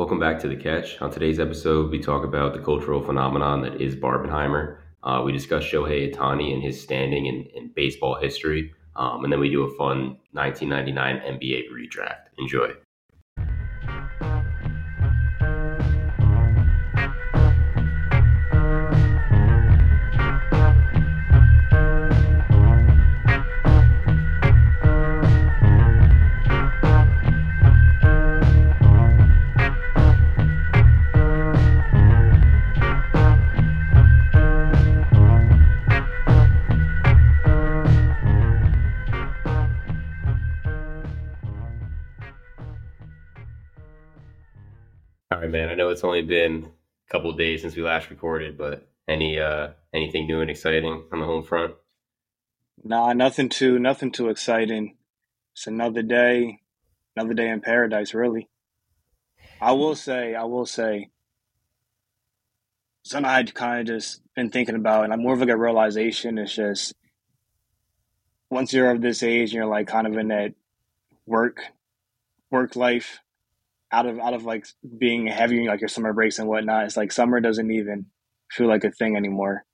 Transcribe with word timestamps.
Welcome 0.00 0.18
back 0.18 0.38
to 0.38 0.48
The 0.48 0.56
Catch. 0.56 0.98
On 1.02 1.10
today's 1.10 1.38
episode, 1.38 1.90
we 1.90 1.98
talk 1.98 2.24
about 2.24 2.54
the 2.54 2.58
cultural 2.58 3.02
phenomenon 3.02 3.60
that 3.60 3.82
is 3.82 3.94
Barbenheimer. 3.94 4.78
Uh, 5.02 5.20
we 5.22 5.30
discuss 5.30 5.62
Shohei 5.62 6.10
Ohtani 6.10 6.54
and 6.54 6.62
his 6.62 6.80
standing 6.80 7.26
in, 7.26 7.44
in 7.54 7.70
baseball 7.76 8.14
history. 8.18 8.72
Um, 8.96 9.24
and 9.24 9.30
then 9.30 9.40
we 9.40 9.50
do 9.50 9.62
a 9.64 9.76
fun 9.76 10.16
1999 10.32 11.38
NBA 11.38 11.64
redraft. 11.70 12.28
Enjoy. 12.38 12.70
It's 46.00 46.04
only 46.06 46.22
been 46.22 46.64
a 46.64 47.12
couple 47.12 47.30
days 47.34 47.60
since 47.60 47.76
we 47.76 47.82
last 47.82 48.08
recorded, 48.08 48.56
but 48.56 48.88
any 49.06 49.38
uh 49.38 49.68
anything 49.92 50.26
new 50.26 50.40
and 50.40 50.50
exciting 50.50 51.04
on 51.12 51.20
the 51.20 51.26
home 51.26 51.42
front? 51.42 51.74
Nah, 52.82 53.12
nothing 53.12 53.50
too 53.50 53.78
nothing 53.78 54.10
too 54.10 54.30
exciting. 54.30 54.96
It's 55.52 55.66
another 55.66 56.00
day, 56.00 56.60
another 57.14 57.34
day 57.34 57.50
in 57.50 57.60
paradise, 57.60 58.14
really. 58.14 58.48
I 59.60 59.72
will 59.72 59.94
say, 59.94 60.34
I 60.34 60.44
will 60.44 60.64
say, 60.64 61.10
something 63.02 63.30
I'd 63.30 63.52
kind 63.52 63.80
of 63.80 63.86
just 63.86 64.22
been 64.34 64.48
thinking 64.48 64.76
about, 64.76 65.04
and 65.04 65.12
I'm 65.12 65.20
more 65.20 65.34
of 65.34 65.40
like 65.40 65.50
a 65.50 65.56
realization. 65.56 66.38
It's 66.38 66.54
just 66.54 66.94
once 68.48 68.72
you're 68.72 68.90
of 68.90 69.02
this 69.02 69.22
age, 69.22 69.50
and 69.50 69.52
you're 69.52 69.66
like 69.66 69.86
kind 69.86 70.06
of 70.06 70.16
in 70.16 70.28
that 70.28 70.54
work 71.26 71.60
work 72.50 72.74
life 72.74 73.20
out 73.92 74.06
of 74.06 74.18
out 74.18 74.34
of 74.34 74.44
like 74.44 74.66
being 74.98 75.26
heavy 75.26 75.66
like 75.66 75.80
your 75.80 75.88
summer 75.88 76.12
breaks 76.12 76.38
and 76.38 76.48
whatnot 76.48 76.84
it's 76.84 76.96
like 76.96 77.12
summer 77.12 77.40
doesn't 77.40 77.70
even 77.70 78.06
feel 78.50 78.68
like 78.68 78.84
a 78.84 78.90
thing 78.90 79.16
anymore. 79.16 79.64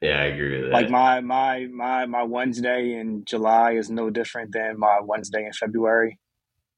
Yeah 0.00 0.20
i 0.20 0.24
agree 0.24 0.62
with 0.62 0.70
that. 0.70 0.72
like 0.72 0.90
my 0.90 1.20
my 1.20 1.66
my 1.72 2.06
my 2.06 2.24
wednesday 2.24 2.94
in 2.94 3.24
july 3.24 3.72
is 3.72 3.88
no 3.90 4.10
different 4.10 4.52
than 4.52 4.78
my 4.78 4.98
wednesday 5.00 5.46
in 5.46 5.52
february 5.52 6.18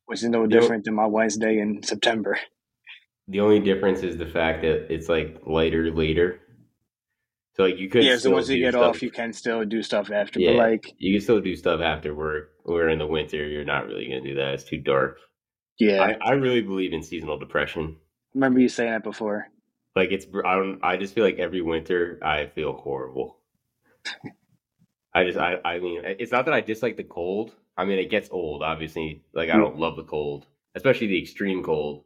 which 0.06 0.22
is 0.22 0.28
no 0.28 0.46
different 0.46 0.84
than 0.84 0.94
my 0.94 1.06
wednesday 1.06 1.58
in 1.58 1.82
september. 1.82 2.38
The 3.26 3.40
only 3.40 3.58
difference 3.58 4.02
is 4.02 4.18
the 4.18 4.26
fact 4.26 4.60
that 4.62 4.92
it's 4.92 5.08
like 5.08 5.40
lighter 5.46 5.90
later. 5.90 6.40
So 7.54 7.62
like 7.62 7.78
you 7.78 7.88
could 7.88 8.04
yeah 8.04 8.18
so 8.18 8.30
once 8.30 8.50
you 8.50 8.58
get 8.58 8.74
stuff. 8.74 8.96
off 8.96 9.02
you 9.02 9.10
can 9.10 9.32
still 9.32 9.64
do 9.64 9.82
stuff 9.82 10.10
after 10.10 10.40
yeah, 10.40 10.50
but 10.50 10.58
like 10.58 10.94
you 10.98 11.14
can 11.14 11.22
still 11.22 11.40
do 11.40 11.56
stuff 11.56 11.80
after 11.80 12.14
work 12.14 12.50
or 12.64 12.90
in 12.90 12.98
the 12.98 13.06
winter 13.06 13.48
you're 13.48 13.64
not 13.64 13.86
really 13.86 14.04
gonna 14.04 14.20
do 14.20 14.34
that. 14.34 14.52
It's 14.52 14.64
too 14.64 14.76
dark 14.78 15.16
yeah, 15.78 16.02
I, 16.02 16.30
I 16.30 16.32
really 16.32 16.62
believe 16.62 16.92
in 16.92 17.02
seasonal 17.02 17.38
depression. 17.38 17.96
Remember 18.34 18.60
you 18.60 18.68
saying 18.68 18.90
that 18.90 19.04
before? 19.04 19.48
Like 19.96 20.10
it's 20.10 20.26
I 20.44 20.56
don't 20.56 20.80
I 20.82 20.96
just 20.96 21.14
feel 21.14 21.24
like 21.24 21.38
every 21.38 21.60
winter 21.60 22.18
I 22.22 22.46
feel 22.46 22.72
horrible. 22.72 23.38
I 25.14 25.24
just 25.24 25.38
I 25.38 25.58
I 25.64 25.78
mean 25.78 26.02
it's 26.04 26.32
not 26.32 26.46
that 26.46 26.54
I 26.54 26.60
dislike 26.60 26.96
the 26.96 27.04
cold. 27.04 27.54
I 27.76 27.84
mean 27.84 27.98
it 27.98 28.10
gets 28.10 28.28
old 28.30 28.62
obviously. 28.62 29.22
Like 29.32 29.50
I 29.50 29.54
mm. 29.54 29.62
don't 29.62 29.78
love 29.78 29.96
the 29.96 30.02
cold, 30.02 30.46
especially 30.74 31.06
the 31.08 31.20
extreme 31.20 31.62
cold. 31.62 32.04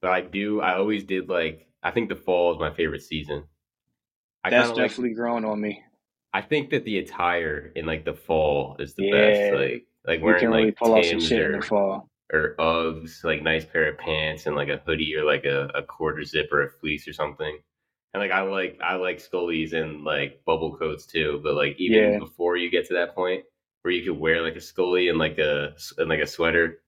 But 0.00 0.12
I 0.12 0.20
do 0.20 0.60
I 0.60 0.76
always 0.76 1.04
did 1.04 1.28
like 1.28 1.66
I 1.82 1.90
think 1.90 2.08
the 2.08 2.16
fall 2.16 2.52
is 2.52 2.60
my 2.60 2.72
favorite 2.72 3.02
season. 3.02 3.44
I 4.44 4.50
That's 4.50 4.68
definitely 4.68 5.10
like, 5.10 5.16
growing 5.16 5.44
on 5.44 5.60
me. 5.60 5.82
I 6.32 6.42
think 6.42 6.70
that 6.70 6.84
the 6.84 6.98
attire 6.98 7.72
in 7.74 7.86
like 7.86 8.04
the 8.04 8.14
fall 8.14 8.76
is 8.78 8.94
the 8.94 9.06
yeah. 9.06 9.10
best. 9.10 9.54
Like 9.54 9.86
like 10.06 10.22
wearing 10.22 10.42
you 10.42 10.48
can 10.48 10.56
really 10.56 10.66
like 10.66 10.76
pull 10.76 10.94
off 10.94 11.04
some 11.04 11.20
shit 11.20 11.40
or, 11.40 11.54
in 11.54 11.60
the 11.60 11.66
fall 11.66 12.08
or 12.32 12.54
Uggs, 12.58 13.24
like 13.24 13.42
nice 13.42 13.64
pair 13.64 13.90
of 13.90 13.98
pants 13.98 14.46
and 14.46 14.56
like 14.56 14.68
a 14.68 14.82
hoodie 14.86 15.14
or 15.16 15.24
like 15.24 15.44
a, 15.44 15.68
a 15.74 15.82
quarter 15.82 16.24
zip 16.24 16.48
or 16.52 16.62
a 16.62 16.70
fleece 16.70 17.06
or 17.06 17.12
something. 17.12 17.58
And 18.12 18.22
like 18.22 18.30
I 18.30 18.42
like 18.42 18.78
I 18.82 18.94
like 18.94 19.18
scullies 19.18 19.72
and 19.72 20.04
like 20.04 20.42
bubble 20.44 20.76
coats 20.76 21.06
too, 21.06 21.40
but 21.42 21.54
like 21.54 21.76
even 21.78 22.12
yeah. 22.12 22.18
before 22.18 22.56
you 22.56 22.70
get 22.70 22.86
to 22.88 22.94
that 22.94 23.14
point 23.14 23.44
where 23.82 23.92
you 23.92 24.04
could 24.04 24.18
wear 24.18 24.42
like 24.42 24.56
a 24.56 24.60
scully 24.60 25.08
and 25.08 25.18
like 25.18 25.38
a 25.38 25.74
and 25.98 26.08
like 26.08 26.20
a 26.20 26.26
sweater, 26.26 26.78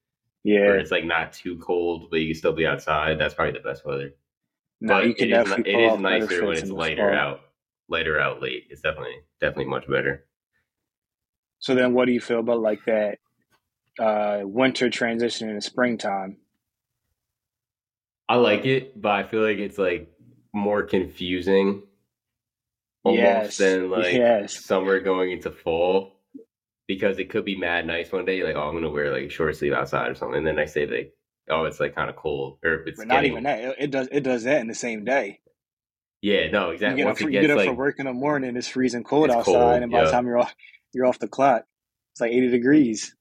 yeah, 0.45 0.61
where 0.61 0.79
it's 0.79 0.93
like 0.93 1.05
not 1.05 1.33
too 1.33 1.59
cold 1.59 2.09
but 2.11 2.19
you 2.19 2.29
can 2.29 2.39
still 2.39 2.53
be 2.53 2.67
outside. 2.67 3.19
That's 3.19 3.35
probably 3.35 3.53
the 3.53 3.69
best 3.69 3.85
weather. 3.85 4.15
No, 4.81 4.95
but 4.95 5.07
you 5.07 5.15
can 5.15 5.29
definitely. 5.29 5.73
Is, 5.73 5.93
it 5.93 5.95
is 5.95 6.01
nicer 6.01 6.47
when 6.47 6.57
it's 6.57 6.71
lighter 6.71 7.13
out, 7.13 7.41
lighter 7.89 8.21
out 8.21 8.41
late. 8.41 8.65
It's 8.71 8.83
definitely 8.83 9.17
definitely 9.41 9.67
much 9.67 9.89
better. 9.89 10.27
So 11.59 11.75
then, 11.75 11.93
what 11.93 12.07
do 12.07 12.13
you 12.13 12.21
feel 12.21 12.41
about 12.41 12.61
like 12.61 12.85
that 12.87 13.19
uh, 13.99 14.41
winter 14.43 14.91
transition 14.91 15.49
into 15.49 15.61
springtime. 15.61 16.39
I 18.29 18.37
like 18.37 18.67
it, 18.67 19.01
but 19.01 19.13
I 19.13 19.23
feel 19.23 19.43
like 19.43 19.59
it's 19.59 19.79
like 19.79 20.11
more 20.53 20.83
confusing 20.83 21.83
almost 23.05 23.23
yes. 23.23 23.57
than 23.59 23.91
like 23.91 24.13
yes. 24.13 24.65
summer 24.65 25.01
going 25.01 25.31
into 25.31 25.51
fall 25.51 26.17
because 26.89 27.19
it 27.19 27.31
could 27.31 27.45
be 27.45 27.57
mad 27.57 27.87
nice 27.87 28.11
one 28.11 28.25
day. 28.25 28.43
Like, 28.43 28.57
oh, 28.57 28.69
I'm 28.69 28.75
gonna 28.75 28.91
wear 28.91 29.13
like 29.13 29.31
short 29.31 29.57
sleeve 29.57 29.73
outside 29.73 30.11
or 30.11 30.15
something. 30.15 30.39
And 30.39 30.47
then 30.47 30.59
I 30.59 30.65
say 30.65 30.87
like, 30.87 31.15
oh, 31.49 31.65
it's 31.65 31.81
like 31.81 31.95
kind 31.95 32.11
of 32.11 32.17
cold, 32.17 32.59
or 32.65 32.83
it's 32.87 32.99
not 32.99 33.09
getting... 33.09 33.33
even 33.33 33.45
that. 33.45 33.77
It 33.79 33.91
does 33.91 34.09
it 34.11 34.23
does 34.23 34.45
that 34.45 34.61
in 34.61 34.67
the 34.67 34.75
same 34.75 35.05
day. 35.05 35.41
Yeah, 36.23 36.51
no, 36.51 36.71
exactly. 36.71 37.01
You 37.01 37.05
get, 37.05 37.11
up, 37.11 37.19
for, 37.19 37.31
you 37.31 37.41
get 37.41 37.51
up 37.51 37.57
like, 37.59 37.69
for 37.69 37.75
work 37.75 37.99
in 37.99 38.07
the 38.07 38.13
morning, 38.13 38.57
it's 38.57 38.69
freezing 38.69 39.05
cold 39.05 39.27
it's 39.27 39.37
outside, 39.37 39.53
cold, 39.53 39.83
and 39.83 39.93
by 39.93 39.99
yeah. 39.99 40.05
the 40.07 40.11
time 40.11 40.27
you're 40.27 40.39
off, 40.39 40.55
you're 40.93 41.07
off 41.07 41.19
the 41.19 41.29
clock, 41.29 41.65
it's 42.13 42.21
like 42.21 42.33
80 42.33 42.49
degrees. 42.51 43.15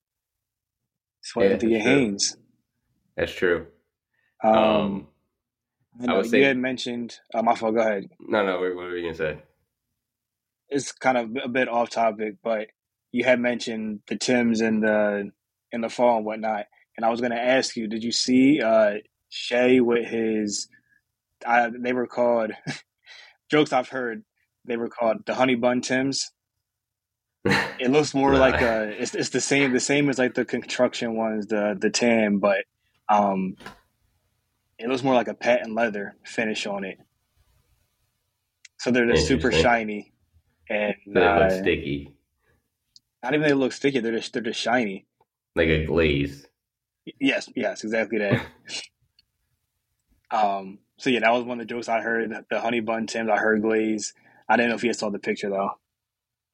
Sweating 1.25 1.71
yeah, 1.71 1.77
your 1.77 1.81
hands. 1.81 2.37
That's 3.17 3.33
true. 3.33 3.65
Um, 4.43 4.53
um 4.53 5.07
I, 5.99 6.05
know, 6.05 6.19
I 6.19 6.23
you 6.23 6.43
had 6.43 6.57
mentioned. 6.57 7.17
Uh, 7.33 7.41
my 7.41 7.55
fault. 7.55 7.73
Go 7.73 7.81
ahead. 7.81 8.09
No, 8.19 8.45
no. 8.45 8.59
What 8.59 8.75
were 8.75 8.95
you 8.95 9.05
gonna 9.05 9.15
say? 9.15 9.41
It's 10.69 10.91
kind 10.91 11.17
of 11.17 11.31
a 11.43 11.49
bit 11.49 11.67
off 11.67 11.89
topic, 11.89 12.35
but 12.43 12.67
you 13.11 13.23
had 13.23 13.39
mentioned 13.39 14.01
the 14.07 14.17
Tims 14.17 14.61
in 14.61 14.81
the 14.81 15.31
in 15.71 15.81
the 15.81 15.89
fall 15.89 16.17
and 16.17 16.25
whatnot, 16.27 16.65
and 16.95 17.03
I 17.03 17.09
was 17.09 17.21
gonna 17.21 17.35
ask 17.37 17.75
you, 17.75 17.87
did 17.87 18.03
you 18.03 18.11
see 18.11 18.61
uh 18.61 18.97
Shai 19.29 19.79
with 19.79 20.05
his? 20.05 20.67
I, 21.43 21.71
they 21.75 21.93
were 21.93 22.07
called 22.07 22.51
jokes 23.49 23.73
I've 23.73 23.89
heard. 23.89 24.23
They 24.65 24.77
were 24.77 24.89
called 24.89 25.25
the 25.25 25.33
Honey 25.33 25.55
Bun 25.55 25.81
Tims. 25.81 26.31
It 27.45 27.91
looks 27.91 28.13
more 28.13 28.33
nah. 28.33 28.39
like 28.39 28.61
a 28.61 29.01
it's, 29.01 29.15
it's 29.15 29.29
the 29.29 29.41
same 29.41 29.73
the 29.73 29.79
same 29.79 30.09
as 30.09 30.17
like 30.17 30.33
the 30.33 30.45
construction 30.45 31.15
ones, 31.15 31.47
the 31.47 31.77
the 31.79 31.89
tan, 31.89 32.39
but 32.39 32.65
um 33.09 33.55
it 34.77 34.89
looks 34.89 35.03
more 35.03 35.13
like 35.13 35.27
a 35.27 35.33
patent 35.33 35.73
leather 35.73 36.15
finish 36.25 36.65
on 36.65 36.83
it. 36.83 36.97
So 38.77 38.91
they're 38.91 39.07
just 39.07 39.27
super 39.27 39.51
shiny 39.51 40.13
and 40.69 40.95
they 41.07 41.25
uh, 41.25 41.39
look 41.39 41.51
sticky. 41.51 42.13
Not 43.23 43.33
even 43.33 43.47
they 43.47 43.53
look 43.53 43.71
sticky, 43.71 43.99
they're 43.99 44.11
just 44.11 44.33
they're 44.33 44.41
just 44.41 44.59
shiny. 44.59 45.05
Like 45.55 45.69
a 45.69 45.85
glaze. 45.85 46.45
Yes, 47.19 47.49
yes, 47.55 47.83
exactly 47.83 48.19
that. 48.19 48.45
um 50.31 50.79
so 50.97 51.09
yeah, 51.09 51.19
that 51.19 51.33
was 51.33 51.43
one 51.43 51.59
of 51.59 51.67
the 51.67 51.73
jokes 51.73 51.89
I 51.89 52.01
heard. 52.01 52.29
The, 52.29 52.45
the 52.49 52.59
honey 52.59 52.79
bun 52.79 53.05
Tims, 53.05 53.29
I 53.29 53.37
heard 53.37 53.61
glaze. 53.61 54.13
I 54.47 54.57
didn't 54.57 54.69
know 54.69 54.75
if 54.75 54.83
you 54.83 54.93
saw 54.93 55.09
the 55.09 55.19
picture 55.19 55.49
though. 55.49 55.71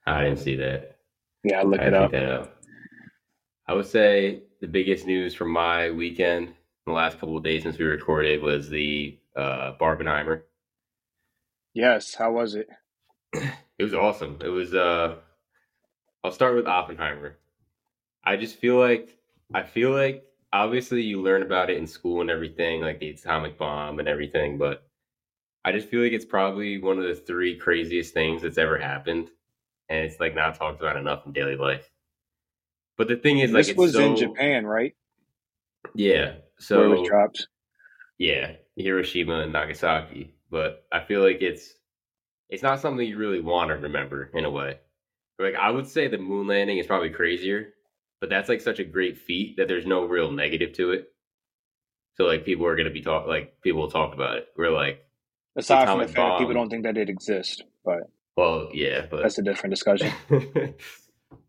I 0.06 0.24
didn't 0.24 0.40
see 0.40 0.56
that. 0.58 0.98
Yeah, 1.44 1.60
I 1.60 1.64
look 1.64 1.80
I 1.80 1.86
it 1.86 1.94
up. 1.94 2.14
up. 2.14 2.64
I 3.68 3.74
would 3.74 3.86
say 3.86 4.44
the 4.60 4.68
biggest 4.68 5.06
news 5.06 5.34
from 5.34 5.52
my 5.52 5.92
weekend 5.92 6.48
in 6.50 6.54
the 6.88 6.92
last 6.94 7.20
couple 7.20 7.38
of 7.38 7.44
days 7.44 7.64
since 7.64 7.78
we 7.78 7.86
recorded 7.86 8.42
was 8.42 8.70
the 8.70 9.18
uh, 9.36 9.74
Barbenheimer. 9.80 10.42
Yes, 11.74 12.16
how 12.16 12.32
was 12.34 12.56
it? 12.56 12.68
It 13.80 13.86
was 13.86 13.96
awesome. 13.96 14.38
It 14.46 14.50
was. 14.50 14.76
uh 14.76 15.16
I'll 16.24 16.32
start 16.32 16.56
with 16.56 16.68
Oppenheimer. 16.68 17.40
I 18.24 18.36
just 18.38 18.58
feel 18.58 18.78
like 18.78 19.18
I 19.56 19.64
feel 19.64 19.90
like 19.90 20.24
obviously 20.54 21.02
you 21.02 21.20
learn 21.20 21.42
about 21.42 21.72
it 21.72 21.78
in 21.78 21.88
school 21.88 22.22
and 22.22 22.30
everything, 22.30 22.82
like 22.82 23.00
the 23.00 23.10
atomic 23.10 23.58
bomb 23.58 23.98
and 23.98 24.08
everything, 24.08 24.60
but 24.60 24.86
I 25.66 25.72
just 25.72 25.88
feel 25.90 26.04
like 26.04 26.12
it's 26.12 26.26
probably 26.26 26.78
one 26.78 27.00
of 27.00 27.06
the 27.06 27.16
three 27.16 27.58
craziest 27.58 28.14
things 28.14 28.44
that's 28.44 28.60
ever 28.60 28.78
happened 28.78 29.30
and 29.92 30.06
it's 30.06 30.20
like 30.20 30.34
not 30.34 30.56
talked 30.56 30.80
about 30.80 30.96
enough 30.96 31.26
in 31.26 31.34
daily 31.34 31.58
life. 31.58 31.90
But 32.98 33.10
the 33.10 33.18
thing 33.18 33.40
is, 33.40 33.52
like, 33.52 33.66
this 33.66 33.76
was 33.76 33.94
so, 33.94 34.06
in 34.06 34.16
Japan, 34.16 34.66
right? 34.66 34.96
Yeah. 35.94 36.36
So 36.60 36.90
Where 36.90 37.04
it 37.04 37.06
dropped. 37.06 37.48
Yeah, 38.18 38.54
Hiroshima 38.78 39.42
and 39.42 39.52
Nagasaki. 39.52 40.34
But 40.50 40.86
I 40.92 41.02
feel 41.02 41.22
like 41.22 41.42
it's 41.42 41.74
it's 42.50 42.64
not 42.64 42.80
something 42.80 43.06
you 43.06 43.18
really 43.18 43.42
want 43.42 43.70
to 43.70 43.76
remember 43.76 44.30
in 44.34 44.46
a 44.46 44.50
way. 44.50 44.80
Like 45.40 45.56
I 45.56 45.72
would 45.72 45.88
say 45.88 46.08
the 46.08 46.18
moon 46.18 46.48
landing 46.48 46.78
is 46.78 46.88
probably 46.88 47.10
crazier, 47.10 47.74
but 48.20 48.30
that's 48.30 48.48
like 48.48 48.62
such 48.62 48.80
a 48.80 48.84
great 48.84 49.18
feat 49.18 49.58
that 49.58 49.68
there's 49.68 49.86
no 49.86 50.06
real 50.06 50.32
negative 50.32 50.74
to 50.74 50.92
it. 50.92 51.12
So 52.16 52.26
like 52.26 52.46
people 52.46 52.66
are 52.66 52.76
gonna 52.76 52.92
be 52.92 53.02
talk 53.02 53.28
like 53.28 53.60
people 53.62 53.82
will 53.82 53.92
talk 53.92 54.14
about 54.14 54.38
it. 54.38 54.48
We're 54.56 54.72
like 54.72 55.04
aside 55.56 55.88
from 55.88 56.00
the 56.00 56.06
fact 56.06 56.16
bomb, 56.16 56.30
that 56.30 56.40
people 56.40 56.54
don't 56.54 56.70
think 56.70 56.84
that 56.84 56.98
it 56.98 57.10
exists, 57.10 57.62
but 57.84 58.04
well, 58.36 58.70
yeah, 58.74 59.06
but 59.10 59.22
that's 59.22 59.38
a 59.38 59.44
different 59.44 59.74
discussion. 59.74 60.12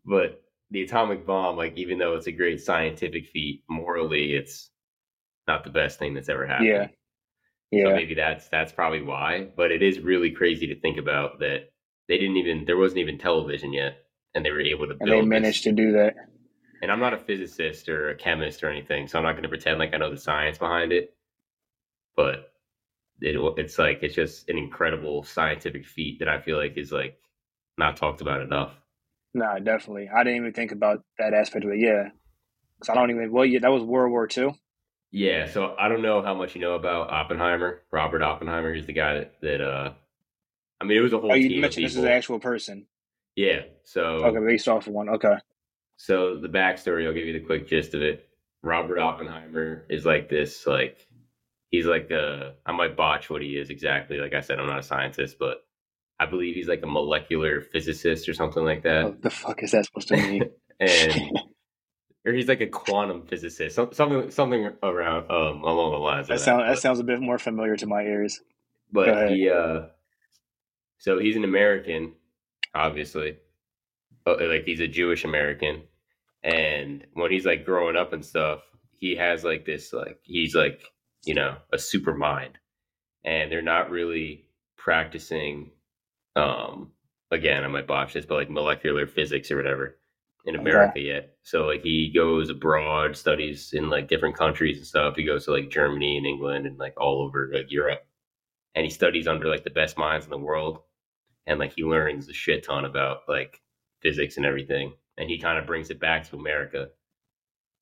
but 0.05 0.43
the 0.71 0.83
atomic 0.83 1.25
bomb, 1.25 1.55
like 1.55 1.77
even 1.77 1.97
though 1.97 2.15
it's 2.15 2.27
a 2.27 2.31
great 2.31 2.61
scientific 2.61 3.27
feat, 3.27 3.63
morally 3.69 4.33
it's 4.33 4.69
not 5.47 5.63
the 5.63 5.69
best 5.69 5.99
thing 5.99 6.13
that's 6.13 6.29
ever 6.29 6.47
happened. 6.47 6.67
Yeah. 6.67 6.87
Yeah. 7.71 7.89
So 7.89 7.95
maybe 7.95 8.13
that's 8.13 8.47
that's 8.49 8.71
probably 8.71 9.01
why. 9.01 9.47
But 9.55 9.71
it 9.71 9.81
is 9.81 9.99
really 9.99 10.31
crazy 10.31 10.67
to 10.67 10.79
think 10.79 10.97
about 10.97 11.39
that 11.39 11.71
they 12.07 12.17
didn't 12.17 12.37
even 12.37 12.65
there 12.65 12.77
wasn't 12.77 12.99
even 12.99 13.17
television 13.17 13.73
yet, 13.73 13.97
and 14.35 14.45
they 14.45 14.51
were 14.51 14.61
able 14.61 14.87
to. 14.87 14.95
And 14.99 15.11
they 15.11 15.21
managed 15.21 15.59
this. 15.59 15.63
to 15.63 15.71
do 15.71 15.93
that. 15.93 16.15
And 16.81 16.91
I'm 16.91 16.99
not 16.99 17.13
a 17.13 17.17
physicist 17.17 17.87
or 17.87 18.09
a 18.09 18.15
chemist 18.15 18.63
or 18.63 18.69
anything, 18.69 19.07
so 19.07 19.17
I'm 19.17 19.23
not 19.23 19.31
going 19.31 19.43
to 19.43 19.49
pretend 19.49 19.79
like 19.79 19.93
I 19.93 19.97
know 19.97 20.11
the 20.11 20.17
science 20.17 20.57
behind 20.57 20.91
it. 20.91 21.15
But 22.15 22.52
it, 23.21 23.35
it's 23.57 23.79
like 23.79 23.99
it's 24.01 24.15
just 24.15 24.49
an 24.49 24.57
incredible 24.57 25.23
scientific 25.23 25.85
feat 25.85 26.19
that 26.19 26.27
I 26.27 26.39
feel 26.41 26.57
like 26.57 26.77
is 26.77 26.91
like 26.91 27.17
not 27.77 27.97
talked 27.97 28.21
about 28.21 28.41
enough. 28.41 28.71
No, 29.33 29.57
definitely. 29.59 30.09
I 30.13 30.23
didn't 30.23 30.37
even 30.37 30.53
think 30.53 30.71
about 30.71 31.03
that 31.17 31.33
aspect 31.33 31.65
of 31.65 31.71
it. 31.71 31.79
Yeah, 31.79 32.09
because 32.79 32.89
I 32.89 32.95
don't 32.95 33.09
even. 33.09 33.31
Well, 33.31 33.45
yeah, 33.45 33.59
that 33.59 33.71
was 33.71 33.83
World 33.83 34.11
War 34.11 34.27
II. 34.35 34.55
Yeah, 35.11 35.47
so 35.47 35.75
I 35.79 35.89
don't 35.89 36.01
know 36.01 36.23
how 36.23 36.33
much 36.33 36.55
you 36.55 36.61
know 36.61 36.73
about 36.73 37.11
Oppenheimer. 37.11 37.81
Robert 37.91 38.23
Oppenheimer, 38.23 38.73
is 38.73 38.87
the 38.87 38.93
guy 38.93 39.13
that, 39.13 39.33
that 39.41 39.61
uh 39.61 39.93
I 40.81 40.85
mean 40.85 40.97
it 40.97 41.01
was 41.01 41.13
a 41.13 41.19
whole 41.19 41.31
oh, 41.31 41.35
you 41.35 41.61
mentioned 41.61 41.85
this 41.85 41.93
is 41.93 41.99
an 41.99 42.07
actual 42.07 42.39
person. 42.39 42.87
Yeah. 43.35 43.61
So 43.83 44.01
Okay, 44.25 44.39
based 44.45 44.67
off 44.67 44.87
of 44.87 44.93
one. 44.93 45.09
Okay. 45.09 45.35
So 45.97 46.37
the 46.37 46.49
backstory, 46.49 47.05
I'll 47.05 47.13
give 47.13 47.27
you 47.27 47.33
the 47.33 47.45
quick 47.45 47.67
gist 47.67 47.93
of 47.93 48.01
it. 48.01 48.27
Robert 48.63 48.97
Oppenheimer 48.97 49.85
is 49.87 50.05
like 50.05 50.29
this, 50.29 50.65
like 50.65 51.05
he's 51.73 51.87
like 51.87 52.11
a 52.11 52.53
I 52.65 52.71
might 52.71 52.95
botch 52.95 53.29
what 53.29 53.41
he 53.41 53.57
is 53.57 53.69
exactly. 53.69 54.17
Like 54.17 54.33
I 54.33 54.41
said, 54.41 54.59
I'm 54.59 54.67
not 54.67 54.79
a 54.79 54.83
scientist, 54.83 55.37
but 55.39 55.65
I 56.19 56.27
believe 56.27 56.55
he's 56.55 56.67
like 56.67 56.83
a 56.83 56.87
molecular 56.87 57.61
physicist 57.61 58.29
or 58.29 58.33
something 58.33 58.63
like 58.63 58.83
that. 58.83 59.03
What 59.05 59.21
the 59.23 59.29
fuck 59.31 59.63
is 59.63 59.71
that 59.71 59.85
supposed 59.85 60.07
to 60.09 60.17
mean? 60.17 60.43
and 60.79 61.31
or 62.25 62.31
he's 62.31 62.47
like 62.47 62.61
a 62.61 62.67
quantum 62.67 63.25
physicist, 63.25 63.75
something 63.75 64.29
something 64.29 64.69
around 64.83 65.31
um, 65.31 65.63
along 65.63 65.91
the 65.91 65.97
lines. 65.97 66.27
That, 66.27 66.35
that 66.35 66.43
sounds 66.43 66.63
that 66.69 66.79
sounds 66.79 66.99
a 66.99 67.03
bit 67.03 67.19
more 67.19 67.39
familiar 67.39 67.75
to 67.75 67.87
my 67.87 68.03
ears. 68.03 68.39
But 68.91 69.31
he, 69.31 69.49
uh, 69.49 69.87
so 70.99 71.17
he's 71.17 71.35
an 71.35 71.43
American, 71.43 72.13
obviously, 72.75 73.37
uh, 74.27 74.35
like 74.39 74.65
he's 74.65 74.79
a 74.79 74.87
Jewish 74.87 75.25
American, 75.25 75.81
and 76.43 77.03
when 77.13 77.31
he's 77.31 77.47
like 77.47 77.65
growing 77.65 77.95
up 77.95 78.13
and 78.13 78.23
stuff, 78.23 78.59
he 78.91 79.15
has 79.15 79.43
like 79.43 79.65
this 79.65 79.91
like 79.91 80.19
he's 80.21 80.53
like 80.53 80.79
you 81.25 81.33
know 81.33 81.57
a 81.71 81.77
super 81.77 82.13
mind, 82.13 82.57
and 83.23 83.51
they're 83.51 83.61
not 83.61 83.89
really 83.89 84.45
practicing. 84.77 85.71
Um, 86.35 86.91
again, 87.31 87.63
I 87.63 87.67
might 87.67 87.87
botch 87.87 88.13
this, 88.13 88.25
but 88.25 88.35
like 88.35 88.49
molecular 88.49 89.07
physics 89.07 89.51
or 89.51 89.57
whatever 89.57 89.97
in 90.45 90.55
America 90.55 90.91
okay. 90.91 91.01
yet. 91.01 91.37
So 91.43 91.65
like 91.65 91.83
he 91.83 92.11
goes 92.13 92.49
abroad, 92.49 93.15
studies 93.15 93.71
in 93.73 93.89
like 93.89 94.09
different 94.09 94.37
countries 94.37 94.77
and 94.77 94.85
stuff. 94.85 95.15
He 95.15 95.23
goes 95.23 95.45
to 95.45 95.51
like 95.51 95.69
Germany 95.69 96.17
and 96.17 96.25
England 96.25 96.65
and 96.65 96.77
like 96.77 96.99
all 96.99 97.21
over 97.21 97.49
like 97.53 97.71
Europe. 97.71 98.05
And 98.75 98.83
he 98.83 98.89
studies 98.89 99.27
under 99.27 99.47
like 99.47 99.63
the 99.63 99.69
best 99.69 99.97
minds 99.97 100.25
in 100.25 100.31
the 100.31 100.37
world. 100.37 100.79
And 101.45 101.59
like 101.59 101.73
he 101.75 101.83
learns 101.83 102.27
a 102.29 102.33
shit 102.33 102.65
ton 102.65 102.85
about 102.85 103.19
like 103.27 103.61
physics 104.01 104.37
and 104.37 104.45
everything. 104.45 104.93
And 105.17 105.29
he 105.29 105.39
kind 105.39 105.57
of 105.57 105.67
brings 105.67 105.89
it 105.89 105.99
back 105.99 106.29
to 106.29 106.35
America. 106.35 106.89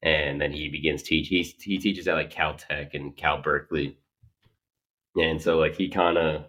And 0.04 0.42
then 0.42 0.52
he 0.52 0.70
begins 0.70 1.04
teach 1.04 1.28
he 1.28 1.44
he 1.62 1.78
teaches 1.78 2.08
at 2.08 2.16
like 2.16 2.34
Caltech 2.34 2.94
and 2.94 3.16
Cal 3.16 3.42
Berkeley. 3.42 3.98
And 5.16 5.42
so 5.42 5.58
like 5.58 5.76
he 5.76 5.90
kind 5.90 6.18
of 6.18 6.46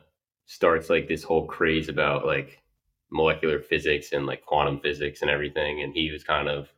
starts 0.47 0.89
like 0.89 1.09
this 1.09 1.23
whole 1.23 1.47
craze 1.47 1.89
about 1.89 2.27
like 2.27 2.63
molecular 3.11 3.61
physics 3.61 4.13
and 4.13 4.27
like 4.27 4.45
quantum 4.45 4.81
physics 4.81 5.23
and 5.23 5.31
everything. 5.31 5.83
And 5.83 5.95
he 5.95 6.11
was 6.11 6.25
kind 6.25 6.49
of 6.49 6.69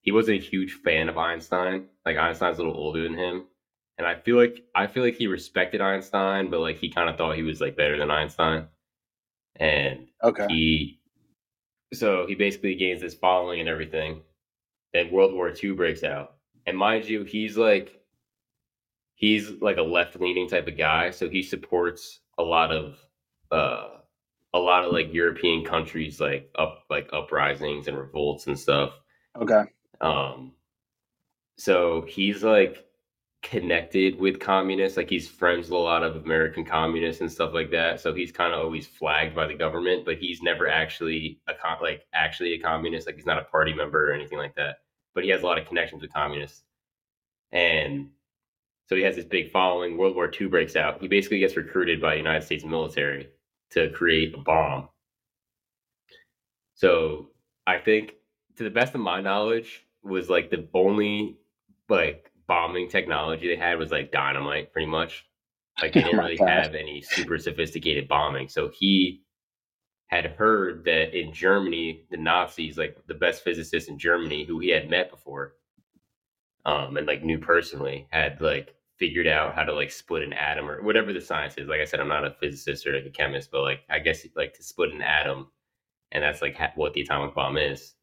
he 0.00 0.12
wasn't 0.12 0.40
a 0.40 0.44
huge 0.44 0.72
fan 0.84 1.08
of 1.08 1.18
Einstein. 1.18 1.86
Like 2.04 2.16
Einstein's 2.16 2.58
a 2.58 2.62
little 2.62 2.78
older 2.78 3.02
than 3.02 3.14
him. 3.14 3.44
And 3.98 4.06
I 4.06 4.14
feel 4.14 4.36
like 4.36 4.64
I 4.74 4.86
feel 4.86 5.02
like 5.02 5.16
he 5.16 5.26
respected 5.26 5.80
Einstein, 5.80 6.50
but 6.50 6.60
like 6.60 6.78
he 6.78 6.90
kind 6.90 7.10
of 7.10 7.16
thought 7.16 7.36
he 7.36 7.42
was 7.42 7.60
like 7.60 7.76
better 7.76 7.98
than 7.98 8.10
Einstein. 8.10 8.66
And 9.56 10.08
okay. 10.22 10.46
he 10.48 11.00
so 11.94 12.26
he 12.26 12.34
basically 12.34 12.74
gains 12.74 13.00
this 13.00 13.14
following 13.14 13.60
and 13.60 13.68
everything. 13.68 14.22
Then 14.96 15.10
World 15.10 15.34
War 15.34 15.52
II 15.52 15.72
breaks 15.72 16.02
out. 16.02 16.36
And 16.66 16.76
mind 16.76 17.04
you, 17.04 17.24
he's 17.24 17.58
like 17.58 18.00
he's 19.14 19.50
like 19.60 19.76
a 19.76 19.82
left 19.82 20.18
leaning 20.18 20.48
type 20.48 20.66
of 20.68 20.78
guy. 20.78 21.10
So 21.10 21.28
he 21.28 21.42
supports 21.42 22.20
a 22.38 22.42
lot 22.42 22.72
of 22.72 22.98
uh 23.52 23.88
a 24.54 24.58
lot 24.58 24.84
of 24.84 24.92
like 24.92 25.12
European 25.12 25.64
countries 25.64 26.18
like 26.18 26.50
up 26.58 26.84
like 26.88 27.10
uprisings 27.12 27.88
and 27.88 27.98
revolts 27.98 28.46
and 28.46 28.58
stuff. 28.58 28.98
Okay. 29.36 29.64
Um 30.00 30.52
so 31.58 32.02
he's 32.08 32.42
like 32.42 32.86
connected 33.42 34.18
with 34.18 34.40
communists, 34.40 34.96
like 34.96 35.10
he's 35.10 35.28
friends 35.28 35.68
with 35.68 35.78
a 35.78 35.82
lot 35.82 36.02
of 36.02 36.16
American 36.24 36.64
communists 36.64 37.20
and 37.20 37.30
stuff 37.30 37.52
like 37.52 37.70
that. 37.70 38.00
So 38.00 38.14
he's 38.14 38.32
kind 38.32 38.52
of 38.52 38.60
always 38.60 38.86
flagged 38.86 39.36
by 39.36 39.46
the 39.46 39.54
government, 39.54 40.04
but 40.06 40.18
he's 40.18 40.42
never 40.42 40.68
actually 40.68 41.38
a 41.46 41.54
com- 41.54 41.82
like 41.82 42.06
actually 42.14 42.54
a 42.54 42.58
communist, 42.58 43.06
like 43.06 43.16
he's 43.16 43.26
not 43.26 43.38
a 43.38 43.44
party 43.44 43.74
member 43.74 44.10
or 44.10 44.14
anything 44.14 44.38
like 44.38 44.54
that. 44.56 44.78
But 45.16 45.24
he 45.24 45.30
has 45.30 45.42
a 45.42 45.46
lot 45.46 45.58
of 45.58 45.66
connections 45.66 46.02
with 46.02 46.12
communists. 46.12 46.62
And 47.50 48.10
so 48.86 48.94
he 48.94 49.02
has 49.02 49.16
this 49.16 49.24
big 49.24 49.50
following. 49.50 49.96
World 49.96 50.14
War 50.14 50.30
II 50.30 50.48
breaks 50.48 50.76
out. 50.76 51.00
He 51.00 51.08
basically 51.08 51.38
gets 51.38 51.56
recruited 51.56 52.02
by 52.02 52.10
the 52.10 52.18
United 52.18 52.44
States 52.44 52.64
military 52.64 53.30
to 53.70 53.90
create 53.90 54.34
a 54.34 54.38
bomb. 54.38 54.90
So 56.74 57.30
I 57.66 57.78
think, 57.78 58.12
to 58.56 58.64
the 58.64 58.70
best 58.70 58.94
of 58.94 59.00
my 59.00 59.22
knowledge, 59.22 59.86
was 60.02 60.28
like 60.28 60.50
the 60.50 60.68
only 60.74 61.38
like 61.88 62.30
bombing 62.46 62.90
technology 62.90 63.48
they 63.48 63.56
had 63.56 63.78
was 63.78 63.90
like 63.90 64.12
dynamite, 64.12 64.70
pretty 64.70 64.86
much. 64.86 65.24
Like 65.80 65.94
they 65.94 66.02
didn't 66.02 66.18
oh 66.20 66.24
really 66.24 66.36
have 66.36 66.74
any 66.74 67.00
super 67.00 67.38
sophisticated 67.38 68.06
bombing. 68.06 68.50
So 68.50 68.68
he 68.68 69.22
had 70.06 70.26
heard 70.26 70.84
that 70.84 71.18
in 71.18 71.32
Germany, 71.32 72.04
the 72.10 72.16
Nazis, 72.16 72.78
like 72.78 72.96
the 73.06 73.14
best 73.14 73.42
physicist 73.42 73.88
in 73.88 73.98
Germany, 73.98 74.44
who 74.44 74.58
he 74.58 74.68
had 74.68 74.88
met 74.88 75.10
before, 75.10 75.54
um, 76.64 76.96
and 76.96 77.06
like 77.06 77.24
knew 77.24 77.38
personally, 77.38 78.06
had 78.10 78.40
like 78.40 78.74
figured 78.98 79.26
out 79.26 79.54
how 79.54 79.64
to 79.64 79.74
like 79.74 79.90
split 79.90 80.22
an 80.22 80.32
atom 80.32 80.68
or 80.68 80.82
whatever 80.82 81.12
the 81.12 81.20
science 81.20 81.54
is. 81.58 81.68
Like 81.68 81.80
I 81.80 81.84
said, 81.84 82.00
I'm 82.00 82.08
not 82.08 82.24
a 82.24 82.36
physicist 82.40 82.86
or 82.86 82.94
like 82.94 83.06
a 83.06 83.10
chemist, 83.10 83.50
but 83.50 83.62
like 83.62 83.80
I 83.90 83.98
guess 83.98 84.26
like 84.36 84.54
to 84.54 84.62
split 84.62 84.92
an 84.92 85.02
atom, 85.02 85.48
and 86.12 86.22
that's 86.22 86.42
like 86.42 86.56
ha- 86.56 86.72
what 86.76 86.94
the 86.94 87.02
atomic 87.02 87.34
bomb 87.34 87.56
is. 87.56 87.94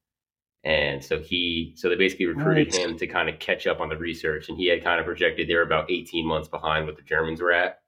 And 0.66 1.04
so 1.04 1.20
he, 1.20 1.74
so 1.76 1.90
they 1.90 1.96
basically 1.96 2.26
recruited 2.26 2.74
right. 2.74 2.82
him 2.82 2.98
to 2.98 3.08
kind 3.08 3.28
of 3.28 3.40
catch 3.40 3.68
up 3.68 3.82
on 3.82 3.90
the 3.90 3.98
research, 3.98 4.48
and 4.48 4.58
he 4.58 4.68
had 4.68 4.84
kind 4.84 5.00
of 5.00 5.06
projected 5.06 5.48
they 5.48 5.56
were 5.56 5.62
about 5.62 5.92
18 5.92 6.26
months 6.26 6.48
behind 6.48 6.86
what 6.86 6.96
the 6.96 7.02
Germans 7.02 7.42
were 7.42 7.52
at. 7.52 7.83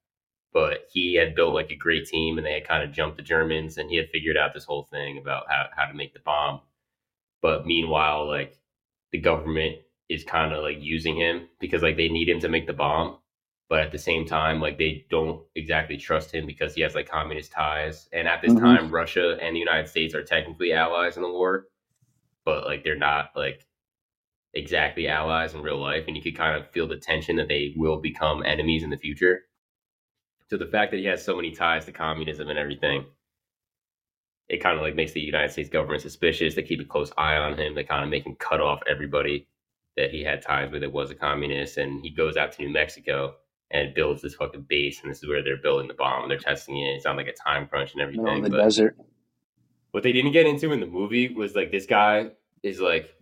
But 0.55 0.87
he 0.91 1.13
had 1.15 1.35
built 1.35 1.53
like 1.53 1.69
a 1.69 1.75
great 1.75 2.07
team, 2.07 2.39
and 2.39 2.47
they 2.47 2.53
had 2.53 2.67
kind 2.67 2.83
of 2.83 2.91
jumped 2.91 3.17
the 3.17 3.23
Germans, 3.23 3.77
and 3.77 3.91
he 3.91 3.97
had 3.97 4.09
figured 4.09 4.37
out 4.37 4.55
this 4.55 4.65
whole 4.65 4.87
thing 4.89 5.19
about 5.19 5.43
how 5.49 5.67
how 5.75 5.85
to 5.85 5.93
make 5.93 6.13
the 6.13 6.19
bomb. 6.25 6.61
But 7.43 7.67
meanwhile, 7.67 8.27
like 8.27 8.57
the 9.11 9.19
government 9.19 9.77
is 10.09 10.23
kind 10.23 10.53
of 10.53 10.63
like 10.63 10.77
using 10.79 11.15
him 11.15 11.47
because 11.59 11.81
like 11.81 11.97
they 11.97 12.09
need 12.09 12.29
him 12.29 12.39
to 12.39 12.49
make 12.49 12.67
the 12.67 12.73
bomb 12.73 13.17
but 13.69 13.79
at 13.79 13.91
the 13.91 13.97
same 13.97 14.25
time 14.25 14.61
like 14.61 14.77
they 14.77 15.05
don't 15.09 15.41
exactly 15.55 15.97
trust 15.97 16.33
him 16.33 16.45
because 16.45 16.75
he 16.75 16.81
has 16.81 16.95
like 16.95 17.09
communist 17.09 17.51
ties 17.51 18.07
and 18.13 18.27
at 18.27 18.41
this 18.41 18.53
mm-hmm. 18.53 18.65
time 18.65 18.91
russia 18.91 19.37
and 19.41 19.55
the 19.55 19.59
united 19.59 19.87
states 19.87 20.13
are 20.13 20.23
technically 20.23 20.73
allies 20.73 21.17
in 21.17 21.23
the 21.23 21.29
war 21.29 21.65
but 22.43 22.65
like 22.65 22.83
they're 22.83 22.97
not 22.97 23.29
like 23.35 23.65
exactly 24.53 25.07
allies 25.07 25.53
in 25.53 25.61
real 25.61 25.81
life 25.81 26.05
and 26.07 26.15
you 26.15 26.21
could 26.21 26.37
kind 26.37 26.55
of 26.55 26.69
feel 26.71 26.87
the 26.87 26.97
tension 26.97 27.35
that 27.35 27.47
they 27.47 27.73
will 27.75 27.99
become 27.99 28.43
enemies 28.45 28.83
in 28.83 28.89
the 28.89 28.97
future 28.97 29.41
so 30.49 30.57
the 30.57 30.65
fact 30.65 30.91
that 30.91 30.97
he 30.97 31.05
has 31.05 31.23
so 31.23 31.35
many 31.35 31.51
ties 31.51 31.85
to 31.85 31.91
communism 31.91 32.49
and 32.49 32.59
everything 32.59 33.05
it 34.47 34.61
kind 34.61 34.77
of 34.77 34.83
like 34.83 34.95
makes 34.95 35.13
the 35.13 35.19
united 35.19 35.51
states 35.51 35.69
government 35.69 36.01
suspicious 36.01 36.55
they 36.55 36.61
keep 36.61 36.79
a 36.79 36.85
close 36.85 37.11
eye 37.17 37.35
on 37.35 37.57
him 37.57 37.75
they 37.75 37.83
kind 37.83 38.03
of 38.03 38.09
make 38.09 38.25
him 38.25 38.35
cut 38.35 38.61
off 38.61 38.79
everybody 38.89 39.47
that 39.97 40.11
he 40.11 40.23
had 40.23 40.41
ties 40.41 40.71
with 40.71 40.81
that 40.81 40.91
was 40.91 41.11
a 41.11 41.15
communist, 41.15 41.77
and 41.77 42.01
he 42.01 42.09
goes 42.09 42.37
out 42.37 42.51
to 42.53 42.61
New 42.61 42.69
Mexico 42.69 43.35
and 43.71 43.93
builds 43.93 44.21
this 44.21 44.35
fucking 44.35 44.65
base, 44.67 45.01
and 45.01 45.09
this 45.09 45.23
is 45.23 45.27
where 45.27 45.43
they're 45.43 45.57
building 45.57 45.87
the 45.87 45.93
bomb. 45.93 46.23
And 46.23 46.31
They're 46.31 46.37
testing 46.37 46.77
it. 46.77 46.95
It's 46.95 47.05
on 47.05 47.17
like 47.17 47.27
a 47.27 47.33
time 47.33 47.67
crunch 47.67 47.93
and 47.93 48.01
everything. 48.01 48.27
In 48.27 48.43
the 48.43 48.49
but 48.49 48.57
desert. 48.57 48.97
What 49.91 50.03
they 50.03 50.11
didn't 50.11 50.33
get 50.33 50.45
into 50.45 50.73
in 50.73 50.81
the 50.81 50.85
movie 50.85 51.33
was 51.33 51.55
like 51.55 51.71
this 51.71 51.85
guy 51.85 52.31
is 52.63 52.81
like 52.81 53.15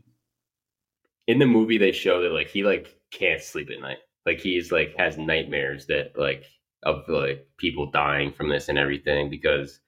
in 1.27 1.37
the 1.37 1.45
movie 1.45 1.77
they 1.77 1.91
show 1.91 2.21
that 2.23 2.31
like 2.31 2.47
he 2.47 2.63
like 2.63 2.99
can't 3.11 3.41
sleep 3.41 3.69
at 3.69 3.79
night. 3.79 3.99
Like 4.25 4.39
he's 4.39 4.71
like 4.71 4.95
has 4.97 5.17
nightmares 5.17 5.85
that 5.87 6.17
like 6.17 6.45
of 6.85 7.07
like 7.07 7.47
people 7.57 7.91
dying 7.91 8.31
from 8.31 8.49
this 8.49 8.69
and 8.69 8.77
everything 8.77 9.29
because 9.29 9.79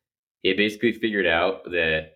it 0.43 0.57
basically 0.57 0.93
figured 0.93 1.25
out 1.25 1.63
that 1.65 2.13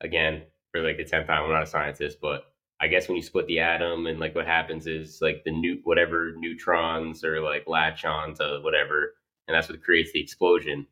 again 0.00 0.42
for 0.72 0.82
like 0.82 0.96
the 0.96 1.04
tenth 1.04 1.26
time 1.26 1.44
I'm 1.44 1.50
not 1.50 1.62
a 1.62 1.66
scientist, 1.66 2.18
but 2.20 2.44
I 2.80 2.88
guess 2.88 3.08
when 3.08 3.16
you 3.16 3.22
split 3.22 3.46
the 3.46 3.60
atom 3.60 4.06
and 4.06 4.20
like 4.20 4.34
what 4.34 4.46
happens 4.46 4.86
is 4.86 5.18
like 5.20 5.42
the 5.44 5.50
new 5.50 5.80
whatever 5.84 6.32
neutrons 6.36 7.24
or 7.24 7.40
like 7.40 7.64
latch 7.66 8.04
on 8.04 8.34
to 8.34 8.60
whatever, 8.62 9.14
and 9.46 9.54
that's 9.54 9.68
what 9.68 9.82
creates 9.82 10.12
the 10.12 10.20
explosion. 10.20 10.86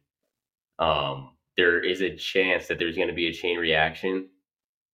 Um, 0.78 1.30
there 1.56 1.80
is 1.80 2.02
a 2.02 2.16
chance 2.16 2.68
that 2.68 2.78
there's 2.78 2.96
going 2.96 3.08
to 3.08 3.14
be 3.14 3.28
a 3.28 3.32
chain 3.32 3.58
reaction. 3.58 4.28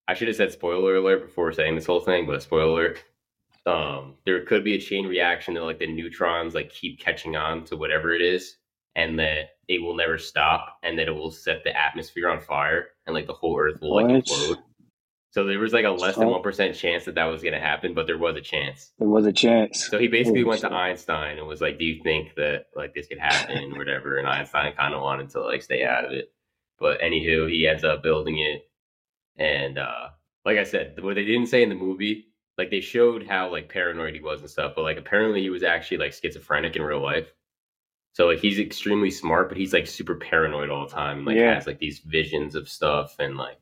I 0.06 0.14
should 0.14 0.28
have 0.28 0.36
said 0.36 0.52
spoiler 0.52 0.96
alert 0.96 1.22
before 1.26 1.52
saying 1.52 1.74
this 1.76 1.86
whole 1.86 2.00
thing, 2.00 2.26
but 2.26 2.42
spoiler 2.42 2.64
alert. 2.64 3.04
Um, 3.64 4.14
there 4.26 4.44
could 4.44 4.64
be 4.64 4.74
a 4.74 4.80
chain 4.80 5.06
reaction 5.06 5.54
that 5.54 5.62
like 5.62 5.78
the 5.78 5.86
neutrons 5.86 6.54
like 6.54 6.70
keep 6.70 6.98
catching 6.98 7.36
on 7.36 7.64
to 7.66 7.76
whatever 7.76 8.12
it 8.12 8.20
is, 8.20 8.56
and 8.96 9.18
that 9.18 9.50
it 9.68 9.80
will 9.80 9.94
never 9.96 10.18
stop, 10.18 10.78
and 10.82 10.98
that 10.98 11.08
it 11.08 11.12
will 11.12 11.30
set 11.30 11.62
the 11.64 11.76
atmosphere 11.76 12.28
on 12.28 12.40
fire, 12.40 12.88
and 13.06 13.14
like 13.14 13.26
the 13.26 13.32
whole 13.32 13.58
Earth 13.58 13.80
will 13.80 13.94
like 13.94 14.06
What? 14.06 14.24
implode. 14.24 14.56
So 15.30 15.44
there 15.46 15.58
was 15.58 15.72
like 15.72 15.86
a 15.86 15.90
less 15.90 16.16
than 16.16 16.28
one 16.28 16.42
percent 16.42 16.76
chance 16.76 17.06
that 17.06 17.14
that 17.14 17.24
was 17.24 17.40
going 17.40 17.54
to 17.54 17.60
happen, 17.60 17.94
but 17.94 18.06
there 18.06 18.18
was 18.18 18.36
a 18.36 18.40
chance. 18.42 18.92
There 18.98 19.08
was 19.08 19.24
a 19.24 19.32
chance. 19.32 19.88
So 19.88 19.98
he 19.98 20.06
basically 20.08 20.44
went 20.44 20.60
to. 20.60 20.70
Einstein 20.70 21.38
and 21.38 21.46
was 21.46 21.62
like, 21.62 21.78
"Do 21.78 21.86
you 21.86 22.02
think 22.02 22.34
that 22.34 22.66
like 22.76 22.94
this 22.94 23.06
could 23.06 23.18
happen 23.18 23.72
or 23.72 23.78
whatever?" 23.78 24.18
And 24.18 24.28
Einstein 24.28 24.74
kind 24.74 24.92
of 24.92 25.00
wanted 25.00 25.30
to 25.30 25.40
like 25.40 25.62
stay 25.62 25.84
out 25.84 26.04
of 26.04 26.12
it, 26.12 26.32
but 26.78 27.00
anywho, 27.00 27.48
he 27.50 27.66
ends 27.66 27.82
up 27.82 28.02
building 28.02 28.40
it. 28.40 28.68
And 29.38 29.78
uh 29.78 30.08
like 30.44 30.58
I 30.58 30.64
said, 30.64 31.00
what 31.00 31.14
they 31.14 31.24
didn't 31.24 31.46
say 31.46 31.62
in 31.62 31.70
the 31.70 31.76
movie, 31.76 32.26
like 32.62 32.70
they 32.70 32.80
showed 32.80 33.26
how 33.26 33.50
like 33.50 33.68
paranoid 33.68 34.14
he 34.14 34.20
was 34.20 34.40
and 34.40 34.48
stuff, 34.50 34.74
but 34.76 34.82
like 34.82 34.96
apparently 34.98 35.42
he 35.42 35.50
was 35.50 35.64
actually 35.64 35.98
like 35.98 36.12
schizophrenic 36.14 36.76
in 36.76 36.82
real 36.82 37.00
life. 37.02 37.32
So 38.14 38.26
like 38.28 38.38
he's 38.40 38.58
extremely 38.60 39.10
smart, 39.10 39.48
but 39.48 39.58
he's 39.58 39.72
like 39.72 39.86
super 39.88 40.16
paranoid 40.16 40.70
all 40.70 40.86
the 40.86 40.94
time. 40.94 41.24
Like 41.24 41.36
Yeah. 41.38 41.54
has 41.54 41.66
like 41.66 41.78
these 41.80 41.98
visions 42.00 42.54
of 42.54 42.68
stuff 42.68 43.16
and 43.18 43.36
like 43.36 43.58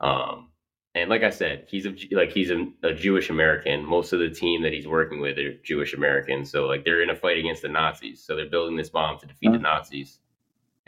um 0.00 0.50
and 0.94 1.10
like 1.10 1.22
I 1.22 1.30
said, 1.30 1.66
he's 1.68 1.86
a 1.86 1.94
like 2.12 2.32
he's 2.32 2.50
a, 2.50 2.66
a 2.82 2.94
Jewish 2.94 3.28
American. 3.30 3.84
Most 3.84 4.12
of 4.14 4.18
the 4.20 4.30
team 4.30 4.62
that 4.62 4.72
he's 4.72 4.86
working 4.88 5.20
with 5.20 5.38
are 5.38 5.54
Jewish 5.62 5.94
Americans. 5.94 6.50
So 6.50 6.66
like 6.66 6.84
they're 6.84 7.02
in 7.02 7.10
a 7.10 7.16
fight 7.16 7.38
against 7.38 7.62
the 7.62 7.68
Nazis. 7.68 8.22
So 8.22 8.36
they're 8.36 8.48
building 8.50 8.76
this 8.76 8.88
bomb 8.90 9.18
to 9.20 9.26
defeat 9.26 9.52
the 9.52 9.58
Nazis. 9.58 10.20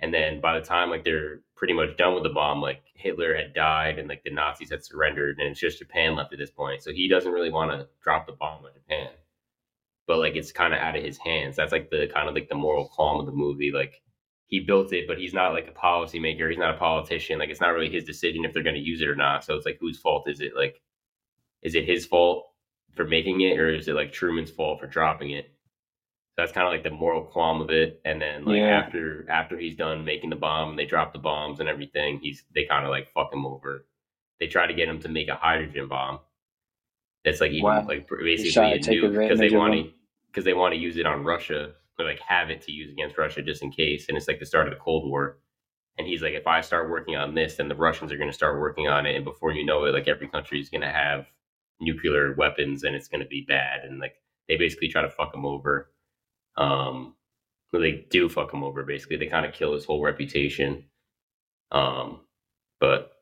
And 0.00 0.14
then 0.14 0.40
by 0.40 0.58
the 0.58 0.64
time 0.64 0.90
like 0.90 1.04
they're 1.04 1.40
pretty 1.56 1.74
much 1.74 1.96
done 1.96 2.14
with 2.14 2.22
the 2.22 2.28
bomb, 2.28 2.60
like 2.60 2.82
Hitler 2.94 3.34
had 3.34 3.54
died 3.54 3.98
and 3.98 4.08
like 4.08 4.22
the 4.22 4.30
Nazis 4.30 4.70
had 4.70 4.84
surrendered, 4.84 5.38
and 5.38 5.48
it's 5.48 5.60
just 5.60 5.78
Japan 5.78 6.16
left 6.16 6.32
at 6.32 6.38
this 6.38 6.50
point. 6.50 6.82
So 6.82 6.92
he 6.92 7.08
doesn't 7.08 7.32
really 7.32 7.50
want 7.50 7.72
to 7.72 7.88
drop 8.02 8.26
the 8.26 8.32
bomb 8.32 8.64
on 8.64 8.72
Japan. 8.74 9.08
But 10.06 10.18
like 10.18 10.36
it's 10.36 10.52
kind 10.52 10.72
of 10.72 10.80
out 10.80 10.96
of 10.96 11.02
his 11.02 11.18
hands. 11.18 11.56
That's 11.56 11.72
like 11.72 11.90
the 11.90 12.08
kind 12.12 12.28
of 12.28 12.34
like 12.34 12.48
the 12.48 12.54
moral 12.54 12.90
calm 12.94 13.20
of 13.20 13.26
the 13.26 13.32
movie. 13.32 13.72
Like 13.72 14.00
he 14.46 14.60
built 14.60 14.92
it, 14.92 15.06
but 15.06 15.18
he's 15.18 15.34
not 15.34 15.52
like 15.52 15.68
a 15.68 15.78
policymaker. 15.78 16.48
He's 16.48 16.58
not 16.58 16.74
a 16.74 16.78
politician. 16.78 17.38
Like 17.38 17.50
it's 17.50 17.60
not 17.60 17.74
really 17.74 17.90
his 17.90 18.04
decision 18.04 18.44
if 18.44 18.54
they're 18.54 18.62
going 18.62 18.76
to 18.76 18.80
use 18.80 19.02
it 19.02 19.08
or 19.08 19.16
not. 19.16 19.44
So 19.44 19.54
it's 19.54 19.66
like 19.66 19.78
whose 19.80 19.98
fault 19.98 20.28
is 20.28 20.40
it? 20.40 20.52
Like, 20.56 20.80
is 21.62 21.74
it 21.74 21.84
his 21.84 22.06
fault 22.06 22.46
for 22.94 23.04
making 23.04 23.40
it, 23.42 23.58
or 23.58 23.68
is 23.68 23.88
it 23.88 23.94
like 23.94 24.12
Truman's 24.12 24.50
fault 24.50 24.80
for 24.80 24.86
dropping 24.86 25.32
it? 25.32 25.52
That's 26.38 26.52
kind 26.52 26.66
of 26.68 26.72
like 26.72 26.84
the 26.84 26.90
moral 26.90 27.24
qualm 27.24 27.60
of 27.60 27.68
it. 27.70 28.00
And 28.04 28.22
then 28.22 28.44
like 28.44 28.58
Yeah. 28.58 28.78
after 28.78 29.28
after 29.28 29.58
he's 29.58 29.76
done 29.76 30.04
making 30.04 30.30
the 30.30 30.36
bomb, 30.36 30.70
and 30.70 30.78
they 30.78 30.86
drop 30.86 31.12
the 31.12 31.18
bombs 31.18 31.58
and 31.60 31.68
everything. 31.68 32.20
He's 32.20 32.44
they 32.54 32.64
kind 32.64 32.84
of 32.86 32.90
like 32.90 33.10
fuck 33.10 33.32
him 33.32 33.44
over. 33.44 33.84
They 34.38 34.46
try 34.46 34.68
to 34.68 34.72
get 34.72 34.88
him 34.88 35.00
to 35.00 35.08
make 35.08 35.28
a 35.28 35.34
hydrogen 35.34 35.88
bomb. 35.88 36.20
That's 37.24 37.40
like 37.40 37.50
even 37.50 37.64
Wow. 37.64 37.86
like 37.86 38.08
basically 38.08 38.72
a 38.72 38.78
nuke 38.78 39.18
because 39.18 39.38
they 39.40 39.50
want 39.50 39.74
to 39.74 39.90
because 40.28 40.44
they 40.44 40.54
want 40.54 40.74
to 40.74 40.80
use 40.80 40.96
it 40.96 41.06
on 41.06 41.24
Russia 41.24 41.74
or 41.98 42.04
like 42.04 42.20
have 42.20 42.50
it 42.50 42.62
to 42.62 42.72
use 42.72 42.90
against 42.92 43.18
Russia 43.18 43.42
just 43.42 43.62
in 43.62 43.72
case. 43.72 44.08
And 44.08 44.16
it's 44.16 44.28
like 44.28 44.38
the 44.38 44.46
start 44.46 44.68
of 44.68 44.72
the 44.74 44.78
Cold 44.80 45.10
War. 45.10 45.38
And 45.98 46.06
he's 46.06 46.22
like, 46.22 46.34
if 46.34 46.46
I 46.46 46.60
start 46.60 46.88
working 46.88 47.16
on 47.16 47.34
this, 47.34 47.56
then 47.56 47.66
the 47.68 47.74
Russians 47.74 48.12
are 48.12 48.16
going 48.16 48.30
to 48.30 48.36
start 48.36 48.60
working 48.60 48.86
on 48.86 49.04
it, 49.06 49.16
and 49.16 49.24
before 49.24 49.50
you 49.50 49.66
know 49.66 49.84
it, 49.86 49.92
like 49.92 50.06
every 50.06 50.28
country 50.28 50.60
is 50.60 50.68
going 50.68 50.82
to 50.82 50.88
have 50.92 51.26
nuclear 51.80 52.34
weapons, 52.34 52.84
and 52.84 52.94
it's 52.94 53.08
going 53.08 53.22
to 53.24 53.26
be 53.28 53.44
bad. 53.48 53.84
And 53.84 53.98
like 53.98 54.14
they 54.48 54.56
basically 54.56 54.86
try 54.86 55.02
to 55.02 55.10
fuck 55.10 55.34
him 55.34 55.44
over. 55.44 55.90
Um, 56.58 57.14
they 57.72 58.06
do 58.10 58.28
fuck 58.28 58.52
him 58.52 58.64
over. 58.64 58.82
Basically, 58.82 59.16
they 59.16 59.26
kind 59.26 59.46
of 59.46 59.54
kill 59.54 59.74
his 59.74 59.84
whole 59.84 60.02
reputation. 60.02 60.84
Um, 61.70 62.20
but 62.80 63.12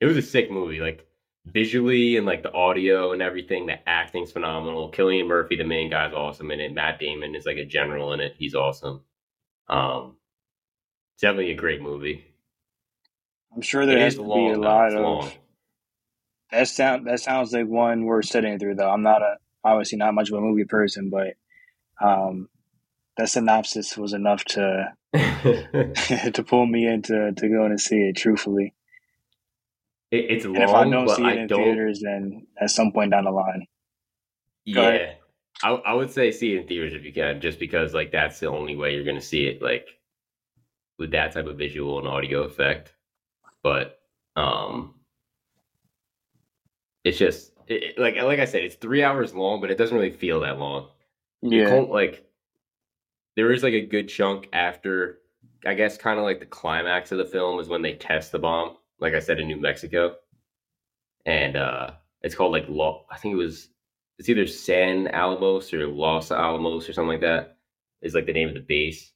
it 0.00 0.06
was 0.06 0.16
a 0.16 0.22
sick 0.22 0.50
movie. 0.50 0.80
Like 0.80 1.06
visually 1.46 2.16
and 2.16 2.26
like 2.26 2.42
the 2.42 2.52
audio 2.52 3.12
and 3.12 3.22
everything, 3.22 3.66
the 3.66 3.88
acting's 3.88 4.32
phenomenal. 4.32 4.90
Cillian 4.92 5.26
Murphy, 5.26 5.56
the 5.56 5.64
main 5.64 5.90
guy's 5.90 6.12
awesome 6.12 6.50
in 6.50 6.60
it. 6.60 6.72
Matt 6.72 6.98
Damon 6.98 7.34
is 7.34 7.46
like 7.46 7.56
a 7.58 7.64
general 7.64 8.12
in 8.12 8.20
it. 8.20 8.34
He's 8.38 8.54
awesome. 8.54 9.02
Um, 9.68 10.16
definitely 11.20 11.52
a 11.52 11.56
great 11.56 11.82
movie. 11.82 12.24
I'm 13.54 13.62
sure 13.62 13.86
there 13.86 13.98
It 13.98 14.02
has 14.02 14.14
to 14.16 14.22
be 14.22 14.48
a 14.50 14.58
lot 14.58 14.92
of 14.94 15.00
long. 15.02 15.30
that 16.52 16.68
sound 16.68 17.06
that 17.06 17.20
sounds 17.20 17.52
like 17.52 17.66
one 17.66 18.04
worth 18.04 18.26
sitting 18.26 18.58
through 18.58 18.76
though. 18.76 18.90
I'm 18.90 19.02
not 19.02 19.22
a 19.22 19.36
obviously 19.64 19.98
not 19.98 20.14
much 20.14 20.28
of 20.30 20.36
a 20.36 20.40
movie 20.40 20.64
person, 20.64 21.10
but 21.10 21.34
um 22.02 22.48
that 23.18 23.28
synopsis 23.30 23.96
was 23.96 24.12
enough 24.14 24.44
to 24.44 24.92
to 26.32 26.44
pull 26.46 26.66
me 26.66 26.86
into 26.86 27.32
to 27.36 27.48
go 27.48 27.64
and 27.64 27.80
see 27.80 27.96
it 27.98 28.16
truthfully. 28.16 28.74
it's 30.12 30.44
long, 30.44 30.56
And 30.56 30.64
if 30.64 30.74
I 30.74 30.84
don't 30.84 31.08
see 31.08 31.22
it 31.22 31.26
I 31.28 31.34
in 31.36 31.48
don't. 31.48 31.62
theaters 31.64 32.00
then 32.04 32.46
at 32.60 32.70
some 32.70 32.92
point 32.92 33.12
down 33.12 33.24
the 33.24 33.30
line. 33.32 33.66
Yeah. 34.66 35.14
I, 35.62 35.70
I 35.70 35.94
would 35.94 36.10
say 36.10 36.32
see 36.32 36.54
it 36.54 36.62
in 36.62 36.68
theaters 36.68 36.94
if 36.94 37.04
you 37.04 37.12
can, 37.12 37.40
just 37.40 37.58
because 37.58 37.94
like 37.94 38.12
that's 38.12 38.40
the 38.40 38.48
only 38.48 38.76
way 38.76 38.94
you're 38.94 39.04
gonna 39.04 39.20
see 39.22 39.46
it, 39.46 39.62
like 39.62 39.86
with 40.98 41.12
that 41.12 41.32
type 41.32 41.46
of 41.46 41.58
visual 41.58 41.98
and 41.98 42.08
audio 42.08 42.42
effect. 42.42 42.94
But 43.62 43.98
um, 44.36 44.94
it's 47.04 47.18
just 47.18 47.52
it, 47.68 47.82
it- 47.82 47.98
like 47.98 48.16
like 48.16 48.40
I 48.40 48.46
said, 48.46 48.64
it's 48.64 48.76
three 48.76 49.02
hours 49.02 49.34
long, 49.34 49.60
but 49.60 49.70
it 49.70 49.78
doesn't 49.78 49.96
really 49.96 50.10
feel 50.12 50.40
that 50.40 50.58
long. 50.58 50.88
You 51.52 51.62
Yeah. 51.62 51.80
like 51.90 52.24
there 53.36 53.52
is 53.52 53.62
like 53.62 53.74
a 53.74 53.86
good 53.86 54.08
chunk 54.08 54.48
after, 54.52 55.18
I 55.64 55.74
guess, 55.74 55.98
kind 55.98 56.18
of 56.18 56.24
like 56.24 56.40
the 56.40 56.46
climax 56.46 57.12
of 57.12 57.18
the 57.18 57.24
film 57.26 57.60
is 57.60 57.68
when 57.68 57.82
they 57.82 57.94
test 57.94 58.32
the 58.32 58.38
bomb. 58.38 58.76
Like 58.98 59.14
I 59.14 59.18
said 59.20 59.38
in 59.40 59.46
New 59.46 59.60
Mexico, 59.60 60.16
and 61.26 61.56
uh 61.56 61.90
it's 62.22 62.34
called 62.34 62.52
like 62.52 62.64
I 63.10 63.16
think 63.18 63.32
it 63.34 63.36
was 63.36 63.68
it's 64.18 64.28
either 64.28 64.46
San 64.46 65.08
Alamos 65.08 65.72
or 65.74 65.86
Los 65.86 66.30
Alamos 66.30 66.88
or 66.88 66.92
something 66.94 67.08
like 67.12 67.20
that 67.20 67.58
is 68.00 68.14
like 68.14 68.26
the 68.26 68.32
name 68.32 68.48
of 68.48 68.54
the 68.54 68.60
base. 68.60 69.12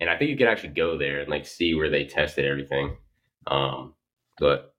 And 0.00 0.10
I 0.10 0.16
think 0.18 0.30
you 0.30 0.36
can 0.36 0.48
actually 0.48 0.70
go 0.74 0.98
there 0.98 1.20
and 1.20 1.30
like 1.30 1.46
see 1.46 1.74
where 1.74 1.88
they 1.88 2.04
tested 2.04 2.44
everything. 2.44 2.96
Um, 3.46 3.94
but 4.38 4.74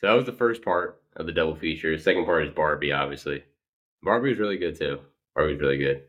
so 0.00 0.08
that 0.08 0.12
was 0.14 0.26
the 0.26 0.32
first 0.32 0.62
part 0.62 1.02
of 1.16 1.26
the 1.26 1.32
double 1.32 1.56
feature. 1.56 1.96
The 1.96 2.02
second 2.02 2.24
part 2.26 2.46
is 2.46 2.54
Barbie, 2.54 2.92
obviously. 2.92 3.44
Barbie 4.02 4.30
was 4.30 4.38
really 4.38 4.58
good 4.58 4.76
too. 4.78 5.00
Barbie 5.34 5.52
was 5.54 5.60
really 5.62 5.78
good. 5.78 6.02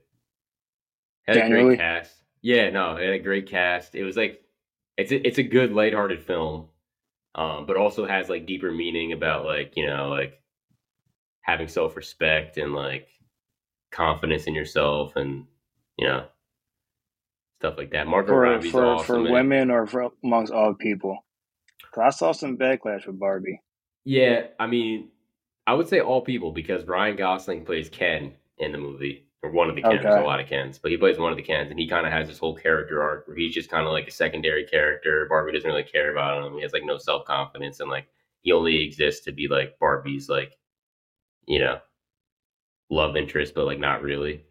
Had 1.28 1.38
a 1.38 1.50
great 1.50 1.80
cast. 1.80 2.14
Yeah, 2.42 2.70
no, 2.70 2.96
it 2.96 3.06
had 3.06 3.14
a 3.14 3.20
great 3.20 3.50
cast. 3.50 3.96
It 3.96 4.04
was 4.04 4.18
like 4.18 4.42
it's 4.98 5.12
a, 5.12 5.28
it's 5.28 5.38
a 5.38 5.44
good 5.44 5.72
lighthearted 5.74 6.24
film, 6.24 6.68
um, 7.36 7.66
but 7.66 7.78
also 7.78 8.06
has 8.06 8.30
like 8.30 8.46
deeper 8.46 8.72
meaning 8.72 9.14
about 9.14 9.46
like 9.46 9.74
you 9.76 9.86
know 9.86 10.10
like 10.10 10.42
having 11.42 11.68
self 11.68 11.96
respect 11.96 12.58
and 12.58 12.74
like 12.74 13.08
confidence 13.92 14.46
in 14.46 14.56
yourself 14.56 15.16
and 15.16 15.46
you 15.98 16.08
know 16.08 16.26
stuff 17.60 17.76
like 17.78 17.92
that. 17.92 18.08
Margot 18.08 18.28
For 18.28 18.40
Robbie's 18.40 18.72
for 18.72 18.86
awesome. 18.86 19.06
for 19.06 19.32
women 19.32 19.70
or 19.70 19.86
for 19.86 20.10
amongst 20.24 20.52
all 20.52 20.74
people. 20.74 21.20
I 21.96 22.10
saw 22.10 22.32
some 22.32 22.58
backlash 22.58 23.06
with 23.06 23.20
Barbie. 23.20 23.62
Yeah, 24.06 24.48
I 24.60 24.68
mean, 24.68 25.10
I 25.68 25.74
would 25.74 25.88
say 25.88 26.00
all 26.00 26.22
people 26.22 26.52
because 26.52 26.86
Ryan 26.86 27.18
Gosling 27.18 27.66
plays 27.66 27.90
Ken 27.90 28.34
in 28.58 28.72
the 28.72 28.78
movie, 28.78 29.28
or 29.44 29.52
one 29.52 29.70
of 29.70 29.76
the. 29.76 29.86
There's 29.90 30.16
Okay. 30.16 30.18
a 30.18 30.22
lot 30.22 30.40
of 30.40 30.48
Kens, 30.48 30.78
but 30.80 30.92
he 30.92 30.98
plays 30.98 31.18
one 31.20 31.32
of 31.32 31.38
the 31.38 31.44
Kens, 31.44 31.70
and 31.72 31.80
he 31.80 31.88
kind 31.88 32.06
of 32.06 32.12
has 32.14 32.28
this 32.28 32.40
whole 32.40 32.56
character 32.56 33.02
arc 33.02 33.28
where 33.28 33.38
he's 33.38 33.54
just 33.54 33.70
kind 33.70 33.86
of 33.86 33.92
like 33.94 34.08
a 34.08 34.12
secondary 34.12 34.66
character. 34.66 35.26
Barbie 35.30 35.54
doesn't 35.54 35.70
really 35.70 35.84
care 35.84 36.12
about 36.12 36.46
him. 36.46 36.56
He 36.56 36.62
has 36.64 36.74
like 36.74 36.86
no 36.86 36.98
self 36.98 37.26
confidence, 37.26 37.80
and 37.80 37.90
like 37.90 38.08
he 38.42 38.52
only 38.52 38.84
exists 38.84 39.26
to 39.26 39.32
be 39.32 39.48
like 39.48 39.78
Barbie's 39.80 40.30
like, 40.30 40.58
you 41.48 41.60
know, 41.60 41.80
love 42.90 43.16
interest, 43.16 43.54
but 43.56 43.66
like 43.66 43.80
not 43.80 44.02
really. 44.02 44.44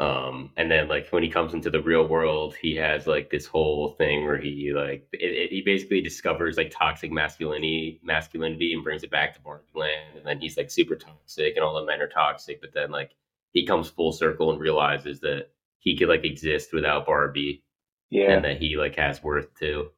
Um, 0.00 0.52
and 0.56 0.70
then 0.70 0.88
like 0.88 1.08
when 1.10 1.22
he 1.22 1.30
comes 1.30 1.54
into 1.54 1.70
the 1.70 1.82
real 1.82 2.08
world, 2.08 2.56
he 2.56 2.76
has 2.76 3.06
like 3.06 3.30
this 3.30 3.46
whole 3.46 3.92
thing 3.98 4.24
where 4.24 4.38
he 4.38 4.72
like 4.74 5.08
it, 5.12 5.18
it, 5.24 5.50
he 5.52 5.62
basically 5.62 6.02
discovers 6.02 6.56
like 6.56 6.72
toxic 6.72 7.12
masculinity, 7.12 8.00
masculinity, 8.04 8.74
and 8.74 8.84
brings 8.84 9.04
it 9.04 9.10
back 9.10 9.34
to 9.34 9.40
Barbie 9.42 9.64
land. 9.74 10.18
And 10.18 10.26
then 10.26 10.40
he's 10.40 10.56
like 10.56 10.70
super 10.70 10.96
toxic, 10.96 11.56
and 11.56 11.64
all 11.64 11.76
the 11.80 11.86
men 11.86 12.02
are 12.02 12.08
toxic. 12.08 12.60
But 12.60 12.74
then 12.74 12.90
like 12.90 13.12
he 13.54 13.64
comes 13.66 13.88
full 13.88 14.12
circle 14.12 14.50
and 14.52 14.60
realizes 14.60 15.20
that 15.20 15.46
he 15.78 15.96
could 15.96 16.08
like 16.08 16.24
exist 16.24 16.74
without 16.74 17.06
Barbie, 17.06 17.64
Yeah. 18.10 18.32
and 18.32 18.44
that 18.44 18.58
he 18.58 18.76
like 18.76 18.96
has 18.96 19.22
worth 19.22 19.58
too. 19.58 19.90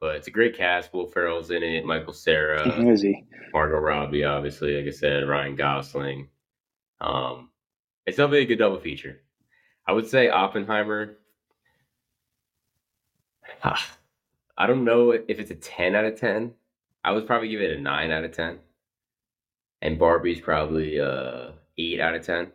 But 0.00 0.16
it's 0.16 0.28
a 0.28 0.30
great 0.30 0.56
cast. 0.56 0.94
Will 0.94 1.06
Ferrell's 1.08 1.50
in 1.50 1.62
it. 1.62 1.84
Michael 1.84 2.14
Cera. 2.14 2.66
Is 2.88 3.02
he? 3.02 3.24
Margot 3.52 3.76
Robbie, 3.78 4.24
obviously, 4.24 4.74
like 4.76 4.86
I 4.86 4.96
said, 4.96 5.28
Ryan 5.28 5.56
Gosling. 5.56 6.28
Um, 7.02 7.50
it's 8.06 8.16
definitely 8.16 8.42
a 8.44 8.46
good 8.46 8.58
double 8.58 8.80
feature. 8.80 9.20
I 9.86 9.92
would 9.92 10.06
say 10.08 10.28
Oppenheimer. 10.30 11.16
Ah, 13.62 13.84
I 14.56 14.66
don't 14.66 14.84
know 14.84 15.10
if 15.10 15.38
it's 15.38 15.50
a 15.50 15.54
ten 15.56 15.94
out 15.94 16.04
of 16.04 16.18
ten. 16.18 16.52
I 17.04 17.12
would 17.12 17.26
probably 17.26 17.48
give 17.48 17.60
it 17.60 17.76
a 17.76 17.80
nine 17.80 18.10
out 18.10 18.24
of 18.24 18.32
ten. 18.32 18.58
and 19.82 19.98
Barbie's 19.98 20.40
probably 20.40 21.00
uh 21.00 21.52
eight 21.78 22.00
out 22.00 22.14
of 22.14 22.24
ten. 22.24 22.52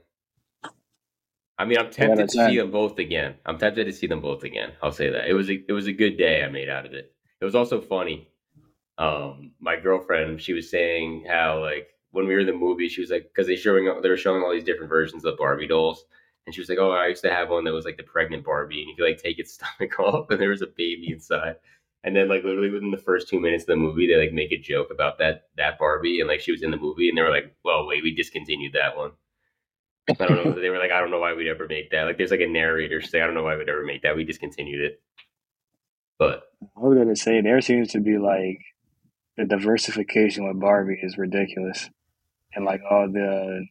I 1.58 1.66
mean, 1.66 1.78
I'm 1.78 1.90
tempted 1.90 2.30
to 2.30 2.48
see 2.48 2.58
them 2.58 2.72
both 2.72 3.00
again. 3.00 3.36
I'm 3.46 3.58
tempted 3.58 3.86
to 3.86 3.94
see 3.94 4.08
them 4.08 4.22
both 4.22 4.44
again. 4.44 4.74
I'll 4.82 4.92
say 4.92 5.10
that 5.10 5.28
it 5.28 5.34
was 5.34 5.50
a, 5.50 5.64
it 5.68 5.72
was 5.72 5.88
a 5.88 5.94
good 5.94 6.18
day 6.18 6.44
I 6.44 6.50
made 6.50 6.70
out 6.70 6.86
of 6.86 6.94
it. 6.94 7.14
It 7.40 7.46
was 7.46 7.56
also 7.56 7.80
funny. 7.80 8.30
Um, 8.98 9.52
my 9.60 9.78
girlfriend, 9.78 10.42
she 10.42 10.54
was 10.54 10.70
saying 10.70 11.26
how 11.30 11.62
like 11.62 11.90
when 12.12 12.28
we 12.28 12.34
were 12.34 12.42
in 12.42 12.48
the 12.48 12.54
movie, 12.54 12.90
she 12.90 13.02
was 13.02 13.10
like, 13.10 13.24
because 13.24 13.48
they 13.48 13.56
showing 13.56 13.86
they 14.02 14.10
were 14.10 14.18
showing 14.18 14.42
all 14.42 14.52
these 14.52 14.64
different 14.64 14.90
versions 14.90 15.26
of 15.26 15.38
Barbie 15.38 15.68
dolls, 15.68 16.06
and 16.46 16.54
she 16.54 16.62
was 16.62 16.70
like, 16.70 16.78
oh, 16.78 16.92
I 16.92 17.08
used 17.08 17.24
to 17.24 17.32
have 17.32 17.50
one 17.50 17.64
that 17.66 17.74
was 17.74 17.86
like 17.86 17.98
the 17.98 18.04
pregnant 18.04 18.46
Barbie, 18.46 18.82
and 18.82 18.90
you 18.90 18.96
could 18.96 19.06
like 19.06 19.22
take 19.22 19.40
its 19.40 19.54
stomach 19.78 20.00
off, 20.00 20.30
and 20.30 20.40
there 20.40 20.50
was 20.50 20.62
a 20.62 20.68
baby 20.68 21.12
inside. 21.12 21.56
And 22.04 22.16
then 22.16 22.30
like 22.30 22.44
literally 22.44 22.70
within 22.70 22.92
the 22.92 22.98
first 22.98 23.28
two 23.28 23.40
minutes 23.40 23.64
of 23.64 23.68
the 23.68 23.76
movie, 23.78 24.08
they 24.08 24.18
like 24.18 24.32
make 24.32 24.52
a 24.52 24.58
joke 24.58 24.90
about 24.92 25.18
that 25.20 25.48
that 25.58 25.80
Barbie, 25.80 26.20
and 26.20 26.30
like 26.30 26.40
she 26.40 26.52
was 26.52 26.64
in 26.64 26.72
the 26.72 26.78
movie, 26.78 27.10
and 27.10 27.18
they 27.18 27.22
were 27.22 27.32
like, 27.32 27.56
well, 27.64 27.88
wait, 27.88 28.04
we 28.04 28.14
discontinued 28.14 28.74
that 28.74 28.96
one. 28.96 29.12
I 30.10 30.26
don't 30.26 30.46
know. 30.46 30.62
they 30.62 30.70
were 30.70 30.78
like, 30.78 30.92
I 30.92 31.00
don't 31.00 31.12
know 31.12 31.20
why 31.20 31.34
we'd 31.34 31.50
ever 31.50 31.68
make 31.68 31.92
that. 31.92 32.04
Like, 32.04 32.18
there's 32.18 32.32
like 32.32 32.42
a 32.42 32.48
narrator 32.48 33.02
say, 33.02 33.22
I 33.22 33.26
don't 33.26 33.36
know 33.36 33.44
why 33.44 33.58
we'd 33.58 33.70
ever 33.70 33.84
make 33.84 34.04
that. 34.04 34.16
We 34.16 34.24
discontinued 34.24 34.82
it. 34.82 35.02
But 36.18 36.44
I 36.78 36.82
was 36.82 36.98
gonna 36.98 37.16
say 37.16 37.42
there 37.42 37.60
seems 37.62 37.92
to 37.92 38.00
be 38.00 38.18
like 38.18 38.62
the 39.38 39.46
diversification 39.46 40.48
with 40.48 40.60
Barbie 40.60 41.00
is 41.02 41.18
ridiculous, 41.18 41.90
and 42.54 42.64
like 42.64 42.82
all 42.90 43.10
the, 43.12 43.66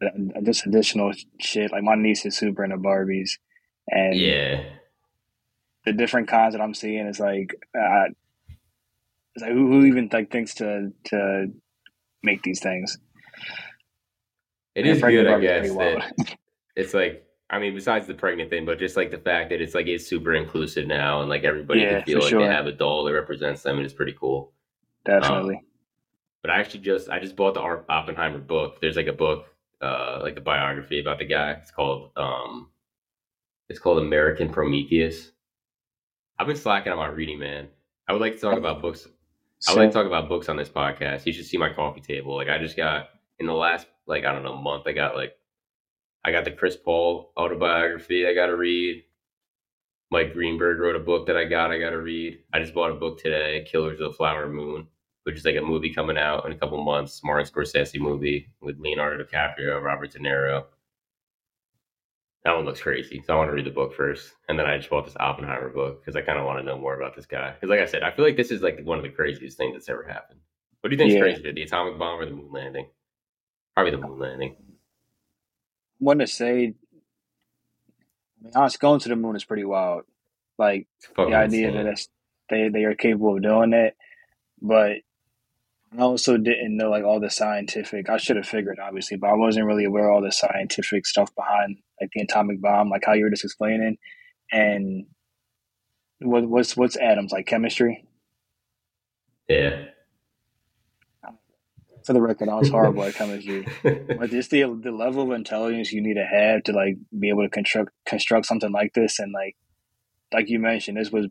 the 0.00 0.42
just 0.44 0.66
additional 0.66 1.12
shit. 1.40 1.72
Like 1.72 1.82
my 1.82 1.96
niece 1.96 2.24
is 2.24 2.36
super 2.36 2.62
into 2.62 2.76
Barbies, 2.76 3.30
and 3.88 4.14
yeah, 4.14 4.62
the 5.84 5.92
different 5.92 6.28
kinds 6.28 6.54
that 6.54 6.62
I'm 6.62 6.74
seeing 6.74 7.06
is 7.06 7.18
like, 7.18 7.56
uh, 7.76 8.10
it's 9.34 9.42
like 9.42 9.52
who, 9.52 9.72
who 9.72 9.86
even 9.86 10.08
like 10.12 10.30
thinks 10.30 10.54
to 10.56 10.92
to 11.06 11.46
make 12.22 12.42
these 12.42 12.60
things. 12.60 12.96
It 14.74 14.86
is 14.86 15.00
good, 15.00 15.26
I 15.26 15.40
guess. 15.40 15.68
That 15.74 16.36
it's 16.76 16.94
like 16.94 17.26
I 17.50 17.58
mean, 17.58 17.74
besides 17.74 18.06
the 18.06 18.14
pregnant 18.14 18.48
thing, 18.48 18.64
but 18.64 18.78
just 18.78 18.96
like 18.96 19.10
the 19.10 19.18
fact 19.18 19.50
that 19.50 19.60
it's 19.60 19.74
like 19.74 19.88
it's 19.88 20.06
super 20.06 20.34
inclusive 20.34 20.86
now, 20.86 21.20
and 21.20 21.28
like 21.28 21.42
everybody 21.42 21.80
yeah, 21.80 21.96
can 21.96 22.04
feel 22.04 22.20
like 22.20 22.28
sure. 22.28 22.40
they 22.40 22.46
have 22.46 22.66
a 22.66 22.72
doll 22.72 23.04
that 23.04 23.12
represents 23.12 23.62
them, 23.62 23.76
and 23.76 23.84
it's 23.84 23.94
pretty 23.94 24.14
cool. 24.18 24.52
Definitely. 25.04 25.56
Um, 25.56 25.62
but 26.42 26.50
I 26.50 26.60
actually 26.60 26.80
just 26.80 27.10
I 27.10 27.18
just 27.18 27.34
bought 27.34 27.54
the 27.54 27.60
Oppenheimer 27.60 28.38
book. 28.38 28.80
There's 28.80 28.96
like 28.96 29.08
a 29.08 29.12
book, 29.12 29.46
uh, 29.82 30.20
like 30.22 30.36
a 30.36 30.40
biography 30.40 31.00
about 31.00 31.18
the 31.18 31.24
guy. 31.24 31.50
It's 31.52 31.72
called 31.72 32.12
um, 32.16 32.70
it's 33.68 33.80
called 33.80 33.98
American 33.98 34.50
Prometheus. 34.50 35.32
I've 36.38 36.46
been 36.46 36.56
slacking 36.56 36.92
on 36.92 36.98
my 36.98 37.08
reading, 37.08 37.40
man. 37.40 37.68
I 38.08 38.12
would 38.12 38.22
like 38.22 38.34
to 38.34 38.40
talk 38.40 38.56
about 38.56 38.80
books. 38.80 39.08
I 39.68 39.72
would 39.72 39.80
like 39.80 39.90
to 39.90 39.94
talk 39.94 40.06
about 40.06 40.28
books 40.28 40.48
on 40.48 40.56
this 40.56 40.68
podcast. 40.68 41.26
You 41.26 41.32
should 41.32 41.46
see 41.46 41.58
my 41.58 41.72
coffee 41.72 42.00
table. 42.00 42.36
Like 42.36 42.48
I 42.48 42.58
just 42.58 42.76
got 42.76 43.08
in 43.40 43.46
the 43.46 43.54
last 43.54 43.86
like 44.06 44.24
I 44.24 44.32
don't 44.32 44.44
know 44.44 44.56
month. 44.56 44.86
I 44.86 44.92
got 44.92 45.16
like 45.16 45.32
I 46.24 46.30
got 46.30 46.44
the 46.44 46.52
Chris 46.52 46.76
Paul 46.76 47.32
autobiography. 47.36 48.26
I 48.26 48.34
got 48.34 48.46
to 48.46 48.56
read. 48.56 49.02
Mike 50.12 50.32
Greenberg 50.32 50.78
wrote 50.78 50.96
a 50.96 51.00
book 51.00 51.26
that 51.26 51.36
I 51.36 51.44
got. 51.44 51.70
I 51.70 51.78
got 51.78 51.90
to 51.90 52.00
read. 52.00 52.40
I 52.52 52.58
just 52.58 52.74
bought 52.74 52.90
a 52.90 52.94
book 52.94 53.20
today, 53.20 53.64
Killers 53.70 54.00
of 54.00 54.10
the 54.10 54.16
Flower 54.16 54.48
Moon, 54.48 54.86
which 55.22 55.36
is 55.36 55.44
like 55.44 55.56
a 55.56 55.62
movie 55.62 55.94
coming 55.94 56.18
out 56.18 56.44
in 56.44 56.52
a 56.52 56.56
couple 56.56 56.82
months. 56.82 57.22
Martin 57.24 57.46
Scorsese 57.46 57.98
movie 57.98 58.50
with 58.60 58.78
Leonardo 58.80 59.24
DiCaprio, 59.24 59.80
Robert 59.80 60.10
De 60.10 60.18
Niro. 60.18 60.64
That 62.44 62.56
one 62.56 62.64
looks 62.64 62.80
crazy. 62.80 63.22
So 63.24 63.34
I 63.34 63.36
want 63.36 63.50
to 63.50 63.54
read 63.54 63.66
the 63.66 63.70
book 63.70 63.94
first, 63.94 64.32
and 64.48 64.58
then 64.58 64.66
I 64.66 64.78
just 64.78 64.90
bought 64.90 65.04
this 65.04 65.16
Oppenheimer 65.20 65.68
book 65.68 66.00
because 66.00 66.16
I 66.16 66.22
kind 66.22 66.38
of 66.38 66.44
want 66.44 66.58
to 66.58 66.64
know 66.64 66.78
more 66.78 66.96
about 66.96 67.14
this 67.14 67.26
guy. 67.26 67.52
Because, 67.52 67.70
like 67.70 67.80
I 67.80 67.84
said, 67.84 68.02
I 68.02 68.10
feel 68.10 68.24
like 68.24 68.36
this 68.36 68.50
is 68.50 68.62
like 68.62 68.80
one 68.82 68.98
of 68.98 69.04
the 69.04 69.10
craziest 69.10 69.56
things 69.56 69.74
that's 69.74 69.88
ever 69.88 70.02
happened. 70.02 70.40
What 70.80 70.90
do 70.90 70.94
you 70.94 70.98
think 70.98 71.10
is 71.10 71.14
yeah. 71.14 71.20
crazier, 71.20 71.52
the 71.52 71.62
atomic 71.62 71.98
bomb 71.98 72.18
or 72.18 72.24
the 72.24 72.32
moon 72.32 72.50
landing? 72.50 72.86
Probably 73.74 73.92
the 73.92 73.98
moon 73.98 74.18
landing. 74.18 74.56
I 74.58 74.64
want 76.00 76.20
to 76.20 76.26
say 76.26 76.74
I 78.40 78.44
mean, 78.44 78.52
honestly, 78.54 78.78
going 78.80 79.00
to 79.00 79.08
the 79.08 79.16
moon 79.16 79.36
is 79.36 79.44
pretty 79.44 79.64
wild. 79.64 80.04
Like 80.58 80.88
the 81.16 81.34
idea 81.34 81.68
insane. 81.68 81.84
that 81.84 82.06
they 82.48 82.68
they 82.68 82.84
are 82.84 82.94
capable 82.94 83.36
of 83.36 83.42
doing 83.42 83.72
it, 83.72 83.96
but 84.60 84.98
I 85.96 86.02
also 86.02 86.36
didn't 86.36 86.76
know 86.76 86.90
like 86.90 87.04
all 87.04 87.20
the 87.20 87.30
scientific. 87.30 88.10
I 88.10 88.18
should 88.18 88.36
have 88.36 88.46
figured 88.46 88.78
obviously, 88.78 89.16
but 89.16 89.30
I 89.30 89.34
wasn't 89.34 89.66
really 89.66 89.84
aware 89.84 90.08
of 90.08 90.16
all 90.16 90.22
the 90.22 90.32
scientific 90.32 91.06
stuff 91.06 91.34
behind 91.34 91.78
like 92.00 92.10
the 92.14 92.22
atomic 92.22 92.60
bomb, 92.60 92.90
like 92.90 93.04
how 93.06 93.14
you 93.14 93.24
were 93.24 93.30
just 93.30 93.44
explaining, 93.44 93.96
and 94.52 95.06
what 96.18 96.46
what's 96.48 96.76
what's 96.76 96.96
atoms 96.96 97.32
like 97.32 97.46
chemistry. 97.46 98.04
Yeah 99.48 99.89
for 102.10 102.14
the 102.14 102.20
record, 102.20 102.48
I 102.48 102.56
was 102.56 102.70
horrible 102.70 103.04
at 103.04 103.14
chemistry. 103.20 103.68
But 103.84 104.30
just 104.30 104.50
the 104.50 104.64
the 104.82 104.90
level 104.90 105.22
of 105.22 105.30
intelligence 105.30 105.92
you 105.92 106.02
need 106.02 106.14
to 106.14 106.26
have 106.26 106.64
to 106.64 106.72
like 106.72 106.96
be 107.16 107.28
able 107.28 107.44
to 107.44 107.48
construct 107.48 107.92
construct 108.04 108.46
something 108.46 108.72
like 108.72 108.94
this, 108.94 109.20
and 109.20 109.32
like 109.32 109.56
like 110.32 110.48
you 110.48 110.58
mentioned, 110.58 110.96
this 110.96 111.12
was 111.12 111.28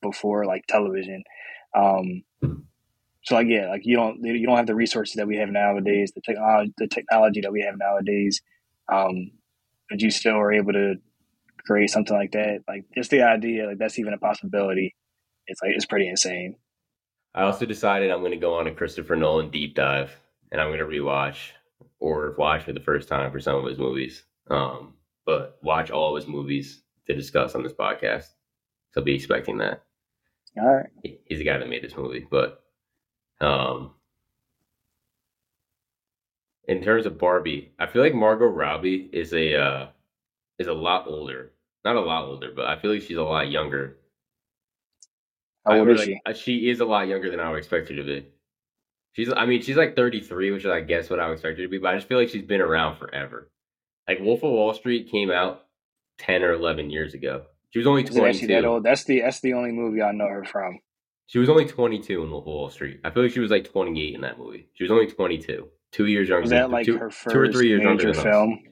before 0.00 0.46
like 0.46 0.64
television. 0.66 1.24
Um, 1.76 2.22
so 3.22 3.34
like 3.34 3.48
yeah, 3.50 3.68
like 3.68 3.82
you 3.84 3.96
don't 3.96 4.24
you 4.24 4.46
don't 4.46 4.56
have 4.56 4.66
the 4.66 4.74
resources 4.74 5.16
that 5.16 5.26
we 5.26 5.36
have 5.36 5.50
nowadays, 5.50 6.12
the 6.14 6.22
technology 6.22 6.72
the 6.78 6.88
technology 6.88 7.42
that 7.42 7.52
we 7.52 7.60
have 7.60 7.76
nowadays. 7.76 8.40
Um, 8.90 9.32
but 9.90 10.00
you 10.00 10.10
still 10.10 10.36
are 10.36 10.54
able 10.54 10.72
to 10.72 10.94
create 11.66 11.90
something 11.90 12.16
like 12.16 12.32
that. 12.32 12.60
Like 12.66 12.86
just 12.94 13.10
the 13.10 13.24
idea, 13.24 13.66
like 13.66 13.78
that's 13.78 13.98
even 13.98 14.14
a 14.14 14.18
possibility. 14.18 14.96
It's 15.48 15.60
like 15.60 15.72
it's 15.74 15.84
pretty 15.84 16.08
insane. 16.08 16.56
I 17.34 17.42
also 17.42 17.64
decided 17.64 18.10
I'm 18.10 18.20
going 18.20 18.32
to 18.32 18.36
go 18.36 18.54
on 18.58 18.66
a 18.66 18.74
Christopher 18.74 19.16
Nolan 19.16 19.50
deep 19.50 19.74
dive, 19.74 20.14
and 20.50 20.60
I'm 20.60 20.68
going 20.68 20.80
to 20.80 20.84
rewatch 20.84 21.52
or 21.98 22.34
watch 22.36 22.64
for 22.64 22.72
the 22.72 22.80
first 22.80 23.08
time 23.08 23.32
for 23.32 23.40
some 23.40 23.56
of 23.56 23.64
his 23.64 23.78
movies. 23.78 24.24
Um, 24.50 24.94
but 25.24 25.58
watch 25.62 25.90
all 25.90 26.14
of 26.14 26.22
his 26.22 26.28
movies 26.28 26.82
to 27.06 27.14
discuss 27.14 27.54
on 27.54 27.62
this 27.62 27.72
podcast. 27.72 28.26
So 28.92 29.00
be 29.00 29.14
expecting 29.14 29.58
that. 29.58 29.84
All 30.60 30.74
right. 30.74 30.90
He's 31.02 31.38
the 31.38 31.44
guy 31.44 31.56
that 31.56 31.68
made 31.68 31.82
this 31.82 31.96
movie, 31.96 32.26
but 32.30 32.62
um, 33.40 33.92
in 36.68 36.82
terms 36.82 37.06
of 37.06 37.18
Barbie, 37.18 37.72
I 37.78 37.86
feel 37.86 38.02
like 38.02 38.14
Margot 38.14 38.46
Robbie 38.46 39.08
is 39.12 39.32
a 39.32 39.56
uh, 39.56 39.86
is 40.58 40.66
a 40.66 40.72
lot 40.74 41.06
older. 41.08 41.52
Not 41.84 41.96
a 41.96 42.00
lot 42.00 42.24
older, 42.24 42.52
but 42.54 42.66
I 42.66 42.78
feel 42.78 42.92
like 42.92 43.02
she's 43.02 43.16
a 43.16 43.22
lot 43.22 43.50
younger 43.50 43.96
how 45.64 45.78
old 45.78 45.88
is 45.88 45.98
like, 45.98 46.06
she? 46.06 46.20
Uh, 46.26 46.32
she 46.32 46.70
is 46.70 46.80
a 46.80 46.84
lot 46.84 47.08
younger 47.08 47.30
than 47.30 47.40
I 47.40 47.50
would 47.50 47.58
expect 47.58 47.88
her 47.88 47.96
to 47.96 48.04
be. 48.04 48.26
She's, 49.12 49.32
I 49.32 49.44
mean, 49.46 49.62
she's 49.62 49.76
like 49.76 49.94
33, 49.94 50.50
which 50.52 50.64
is, 50.64 50.70
I 50.70 50.80
guess, 50.80 51.10
what 51.10 51.20
I 51.20 51.26
would 51.26 51.34
expect 51.34 51.58
her 51.58 51.64
to 51.64 51.68
be. 51.68 51.78
But 51.78 51.94
I 51.94 51.96
just 51.96 52.08
feel 52.08 52.18
like 52.18 52.30
she's 52.30 52.42
been 52.42 52.60
around 52.60 52.96
forever. 52.96 53.50
Like 54.08 54.20
Wolf 54.20 54.42
of 54.42 54.50
Wall 54.50 54.74
Street 54.74 55.10
came 55.10 55.30
out 55.30 55.66
10 56.18 56.42
or 56.42 56.52
11 56.52 56.90
years 56.90 57.14
ago. 57.14 57.42
She 57.70 57.78
was 57.78 57.86
only 57.86 58.04
22. 58.04 58.46
That 58.48 58.64
old? 58.64 58.84
That's 58.84 59.04
the 59.04 59.20
that's 59.20 59.40
the 59.40 59.54
only 59.54 59.72
movie 59.72 60.02
I 60.02 60.12
know 60.12 60.28
her 60.28 60.44
from. 60.44 60.78
She 61.26 61.38
was 61.38 61.48
only 61.48 61.64
22 61.64 62.22
in 62.22 62.30
Wolf 62.30 62.42
of 62.42 62.46
Wall 62.46 62.70
Street. 62.70 63.00
I 63.04 63.10
feel 63.10 63.22
like 63.22 63.32
she 63.32 63.40
was 63.40 63.50
like 63.50 63.70
28 63.70 64.14
in 64.14 64.20
that 64.20 64.38
movie. 64.38 64.68
She 64.74 64.84
was 64.84 64.90
only 64.90 65.06
22, 65.06 65.68
two 65.90 66.06
years 66.06 66.28
younger. 66.28 66.42
Was 66.42 66.50
that 66.50 66.70
like 66.70 66.84
two, 66.84 66.98
her 66.98 67.10
first 67.10 67.32
two 67.32 67.40
or 67.40 67.50
three 67.50 67.68
years 67.68 67.82
major 67.82 68.12
film? 68.12 68.62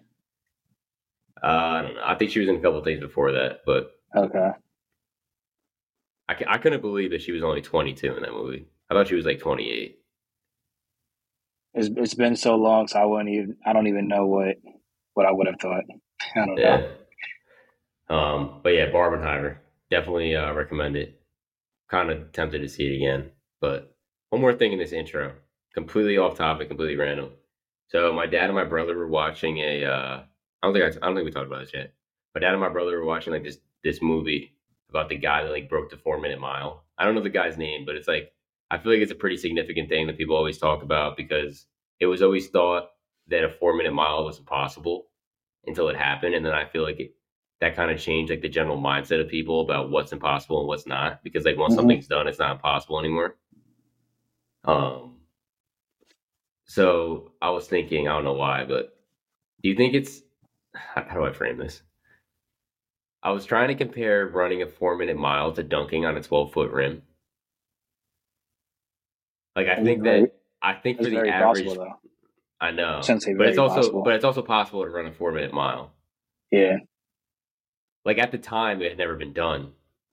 Uh, 1.42 1.46
I 1.46 1.82
don't 1.82 1.94
know. 1.94 2.02
I 2.04 2.14
think 2.16 2.30
she 2.30 2.40
was 2.40 2.48
in 2.48 2.56
a 2.56 2.60
couple 2.60 2.82
things 2.84 3.00
before 3.00 3.32
that, 3.32 3.60
but 3.64 3.92
okay. 4.14 4.50
I, 6.30 6.36
I 6.54 6.58
couldn't 6.58 6.80
believe 6.80 7.10
that 7.10 7.22
she 7.22 7.32
was 7.32 7.42
only 7.42 7.60
22 7.60 8.16
in 8.16 8.22
that 8.22 8.32
movie. 8.32 8.66
I 8.88 8.94
thought 8.94 9.08
she 9.08 9.16
was 9.16 9.26
like 9.26 9.40
28. 9.40 9.98
It's 11.72 11.88
it's 11.96 12.14
been 12.14 12.36
so 12.36 12.56
long, 12.56 12.88
so 12.88 13.00
I 13.00 13.04
wouldn't 13.04 13.28
even. 13.28 13.56
I 13.64 13.72
don't 13.72 13.86
even 13.86 14.08
know 14.08 14.26
what 14.26 14.56
what 15.14 15.26
I 15.26 15.32
would 15.32 15.46
have 15.46 15.60
thought. 15.60 15.84
I 16.36 16.46
don't 16.46 16.58
yeah. 16.58 16.88
know. 18.08 18.16
Um, 18.16 18.60
but 18.62 18.70
yeah, 18.70 18.90
Barbenheimer 18.90 19.58
definitely 19.88 20.34
uh, 20.34 20.52
recommend 20.52 20.96
it. 20.96 21.20
Kind 21.88 22.10
of 22.10 22.32
tempted 22.32 22.60
to 22.60 22.68
see 22.68 22.86
it 22.86 22.96
again, 22.96 23.30
but 23.60 23.96
one 24.30 24.40
more 24.40 24.54
thing 24.54 24.72
in 24.72 24.78
this 24.78 24.92
intro, 24.92 25.32
completely 25.74 26.18
off 26.18 26.36
topic, 26.36 26.68
completely 26.68 26.96
random. 26.96 27.30
So 27.88 28.12
my 28.12 28.26
dad 28.26 28.44
and 28.44 28.54
my 28.54 28.64
brother 28.64 28.96
were 28.96 29.08
watching 29.08 29.58
a. 29.58 29.84
Uh, 29.84 30.22
I 30.62 30.66
don't 30.66 30.72
think 30.72 30.84
I, 30.84 30.88
I 30.88 31.06
don't 31.06 31.16
think 31.16 31.24
we 31.24 31.32
talked 31.32 31.46
about 31.46 31.60
this 31.60 31.74
yet. 31.74 31.92
My 32.34 32.40
dad 32.40 32.52
and 32.52 32.60
my 32.60 32.68
brother 32.68 32.98
were 32.98 33.04
watching 33.04 33.32
like 33.32 33.44
this 33.44 33.58
this 33.84 34.02
movie 34.02 34.54
about 34.90 35.08
the 35.08 35.16
guy 35.16 35.42
that 35.42 35.50
like 35.50 35.68
broke 35.68 35.90
the 35.90 35.96
four 35.96 36.20
minute 36.20 36.40
mile. 36.40 36.84
I 36.98 37.04
don't 37.04 37.14
know 37.14 37.22
the 37.22 37.30
guy's 37.30 37.56
name, 37.56 37.84
but 37.86 37.96
it's 37.96 38.08
like 38.08 38.32
I 38.70 38.78
feel 38.78 38.92
like 38.92 39.02
it's 39.02 39.12
a 39.12 39.16
pretty 39.16 39.36
significant 39.36 39.88
thing 39.88 40.06
that 40.06 40.18
people 40.18 40.36
always 40.36 40.58
talk 40.58 40.82
about 40.82 41.16
because 41.16 41.66
it 41.98 42.06
was 42.06 42.22
always 42.22 42.48
thought 42.48 42.90
that 43.28 43.44
a 43.44 43.50
four 43.50 43.76
minute 43.76 43.92
mile 43.92 44.24
was 44.24 44.38
impossible 44.38 45.06
until 45.66 45.88
it 45.88 45.96
happened, 45.96 46.34
and 46.34 46.44
then 46.44 46.52
I 46.52 46.66
feel 46.66 46.82
like 46.82 47.00
it 47.00 47.14
that 47.60 47.76
kind 47.76 47.90
of 47.90 48.00
changed 48.00 48.30
like 48.30 48.40
the 48.40 48.48
general 48.48 48.80
mindset 48.80 49.20
of 49.20 49.28
people 49.28 49.60
about 49.60 49.90
what's 49.90 50.12
impossible 50.12 50.60
and 50.60 50.68
what's 50.68 50.86
not 50.86 51.22
because 51.22 51.44
like 51.44 51.58
once 51.58 51.72
mm-hmm. 51.72 51.80
something's 51.80 52.06
done, 52.06 52.26
it's 52.26 52.38
not 52.38 52.52
impossible 52.52 52.98
anymore. 52.98 53.36
Um. 54.64 55.16
So 56.64 57.32
I 57.42 57.50
was 57.50 57.66
thinking, 57.66 58.06
I 58.06 58.12
don't 58.12 58.24
know 58.24 58.34
why, 58.34 58.64
but 58.64 58.96
do 59.62 59.68
you 59.68 59.74
think 59.74 59.94
it's 59.94 60.22
how 60.74 61.14
do 61.14 61.24
I 61.24 61.32
frame 61.32 61.58
this? 61.58 61.82
I 63.22 63.32
was 63.32 63.44
trying 63.44 63.68
to 63.68 63.74
compare 63.74 64.26
running 64.26 64.62
a 64.62 64.66
four 64.66 64.96
minute 64.96 65.16
mile 65.16 65.52
to 65.52 65.62
dunking 65.62 66.06
on 66.06 66.16
a 66.16 66.22
12 66.22 66.52
foot 66.52 66.70
rim. 66.70 67.02
Like, 69.56 69.66
I 69.68 69.82
think 69.82 70.04
that 70.04 70.32
I 70.62 70.74
think 70.74 70.98
for 70.98 71.04
the 71.04 71.28
average, 71.28 71.66
possible. 71.66 72.00
I 72.60 72.70
know, 72.70 72.98
I 72.98 73.00
shouldn't 73.00 73.22
say 73.22 73.34
but 73.34 73.48
it's 73.48 73.58
also 73.58 73.76
possible. 73.76 74.02
but 74.02 74.14
it's 74.14 74.24
also 74.24 74.42
possible 74.42 74.84
to 74.84 74.90
run 74.90 75.06
a 75.06 75.12
four 75.12 75.32
minute 75.32 75.52
mile. 75.52 75.92
Yeah, 76.50 76.78
Like 78.04 78.18
at 78.18 78.32
the 78.32 78.38
time, 78.38 78.82
it 78.82 78.90
had 78.90 78.98
never 78.98 79.16
been 79.16 79.32
done, 79.32 79.72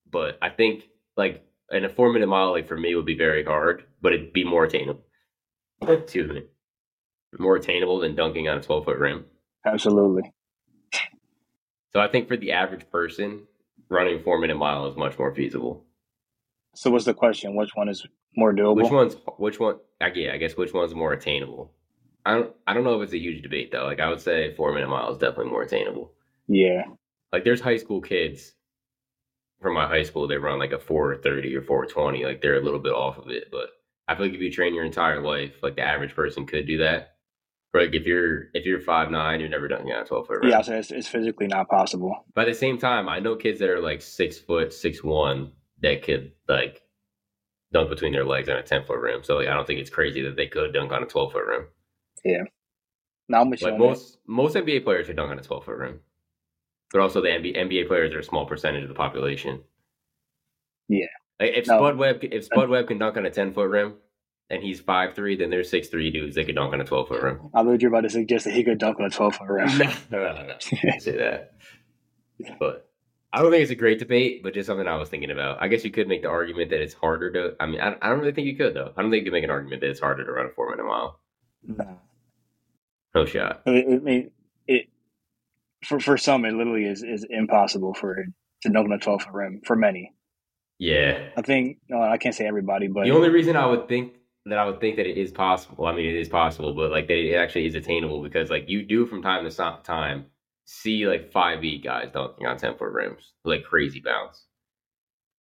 but 0.09 0.37
I 0.41 0.49
think 0.49 0.83
like 1.15 1.45
in 1.71 1.85
a 1.85 1.89
four 1.89 2.11
minute 2.11 2.27
mile, 2.27 2.51
like 2.51 2.67
for 2.67 2.77
me, 2.77 2.95
would 2.95 3.05
be 3.05 3.17
very 3.17 3.43
hard, 3.43 3.83
but 4.01 4.13
it'd 4.13 4.33
be 4.33 4.43
more 4.43 4.63
attainable. 4.65 5.03
Excuse 5.81 6.29
me, 6.31 6.43
more 7.37 7.55
attainable 7.55 7.99
than 7.99 8.15
dunking 8.15 8.47
on 8.49 8.57
a 8.57 8.61
twelve 8.61 8.85
foot 8.85 8.97
rim. 8.97 9.25
absolutely. 9.65 10.31
So 11.93 11.99
I 11.99 12.07
think 12.07 12.27
for 12.27 12.37
the 12.37 12.51
average 12.51 12.89
person, 12.91 13.43
running 13.89 14.21
four 14.23 14.39
minute 14.39 14.57
mile 14.57 14.87
is 14.87 14.97
much 14.97 15.17
more 15.17 15.33
feasible. 15.33 15.85
So 16.75 16.91
what's 16.91 17.05
the 17.05 17.13
question? 17.13 17.55
Which 17.55 17.71
one 17.75 17.89
is 17.89 18.05
more 18.35 18.53
doable? 18.53 18.75
Which 18.75 18.91
one's 18.91 19.15
which 19.37 19.59
one? 19.59 19.77
I 19.99 20.11
yeah, 20.13 20.33
I 20.33 20.37
guess 20.37 20.55
which 20.55 20.73
one's 20.73 20.93
more 20.93 21.13
attainable. 21.13 21.71
I 22.25 22.33
don't 22.35 22.53
I 22.67 22.73
don't 22.73 22.83
know 22.83 22.99
if 23.01 23.05
it's 23.05 23.13
a 23.13 23.19
huge 23.19 23.41
debate 23.41 23.71
though. 23.71 23.85
Like 23.85 23.99
I 23.99 24.09
would 24.09 24.21
say 24.21 24.53
four 24.55 24.73
minute 24.73 24.89
mile 24.89 25.11
is 25.11 25.17
definitely 25.17 25.51
more 25.51 25.63
attainable. 25.63 26.11
Yeah, 26.47 26.83
Like 27.33 27.43
there's 27.43 27.61
high 27.61 27.77
school 27.77 27.99
kids 28.01 28.53
from 29.61 29.73
my 29.73 29.87
high 29.87 30.03
school 30.03 30.27
they 30.27 30.37
run 30.37 30.59
like 30.59 30.71
a 30.71 30.79
four 30.79 31.15
thirty 31.17 31.55
or 31.55 31.61
four 31.61 31.85
twenty. 31.85 32.25
Like 32.25 32.41
they're 32.41 32.59
a 32.59 32.63
little 32.63 32.79
bit 32.79 32.93
off 32.93 33.17
of 33.17 33.29
it, 33.29 33.49
but 33.51 33.69
I 34.07 34.15
feel 34.15 34.25
like 34.27 34.35
if 34.35 34.41
you 34.41 34.51
train 34.51 34.73
your 34.73 34.85
entire 34.85 35.21
life, 35.21 35.55
like 35.63 35.75
the 35.75 35.81
average 35.81 36.15
person 36.15 36.45
could 36.45 36.67
do 36.67 36.77
that. 36.79 37.16
Like 37.73 37.93
if 37.93 38.05
you're 38.05 38.45
if 38.53 38.65
you're 38.65 38.79
five 38.79 39.11
nine, 39.11 39.39
you're 39.39 39.49
never 39.49 39.67
done 39.67 39.81
on 39.81 40.01
a 40.01 40.05
twelve 40.05 40.27
foot. 40.27 40.39
Rim. 40.41 40.49
Yeah. 40.51 40.61
So 40.61 40.73
it's, 40.73 40.91
it's 40.91 41.07
physically 41.07 41.47
not 41.47 41.67
possible. 41.69 42.25
But 42.33 42.47
at 42.47 42.53
the 42.53 42.57
same 42.57 42.77
time, 42.77 43.07
I 43.09 43.19
know 43.19 43.35
kids 43.35 43.59
that 43.59 43.69
are 43.69 43.81
like 43.81 44.01
six 44.01 44.37
foot, 44.39 44.73
six 44.73 45.03
one 45.03 45.51
that 45.81 46.01
could 46.03 46.31
like 46.47 46.81
dunk 47.73 47.89
between 47.89 48.13
their 48.13 48.25
legs 48.25 48.49
on 48.49 48.57
a 48.57 48.63
ten 48.63 48.83
foot 48.83 48.99
rim. 48.99 49.23
So 49.23 49.37
like 49.37 49.47
I 49.47 49.53
don't 49.53 49.67
think 49.67 49.79
it's 49.79 49.89
crazy 49.89 50.21
that 50.23 50.35
they 50.35 50.47
could 50.47 50.73
dunk 50.73 50.91
on 50.91 51.03
a 51.03 51.05
twelve 51.05 51.33
foot 51.33 51.45
rim. 51.45 51.67
Yeah. 52.23 52.43
Now 53.29 53.41
I'm 53.41 53.49
Like 53.49 53.61
on 53.63 53.71
that. 53.71 53.79
most 53.79 54.17
most 54.25 54.55
NBA 54.55 54.83
players 54.83 55.07
could 55.07 55.17
dunk 55.17 55.31
on 55.31 55.37
a 55.39 55.43
twelve 55.43 55.65
foot 55.65 55.77
rim. 55.77 55.99
But 56.93 57.01
also 57.01 57.21
the 57.21 57.27
NBA, 57.27 57.57
NBA 57.57 57.87
players 57.89 58.13
are 58.15 58.19
a 58.19 58.23
small 58.23 58.45
percentage 58.45 58.83
of 58.83 58.89
the 58.89 58.95
population. 58.95 59.61
Yeah. 60.87 61.05
Like 61.39 61.51
if 61.55 61.67
No. 61.67 61.77
Spud 61.77 61.97
Webb 61.97 62.19
if 62.23 62.45
Spud 62.45 62.69
Webb 62.69 62.87
can 62.87 62.97
dunk 62.97 63.17
on 63.17 63.25
a 63.25 63.29
ten 63.29 63.53
foot 63.53 63.69
rim 63.69 63.95
and 64.49 64.63
he's 64.63 64.79
five 64.79 65.13
three, 65.13 65.35
then 65.35 65.49
there's 65.49 65.69
six 65.69 65.89
three 65.89 66.09
dudes 66.11 66.35
that 66.35 66.45
could 66.45 66.55
dunk 66.55 66.73
on 66.73 66.81
a 66.81 66.85
twelve 66.85 67.07
foot 67.07 67.21
rim. 67.21 67.49
I 67.53 67.63
thought 67.63 67.81
you 67.81 67.89
were 67.89 67.97
about 67.97 68.07
to 68.07 68.09
suggest 68.09 68.45
that 68.45 68.53
he 68.53 68.63
could 68.63 68.77
dunk 68.77 68.99
on 68.99 69.05
a 69.05 69.09
12 69.09 69.35
foot 69.35 69.47
rim. 69.47 69.67
no, 69.79 69.93
no, 70.11 70.33
no, 70.33 70.45
no. 70.47 70.55
Say 70.99 71.17
that. 71.17 71.53
But 72.59 72.89
I 73.33 73.41
don't 73.41 73.51
think 73.51 73.63
it's 73.63 73.71
a 73.71 73.75
great 73.75 73.99
debate, 73.99 74.41
but 74.43 74.53
just 74.53 74.67
something 74.67 74.87
I 74.87 74.95
was 74.95 75.09
thinking 75.09 75.31
about. 75.31 75.61
I 75.61 75.67
guess 75.67 75.83
you 75.83 75.91
could 75.91 76.07
make 76.07 76.21
the 76.21 76.29
argument 76.29 76.69
that 76.69 76.81
it's 76.81 76.93
harder 76.93 77.31
to. 77.31 77.55
I 77.59 77.65
mean, 77.65 77.81
I, 77.81 77.95
I 78.01 78.09
don't 78.09 78.19
really 78.19 78.31
think 78.31 78.47
you 78.47 78.55
could 78.55 78.73
though. 78.73 78.93
I 78.95 79.01
don't 79.01 79.11
think 79.11 79.25
you 79.25 79.31
could 79.31 79.35
make 79.35 79.43
an 79.43 79.49
argument 79.49 79.81
that 79.81 79.89
it's 79.89 79.99
harder 79.99 80.25
to 80.25 80.31
run 80.31 80.45
a 80.45 80.49
four 80.49 80.69
minute 80.69 80.85
mile. 80.85 81.19
Nah. 81.63 81.95
No 83.13 83.25
shot. 83.25 83.63
I 83.65 83.71
mean, 83.71 84.31
it 84.67 84.87
for 85.83 85.99
for 85.99 86.17
some 86.17 86.45
it 86.45 86.53
literally 86.53 86.85
is 86.85 87.03
is 87.03 87.25
impossible 87.29 87.93
for 87.93 88.25
to 88.63 88.69
dunk 88.69 88.85
on 88.85 88.93
a 88.93 88.97
12 88.97 89.23
foot 89.23 89.33
rim 89.33 89.61
for 89.65 89.75
many. 89.75 90.13
Yeah. 90.79 91.29
I 91.35 91.41
think 91.41 91.77
no, 91.89 92.01
I 92.01 92.17
can't 92.17 92.35
say 92.35 92.47
everybody, 92.47 92.87
but 92.87 93.05
The 93.05 93.11
only 93.11 93.29
reason 93.29 93.55
I 93.55 93.65
would 93.65 93.87
think 93.87 94.13
that 94.49 94.57
I 94.57 94.65
would 94.65 94.79
think 94.79 94.95
that 94.97 95.07
it 95.07 95.17
is 95.17 95.31
possible. 95.31 95.85
I 95.85 95.95
mean, 95.95 96.05
it 96.05 96.15
is 96.15 96.29
possible, 96.29 96.73
but 96.73 96.91
like 96.91 97.07
that 97.07 97.17
it 97.17 97.35
actually 97.35 97.65
is 97.67 97.75
attainable 97.75 98.21
because 98.23 98.49
like 98.49 98.69
you 98.69 98.83
do 98.83 99.05
from 99.05 99.21
time 99.21 99.49
to 99.49 99.79
time 99.83 100.25
see 100.65 101.07
like 101.07 101.31
five 101.31 101.63
eight 101.63 101.83
guys 101.83 102.09
dunking 102.13 102.47
on 102.47 102.57
ten 102.57 102.77
foot 102.77 102.91
rims 102.91 103.33
like 103.45 103.63
crazy 103.63 104.01
bounce. 104.01 104.45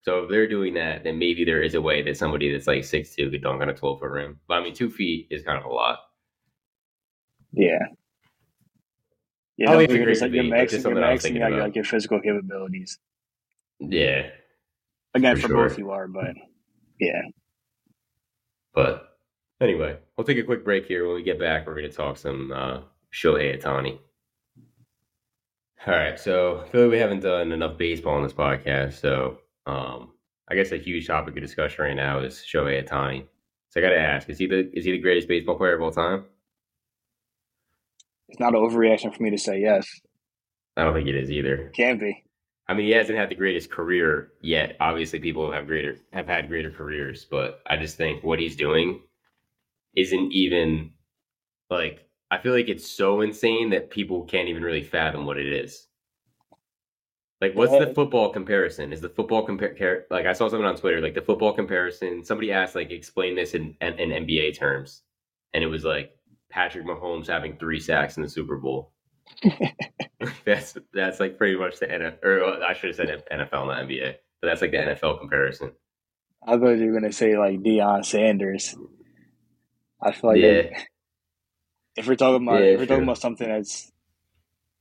So 0.03 0.25
if 0.25 0.31
they're 0.31 0.49
doing 0.49 0.75
that, 0.75 1.03
then 1.05 1.19
maybe 1.19 1.45
there 1.45 1.63
is 1.63 1.75
a 1.75 1.81
way 1.81 2.03
that 2.03 2.17
somebody 2.17 2.53
that's 2.53 2.67
like 2.69 2.85
six 2.85 3.15
two 3.15 3.31
could 3.31 3.43
dunk 3.43 3.63
on 3.63 3.69
a 3.69 3.75
twelve 3.75 4.01
foot 4.01 4.11
rim. 4.11 4.41
But 4.49 4.55
I 4.59 4.63
mean, 4.63 4.75
two 4.75 4.91
feet 4.91 5.29
is 5.31 5.43
kind 5.43 5.59
of 5.59 5.65
a 5.65 5.69
lot. 5.73 5.99
yeah. 7.53 7.79
Yeah, 9.59 9.71
I 9.71 9.73
don't 9.73 9.83
no, 9.83 9.87
think 9.87 9.91
it's 9.91 9.97
you're, 9.99 10.11
just, 10.11 10.23
like, 10.23 10.33
you're 10.33 10.45
maxing, 10.45 10.73
you're 10.73 10.81
something 10.83 11.03
I 11.03 11.13
was 11.13 11.25
maxing 11.25 11.43
out 11.43 11.51
your, 11.51 11.61
like 11.61 11.75
your 11.75 11.85
physical 11.85 12.21
capabilities. 12.21 12.99
Yeah, 13.81 14.29
Again, 15.15 15.37
For 15.37 15.43
for, 15.43 15.49
sure. 15.49 15.69
both 15.69 15.79
you 15.79 15.91
are, 15.93 16.07
but 16.09 16.35
yeah, 17.01 17.23
but 18.77 19.19
anyway, 19.61 19.99
we'll 20.17 20.27
take 20.27 20.39
a 20.39 20.45
quick 20.45 20.65
break 20.65 20.87
here. 20.87 21.07
When 21.07 21.17
we 21.17 21.25
get 21.25 21.41
back, 21.41 21.67
we're 21.67 21.75
going 21.75 21.91
to 21.91 21.97
talk 21.97 22.17
some 22.17 22.53
uh, 22.53 22.83
Shohei 23.13 23.61
Ohtani. 23.61 23.99
All 25.87 25.95
right, 25.95 26.19
so 26.19 26.63
I 26.65 26.69
feel 26.69 26.83
like 26.83 26.91
we 26.93 26.99
haven't 26.99 27.21
done 27.21 27.51
enough 27.51 27.79
baseball 27.79 28.17
on 28.17 28.23
this 28.23 28.33
podcast. 28.33 29.01
So 29.01 29.39
um, 29.67 30.13
I 30.49 30.55
guess 30.55 30.71
a 30.71 30.77
huge 30.77 31.09
topic 31.09 31.37
of 31.37 31.43
discussion 31.43 31.85
right 31.85 31.97
now 31.97 32.21
is 32.21 32.35
Shohei 32.35 32.87
Ohtani. 32.87 33.25
So 33.71 33.81
I 33.81 33.83
got 33.83 33.91
to 33.91 34.01
ask: 34.01 34.29
Is 34.29 34.39
he 34.39 34.47
the 34.47 34.71
is 34.73 34.85
he 34.85 34.93
the 34.93 34.99
greatest 34.99 35.27
baseball 35.27 35.57
player 35.57 35.75
of 35.75 35.83
all 35.83 35.91
time? 35.91 36.27
it's 38.29 38.41
not 38.41 38.55
an 38.55 38.61
overreaction 38.61 39.15
for 39.15 39.23
me 39.23 39.31
to 39.31 39.39
say 39.39 39.61
yes. 39.61 39.87
I 40.77 40.85
don't 40.85 40.95
think 40.95 41.09
it 41.09 41.17
is 41.17 41.31
either. 41.31 41.71
Can 41.75 41.99
be. 41.99 42.26
I 42.69 42.75
mean, 42.75 42.87
he 42.87 42.93
hasn't 42.93 43.19
had 43.19 43.29
the 43.29 43.37
greatest 43.37 43.71
career 43.71 44.33
yet. 44.41 44.77
Obviously, 44.81 45.21
people 45.21 45.53
have 45.53 45.67
greater 45.67 45.99
have 46.13 46.27
had 46.27 46.49
greater 46.49 46.71
careers, 46.71 47.25
but 47.25 47.61
I 47.67 47.77
just 47.77 47.97
think 47.97 48.25
what 48.25 48.41
he's 48.41 48.57
doing 48.57 49.03
isn't 49.95 50.33
even 50.33 50.93
like 51.71 52.09
I 52.31 52.39
feel 52.39 52.53
like 52.53 52.69
it's 52.69 52.91
so 52.91 53.21
insane 53.21 53.71
that 53.71 53.91
people 53.91 54.25
can't 54.25 54.49
even 54.49 54.63
really 54.63 54.83
fathom 54.83 55.27
what 55.27 55.39
it 55.39 55.47
is. 55.47 55.87
Like, 57.41 57.55
what's 57.55 57.73
the 57.73 57.93
football 57.95 58.31
comparison? 58.31 58.93
Is 58.93 59.03
the 59.03 59.11
football 59.11 59.45
compare 59.45 60.07
like 60.11 60.27
I 60.27 60.33
saw 60.33 60.49
something 60.49 60.67
on 60.67 60.77
Twitter, 60.77 61.01
like 61.01 61.15
the 61.15 61.21
football 61.21 61.53
comparison? 61.53 62.25
Somebody 62.25 62.51
asked, 62.51 62.75
like, 62.75 62.91
explain 62.91 63.37
this 63.37 63.55
in, 63.55 63.77
in 63.81 63.99
in 63.99 64.27
NBA 64.27 64.57
terms, 64.57 65.03
and 65.53 65.63
it 65.63 65.69
was 65.69 65.85
like 65.85 66.17
Patrick 66.51 66.87
Mahomes 66.87 67.27
having 67.27 67.59
three 67.59 67.79
sacks 67.79 68.17
in 68.17 68.23
the 68.23 68.29
Super 68.29 68.57
Bowl. 68.57 68.93
that's 70.45 70.77
that's 70.93 71.21
like 71.21 71.39
pretty 71.39 71.57
much 71.57 71.79
the 71.79 71.87
NFL, 71.87 72.25
or 72.25 72.63
I 72.65 72.73
should 72.75 72.89
have 72.89 72.97
said 72.97 73.25
NFL, 73.31 73.67
not 73.67 73.87
NBA, 73.87 74.15
but 74.41 74.49
that's 74.49 74.61
like 74.63 74.71
the 74.71 74.79
NFL 74.79 75.21
comparison. 75.21 75.73
I 76.47 76.57
thought 76.57 76.73
you 76.79 76.87
were 76.93 77.01
gonna 77.01 77.13
say 77.13 77.37
like 77.37 77.61
Deion 77.61 78.05
Sanders. 78.05 78.77
I 80.03 80.13
feel 80.13 80.31
like 80.31 80.41
Yeah. 80.41 80.63
that- 80.63 80.73
if 81.97 82.07
we're 82.07 82.15
talking 82.15 82.47
about 82.47 82.61
Yeah, 82.63 82.71
if 82.73 82.79
we're 82.79 82.87
sure. 82.87 82.97
talking 82.97 83.05
about 83.05 83.19
something 83.19 83.49
that's 83.49 83.91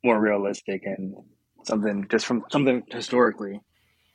more 0.03 0.19
realistic 0.19 0.81
and 0.85 1.15
something 1.63 2.07
just 2.11 2.25
from 2.25 2.43
something 2.51 2.83
historically, 2.91 3.61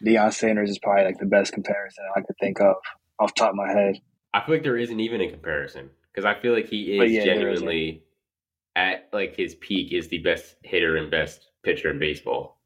Deion 0.05 0.33
Sanders 0.33 0.71
is 0.71 0.79
probably 0.79 1.05
like 1.05 1.19
the 1.19 1.27
best 1.27 1.53
comparison 1.53 2.05
I 2.17 2.21
could 2.21 2.37
think 2.39 2.61
of 2.61 2.77
off 3.19 3.35
the 3.35 3.41
top 3.41 3.51
of 3.51 3.57
my 3.57 3.71
head. 3.73 3.97
I 4.35 4.45
feel 4.45 4.55
like 4.57 4.63
there 4.63 4.77
isn't 4.77 5.01
even 5.01 5.21
a 5.23 5.31
comparison 5.31 5.91
because 6.13 6.25
I 6.25 6.39
feel 6.41 6.53
like 6.53 6.67
he 6.69 6.99
is 6.99 7.11
yeah, 7.11 7.25
genuinely 7.25 8.05
at 8.77 9.09
like 9.13 9.37
his 9.37 9.55
peak 9.55 9.93
is 9.93 10.09
the 10.09 10.19
best 10.19 10.57
hitter 10.63 10.97
and 10.97 11.11
best 11.11 11.51
pitcher 11.63 11.89
in 11.89 11.95
mm-hmm. 11.95 12.01
baseball. 12.01 12.61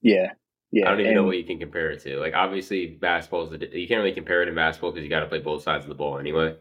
Yeah, 0.00 0.32
yeah. 0.72 0.86
I 0.86 0.90
don't 0.90 1.00
even 1.00 1.14
know 1.14 1.24
what 1.24 1.38
you 1.38 1.44
can 1.44 1.58
compare 1.58 1.90
it 1.90 2.02
to. 2.02 2.18
Like 2.18 2.34
obviously 2.34 2.86
basketball 2.86 3.52
is 3.52 3.52
a, 3.52 3.78
you 3.78 3.86
can't 3.86 4.00
really 4.02 4.14
compare 4.14 4.42
it 4.42 4.46
to 4.46 4.52
basketball 4.52 4.92
because 4.92 5.04
you 5.04 5.10
got 5.10 5.20
to 5.20 5.26
play 5.26 5.40
both 5.40 5.62
sides 5.62 5.84
of 5.84 5.88
the 5.88 5.94
ball 5.94 6.18
anyway. 6.18 6.56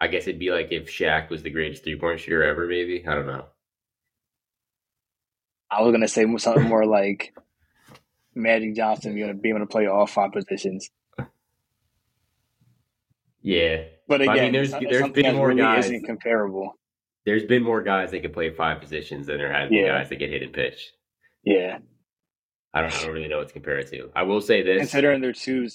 I 0.00 0.08
guess 0.08 0.22
it'd 0.22 0.38
be 0.38 0.50
like 0.50 0.68
if 0.70 0.88
Shaq 0.88 1.28
was 1.28 1.42
the 1.42 1.50
greatest 1.50 1.84
three 1.84 1.98
point 1.98 2.20
shooter 2.20 2.42
ever, 2.42 2.66
maybe. 2.66 3.06
I 3.06 3.14
don't 3.14 3.26
know. 3.26 3.44
I 5.70 5.82
was 5.82 5.92
gonna 5.92 6.08
say 6.08 6.26
something 6.38 6.64
more 6.64 6.86
like 6.86 7.34
Magic 8.34 8.74
Johnson 8.74 9.14
to, 9.14 9.34
being 9.34 9.56
able 9.56 9.66
to 9.66 9.70
play 9.70 9.86
all 9.86 10.06
five 10.06 10.32
positions. 10.32 10.90
Yeah, 13.42 13.84
But 14.10 14.18
But, 14.18 14.28
I 14.28 14.32
again, 14.34 14.44
mean, 14.46 14.52
there's- 14.54 14.72
it's 14.82 14.90
there's 14.90 15.12
been 15.12 15.36
more 15.36 15.48
really 15.48 15.60
guys- 15.60 15.84
isn't 15.84 16.04
comparable. 16.04 16.74
there's 17.26 17.44
been 17.44 17.62
more 17.62 17.80
guys 17.80 18.10
that 18.10 18.20
can 18.22 18.32
play 18.32 18.50
five 18.50 18.80
positions 18.80 19.28
than 19.28 19.38
there 19.38 19.52
has 19.52 19.70
been 19.70 19.84
Yeah. 19.84 19.98
guys 19.98 20.08
that 20.08 20.16
get 20.16 20.30
hit 20.30 20.42
and 20.42 20.52
pitch. 20.52 20.90
Yeah, 21.44 21.78
I 22.74 22.80
don't, 22.82 22.92
I 22.92 23.02
don't 23.04 23.14
really 23.14 23.28
know 23.28 23.38
what 23.38 23.46
to 23.48 23.52
compare 23.54 23.78
it 23.78 23.86
to. 23.92 24.10
I 24.16 24.24
will 24.24 24.40
say 24.40 24.62
this. 24.62 24.78
considering 24.80 25.20
they're 25.20 25.32
two 25.32 25.68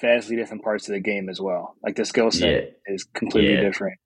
vastly 0.00 0.36
different 0.36 0.62
parts 0.62 0.88
of 0.88 0.92
the 0.94 1.00
game 1.00 1.28
as 1.28 1.40
well. 1.40 1.74
Like 1.82 1.96
the 1.96 2.04
skill 2.04 2.30
set 2.30 2.76
Yeah. 2.86 2.94
is 2.94 3.02
completely 3.04 3.54
Yeah. 3.54 3.62
different. 3.62 3.98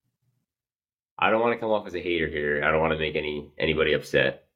I 1.19 1.31
don't 1.31 1.43
want 1.43 1.53
to 1.55 1.61
come 1.61 1.71
off 1.71 1.87
as 1.87 1.95
a 1.95 2.01
hater 2.01 2.27
here. 2.27 2.63
I 2.65 2.71
don't 2.71 2.81
want 2.81 2.95
to 2.95 2.99
make 2.99 3.17
any 3.17 3.51
anybody 3.59 3.93
upset, 3.93 4.47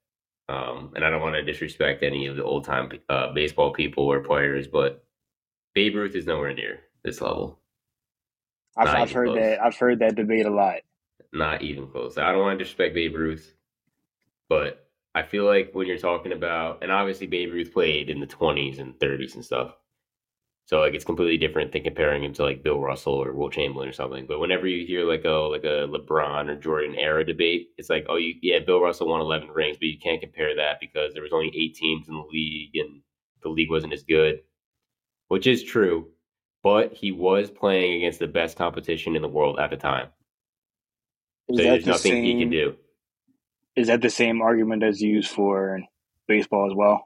um, 0.49 0.91
and 0.95 1.05
I 1.05 1.09
don't 1.11 1.21
want 1.21 1.35
to 1.35 1.43
disrespect 1.43 2.01
any 2.03 2.25
of 2.25 2.35
the 2.35 2.43
old 2.43 2.65
time 2.65 2.91
uh, 3.07 3.31
baseball 3.33 3.73
people 3.73 4.05
or 4.11 4.21
players. 4.21 4.67
But 4.67 5.03
Babe 5.75 5.95
Ruth 5.95 6.15
is 6.15 6.25
nowhere 6.25 6.53
near 6.53 6.79
this 7.03 7.21
level. 7.21 7.58
I've, 8.77 8.87
I've 8.87 9.11
heard 9.11 9.27
close. 9.27 9.39
that. 9.39 9.61
I've 9.61 9.77
heard 9.77 9.99
that 9.99 10.15
debate 10.15 10.45
a 10.45 10.49
lot. 10.49 10.77
Not 11.33 11.61
even 11.61 11.87
close. 11.87 12.17
I 12.17 12.31
don't 12.31 12.41
want 12.41 12.57
to 12.57 12.63
disrespect 12.63 12.95
Babe 12.95 13.15
Ruth, 13.15 13.53
but 14.47 14.89
I 15.13 15.23
feel 15.23 15.45
like 15.45 15.71
when 15.73 15.87
you're 15.87 15.97
talking 15.97 16.31
about, 16.31 16.79
and 16.81 16.91
obviously 16.91 17.27
Babe 17.27 17.51
Ruth 17.51 17.73
played 17.73 18.09
in 18.09 18.19
the 18.19 18.27
20s 18.27 18.79
and 18.79 18.97
30s 18.99 19.35
and 19.35 19.45
stuff. 19.45 19.75
So 20.69 20.81
like 20.81 20.93
it's 20.93 21.03
completely 21.03 21.37
different 21.37 21.71
than 21.71 21.83
comparing 21.83 22.23
him 22.23 22.33
to 22.33 22.43
like 22.43 22.61
Bill 22.61 22.79
Russell 22.79 23.15
or 23.15 23.33
Wilt 23.33 23.53
Chamberlain 23.53 23.89
or 23.89 23.91
something. 23.91 24.27
But 24.27 24.39
whenever 24.39 24.67
you 24.67 24.85
hear 24.85 25.03
like 25.03 25.25
a 25.25 25.31
like 25.31 25.63
a 25.63 25.87
LeBron 25.87 26.47
or 26.47 26.55
Jordan 26.57 26.93
era 26.93 27.25
debate, 27.25 27.69
it's 27.79 27.89
like, 27.89 28.05
oh, 28.07 28.17
you, 28.17 28.35
yeah, 28.43 28.59
Bill 28.59 28.79
Russell 28.79 29.07
won 29.07 29.19
11 29.19 29.49
rings, 29.49 29.77
but 29.77 29.87
you 29.87 29.97
can't 29.97 30.21
compare 30.21 30.55
that 30.55 30.79
because 30.79 31.13
there 31.13 31.23
was 31.23 31.33
only 31.33 31.51
eight 31.55 31.73
teams 31.73 32.07
in 32.07 32.13
the 32.13 32.27
league 32.31 32.75
and 32.75 33.01
the 33.41 33.49
league 33.49 33.71
wasn't 33.71 33.93
as 33.93 34.03
good, 34.03 34.41
which 35.27 35.47
is 35.47 35.63
true. 35.63 36.09
But 36.63 36.93
he 36.93 37.11
was 37.11 37.49
playing 37.49 37.97
against 37.97 38.19
the 38.19 38.27
best 38.27 38.57
competition 38.57 39.15
in 39.15 39.21
the 39.21 39.27
world 39.27 39.59
at 39.59 39.69
the 39.69 39.77
time. 39.77 40.07
Is 41.49 41.57
So 41.57 41.63
that 41.63 41.63
there's 41.63 41.85
the 41.85 41.91
nothing 41.91 42.23
he 42.23 42.31
same? 42.31 42.39
can 42.39 42.49
do. 42.49 42.75
Is 43.75 43.87
that 43.87 44.01
the 44.01 44.09
same 44.09 44.41
argument 44.41 44.83
as 44.83 45.01
used 45.01 45.29
for 45.31 45.79
baseball 46.27 46.69
as 46.69 46.75
well? 46.75 47.05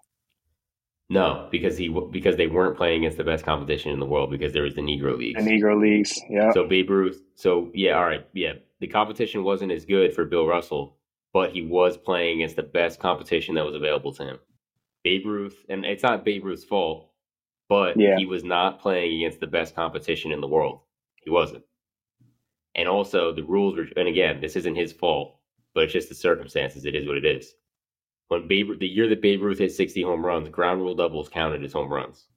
No, 1.10 1.48
because 1.52 1.78
he 1.78 1.90
because 2.12 2.38
they 2.38 2.48
weren't 2.48 2.78
playing 2.78 3.02
against 3.02 3.18
the 3.18 3.24
best 3.24 3.46
competition 3.46 3.92
in 3.92 4.00
the 4.00 4.06
world 4.06 4.32
because 4.32 4.54
there 4.54 4.64
was 4.64 4.74
the 4.74 4.82
Negro 4.82 5.18
Leagues. 5.18 5.44
The 5.44 5.50
Negro 5.50 5.80
leagues, 5.80 6.20
yeah. 6.30 6.52
So 6.54 6.66
Babe 6.68 6.90
Ruth. 6.90 7.22
So 7.36 7.70
yeah, 7.74 7.98
all 7.98 8.06
right, 8.06 8.26
yeah. 8.34 8.54
The 8.80 8.88
competition 8.88 9.44
wasn't 9.44 9.72
as 9.72 9.86
good 9.86 10.14
for 10.14 10.26
Bill 10.26 10.48
Russell, 10.48 10.98
but 11.32 11.52
he 11.52 11.62
was 11.62 11.98
playing 11.98 12.38
against 12.40 12.56
the 12.56 12.64
best 12.64 13.00
competition 13.00 13.56
that 13.56 13.66
was 13.66 13.76
available 13.76 14.14
to 14.14 14.24
him. 14.24 14.40
Babe 15.04 15.26
Ruth, 15.26 15.66
and 15.70 15.86
it's 15.86 16.04
not 16.04 16.26
Babe 16.26 16.46
Ruth's 16.46 16.64
fault, 16.64 17.10
but 17.70 17.98
Yeah. 18.00 18.18
he 18.18 18.26
was 18.26 18.44
not 18.44 18.80
playing 18.80 19.18
against 19.22 19.40
the 19.40 19.48
best 19.48 19.76
competition 19.76 20.32
in 20.32 20.42
the 20.42 20.48
world. 20.48 20.82
He 21.24 21.30
wasn't. 21.30 21.64
And 22.76 22.88
also 22.88 23.34
the 23.34 23.44
rules 23.44 23.76
were, 23.78 23.88
and 23.96 24.08
again, 24.08 24.42
this 24.42 24.56
isn't 24.56 24.76
his 24.76 24.92
fault, 24.92 25.38
but 25.74 25.84
it's 25.86 25.94
just 25.94 26.10
the 26.10 26.16
circumstances. 26.16 26.86
It 26.86 26.96
is 26.96 27.08
what 27.08 27.18
it 27.18 27.26
is. 27.26 27.56
When 28.30 28.48
Babe, 28.48 28.80
the 28.80 28.88
year 28.88 29.08
that 29.10 29.22
Babe 29.22 29.42
Ruth 29.42 29.60
hit 29.60 29.72
60 29.72 30.02
home 30.02 30.26
runs, 30.26 30.50
ground 30.50 30.82
rule 30.82 30.96
doubles 30.96 31.30
counted 31.30 31.64
as 31.64 31.74
home 31.74 31.92
runs, 31.92 32.28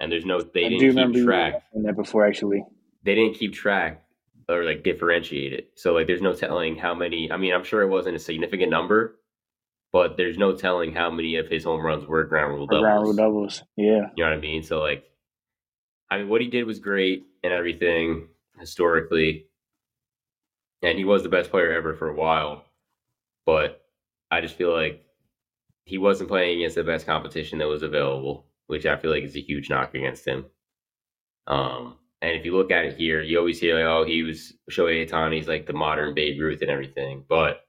and 0.00 0.10
there's 0.10 0.24
no, 0.24 0.40
they 0.40 0.64
I 0.66 0.68
didn't 0.70 1.12
keep 1.12 1.24
track 1.24 1.62
that 1.84 1.96
before, 1.96 2.26
actually. 2.26 2.64
they 3.04 3.14
didn't 3.14 3.34
keep 3.34 3.52
track 3.52 4.02
or 4.48 4.64
like 4.64 4.82
differentiate 4.82 5.52
it. 5.52 5.70
So 5.76 5.92
like 5.92 6.08
there's 6.08 6.22
no 6.22 6.32
telling 6.34 6.74
how 6.76 6.94
many 6.94 7.30
I 7.30 7.36
mean, 7.36 7.52
I'm 7.54 7.62
sure 7.64 7.82
it 7.82 7.88
wasn't 7.88 8.16
a 8.16 8.18
significant 8.18 8.70
number, 8.70 9.19
but 9.92 10.16
there's 10.16 10.38
no 10.38 10.52
telling 10.52 10.92
how 10.92 11.10
many 11.10 11.36
of 11.36 11.48
his 11.48 11.64
home 11.64 11.84
runs 11.84 12.06
were 12.06 12.24
ground 12.24 12.54
rule 12.54 12.66
doubles. 12.66 12.82
ground 12.82 13.02
rule 13.02 13.14
doubles, 13.14 13.62
yeah. 13.76 14.08
You 14.16 14.24
know 14.24 14.30
what 14.30 14.38
I 14.38 14.40
mean? 14.40 14.62
So 14.62 14.80
like 14.80 15.04
I 16.10 16.18
mean 16.18 16.28
what 16.28 16.40
he 16.40 16.48
did 16.48 16.64
was 16.64 16.78
great 16.78 17.26
and 17.42 17.52
everything 17.52 18.28
historically. 18.58 19.46
And 20.82 20.96
he 20.96 21.04
was 21.04 21.22
the 21.22 21.28
best 21.28 21.50
player 21.50 21.72
ever 21.72 21.94
for 21.94 22.08
a 22.08 22.14
while. 22.14 22.64
But 23.44 23.82
I 24.30 24.40
just 24.40 24.56
feel 24.56 24.72
like 24.72 25.04
he 25.84 25.98
wasn't 25.98 26.30
playing 26.30 26.58
against 26.58 26.76
the 26.76 26.84
best 26.84 27.06
competition 27.06 27.58
that 27.58 27.66
was 27.66 27.82
available, 27.82 28.46
which 28.66 28.86
I 28.86 28.96
feel 28.96 29.10
like 29.10 29.24
is 29.24 29.36
a 29.36 29.40
huge 29.40 29.68
knock 29.68 29.94
against 29.94 30.26
him. 30.26 30.46
Um, 31.46 31.96
and 32.22 32.32
if 32.32 32.44
you 32.44 32.56
look 32.56 32.70
at 32.70 32.84
it 32.84 32.96
here, 32.96 33.22
you 33.22 33.38
always 33.38 33.58
hear, 33.58 33.74
like, 33.74 33.84
oh, 33.84 34.04
he 34.04 34.22
was 34.22 34.52
Shohei 34.70 35.08
Ohtani's 35.08 35.48
like 35.48 35.66
the 35.66 35.72
modern 35.72 36.14
Babe 36.14 36.40
Ruth 36.40 36.60
and 36.60 36.70
everything. 36.70 37.24
But 37.28 37.62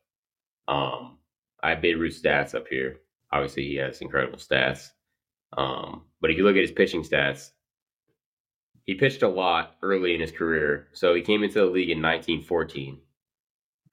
um, 0.68 1.18
I 1.64 1.72
have 1.72 1.82
Babe 1.82 2.00
Ruth 2.00 2.22
stats 2.22 2.56
up 2.56 2.68
here. 2.68 2.98
Obviously, 3.32 3.68
he 3.68 3.76
has 3.76 4.02
incredible 4.02 4.38
stats. 4.38 4.92
Um, 5.58 6.04
but 6.20 6.32
if 6.32 6.38
you 6.38 6.44
look 6.44 6.56
at 6.56 6.62
his 6.62 6.72
pitching 6.72 7.04
stats, 7.04 7.52
he 8.84 8.96
pitched 8.96 9.22
a 9.22 9.28
lot 9.28 9.76
early 9.82 10.16
in 10.16 10.22
his 10.22 10.32
career. 10.32 10.88
So 10.94 11.14
he 11.14 11.22
came 11.22 11.44
into 11.44 11.60
the 11.60 11.66
league 11.66 11.90
in 11.90 12.02
1914. 12.02 13.00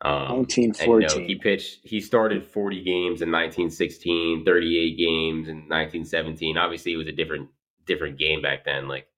Um, 0.01 0.13
and 0.13 0.57
you 0.57 0.69
know, 0.69 1.15
1914. 1.15 1.27
he 1.29 1.35
pitched, 1.35 1.81
he 1.83 2.01
started 2.01 2.45
40 2.45 2.77
games 2.85 3.21
in 3.21 3.33
1916, 3.33 4.45
38 4.45 4.97
games 4.97 5.49
in 5.49 5.57
1917. 5.69 6.57
Obviously, 6.57 6.93
it 6.93 6.97
was 6.97 7.09
a 7.09 7.13
different 7.13 7.49
different 7.85 8.19
game 8.19 8.41
back 8.41 8.65
then. 8.65 8.87
Like 8.87 9.09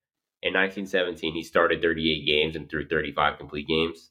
in 0.41 0.53
1917, 0.53 1.33
he 1.33 1.43
started 1.43 1.81
38 1.81 2.25
games 2.25 2.55
and 2.55 2.67
threw 2.67 2.87
35 2.87 3.37
complete 3.37 3.67
games. 3.67 4.09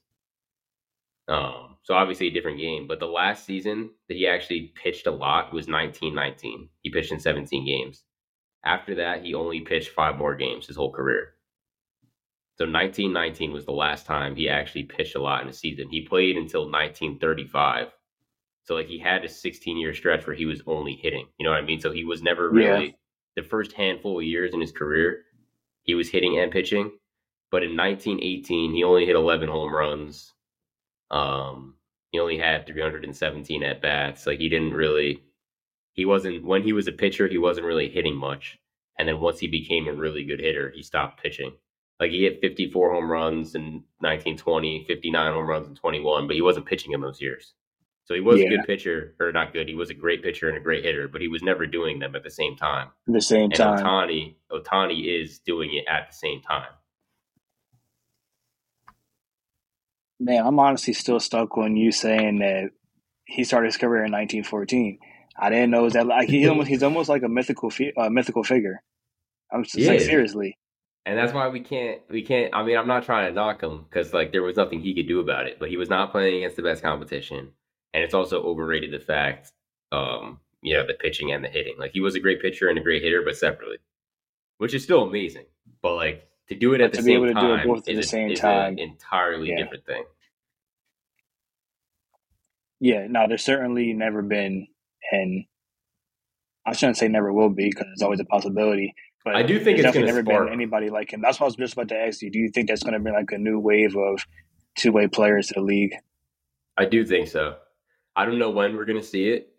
Um, 1.30 1.76
so 1.82 1.94
obviously 1.94 2.26
a 2.26 2.30
different 2.32 2.58
game. 2.58 2.86
But 2.86 3.00
the 3.00 3.06
last 3.06 3.46
season 3.46 3.90
that 4.08 4.16
he 4.16 4.26
actually 4.26 4.72
pitched 4.74 5.06
a 5.06 5.10
lot 5.12 5.52
was 5.52 5.68
1919. 5.68 6.68
He 6.82 6.90
pitched 6.90 7.12
in 7.12 7.20
17 7.20 7.64
games. 7.64 8.04
After 8.64 8.94
that, 8.96 9.24
he 9.24 9.32
only 9.34 9.60
pitched 9.60 9.90
five 9.90 10.18
more 10.18 10.34
games 10.34 10.66
his 10.66 10.76
whole 10.76 10.92
career. 10.92 11.34
So 12.58 12.66
1919 12.66 13.52
was 13.52 13.64
the 13.64 13.72
last 13.72 14.04
time 14.04 14.36
he 14.36 14.48
actually 14.50 14.82
pitched 14.82 15.16
a 15.16 15.22
lot 15.22 15.42
in 15.42 15.48
a 15.48 15.52
season. 15.52 15.88
He 15.88 16.02
played 16.02 16.36
until 16.36 16.62
1935. 16.70 17.88
So 18.64 18.74
like 18.74 18.86
he 18.88 18.98
had 18.98 19.24
a 19.24 19.28
16 19.28 19.78
year 19.78 19.94
stretch 19.94 20.26
where 20.26 20.36
he 20.36 20.44
was 20.44 20.62
only 20.66 20.94
hitting. 20.94 21.26
You 21.38 21.44
know 21.44 21.50
what 21.52 21.60
I 21.62 21.64
mean? 21.64 21.80
So 21.80 21.90
he 21.90 22.04
was 22.04 22.22
never 22.22 22.50
Yeah. 22.54 22.68
really 22.68 22.96
the 23.36 23.42
first 23.42 23.72
handful 23.72 24.18
of 24.18 24.24
years 24.24 24.52
in 24.52 24.60
his 24.60 24.72
career, 24.72 25.24
he 25.84 25.94
was 25.94 26.10
hitting 26.10 26.38
and 26.38 26.52
pitching. 26.52 26.98
But 27.50 27.62
in 27.62 27.76
1918, 27.76 28.74
he 28.74 28.84
only 28.84 29.06
hit 29.06 29.16
11 29.16 29.48
home 29.48 29.74
runs. 29.74 30.34
Um, 31.10 31.74
he 32.12 32.18
only 32.18 32.38
had 32.38 32.66
317 32.66 33.62
at 33.62 33.82
bats. 33.82 34.26
Like 34.26 34.38
he 34.38 34.48
didn't 34.48 34.74
really, 34.74 35.22
he 35.92 36.04
wasn't 36.04 36.44
when 36.44 36.62
he 36.62 36.72
was 36.72 36.88
a 36.88 36.92
pitcher, 36.92 37.28
he 37.28 37.38
wasn't 37.38 37.66
really 37.66 37.88
hitting 37.88 38.16
much. 38.16 38.58
And 38.98 39.08
then 39.08 39.20
once 39.20 39.38
he 39.38 39.46
became 39.46 39.88
a 39.88 39.94
really 39.94 40.24
good 40.24 40.40
hitter, 40.40 40.70
he 40.74 40.82
stopped 40.82 41.22
pitching. 41.22 41.52
Like 41.98 42.10
he 42.10 42.22
hit 42.22 42.40
54 42.40 42.92
home 42.92 43.10
runs 43.10 43.54
in 43.54 43.84
1920, 43.98 44.84
59 44.86 45.32
home 45.32 45.46
runs 45.46 45.68
in 45.68 45.74
21, 45.74 46.26
but 46.26 46.36
he 46.36 46.42
wasn't 46.42 46.66
pitching 46.66 46.92
in 46.92 47.00
those 47.00 47.20
years. 47.20 47.54
So 48.04 48.14
he 48.14 48.20
was 48.20 48.40
a 48.40 48.48
good 48.48 48.66
pitcher, 48.66 49.14
or 49.20 49.30
not 49.30 49.52
good. 49.52 49.68
He 49.68 49.76
was 49.76 49.90
a 49.90 49.94
great 49.94 50.20
pitcher 50.20 50.48
and 50.48 50.58
a 50.58 50.60
great 50.60 50.84
hitter, 50.84 51.06
but 51.06 51.20
he 51.20 51.28
was 51.28 51.44
never 51.44 51.64
doing 51.64 52.00
them 52.00 52.16
at 52.16 52.24
the 52.24 52.30
same 52.30 52.56
time. 52.56 52.88
At 53.06 53.14
the 53.14 53.20
same 53.20 53.44
And 53.44 53.54
time. 53.54 53.78
Ohtani, 53.78 54.34
Ohtani 54.50 55.22
is 55.22 55.38
doing 55.38 55.72
it 55.74 55.84
at 55.88 56.08
the 56.10 56.16
same 56.16 56.40
time. 56.42 56.70
Man, 60.20 60.46
I'm 60.46 60.58
honestly 60.58 60.92
still 60.92 61.18
stuck 61.18 61.56
on 61.56 61.76
you 61.76 61.90
saying 61.90 62.40
that 62.40 62.70
he 63.24 63.42
started 63.42 63.68
his 63.68 63.78
career 63.78 64.04
in 64.04 64.12
1914. 64.12 64.98
I 65.38 65.48
didn't 65.48 65.70
know 65.70 65.80
it 65.80 65.84
was 65.84 65.92
that 65.94 66.06
like 66.06 66.28
he 66.28 66.46
almost 66.50 66.68
he's 66.68 66.82
almost 66.82 67.08
like 67.08 67.22
a 67.22 67.28
mythical 67.28 67.70
fi- 67.70 67.94
uh, 67.96 68.10
mythical 68.10 68.44
figure. 68.44 68.82
I'm 69.50 69.64
just 69.64 69.76
He 69.76 69.88
like 69.88 70.00
seriously. 70.00 70.58
And 71.06 71.18
that's 71.18 71.32
why 71.32 71.48
we 71.48 71.60
can't, 71.60 72.02
we 72.10 72.22
can't. 72.22 72.54
I 72.54 72.62
mean, 72.62 72.76
I'm 72.76 72.86
not 72.86 73.04
trying 73.04 73.28
to 73.28 73.34
knock 73.34 73.62
him 73.62 73.86
because 73.88 74.12
like 74.12 74.32
there 74.32 74.42
was 74.42 74.56
nothing 74.56 74.80
he 74.80 74.94
could 74.94 75.08
do 75.08 75.20
about 75.20 75.46
it. 75.46 75.58
But 75.58 75.70
he 75.70 75.78
was 75.78 75.88
not 75.88 76.12
playing 76.12 76.36
against 76.36 76.56
the 76.56 76.62
best 76.62 76.82
competition, 76.82 77.52
and 77.94 78.04
it's 78.04 78.14
also 78.14 78.42
overrated 78.42 78.92
the 78.92 79.02
fact, 79.02 79.50
um, 79.92 80.40
you 80.62 80.74
know, 80.74 80.86
the 80.86 80.94
pitching 80.94 81.32
and 81.32 81.42
the 81.42 81.48
hitting. 81.48 81.76
Like 81.78 81.92
he 81.92 82.00
was 82.00 82.14
a 82.14 82.20
great 82.20 82.42
pitcher 82.42 82.68
and 82.68 82.78
a 82.78 82.82
great 82.82 83.02
hitter, 83.02 83.22
but 83.24 83.36
separately, 83.36 83.78
which 84.58 84.74
is 84.74 84.84
still 84.84 85.02
amazing. 85.02 85.46
But 85.80 85.94
like 85.94 86.29
to 86.50 86.56
do 86.56 86.74
it 86.74 86.80
at 86.80 86.90
the 86.92 86.98
to 86.98 87.02
be 87.04 87.12
same 87.12 87.16
able 87.16 87.26
to 87.28 87.34
do 87.34 87.54
it 87.54 87.56
time 87.58 87.66
both 87.66 87.88
at 87.88 87.96
the 87.96 88.02
same 88.02 88.30
is 88.32 88.40
time. 88.40 88.72
an 88.74 88.78
entirely 88.80 89.48
Yeah. 89.50 89.56
different 89.62 89.86
thing. 89.86 90.04
Yeah, 92.80 93.06
no, 93.08 93.26
there's 93.28 93.44
certainly 93.44 93.92
never 93.92 94.22
been, 94.22 94.66
and 95.12 95.44
I 96.66 96.72
shouldn't 96.72 96.96
say 96.96 97.08
never 97.08 97.32
will 97.32 97.50
be 97.50 97.68
because 97.70 97.86
it's 97.92 98.02
always 98.02 98.20
a 98.20 98.24
possibility. 98.24 98.94
But 99.24 99.36
I 99.36 99.42
do 99.42 99.56
think 99.58 99.76
there's 99.76 99.80
it's 99.80 99.82
definitely 99.88 100.12
never 100.12 100.22
spark. 100.24 100.46
been 100.46 100.52
anybody 100.54 100.88
like 100.88 101.12
him. 101.12 101.20
That's 101.20 101.38
what 101.38 101.44
I 101.44 101.48
was 101.48 101.56
just 101.56 101.74
about 101.74 101.88
to 101.88 101.96
ask 101.98 102.22
you. 102.22 102.30
Do 102.30 102.38
you 102.38 102.48
think 102.48 102.68
that's 102.68 102.82
going 102.82 102.94
to 102.94 103.00
be 103.00 103.10
like 103.10 103.30
a 103.32 103.38
new 103.38 103.58
wave 103.58 103.94
of 103.96 104.24
two 104.78 104.92
way 104.92 105.08
players 105.08 105.48
to 105.48 105.54
the 105.54 105.60
league? 105.60 105.94
I 106.78 106.86
do 106.86 107.04
think 107.04 107.28
so. 107.28 107.56
I 108.16 108.24
don't 108.24 108.38
know 108.38 108.50
when 108.50 108.74
we're 108.76 108.86
gonna 108.86 109.02
see 109.02 109.28
it, 109.28 109.52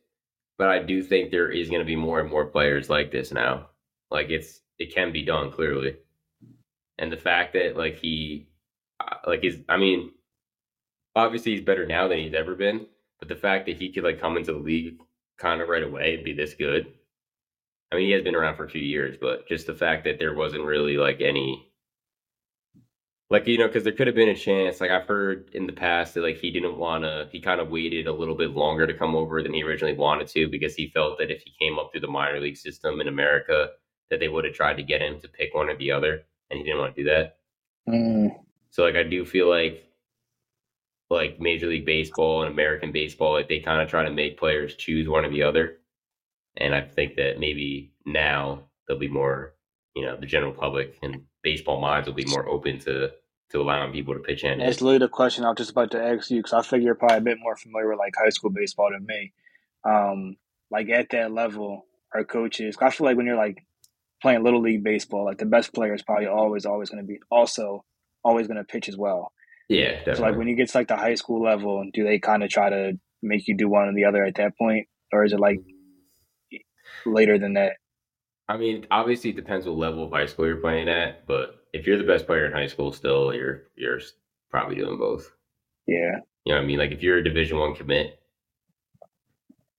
but 0.57 0.67
I 0.69 0.79
do 0.79 1.03
think 1.03 1.29
there 1.31 1.49
is 1.51 1.69
gonna 1.69 1.85
be 1.85 1.95
more 1.95 2.19
and 2.19 2.29
more 2.29 2.45
players 2.47 2.89
like 2.89 3.11
this 3.11 3.31
now. 3.31 3.69
Like 4.09 4.29
it's 4.29 4.61
it 4.79 4.93
can 4.93 5.11
be 5.13 5.23
done 5.23 5.51
clearly, 5.51 5.95
and 7.01 7.11
the 7.11 7.17
fact 7.17 7.53
that 7.53 7.75
like 7.75 7.97
he, 7.97 8.47
uh, 8.99 9.15
like 9.27 9.41
he's 9.41 9.57
I 9.67 9.77
mean, 9.77 10.11
obviously 11.15 11.53
he's 11.53 11.65
better 11.65 11.85
now 11.85 12.07
than 12.07 12.19
he's 12.19 12.33
ever 12.33 12.55
been, 12.55 12.87
but 13.19 13.27
the 13.27 13.35
fact 13.35 13.65
that 13.65 13.77
he 13.77 13.91
could 13.91 14.03
like 14.03 14.21
come 14.21 14.37
into 14.37 14.53
the 14.53 14.59
league 14.59 15.01
kind 15.37 15.61
of 15.61 15.69
right 15.69 15.83
away 15.83 16.15
and 16.15 16.23
be 16.23 16.33
this 16.33 16.53
good. 16.53 16.87
I 17.91 17.97
mean, 17.97 18.05
he 18.05 18.11
has 18.11 18.23
been 18.23 18.35
around 18.35 18.55
for 18.55 18.65
a 18.65 18.69
few 18.69 18.81
years, 18.81 19.17
but 19.19 19.47
just 19.49 19.67
the 19.67 19.73
fact 19.73 20.05
that 20.05 20.19
there 20.19 20.35
wasn't 20.35 20.63
really 20.63 20.95
like 20.97 21.19
any 21.19 21.71
like 23.31 23.47
you 23.47 23.57
know 23.57 23.67
because 23.67 23.83
there 23.85 23.93
could 23.93 24.07
have 24.07 24.15
been 24.15 24.29
a 24.29 24.35
chance 24.35 24.81
like 24.81 24.91
i've 24.91 25.07
heard 25.07 25.49
in 25.53 25.65
the 25.65 25.73
past 25.73 26.13
that 26.13 26.21
like 26.21 26.37
he 26.37 26.51
didn't 26.51 26.77
want 26.77 27.03
to 27.03 27.27
he 27.31 27.39
kind 27.39 27.61
of 27.61 27.69
waited 27.69 28.05
a 28.05 28.13
little 28.13 28.35
bit 28.35 28.51
longer 28.51 28.85
to 28.85 28.93
come 28.93 29.15
over 29.15 29.41
than 29.41 29.53
he 29.53 29.63
originally 29.63 29.95
wanted 29.95 30.27
to 30.27 30.49
because 30.49 30.75
he 30.75 30.89
felt 30.89 31.17
that 31.17 31.31
if 31.31 31.41
he 31.43 31.53
came 31.57 31.79
up 31.79 31.91
through 31.91 32.01
the 32.01 32.07
minor 32.07 32.41
league 32.41 32.57
system 32.57 32.99
in 32.99 33.07
america 33.07 33.69
that 34.09 34.19
they 34.19 34.27
would 34.27 34.43
have 34.43 34.53
tried 34.53 34.75
to 34.75 34.83
get 34.83 35.01
him 35.01 35.19
to 35.21 35.29
pick 35.29 35.55
one 35.55 35.69
or 35.69 35.77
the 35.77 35.91
other 35.91 36.23
and 36.51 36.59
he 36.59 36.65
didn't 36.65 36.79
want 36.79 36.95
to 36.95 37.03
do 37.03 37.09
that 37.09 37.37
Mm, 37.89 38.35
so 38.69 38.83
like 38.83 38.95
i 38.95 39.03
do 39.03 39.25
feel 39.25 39.49
like 39.49 39.83
like 41.09 41.39
major 41.41 41.67
league 41.67 41.85
baseball 41.85 42.43
and 42.43 42.53
american 42.53 42.91
baseball 42.91 43.33
like 43.33 43.49
they 43.49 43.59
kind 43.59 43.81
of 43.81 43.89
try 43.89 44.05
to 44.05 44.11
make 44.11 44.37
players 44.39 44.75
choose 44.75 45.09
one 45.09 45.25
or 45.25 45.31
the 45.31 45.43
other 45.43 45.79
and 46.57 46.75
i 46.75 46.81
think 46.81 47.15
that 47.15 47.39
maybe 47.39 47.91
now 48.05 48.65
there'll 48.87 48.99
be 48.99 49.09
more 49.09 49.55
you 49.95 50.05
know 50.05 50.15
the 50.17 50.27
general 50.27 50.53
public 50.53 50.97
and 51.01 51.23
baseball 51.43 51.81
minds 51.81 52.07
will 52.07 52.15
be 52.15 52.25
more 52.25 52.47
open 52.47 52.79
to 52.79 53.11
to 53.49 53.61
allowing 53.61 53.91
people 53.91 54.13
to 54.13 54.21
pitch 54.21 54.43
in 54.45 54.59
that's 54.59 54.81
literally 54.81 54.99
the 54.99 55.09
question 55.09 55.43
I 55.43 55.49
was 55.49 55.57
just 55.57 55.71
about 55.71 55.91
to 55.91 56.01
ask 56.03 56.31
you 56.31 56.37
because 56.39 56.53
I 56.53 56.61
figure 56.61 56.85
you're 56.85 56.95
probably 56.95 57.17
a 57.17 57.21
bit 57.21 57.39
more 57.41 57.55
familiar 57.57 57.89
with 57.89 57.99
like 57.99 58.13
high 58.17 58.29
school 58.29 58.49
baseball 58.51 58.91
than 58.91 59.05
me. 59.05 59.33
Um, 59.83 60.37
like 60.71 60.89
at 60.89 61.09
that 61.09 61.33
level, 61.33 61.85
our 62.13 62.23
coaches. 62.23 62.77
I 62.81 62.91
feel 62.91 63.05
like 63.05 63.17
when 63.17 63.25
you're 63.25 63.35
like 63.35 63.65
playing 64.21 64.43
little 64.43 64.61
league 64.61 64.83
baseball, 64.83 65.25
like 65.25 65.37
the 65.37 65.45
best 65.45 65.73
player 65.73 65.93
is 65.93 66.03
probably 66.03 66.27
always 66.27 66.65
always 66.65 66.89
going 66.89 67.03
to 67.03 67.07
be 67.07 67.19
also 67.29 67.83
always 68.23 68.47
going 68.47 68.57
to 68.57 68.63
pitch 68.63 68.87
as 68.87 68.97
well. 68.97 69.31
yeah 69.69 69.91
definitely. 69.97 70.15
So 70.15 70.21
like 70.23 70.37
when 70.37 70.47
you 70.47 70.55
get 70.55 70.69
to 70.69 70.77
like 70.77 70.87
the 70.87 70.95
high 70.97 71.15
school 71.15 71.41
level, 71.43 71.83
do 71.93 72.03
they 72.03 72.19
kind 72.19 72.43
of 72.43 72.49
try 72.49 72.69
to 72.69 72.93
make 73.21 73.47
you 73.47 73.55
do 73.57 73.69
one 73.69 73.87
or 73.87 73.93
the 73.93 74.05
other 74.05 74.23
at 74.23 74.35
that 74.35 74.57
point, 74.57 74.87
or 75.11 75.23
is 75.23 75.33
it 75.33 75.39
like 75.39 75.59
later 77.05 77.37
than 77.39 77.53
that? 77.53 77.73
I 78.47 78.57
mean, 78.57 78.85
obviously 78.91 79.29
it 79.29 79.35
depends 79.35 79.65
what 79.65 79.77
level 79.77 80.03
of 80.03 80.11
high 80.11 80.25
school 80.25 80.45
you're 80.45 80.57
playing 80.57 80.89
at, 80.89 81.25
but 81.25 81.55
if 81.73 81.87
you're 81.87 81.97
the 81.97 82.03
best 82.03 82.27
player 82.27 82.45
in 82.45 82.51
high 82.51 82.67
school, 82.67 82.91
still 82.91 83.33
you're 83.33 83.63
you're 83.75 83.99
probably 84.49 84.75
doing 84.75 84.97
both. 84.97 85.31
Yeah. 85.87 86.19
You 86.45 86.53
know 86.53 86.59
what 86.59 86.63
I 86.63 86.67
mean? 86.67 86.79
Like 86.79 86.91
if 86.91 87.01
you're 87.01 87.17
a 87.17 87.23
Division 87.23 87.57
One 87.57 87.75
commit, 87.75 88.19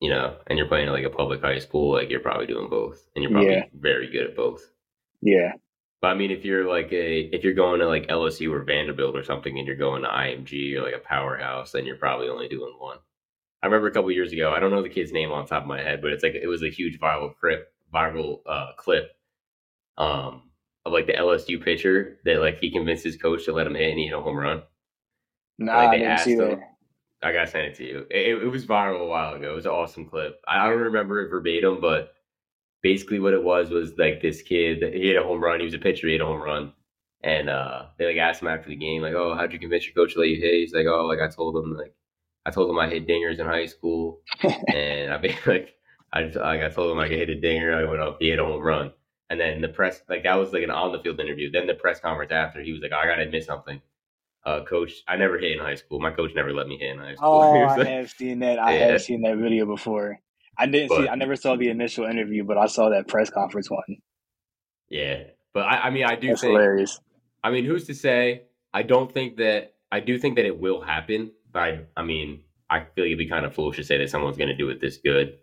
you 0.02 0.10
know, 0.10 0.36
and 0.48 0.58
you're 0.58 0.68
playing 0.68 0.90
like 0.90 1.06
a 1.06 1.10
public 1.10 1.42
high 1.42 1.60
school, 1.60 1.94
like 1.94 2.10
you're 2.10 2.20
probably 2.20 2.46
doing 2.46 2.68
both, 2.70 3.08
and 3.16 3.24
you're 3.24 3.32
probably 3.32 3.54
Yeah. 3.54 3.64
very 3.74 4.10
good 4.10 4.26
at 4.30 4.36
both. 4.36 4.72
Yeah. 5.22 5.52
But 6.00 6.08
I 6.08 6.14
mean, 6.14 6.30
if 6.30 6.44
you're 6.44 6.68
like 6.68 6.92
a 6.92 7.20
if 7.34 7.44
you're 7.44 7.54
going 7.54 7.80
to 7.80 7.86
like 7.86 8.08
LSU 8.08 8.52
or 8.52 8.64
Vanderbilt 8.64 9.16
or 9.16 9.22
something, 9.22 9.56
and 9.58 9.66
you're 9.66 9.76
going 9.76 10.02
to 10.02 10.08
IMG 10.08 10.74
or 10.74 10.82
like 10.82 10.94
a 10.94 10.98
powerhouse, 10.98 11.72
then 11.72 11.86
you're 11.86 11.96
probably 11.96 12.28
only 12.28 12.48
doing 12.48 12.74
one. 12.78 12.98
I 13.62 13.66
remember 13.66 13.88
a 13.88 13.92
couple 13.92 14.10
years 14.12 14.32
ago. 14.32 14.52
I 14.52 14.60
don't 14.60 14.70
know 14.72 14.82
the 14.82 14.88
kid's 14.90 15.12
name 15.12 15.32
on 15.32 15.46
top 15.46 15.62
of 15.64 15.68
my 15.68 15.82
head, 15.82 16.02
but 16.02 16.12
it's 16.12 16.24
like 16.24 16.34
it 16.34 16.48
was 16.48 16.62
a 16.64 16.70
huge 16.70 17.00
viral 17.00 17.36
clip, 17.36 17.72
viral 17.94 18.40
uh, 18.46 18.72
clip, 18.78 19.12
um, 19.98 20.50
of 20.86 20.92
like 20.92 21.06
the 21.06 21.16
LSU 21.18 21.58
pitcher 21.58 22.18
that 22.24 22.40
like 22.40 22.58
he 22.60 22.70
convinced 22.72 23.04
his 23.04 23.16
coach 23.16 23.44
to 23.46 23.52
let 23.52 23.66
him 23.66 23.74
hit 23.74 23.90
and 23.90 23.98
he 23.98 24.06
hit 24.06 24.18
a 24.18 24.22
home 24.22 24.36
run. 24.36 24.62
Nah, 25.58 25.72
Like, 25.76 25.90
I 25.90 25.98
didn't 25.98 26.18
see 26.18 26.34
that. 26.36 26.60
I 27.22 27.32
gotta 27.32 27.46
send 27.46 27.66
it 27.66 27.74
to 27.76 27.84
you. 27.84 28.06
It, 28.10 28.42
it 28.42 28.50
was 28.50 28.66
viral 28.66 29.00
a 29.00 29.06
while 29.06 29.34
ago. 29.34 29.52
It 29.52 29.56
was 29.56 29.66
an 29.66 29.72
awesome 29.72 30.06
clip. 30.08 30.40
I 30.46 30.68
don't 30.68 30.78
remember 30.80 31.20
it 31.20 31.30
verbatim, 31.30 31.80
but 31.80 32.14
basically 32.82 33.20
what 33.20 33.32
it 33.32 33.42
was 33.42 33.70
was 33.70 33.96
like 33.96 34.20
this 34.20 34.42
kid 34.42 34.82
he 34.94 35.08
hit 35.08 35.16
a 35.16 35.22
home 35.22 35.42
run. 35.42 35.60
He 35.60 35.64
was 35.64 35.74
a 35.74 35.78
pitcher, 35.78 36.06
he 36.08 36.14
hit 36.14 36.20
a 36.20 36.26
home 36.26 36.42
run, 36.42 36.72
and 37.22 37.48
uh, 37.48 37.84
they 37.98 38.06
like 38.06 38.16
asked 38.16 38.42
him 38.42 38.48
after 38.48 38.68
the 38.68 38.76
game, 38.76 39.02
like, 39.02 39.14
"Oh, 39.14 39.34
how'd 39.36 39.52
you 39.52 39.58
convince 39.58 39.86
your 39.86 39.94
coach 39.94 40.14
to 40.14 40.20
let 40.20 40.28
you 40.28 40.40
hit?" 40.40 40.54
He's 40.54 40.74
like, 40.74 40.86
"Oh, 40.86 41.06
like 41.06 41.20
I 41.20 41.28
told 41.28 41.56
him 41.56 41.76
like 41.76 41.94
I 42.44 42.50
told 42.50 42.70
him 42.70 42.78
I 42.78 42.88
hit 42.88 43.06
dingers 43.06 43.38
in 43.38 43.46
high 43.46 43.66
school, 43.66 44.20
and 44.74 45.12
I 45.12 45.20
mean 45.20 45.36
like 45.46 45.74
I 46.12 46.24
just 46.24 46.36
like 46.36 46.62
I 46.62 46.68
told 46.68 46.92
him 46.92 46.98
I 46.98 47.08
could 47.08 47.18
hit 47.18 47.30
a 47.30 47.40
dinger. 47.40 47.74
I 47.74 47.88
went 47.88 48.02
up, 48.02 48.18
he 48.20 48.30
hit 48.30 48.38
a 48.38 48.44
home 48.44 48.62
run." 48.62 48.92
And 49.30 49.40
then 49.40 49.62
the 49.62 49.68
press, 49.68 50.02
like 50.10 50.24
that 50.24 50.34
was 50.34 50.52
like 50.52 50.62
an 50.62 50.70
on 50.70 50.92
the 50.92 50.98
field 51.00 51.18
interview. 51.18 51.50
Then 51.50 51.66
the 51.66 51.74
press 51.74 52.00
conference 52.00 52.32
after, 52.32 52.60
he 52.62 52.72
was 52.72 52.82
like, 52.82 52.92
"I 52.92 53.06
gotta 53.06 53.22
admit 53.22 53.44
something, 53.44 53.80
uh, 54.44 54.64
coach. 54.64 54.92
I 55.08 55.16
never 55.16 55.38
hit 55.38 55.52
in 55.52 55.58
high 55.58 55.74
school. 55.76 56.00
My 56.00 56.10
coach 56.10 56.32
never 56.34 56.52
let 56.52 56.66
me 56.66 56.78
hit 56.78 56.90
in 56.90 56.98
high 56.98 57.14
school." 57.14 57.28
Oh, 57.42 57.66
I 57.68 57.84
have 57.84 58.10
seen 58.10 58.40
that. 58.40 58.58
I 58.58 58.76
Yeah. 58.78 58.86
have 58.92 59.02
seen 59.02 59.22
that 59.22 59.36
video 59.36 59.66
before. 59.66 60.18
I 60.58 60.66
didn't 60.66 60.90
see. 60.90 61.08
I 61.08 61.14
never 61.14 61.34
saw 61.36 61.56
the 61.56 61.68
initial 61.70 62.04
interview, 62.04 62.44
but 62.44 62.58
I 62.58 62.66
saw 62.66 62.90
that 62.90 63.08
press 63.08 63.30
conference 63.30 63.70
one. 63.70 63.96
yeah, 64.90 65.24
but 65.54 65.60
I, 65.64 65.84
I 65.86 65.90
mean, 65.90 66.04
I 66.04 66.16
do 66.16 66.28
That's 66.28 66.40
think. 66.42 66.52
hilarious. 66.52 66.98
I 67.42 67.50
mean, 67.50 67.64
who's 67.64 67.84
to 67.86 67.94
say? 67.94 68.42
I 68.74 68.82
don't 68.82 69.10
think 69.12 69.36
that. 69.38 69.74
I 69.90 70.00
do 70.00 70.18
think 70.18 70.36
that 70.36 70.46
it 70.46 70.58
will 70.58 70.80
happen, 70.80 71.32
but 71.52 71.60
I, 71.62 71.80
I 71.96 72.02
mean, 72.02 72.40
I 72.70 72.84
feel 72.94 73.04
it'd 73.04 73.18
be 73.18 73.28
kind 73.28 73.44
of 73.44 73.54
foolish 73.54 73.76
to 73.76 73.84
say 73.84 73.98
that 73.98 74.08
someone's 74.10 74.36
going 74.38 74.48
to 74.48 74.56
do 74.56 74.70
it 74.70 74.80
this 74.80 74.96
good. 74.98 75.38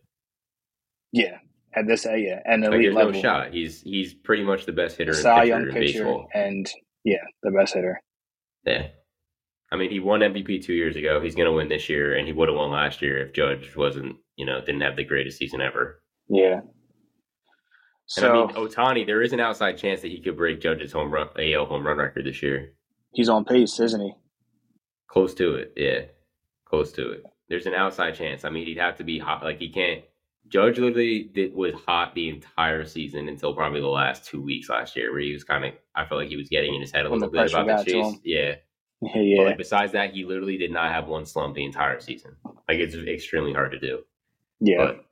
Yeah, 1.11 1.37
at 1.75 1.87
this, 1.87 2.05
uh, 2.05 2.13
yeah, 2.13 2.39
at 2.45 2.55
an 2.55 2.61
Like, 2.61 2.71
elite 2.73 2.81
there's 2.85 2.95
level. 2.95 3.11
no 3.13 3.21
shot. 3.21 3.53
He's 3.53 3.81
he's 3.81 4.13
pretty 4.13 4.43
much 4.43 4.65
the 4.65 4.71
best 4.71 4.97
hitter 4.97 5.11
and 5.11 5.19
Cy 5.19 5.39
pitcher 5.41 5.47
Young 5.47 5.61
in 5.67 5.73
pitcher, 5.73 6.03
baseball. 6.03 6.27
and 6.33 6.69
yeah, 7.03 7.17
the 7.43 7.51
best 7.51 7.73
hitter. 7.73 7.99
Yeah. 8.65 8.87
I 9.71 9.75
mean, 9.75 9.91
he 9.91 9.99
won 9.99 10.21
MVP 10.21 10.63
two 10.63 10.73
years 10.73 10.95
ago. 10.95 11.21
He's 11.21 11.35
going 11.35 11.45
to 11.45 11.51
win 11.51 11.69
this 11.69 11.89
year, 11.89 12.15
and 12.17 12.25
he 12.25 12.33
would 12.33 12.49
have 12.49 12.57
won 12.57 12.71
last 12.71 13.01
year 13.01 13.19
if 13.19 13.33
Judge 13.33 13.75
wasn't, 13.75 14.15
you 14.35 14.45
know, 14.45 14.59
didn't 14.61 14.81
have 14.81 14.95
the 14.95 15.03
greatest 15.03 15.37
season 15.37 15.61
ever. 15.61 16.01
Yeah. 16.27 16.61
And 16.61 16.63
So 18.07 18.43
I 18.43 18.47
mean, 18.47 18.55
Ohtani, 18.55 19.05
there 19.05 19.21
is 19.21 19.33
an 19.33 19.39
outside 19.39 19.77
chance 19.77 20.01
that 20.01 20.11
he 20.11 20.21
could 20.21 20.35
break 20.37 20.59
Judge's 20.59 20.91
home 20.91 21.11
run 21.11 21.27
AL 21.37 21.65
home 21.67 21.85
run 21.85 21.97
record 21.97 22.25
this 22.25 22.41
year. 22.41 22.73
he's 23.13 23.29
on 23.29 23.45
pace, 23.45 23.79
isn't 23.79 24.01
he? 24.01 24.13
Close 25.07 25.33
to 25.35 25.55
it, 25.55 25.73
yeah, 25.75 26.01
close 26.65 26.91
to 26.93 27.11
it. 27.11 27.23
There's 27.49 27.65
an 27.67 27.73
outside 27.73 28.15
chance. 28.15 28.45
I 28.45 28.49
mean, 28.49 28.65
he'd 28.65 28.77
have 28.77 28.97
to 28.97 29.03
be 29.03 29.19
hot. 29.19 29.43
Like 29.43 29.59
he 29.59 29.69
can't. 29.69 30.01
Judge 30.47 30.79
literally 30.79 31.29
did, 31.33 31.53
was 31.53 31.75
hot 31.85 32.15
the 32.15 32.29
entire 32.29 32.85
season 32.85 33.27
until 33.29 33.53
probably 33.53 33.81
the 33.81 33.87
last 33.87 34.25
two 34.25 34.41
weeks 34.41 34.69
last 34.69 34.95
year, 34.95 35.11
where 35.11 35.21
he 35.21 35.33
was 35.33 35.43
kind 35.43 35.65
of. 35.65 35.73
I 35.95 36.05
felt 36.05 36.19
like 36.21 36.29
he 36.29 36.37
was 36.37 36.49
getting 36.49 36.73
in 36.73 36.81
his 36.81 36.91
head 36.91 37.05
a 37.05 37.09
little 37.09 37.29
bit 37.29 37.51
about 37.53 37.85
the 37.85 37.91
chase. 37.91 38.05
him. 38.05 38.19
Yeah, 38.23 38.55
But 39.01 39.19
yeah. 39.19 39.43
like 39.43 39.57
besides 39.57 39.93
that, 39.93 40.13
he 40.13 40.25
literally 40.25 40.57
did 40.57 40.71
not 40.71 40.91
have 40.91 41.07
one 41.07 41.25
slump 41.25 41.55
the 41.55 41.63
entire 41.63 41.99
season. 41.99 42.35
Like 42.67 42.79
it's 42.79 42.95
extremely 42.95 43.53
hard 43.53 43.71
to 43.71 43.79
do. 43.79 43.99
Yeah. 44.59 44.77
But 44.77 45.05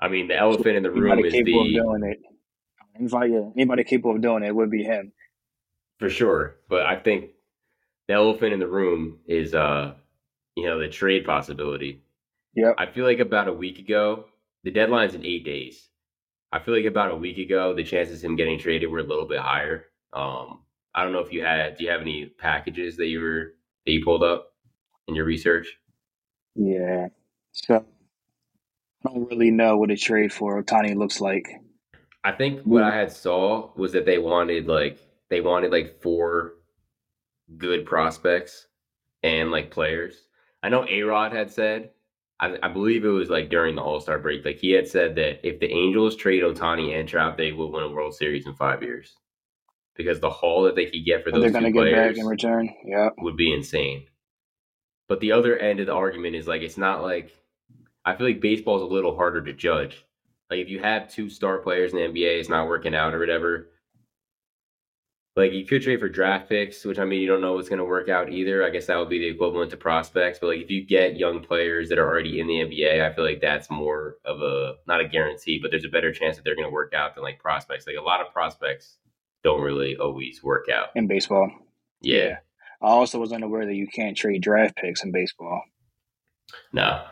I 0.00 0.08
mean, 0.08 0.28
the 0.28 0.36
elephant 0.36 0.76
in 0.76 0.82
the 0.82 0.90
room 0.90 1.12
Anybody 1.12 1.28
is 1.28 1.34
capable 1.34 1.66
of 1.66 1.72
doing 1.72 2.10
it. 2.10 2.18
Anybody, 2.98 3.32
yeah, 3.32 3.50
anybody 3.56 3.84
capable 3.84 4.16
of 4.16 4.22
doing 4.22 4.42
it 4.42 4.54
would 4.54 4.70
be 4.70 4.82
him. 4.84 5.12
for 5.98 6.10
sure. 6.10 6.56
But 6.68 6.84
I 6.84 6.96
think 6.96 7.30
the 8.08 8.14
elephant 8.14 8.52
in 8.52 8.60
the 8.60 8.66
room 8.66 9.20
is, 9.26 9.54
uh, 9.54 9.94
you 10.56 10.66
know, 10.66 10.78
the 10.78 10.88
trade 10.88 11.24
possibility. 11.24 12.02
Yeah. 12.54 12.72
I 12.76 12.84
feel 12.86 13.06
like 13.06 13.18
about 13.20 13.48
a 13.48 13.52
week 13.52 13.78
ago, 13.78 14.26
the 14.64 14.70
deadline's 14.70 15.14
in 15.14 15.24
eight 15.24 15.44
days. 15.44 15.88
I 16.52 16.58
feel 16.58 16.74
like 16.74 16.84
about 16.84 17.12
a 17.12 17.16
week 17.16 17.38
ago, 17.38 17.74
the 17.74 17.84
chances 17.84 18.18
of 18.18 18.30
him 18.30 18.36
getting 18.36 18.58
traded 18.58 18.90
were 18.90 18.98
a 18.98 19.04
little 19.04 19.26
bit 19.26 19.40
higher. 19.40 19.86
Um, 20.12 20.60
I 20.94 21.02
don't 21.02 21.12
know 21.12 21.20
if 21.20 21.32
you 21.32 21.42
had. 21.42 21.78
Do 21.78 21.84
you 21.84 21.90
have 21.90 22.02
any 22.02 22.26
packages 22.26 22.96
that 22.98 23.06
you 23.06 23.20
were 23.20 23.54
that 23.86 23.92
you 23.92 24.04
pulled 24.04 24.22
up 24.22 24.52
in 25.08 25.14
your 25.14 25.24
research? 25.24 25.78
Yeah. 26.54 27.08
So 27.52 27.84
I 29.04 29.12
don't 29.12 29.28
really 29.30 29.50
know 29.50 29.78
what 29.78 29.90
a 29.90 29.96
trade 29.96 30.32
for 30.32 30.62
Ohtani 30.62 30.94
looks 30.94 31.20
like. 31.20 31.48
I 32.24 32.32
think 32.32 32.62
what 32.62 32.82
I 32.84 32.94
had 32.94 33.10
saw 33.10 33.70
was 33.74 33.92
that 33.92 34.06
they 34.06 34.18
wanted 34.18 34.68
like 34.68 34.98
they 35.30 35.40
wanted 35.40 35.72
like 35.72 36.00
four 36.02 36.54
good 37.56 37.86
prospects 37.86 38.66
and 39.22 39.50
like 39.50 39.70
players. 39.70 40.28
I 40.62 40.68
know 40.68 40.86
A 40.88 41.02
Rod 41.02 41.32
had 41.32 41.50
said, 41.50 41.90
I, 42.42 42.58
I 42.60 42.68
believe 42.68 43.04
it 43.04 43.08
was 43.08 43.30
like 43.30 43.50
during 43.50 43.76
the 43.76 43.82
All 43.82 44.00
Star 44.00 44.18
break, 44.18 44.44
like 44.44 44.58
he 44.58 44.72
had 44.72 44.88
said 44.88 45.14
that 45.14 45.46
if 45.46 45.60
the 45.60 45.70
Angels 45.70 46.16
trade 46.16 46.42
Ohtani 46.42 46.98
and 46.98 47.08
Trout, 47.08 47.36
they 47.36 47.52
will 47.52 47.70
win 47.70 47.84
a 47.84 47.88
World 47.88 48.16
Series 48.16 48.46
in 48.46 48.54
five 48.54 48.82
years 48.82 49.14
because 49.96 50.18
the 50.18 50.28
haul 50.28 50.64
that 50.64 50.74
they 50.74 50.86
could 50.86 51.04
get 51.04 51.22
for 51.22 51.30
those 51.30 51.40
they're 51.40 51.50
two 51.50 51.60
going 51.60 51.64
to 51.64 51.72
get 51.72 51.80
players 51.80 52.16
back 52.16 52.20
in 52.20 52.26
return. 52.26 52.74
Yeah. 52.84 53.10
would 53.18 53.36
be 53.36 53.54
insane. 53.54 54.06
But 55.08 55.20
the 55.20 55.32
other 55.32 55.56
end 55.56 55.78
of 55.78 55.86
the 55.86 55.94
argument 55.94 56.34
is 56.34 56.48
like 56.48 56.62
it's 56.62 56.76
not 56.76 57.02
like 57.02 57.32
I 58.04 58.16
feel 58.16 58.26
like 58.26 58.40
baseball 58.40 58.76
is 58.76 58.82
a 58.82 58.86
little 58.86 59.16
harder 59.16 59.42
to 59.42 59.52
judge. 59.52 60.04
Like 60.50 60.58
if 60.58 60.68
you 60.68 60.80
have 60.80 61.08
two 61.08 61.30
star 61.30 61.58
players 61.58 61.92
in 61.92 61.98
the 61.98 62.20
NBA, 62.20 62.40
it's 62.40 62.48
not 62.48 62.66
working 62.66 62.94
out 62.94 63.14
or 63.14 63.20
whatever. 63.20 63.68
Like 65.34 65.52
you 65.52 65.64
could 65.64 65.82
trade 65.82 66.00
for 66.00 66.10
draft 66.10 66.50
picks, 66.50 66.84
which 66.84 66.98
I 66.98 67.06
mean 67.06 67.22
you 67.22 67.26
don't 67.26 67.40
know 67.40 67.54
what's 67.54 67.70
going 67.70 67.78
to 67.78 67.86
work 67.86 68.10
out 68.10 68.30
either. 68.30 68.64
I 68.64 68.70
guess 68.70 68.86
that 68.86 68.98
would 68.98 69.08
be 69.08 69.18
the 69.18 69.28
equivalent 69.28 69.70
to 69.70 69.78
prospects. 69.78 70.38
But 70.38 70.48
like 70.48 70.60
if 70.60 70.70
you 70.70 70.84
get 70.84 71.16
young 71.16 71.40
players 71.40 71.88
that 71.88 71.98
are 71.98 72.06
already 72.06 72.38
in 72.38 72.46
the 72.46 72.54
NBA, 72.54 73.02
I 73.02 73.14
feel 73.14 73.24
like 73.24 73.40
that's 73.40 73.70
more 73.70 74.16
of 74.26 74.42
a 74.42 74.74
not 74.86 75.00
a 75.00 75.08
guarantee, 75.08 75.58
but 75.60 75.70
there's 75.70 75.86
a 75.86 75.88
better 75.88 76.12
chance 76.12 76.36
that 76.36 76.44
they're 76.44 76.54
going 76.54 76.68
to 76.68 76.72
work 76.72 76.92
out 76.92 77.14
than 77.14 77.24
like 77.24 77.38
prospects. 77.38 77.86
Like 77.86 77.96
a 77.98 78.02
lot 78.02 78.20
of 78.20 78.30
prospects 78.32 78.98
don't 79.42 79.62
really 79.62 79.96
always 79.96 80.42
work 80.42 80.66
out. 80.68 80.88
In 80.94 81.06
baseball. 81.06 81.50
Yeah, 82.02 82.38
I 82.82 82.88
also 82.88 83.18
was 83.18 83.32
unaware 83.32 83.64
that 83.64 83.74
you 83.74 83.86
can't 83.86 84.16
trade 84.16 84.42
draft 84.42 84.76
picks 84.76 85.02
in 85.02 85.12
baseball. 85.12 85.62
no. 86.72 87.06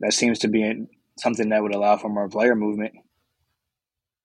That 0.00 0.14
seems 0.14 0.40
to 0.40 0.48
be 0.48 0.86
something 1.16 1.50
that 1.50 1.62
would 1.62 1.72
allow 1.72 1.96
for 1.96 2.08
more 2.08 2.28
player 2.28 2.56
movement. 2.56 2.94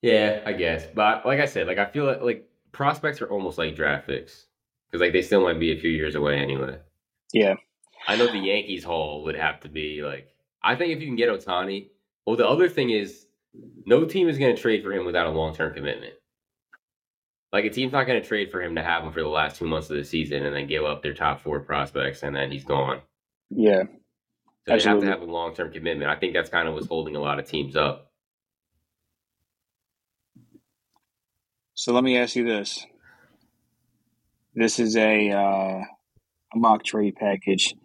Yeah, 0.01 0.41
I 0.45 0.53
guess. 0.53 0.85
But 0.93 1.25
like 1.25 1.39
I 1.39 1.45
said, 1.45 1.67
like 1.67 1.77
I 1.77 1.85
feel 1.85 2.05
like 2.05 2.21
like 2.21 2.49
prospects 2.71 3.21
are 3.21 3.29
almost 3.29 3.57
like 3.57 3.75
draft 3.75 4.07
picks 4.07 4.45
because 4.87 5.01
like 5.01 5.13
they 5.13 5.21
still 5.21 5.41
might 5.41 5.59
be 5.59 5.71
a 5.71 5.79
few 5.79 5.91
years 5.91 6.15
away 6.15 6.37
anyway. 6.37 6.77
Yeah. 7.33 7.55
I 8.07 8.15
know 8.15 8.27
the 8.27 8.37
Yankees 8.37 8.83
haul 8.83 9.23
would 9.23 9.35
have 9.35 9.59
to 9.61 9.69
be 9.69 10.03
like. 10.03 10.33
I 10.63 10.75
think 10.75 10.91
if 10.91 11.01
you 11.01 11.07
can 11.07 11.15
get 11.15 11.29
Ohtani, 11.29 11.89
well, 12.25 12.35
the 12.35 12.47
other 12.47 12.67
thing 12.67 12.89
is 12.89 13.27
no 13.85 14.05
team 14.05 14.27
is 14.27 14.37
going 14.37 14.55
to 14.55 14.61
trade 14.61 14.83
for 14.83 14.91
him 14.91 15.05
without 15.05 15.27
a 15.27 15.31
long 15.31 15.55
term 15.55 15.73
commitment. 15.73 16.13
Like 17.53 17.65
a 17.65 17.69
team's 17.69 17.93
not 17.93 18.05
going 18.05 18.21
to 18.21 18.27
trade 18.27 18.51
for 18.51 18.61
him 18.61 18.75
to 18.75 18.83
have 18.83 19.03
him 19.03 19.13
for 19.13 19.21
the 19.21 19.29
last 19.29 19.57
two 19.57 19.65
months 19.65 19.89
of 19.89 19.95
the 19.95 20.03
season 20.03 20.45
and 20.45 20.55
then 20.55 20.67
give 20.67 20.83
up 20.83 21.01
their 21.01 21.13
top 21.13 21.41
four 21.41 21.61
prospects 21.61 22.23
and 22.23 22.35
then 22.35 22.51
he's 22.51 22.65
gone. 22.65 23.01
Yeah. 23.49 23.83
So 24.67 24.75
they 24.75 24.83
have 24.83 24.99
to 24.99 25.05
have 25.05 25.21
a 25.21 25.25
long 25.25 25.55
term 25.55 25.71
commitment. 25.71 26.11
I 26.11 26.15
think 26.15 26.33
that's 26.33 26.49
kind 26.49 26.67
of 26.67 26.73
what's 26.73 26.87
holding 26.87 27.15
a 27.15 27.21
lot 27.21 27.39
of 27.39 27.47
teams 27.47 27.75
up. 27.77 28.06
So 31.79 31.93
let 31.93 32.03
me 32.03 32.17
ask 32.17 32.35
you 32.35 32.43
this. 32.43 32.87
This 34.55 34.79
is 34.79 34.97
a, 34.97 35.29
uh, 35.29 35.83
a 36.55 36.55
mock 36.55 36.83
trade 36.83 37.15
package 37.17 37.75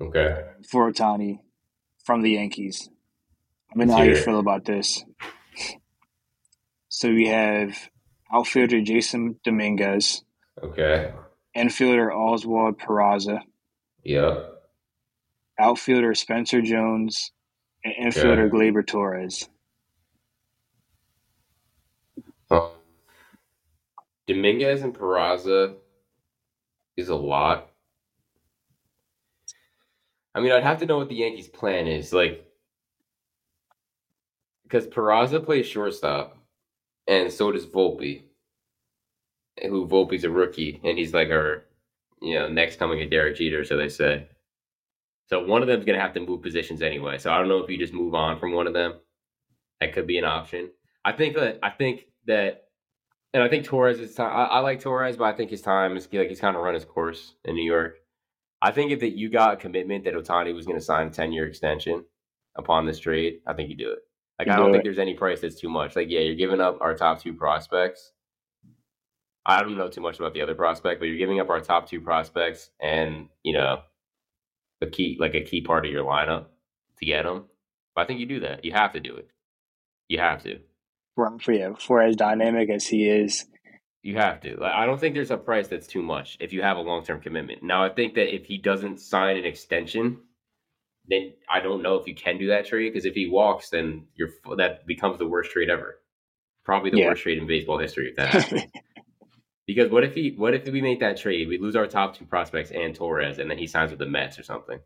Okay. 0.00 0.40
for 0.70 0.92
Ohtani 0.92 1.40
from 2.04 2.22
the 2.22 2.30
Yankees. 2.30 2.88
I 3.72 3.76
mean, 3.76 3.88
how 3.88 4.04
you 4.04 4.14
feel 4.14 4.38
about 4.38 4.64
this. 4.64 5.04
So 6.88 7.08
we 7.08 7.26
have 7.26 7.76
outfielder 8.32 8.80
Jasson 8.80 9.42
Dominguez, 9.42 10.22
Okay. 10.62 11.12
infielder 11.56 12.14
Oswald 12.14 12.78
Peraza, 12.78 13.40
Yeah. 14.04 14.44
outfielder 15.58 16.14
Spencer 16.14 16.62
Jones, 16.62 17.32
and 17.84 17.94
infielder 18.00 18.46
Okay. 18.46 18.56
Gleyber 18.56 18.86
Torres. 18.86 19.48
Um, 22.48 22.70
Dominguez 24.26 24.82
and 24.82 24.94
Peraza 24.94 25.74
is 26.96 27.08
a 27.08 27.14
lot. 27.16 27.70
I 30.34 30.40
mean, 30.40 30.52
I'd 30.52 30.62
have 30.62 30.80
to 30.80 30.86
know 30.86 30.98
what 30.98 31.08
the 31.08 31.14
Yankees' 31.14 31.48
plan 31.48 31.86
is. 31.86 32.12
Like, 32.12 32.44
because 34.64 34.86
Peraza 34.88 35.44
plays 35.44 35.66
shortstop, 35.66 36.36
and 37.06 37.32
so 37.32 37.52
does 37.52 37.66
Volpe. 37.66 38.22
Who 39.62 39.86
Volpe's 39.86 40.24
a 40.24 40.30
rookie, 40.30 40.80
and 40.82 40.98
he's 40.98 41.14
like 41.14 41.28
our, 41.28 41.66
you 42.20 42.34
know, 42.34 42.48
next 42.48 42.78
coming 42.78 43.00
of 43.02 43.10
Derek 43.10 43.36
Jeter, 43.36 43.64
so 43.64 43.76
they 43.76 43.88
say. 43.88 44.26
So 45.26 45.44
one 45.44 45.62
of 45.62 45.68
them's 45.68 45.84
gonna 45.84 46.00
have 46.00 46.14
to 46.14 46.20
move 46.20 46.42
positions 46.42 46.82
anyway. 46.82 47.18
So 47.18 47.32
I 47.32 47.38
don't 47.38 47.48
know 47.48 47.62
if 47.62 47.70
you 47.70 47.78
just 47.78 47.92
move 47.92 48.14
on 48.14 48.38
from 48.38 48.52
one 48.52 48.66
of 48.66 48.74
them. 48.74 48.94
That 49.80 49.92
could 49.92 50.06
be 50.06 50.18
an 50.18 50.24
option. 50.24 50.70
I 51.04 51.12
think 51.12 51.36
that 51.36 51.60
I 51.62 51.70
think 51.70 52.06
that, 52.26 52.63
and 53.34 53.42
I 53.42 53.48
think 53.48 53.64
Torres 53.66 53.98
is 54.00 54.14
time. 54.14 54.32
I, 54.34 54.44
I 54.44 54.58
like 54.60 54.80
Torres, 54.80 55.16
but 55.16 55.24
I 55.24 55.32
think 55.36 55.50
his 55.50 55.60
time 55.60 55.96
is 55.96 56.08
like 56.12 56.28
he's 56.28 56.40
kind 56.40 56.56
of 56.56 56.62
run 56.62 56.74
his 56.74 56.84
course 56.84 57.34
in 57.44 57.56
New 57.56 57.64
York. 57.64 57.96
I 58.62 58.70
think 58.70 58.92
if 58.92 59.00
that 59.00 59.10
you 59.18 59.28
got 59.28 59.54
a 59.54 59.56
commitment 59.56 60.04
that 60.04 60.14
Ohtani 60.14 60.54
was 60.54 60.64
going 60.64 60.78
to 60.78 60.84
sign 60.84 61.08
a 61.08 61.10
ten 61.10 61.32
year 61.32 61.46
extension 61.46 62.04
upon 62.56 62.86
this 62.86 62.98
trade, 62.98 63.40
I 63.46 63.52
think 63.52 63.68
you 63.68 63.76
do 63.76 63.90
it. 63.90 63.98
Like 64.38 64.46
You 64.48 64.54
I 64.54 64.56
don't 64.56 64.66
do 64.68 64.72
think 64.72 64.82
it. 64.82 64.84
there's 64.84 64.98
any 64.98 65.14
price 65.14 65.40
that's 65.40 65.60
too 65.60 65.68
much. 65.68 65.96
Like 65.96 66.08
yeah, 66.08 66.20
you're 66.20 66.36
giving 66.36 66.60
up 66.60 66.78
our 66.80 66.94
top 66.94 67.20
two 67.20 67.34
prospects. 67.34 68.12
I 69.46 69.60
don't 69.62 69.76
know 69.76 69.88
too 69.88 70.00
much 70.00 70.18
about 70.18 70.32
the 70.32 70.40
other 70.40 70.54
prospect, 70.54 71.00
but 71.00 71.06
you're 71.06 71.18
giving 71.18 71.40
up 71.40 71.50
our 71.50 71.60
top 71.60 71.88
two 71.88 72.00
prospects 72.00 72.70
and 72.80 73.28
you 73.42 73.52
know 73.52 73.82
a 74.80 74.86
key 74.86 75.16
like 75.20 75.34
a 75.34 75.42
key 75.42 75.60
part 75.60 75.84
of 75.84 75.92
your 75.92 76.04
lineup 76.04 76.46
to 76.98 77.06
get 77.06 77.24
them. 77.24 77.44
But 77.94 78.02
I 78.02 78.04
think 78.06 78.20
you 78.20 78.26
do 78.26 78.40
that. 78.40 78.64
You 78.64 78.72
have 78.72 78.92
to 78.92 79.00
do 79.00 79.14
it. 79.16 79.28
You 80.08 80.18
have 80.18 80.42
to. 80.44 80.60
For, 81.14 81.38
for 81.40 81.52
yeah, 81.52 81.74
for 81.78 82.02
as 82.02 82.16
dynamic 82.16 82.70
as 82.70 82.86
he 82.86 83.08
is, 83.08 83.46
You 84.02 84.16
have 84.16 84.40
to. 84.42 84.56
Like, 84.60 84.72
I 84.72 84.84
don't 84.86 84.98
think 84.98 85.14
there's 85.14 85.30
a 85.30 85.36
price 85.36 85.68
that's 85.68 85.86
too 85.86 86.02
much 86.02 86.36
if 86.40 86.52
you 86.52 86.62
have 86.62 86.76
a 86.76 86.80
long 86.80 87.04
term 87.04 87.20
commitment. 87.20 87.62
Now, 87.62 87.84
I 87.84 87.88
think 87.88 88.14
that 88.14 88.34
if 88.34 88.46
he 88.46 88.58
doesn't 88.58 89.00
sign 89.00 89.36
an 89.36 89.44
extension, 89.44 90.18
then 91.08 91.34
I 91.50 91.60
don't 91.60 91.82
know 91.82 91.96
if 91.96 92.06
you 92.08 92.14
can 92.14 92.38
do 92.38 92.48
that 92.48 92.66
trade 92.66 92.90
because 92.92 93.04
if 93.04 93.14
he 93.14 93.28
walks, 93.28 93.70
then 93.70 94.06
you're 94.14 94.30
that 94.56 94.86
becomes 94.86 95.18
the 95.18 95.26
worst 95.28 95.50
trade 95.52 95.70
ever. 95.70 96.00
Probably 96.64 96.90
the 96.90 96.98
Yeah. 96.98 97.08
worst 97.10 97.22
trade 97.22 97.38
in 97.38 97.46
baseball 97.46 97.78
history 97.78 98.08
if 98.08 98.16
that 98.16 98.28
happens. 98.34 98.62
because 99.66 99.90
what 99.90 100.02
if 100.02 100.14
he? 100.14 100.30
What 100.36 100.54
if 100.54 100.66
we 100.66 100.80
make 100.82 101.00
that 101.00 101.16
trade? 101.18 101.46
We 101.48 101.58
lose 101.58 101.76
our 101.76 101.86
top 101.86 102.16
two 102.16 102.24
prospects 102.24 102.70
and 102.70 102.94
Torres, 102.94 103.38
and 103.38 103.50
then 103.50 103.58
he 103.58 103.66
signs 103.66 103.90
with 103.90 103.98
the 104.00 104.06
Mets 104.06 104.38
or 104.38 104.42
something. 104.42 104.80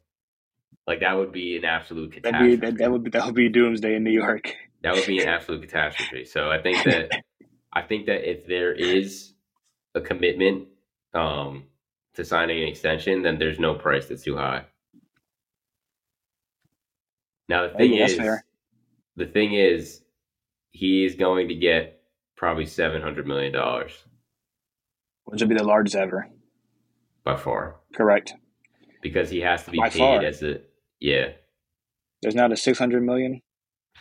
Like 0.87 1.01
that 1.01 1.15
would 1.17 1.33
be 1.33 1.57
an 1.57 1.65
absolute 1.65 2.11
that'd 2.23 2.25
catastrophe. 2.25 2.57
be 2.57 2.67
that, 2.67 2.79
that 2.79 2.91
would 2.93 3.05
be 3.05 3.11
that 3.11 3.27
would 3.27 3.35
be 3.35 3.49
doomsday 3.49 3.95
in 3.95 4.05
New 4.05 4.11
York. 4.11 4.55
That 4.83 4.95
would 4.95 5.07
be 5.07 5.21
an 5.21 5.29
absolute 5.29 5.63
catastrophe. 5.63 6.25
So 6.25 6.51
I 6.51 6.61
think 6.63 6.85
that 6.85 7.11
I 7.73 7.83
think 7.83 8.07
that 8.07 8.29
if 8.29 8.47
there 8.47 8.73
is 8.73 9.33
a 9.95 10.01
commitment 10.01 10.69
um, 11.15 11.65
to 12.15 12.25
signing 12.25 12.63
an 12.63 12.69
extension, 12.69 13.23
then 13.23 13.39
there's 13.39 13.59
no 13.59 13.75
price 13.75 14.07
that's 14.07 14.23
too 14.23 14.37
high. 14.37 14.65
Now 17.49 17.67
the 17.69 17.75
thing 17.75 17.95
is, 17.95 18.15
fair. 18.17 18.45
the 19.17 19.27
thing 19.27 19.55
is, 19.55 20.03
he 20.71 21.05
is 21.05 21.15
going 21.15 21.49
to 21.49 21.55
get 21.55 22.03
probably 22.37 22.67
seven 22.67 23.03
hundred 23.03 23.27
million 23.27 23.53
dollars 23.53 23.93
Which 25.25 25.41
would 25.41 25.49
be 25.49 25.55
the 25.57 25.65
largest 25.65 25.97
ever. 25.97 26.29
by 27.25 27.37
far 27.37 27.77
Correct. 27.95 28.35
because 29.03 29.31
he 29.31 29.41
has 29.41 29.65
to 29.65 29.71
be 29.71 29.79
By 29.79 29.89
paid 29.89 29.99
far. 29.99 30.23
as 30.25 30.43
a 30.43 30.61
yeah. 31.01 31.31
There's 32.23 32.35
not 32.35 32.53
a 32.53 32.57
six 32.57 32.79
hundred 32.79 33.03
million. 33.03 33.41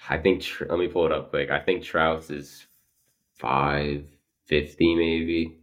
I 0.09 0.17
think 0.17 0.45
let 0.67 0.79
me 0.79 0.87
pull 0.87 1.05
it 1.05 1.11
up 1.11 1.29
quick. 1.29 1.49
I 1.49 1.59
think 1.59 1.83
Trout's 1.83 2.29
is 2.29 2.65
five 3.35 4.07
fifty 4.45 4.95
maybe. 4.95 5.59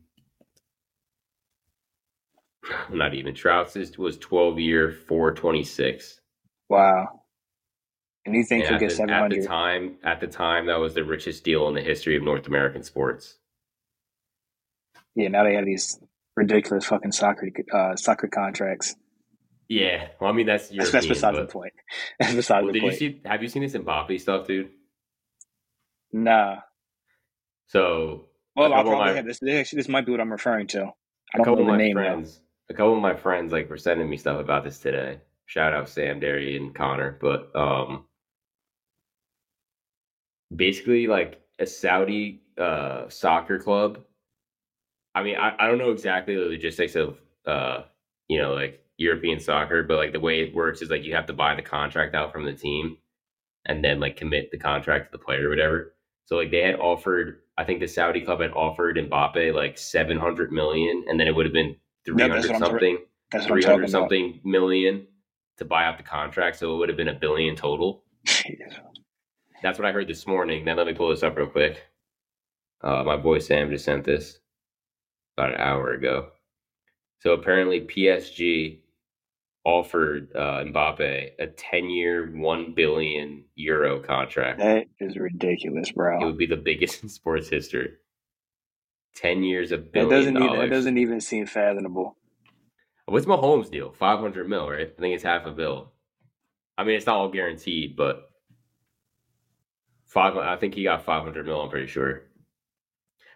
Not 2.90 3.14
even 3.14 3.34
Trout's 3.34 3.76
is, 3.76 3.96
was 3.96 4.18
twelve 4.18 4.58
year 4.58 4.90
four 4.90 5.32
twenty 5.32 5.64
six. 5.64 6.20
Wow. 6.68 7.20
And 8.26 8.34
you 8.34 8.44
think 8.44 8.64
And 8.64 8.68
he'll 8.68 8.76
at, 8.76 8.80
get 8.80 8.92
seven 8.92 9.10
at 9.10 9.30
the 9.30 9.46
time, 9.46 9.96
at 10.02 10.20
the 10.20 10.26
time, 10.26 10.66
that 10.66 10.80
was 10.80 10.94
the 10.94 11.04
richest 11.04 11.44
deal 11.44 11.68
in 11.68 11.74
the 11.74 11.82
history 11.82 12.16
of 12.16 12.22
North 12.22 12.46
American 12.46 12.82
sports. 12.82 13.36
Yeah. 15.14 15.28
Now 15.28 15.44
they 15.44 15.54
have 15.54 15.66
these 15.66 16.00
ridiculous 16.36 16.86
fucking 16.86 17.12
soccer 17.12 17.50
uh, 17.72 17.96
soccer 17.96 18.28
contracts. 18.28 18.96
Yeah, 19.68 20.08
well, 20.20 20.30
I 20.30 20.34
mean 20.34 20.46
that's 20.46 20.70
European. 20.70 20.92
that's 20.92 21.06
besides 21.06 21.38
the 21.38 21.46
point. 21.46 21.72
That's 22.20 22.34
besides 22.34 22.64
well, 22.64 22.72
the 22.72 22.80
did 22.80 22.82
you 22.82 22.88
point. 22.90 22.98
see? 22.98 23.20
Have 23.24 23.42
you 23.42 23.48
seen 23.48 23.62
this 23.62 23.72
Mbappe 23.72 24.20
stuff, 24.20 24.46
dude? 24.46 24.70
Nah. 26.12 26.56
So 27.66 28.26
Well, 28.54 28.72
I 28.72 28.82
probably 28.82 28.98
my- 28.98 29.12
have 29.12 29.24
this. 29.26 29.40
this 29.40 29.88
might 29.88 30.04
be 30.06 30.12
what 30.12 30.20
I'm 30.20 30.30
referring 30.32 30.66
to. 30.68 30.84
I 31.34 31.38
a 31.40 31.44
couple 31.44 31.60
of 31.62 31.66
my 31.66 31.78
though. 31.78 31.92
friends, 31.92 32.40
a 32.70 32.74
couple 32.74 32.94
of 32.94 33.00
my 33.02 33.14
friends, 33.14 33.52
like 33.52 33.68
were 33.70 33.78
sending 33.78 34.08
me 34.08 34.16
stuff 34.18 34.38
about 34.38 34.64
this 34.64 34.78
today. 34.78 35.20
Shout 35.46 35.72
out 35.72 35.88
Sam, 35.88 36.20
Derry, 36.20 36.56
and 36.56 36.74
Connor. 36.74 37.18
But 37.20 37.50
um, 37.56 38.04
basically, 40.54 41.06
like 41.06 41.40
a 41.58 41.66
Saudi 41.66 42.42
uh 42.58 43.08
soccer 43.08 43.58
club. 43.58 43.98
I 45.14 45.22
mean, 45.22 45.36
I, 45.36 45.54
I 45.58 45.66
don't 45.68 45.78
know 45.78 45.90
exactly 45.92 46.34
the 46.34 46.42
logistics 46.42 46.96
of 46.96 47.18
uh, 47.46 47.82
you 48.28 48.38
know, 48.40 48.52
like 48.54 48.83
European 48.96 49.40
soccer, 49.40 49.82
but 49.82 49.96
like 49.96 50.12
the 50.12 50.20
way 50.20 50.40
it 50.42 50.54
works 50.54 50.82
is 50.82 50.90
like 50.90 51.04
you 51.04 51.14
have 51.14 51.26
to 51.26 51.32
buy 51.32 51.54
the 51.54 51.62
contract 51.62 52.14
out 52.14 52.32
from 52.32 52.44
the 52.44 52.52
team, 52.52 52.96
and 53.66 53.82
then 53.84 54.00
like 54.00 54.16
commit 54.16 54.50
the 54.50 54.58
contract 54.58 55.06
to 55.12 55.18
the 55.18 55.24
player 55.24 55.46
or 55.46 55.50
whatever. 55.50 55.94
So 56.26 56.36
like 56.36 56.50
they 56.50 56.62
had 56.62 56.76
offered, 56.76 57.40
I 57.58 57.64
think 57.64 57.80
the 57.80 57.88
Saudi 57.88 58.20
club 58.22 58.40
had 58.40 58.52
offered 58.52 58.96
Mbappe 58.96 59.52
like 59.54 59.76
seven 59.78 60.18
hundred 60.18 60.52
million, 60.52 61.04
and 61.08 61.18
then 61.18 61.26
it 61.28 61.34
would 61.34 61.46
have 61.46 61.52
been 61.52 61.76
300 62.06 62.28
Yeah, 62.28 62.34
that's 62.34 62.46
hundred 62.46 62.60
what 62.60 62.70
something, 62.70 62.98
That's 63.32 63.44
what 63.44 63.46
I'm 63.46 63.48
three 63.48 63.62
talking 63.62 63.72
hundred 63.72 63.82
about. 63.84 63.90
something 63.90 64.40
million 64.44 65.06
to 65.58 65.64
buy 65.64 65.84
out 65.84 65.96
the 65.98 66.02
contract. 66.04 66.56
So 66.58 66.74
it 66.74 66.78
would 66.78 66.88
have 66.88 66.96
been 66.96 67.08
a 67.08 67.14
billion 67.14 67.56
total. 67.56 68.04
That's 69.62 69.78
what 69.78 69.86
I 69.88 69.92
heard 69.92 70.08
this 70.08 70.26
morning. 70.26 70.64
Now 70.64 70.74
let 70.74 70.86
me 70.86 70.92
pull 70.94 71.10
this 71.10 71.22
up 71.22 71.36
real 71.36 71.46
quick. 71.46 71.82
Uh, 72.82 73.02
my 73.02 73.16
boy 73.16 73.38
Sam 73.38 73.70
just 73.70 73.84
sent 73.84 74.04
this 74.04 74.38
about 75.36 75.54
an 75.54 75.60
hour 75.60 75.92
ago. 75.92 76.28
So 77.20 77.32
apparently 77.32 77.80
PSG 77.80 78.80
offered 79.64 80.30
uh, 80.36 80.62
Mbappe 80.64 81.30
a 81.38 81.46
10-year, 81.46 82.30
1 82.36 82.74
billion 82.74 83.44
euro 83.54 84.00
contract. 84.00 84.58
That 84.60 84.86
is 85.00 85.16
ridiculous, 85.16 85.90
bro. 85.92 86.20
It 86.20 86.24
would 86.26 86.38
be 86.38 86.46
the 86.46 86.56
biggest 86.56 87.02
in 87.02 87.08
sports 87.08 87.48
history. 87.48 87.92
10 89.16 89.42
years 89.42 89.72
of 89.72 89.84
That 89.84 89.92
billion 89.92 90.10
doesn't 90.10 90.36
even, 90.36 90.46
dollars. 90.48 90.60
that 90.70 90.74
doesn't 90.74 90.98
even 90.98 91.20
seem 91.20 91.46
fathomable. 91.46 92.16
What's 93.06 93.26
Mahomes' 93.26 93.70
deal? 93.70 93.92
500 93.92 94.48
mil, 94.48 94.68
right? 94.68 94.92
I 94.96 95.00
think 95.00 95.14
it's 95.14 95.22
half 95.24 95.46
a 95.46 95.50
bill. 95.52 95.92
I 96.76 96.84
mean, 96.84 96.96
it's 96.96 97.06
not 97.06 97.16
all 97.16 97.28
guaranteed, 97.28 97.96
but 97.96 98.30
five. 100.06 100.36
I 100.36 100.56
think 100.56 100.74
he 100.74 100.82
got 100.82 101.04
500 101.04 101.46
mil. 101.46 101.60
I'm 101.60 101.70
pretty 101.70 101.86
sure. 101.86 102.22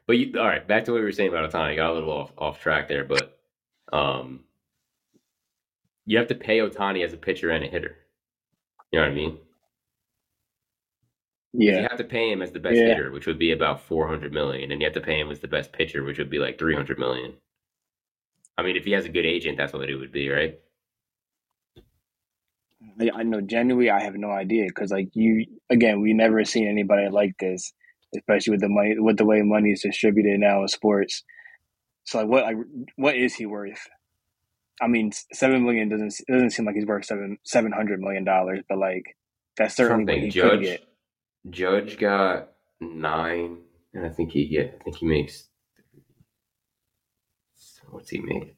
But 0.06 0.18
you, 0.18 0.38
all 0.40 0.46
right, 0.46 0.66
back 0.66 0.84
to 0.86 0.92
what 0.92 0.98
we 0.98 1.04
were 1.04 1.12
saying 1.12 1.28
about 1.28 1.50
Ohtani. 1.52 1.76
Got 1.76 1.90
a 1.90 1.94
little 1.94 2.10
off, 2.10 2.32
off 2.36 2.60
track 2.60 2.88
there, 2.88 3.04
but 3.04 3.38
um, 3.92 4.40
you 6.08 6.18
have 6.18 6.28
to 6.28 6.34
pay 6.34 6.58
Ohtani 6.58 7.04
as 7.04 7.12
a 7.12 7.18
pitcher 7.18 7.50
and 7.50 7.64
a 7.64 7.68
hitter. 7.68 7.96
You 8.92 9.00
know 9.00 9.06
what 9.06 9.12
I 9.12 9.14
mean? 9.14 9.38
'Cause 11.64 11.76
You 11.76 11.84
have 11.84 11.98
to 11.98 12.04
pay 12.04 12.32
him 12.32 12.42
as 12.42 12.50
the 12.52 12.58
best 12.58 12.80
Yeah. 12.80 12.88
hitter, 12.88 13.12
which 13.12 13.26
would 13.26 13.38
be 13.38 13.52
about 13.52 13.80
400 13.82 14.32
million, 14.32 14.72
and 14.72 14.80
you 14.80 14.86
have 14.86 14.94
to 14.94 15.00
pay 15.00 15.20
him 15.20 15.30
as 15.30 15.38
the 15.40 15.48
best 15.48 15.72
pitcher, 15.72 16.02
which 16.02 16.18
would 16.18 16.30
be 16.30 16.38
like 16.40 16.58
300 16.58 16.98
million. 16.98 17.36
I 18.58 18.62
mean, 18.62 18.76
if 18.76 18.84
he 18.84 18.92
has 18.92 19.06
a 19.06 19.10
good 19.10 19.24
agent, 19.24 19.56
that's 19.56 19.72
what 19.72 19.88
it 19.88 19.96
would 19.96 20.12
be, 20.12 20.28
right? 20.28 20.60
I, 23.00 23.10
I 23.14 23.22
know. 23.22 23.40
Genuinely, 23.40 23.90
I 23.90 24.00
have 24.02 24.14
no 24.14 24.30
idea 24.30 24.66
because, 24.66 24.90
like 24.90 25.08
you, 25.14 25.46
again, 25.70 26.00
we 26.00 26.12
never 26.12 26.44
seen 26.44 26.68
anybody 26.68 27.08
like 27.08 27.34
this, 27.38 27.72
especially 28.16 28.52
with 28.52 28.60
the 28.60 28.68
money, 28.68 28.94
with 28.98 29.16
the 29.18 29.24
way 29.24 29.42
money 29.42 29.72
is 29.72 29.82
distributed 29.82 30.40
now 30.40 30.62
in 30.62 30.68
sports. 30.68 31.24
So, 32.04 32.20
like, 32.20 32.28
what, 32.28 32.44
like, 32.44 32.56
what 32.96 33.16
is 33.16 33.34
he 33.34 33.46
worth? 33.46 33.88
I 34.80 34.86
mean, 34.86 35.12
seven 35.32 35.64
million 35.64 35.88
doesn't 35.88 36.14
doesn't 36.28 36.50
seem 36.50 36.66
like 36.66 36.74
he's 36.74 36.86
worth 36.86 37.04
seven 37.04 37.38
seven 37.44 37.72
hundred 37.72 38.00
million 38.00 38.24
dollars, 38.24 38.60
but 38.68 38.78
like 38.78 39.16
that's 39.56 39.74
certainly 39.74 40.04
what 40.04 40.14
he 40.14 40.30
could 40.30 40.32
Judge 40.32 40.60
get. 40.60 40.88
Judge 41.50 41.98
got 41.98 42.50
nine, 42.80 43.58
and 43.94 44.06
I 44.06 44.10
think 44.10 44.32
he 44.32 44.46
get. 44.48 44.78
I 44.80 44.84
think 44.84 44.96
he 44.96 45.06
makes. 45.06 45.48
What's 47.90 48.10
he 48.10 48.20
make? 48.20 48.54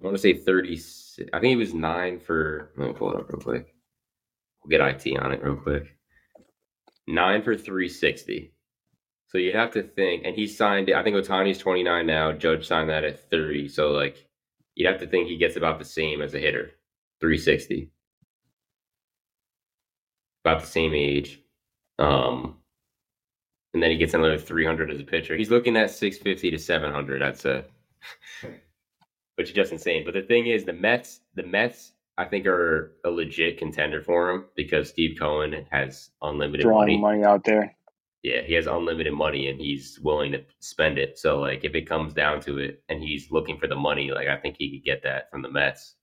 I 0.00 0.04
want 0.04 0.16
to 0.16 0.22
say 0.22 0.34
thirty. 0.34 0.80
I 1.32 1.40
think 1.40 1.50
he 1.50 1.56
was 1.56 1.74
nine 1.74 2.20
for. 2.20 2.70
Let 2.76 2.88
me 2.88 2.94
pull 2.94 3.12
it 3.12 3.16
up 3.16 3.28
real 3.28 3.40
quick. 3.40 3.74
We'll 4.62 4.70
get 4.78 5.06
IT 5.06 5.18
on 5.18 5.32
it 5.32 5.42
real 5.42 5.56
quick. 5.56 5.96
Nine 7.06 7.42
for 7.42 7.56
three 7.56 7.88
sixty. 7.88 8.52
So 9.28 9.38
you'd 9.38 9.56
have 9.56 9.72
to 9.72 9.82
think, 9.82 10.22
and 10.24 10.36
he 10.36 10.46
signed 10.46 10.88
it. 10.88 10.94
I 10.94 11.02
think 11.02 11.16
Ohtani's 11.16 11.58
twenty 11.58 11.82
nine 11.82 12.06
now. 12.06 12.32
Judge 12.32 12.66
signed 12.66 12.90
that 12.90 13.04
at 13.04 13.28
thirty. 13.30 13.68
So 13.68 13.90
like, 13.90 14.26
you'd 14.74 14.88
have 14.90 15.00
to 15.00 15.06
think 15.06 15.28
he 15.28 15.36
gets 15.36 15.56
about 15.56 15.78
the 15.78 15.84
same 15.84 16.22
as 16.22 16.34
a 16.34 16.38
hitter, 16.38 16.72
three 17.20 17.38
sixty. 17.38 17.90
About 20.44 20.60
the 20.60 20.66
same 20.66 20.94
age. 20.94 21.40
Um, 21.98 22.56
and 23.72 23.82
then 23.82 23.90
he 23.90 23.96
gets 23.96 24.14
another 24.14 24.38
300 24.38 24.90
as 24.90 25.00
a 25.00 25.04
pitcher. 25.04 25.36
He's 25.36 25.50
looking 25.50 25.76
at 25.76 25.90
650 25.90 26.50
to 26.50 26.58
700. 26.58 27.20
That's 27.20 27.44
a, 27.44 27.64
which 29.36 29.48
is 29.48 29.54
just 29.54 29.72
insane. 29.72 30.04
But 30.04 30.14
the 30.14 30.22
thing 30.22 30.46
is, 30.46 30.64
the 30.64 30.72
Mets, 30.72 31.20
the 31.34 31.42
Mets 31.42 31.92
I 32.16 32.24
think 32.24 32.46
are 32.46 32.92
a 33.04 33.10
legit 33.10 33.58
contender 33.58 34.00
for 34.00 34.30
him 34.30 34.44
because 34.54 34.88
Steve 34.88 35.18
Cohen 35.18 35.66
has 35.70 36.10
unlimited 36.22 36.66
money. 36.66 36.96
money 36.96 37.24
out 37.24 37.42
there. 37.44 37.74
Yeah, 38.24 38.40
he 38.40 38.54
has 38.54 38.66
unlimited 38.66 39.12
money 39.12 39.48
and 39.48 39.60
he's 39.60 40.00
willing 40.00 40.32
to 40.32 40.42
spend 40.58 40.96
it. 40.96 41.18
So 41.18 41.38
like 41.40 41.62
if 41.62 41.74
it 41.74 41.86
comes 41.86 42.14
down 42.14 42.40
to 42.40 42.58
it 42.58 42.82
and 42.88 43.02
he's 43.02 43.30
looking 43.30 43.58
for 43.58 43.66
the 43.68 43.76
money, 43.76 44.12
like 44.12 44.28
I 44.28 44.38
think 44.38 44.56
he 44.58 44.70
could 44.70 44.84
get 44.84 45.02
that 45.02 45.30
from 45.30 45.42
the 45.42 45.50
Mets. 45.50 45.96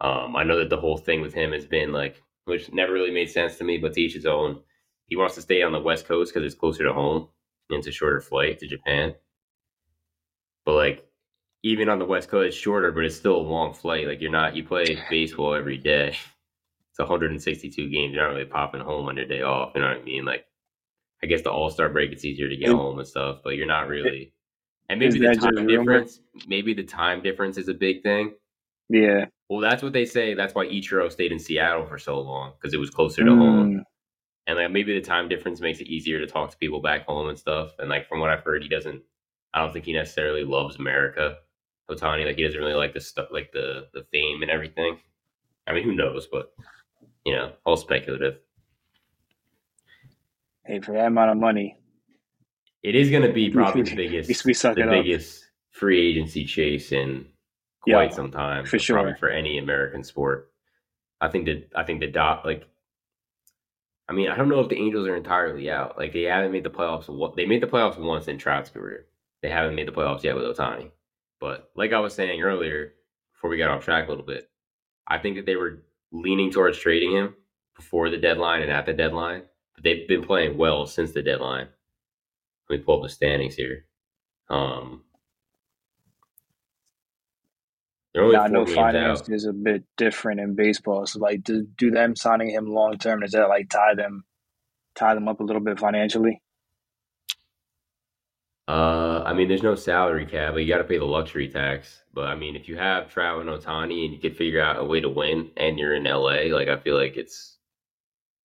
Um, 0.00 0.36
I 0.36 0.44
know 0.44 0.58
that 0.58 0.70
the 0.70 0.76
whole 0.76 0.96
thing 0.96 1.20
with 1.20 1.34
him 1.34 1.50
has 1.50 1.66
been 1.66 1.92
like, 1.92 2.22
which 2.44 2.72
never 2.72 2.92
really 2.92 3.10
made 3.10 3.28
sense 3.28 3.58
to 3.58 3.64
me, 3.64 3.76
but 3.76 3.94
to 3.94 4.00
each 4.00 4.14
his 4.14 4.24
own. 4.24 4.60
He 5.08 5.16
wants 5.16 5.34
to 5.34 5.42
stay 5.42 5.62
on 5.62 5.72
the 5.72 5.80
West 5.80 6.06
Coast 6.06 6.32
because 6.32 6.46
it's 6.46 6.58
closer 6.58 6.84
to 6.84 6.92
home 6.92 7.28
and 7.70 7.78
it's 7.80 7.88
a 7.88 7.92
shorter 7.92 8.20
flight 8.20 8.60
to 8.60 8.68
Japan. 8.68 9.14
But 10.64 10.74
like, 10.74 11.08
even 11.64 11.88
on 11.88 11.98
the 11.98 12.04
West 12.04 12.28
Coast, 12.28 12.46
it's 12.46 12.56
shorter, 12.56 12.92
but 12.92 13.04
it's 13.04 13.16
still 13.16 13.36
a 13.36 13.38
long 13.38 13.74
flight. 13.74 14.06
Like 14.06 14.20
you're 14.20 14.30
not, 14.30 14.54
you 14.54 14.62
play 14.62 15.02
baseball 15.10 15.54
every 15.54 15.78
day. 15.78 16.16
It's 16.90 16.98
162 16.98 17.90
games. 17.90 18.14
You're 18.14 18.22
not 18.22 18.32
really 18.32 18.46
popping 18.46 18.80
home 18.80 19.06
on 19.10 19.18
your 19.18 19.26
day 19.26 19.42
off. 19.42 19.72
You 19.74 19.82
know 19.82 19.88
what 19.88 19.98
I 19.98 20.02
mean? 20.02 20.24
Like, 20.24 20.46
I 21.26 21.28
guess 21.28 21.42
the 21.42 21.50
All 21.50 21.70
Star 21.70 21.88
break, 21.88 22.12
it's 22.12 22.24
easier 22.24 22.48
to 22.48 22.56
get 22.56 22.68
Is- 22.68 22.74
home 22.74 23.00
and 23.00 23.08
stuff, 23.08 23.40
but 23.42 23.56
you're 23.56 23.66
not 23.66 23.88
really. 23.88 24.32
And 24.88 25.00
maybe 25.00 25.18
the 25.18 25.34
time 25.34 25.66
difference, 25.66 26.20
maybe 26.46 26.72
the 26.72 26.84
time 26.84 27.20
difference 27.20 27.58
is 27.58 27.66
a 27.66 27.74
big 27.74 28.04
thing. 28.04 28.34
Yeah. 28.88 29.24
Well, 29.48 29.58
that's 29.60 29.82
what 29.82 29.92
they 29.92 30.04
say. 30.04 30.34
That's 30.34 30.54
why 30.54 30.66
Ichiro 30.66 31.10
stayed 31.10 31.32
in 31.32 31.40
Seattle 31.40 31.84
for 31.86 31.98
so 31.98 32.20
long 32.20 32.52
because 32.52 32.72
it 32.72 32.76
was 32.78 32.90
closer 32.90 33.24
to 33.24 33.34
home, 33.34 33.74
Mm, 33.78 33.82
and 34.46 34.56
like 34.58 34.70
maybe 34.70 34.94
the 34.94 35.04
time 35.04 35.28
difference 35.28 35.60
makes 35.60 35.80
it 35.80 35.88
easier 35.88 36.20
to 36.20 36.26
talk 36.28 36.52
to 36.52 36.56
people 36.58 36.80
back 36.80 37.04
home 37.06 37.28
and 37.28 37.36
stuff. 37.36 37.72
And 37.80 37.88
like 37.88 38.08
from 38.08 38.20
what 38.20 38.30
I've 38.30 38.44
heard, 38.44 38.62
he 38.62 38.68
doesn't. 38.68 39.02
I 39.52 39.60
don't 39.62 39.72
think 39.72 39.86
he 39.86 39.92
necessarily 39.92 40.44
loves 40.44 40.76
America. 40.76 41.38
Ohtani, 41.90 42.24
like 42.24 42.36
he 42.36 42.44
doesn't 42.44 42.60
really 42.60 42.74
like 42.74 42.94
the 42.94 43.00
stuff, 43.00 43.28
like 43.32 43.50
the 43.52 43.88
the 43.92 44.04
fame 44.12 44.42
and 44.42 44.50
everything. 44.52 45.00
I 45.66 45.72
mean, 45.72 45.82
who 45.82 45.96
knows? 45.96 46.28
But 46.30 46.52
you 47.24 47.34
know, 47.34 47.50
all 47.64 47.76
speculative. 47.76 48.38
Hey, 50.66 50.80
for 50.80 50.92
that 50.92 51.06
amount 51.06 51.30
of 51.30 51.36
money, 51.38 51.78
It 52.82 52.94
is 52.94 53.10
going 53.10 53.22
to 53.22 53.32
be 53.32 53.50
probably 53.50 53.82
the 53.82 53.94
biggest, 54.08 54.44
we 54.44 54.54
suck 54.54 54.74
the 54.76 54.82
it 54.82 54.88
up. 54.88 54.92
biggest 54.94 55.44
free 55.70 56.10
agency 56.10 56.44
chase 56.44 56.92
in 56.92 57.26
Yeah, 57.86 57.94
quite 57.96 58.14
some 58.14 58.30
time, 58.30 58.64
for 58.64 58.70
probably 58.78 59.12
sure. 59.12 59.16
for 59.16 59.28
any 59.28 59.58
American 59.58 60.02
sport. 60.02 60.50
I 61.20 61.28
think 61.28 61.46
that 61.46 61.70
I 61.74 61.84
think 61.84 62.00
the 62.00 62.08
dot 62.08 62.44
like. 62.44 62.66
I 64.08 64.12
mean, 64.12 64.28
I 64.28 64.36
don't 64.36 64.48
know 64.48 64.60
if 64.60 64.68
the 64.68 64.76
Angels 64.76 65.08
are 65.08 65.16
entirely 65.16 65.68
out. 65.70 65.96
Like 65.98 66.12
they 66.12 66.22
haven't 66.22 66.52
made 66.52 66.62
the 66.64 66.70
playoffs. 66.70 67.34
They 67.36 67.46
made 67.46 67.62
the 67.62 67.66
playoffs 67.66 67.98
once 67.98 68.28
in 68.28 68.38
Trout's 68.38 68.70
career. 68.70 69.06
They 69.42 69.50
haven't 69.50 69.74
made 69.74 69.88
the 69.88 69.92
playoffs 69.92 70.22
yet 70.22 70.36
with 70.36 70.44
Ohtani. 70.44 70.90
But 71.40 71.70
like 71.74 71.92
I 71.92 72.00
was 72.00 72.14
saying 72.14 72.40
earlier, 72.42 72.92
before 73.34 73.50
we 73.50 73.58
got 73.58 73.70
off 73.70 73.84
track 73.84 74.06
a 74.06 74.10
little 74.10 74.24
bit, 74.24 74.48
I 75.08 75.18
think 75.18 75.36
that 75.36 75.46
they 75.46 75.56
were 75.56 75.82
leaning 76.12 76.50
towards 76.52 76.78
trading 76.78 77.12
him 77.12 77.34
before 77.74 78.08
the 78.10 78.16
deadline 78.18 78.62
and 78.62 78.70
at 78.70 78.86
the 78.86 78.92
deadline. 78.92 79.42
But 79.76 79.84
they've 79.84 80.08
been 80.08 80.22
playing 80.24 80.58
well 80.58 80.86
since 80.86 81.12
the 81.12 81.22
deadline. 81.22 81.68
Let 82.68 82.78
me 82.80 82.84
pull 82.84 82.98
up 82.98 83.02
the 83.04 83.08
standings 83.10 83.54
here. 83.54 83.84
Um, 84.48 85.04
Now, 88.32 88.42
I 88.44 88.48
know 88.48 88.64
finance 88.66 89.22
out. 89.22 89.28
is 89.28 89.44
a 89.44 89.52
bit 89.52 89.84
different 89.96 90.40
in 90.40 90.54
baseball. 90.54 91.06
So, 91.06 91.20
like, 91.20 91.42
do, 91.44 91.66
do 91.76 91.90
them 91.90 92.16
signing 92.16 92.50
him 92.50 92.66
long 92.66 92.98
term 92.98 93.20
does 93.20 93.32
that 93.32 93.48
like 93.48 93.68
tie 93.68 93.94
them 93.94 94.24
tie 94.96 95.14
them 95.14 95.28
up 95.28 95.40
a 95.40 95.44
little 95.44 95.62
bit 95.62 95.78
financially? 95.78 96.42
Uh, 98.68 99.22
I 99.24 99.32
mean, 99.34 99.48
there's 99.48 99.62
no 99.62 99.76
salary 99.76 100.26
cap, 100.26 100.54
but 100.54 100.58
you 100.60 100.68
got 100.68 100.78
to 100.78 100.84
pay 100.84 100.98
the 100.98 101.04
luxury 101.04 101.48
tax. 101.48 102.02
But 102.14 102.26
I 102.26 102.34
mean, 102.34 102.56
if 102.56 102.68
you 102.68 102.76
have 102.76 103.12
Trout 103.12 103.40
and 103.40 103.50
Ohtani 103.50 104.04
and 104.04 104.14
you 104.14 104.18
can 104.18 104.34
figure 104.34 104.60
out 104.62 104.78
a 104.78 104.84
way 104.84 105.00
to 105.00 105.08
win, 105.08 105.50
and 105.56 105.78
you're 105.78 105.94
in 105.94 106.04
LA, 106.04 106.54
like 106.54 106.68
I 106.68 106.76
feel 106.78 106.96
like 106.96 107.16
it's, 107.16 107.55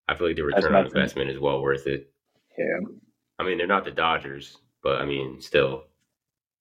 I 0.08 0.16
feel 0.16 0.28
like 0.28 0.36
the 0.36 0.44
return 0.44 0.76
on 0.76 0.86
investment 0.86 1.30
is 1.30 1.40
well 1.40 1.62
worth 1.62 1.88
it. 1.88 2.12
Yeah, 2.58 2.80
I 3.40 3.44
mean, 3.44 3.58
they're 3.58 3.68
not 3.68 3.86
the 3.86 3.92
Dodgers, 3.92 4.58
but 4.84 5.02
I 5.02 5.06
mean, 5.06 5.42
still, 5.42 5.84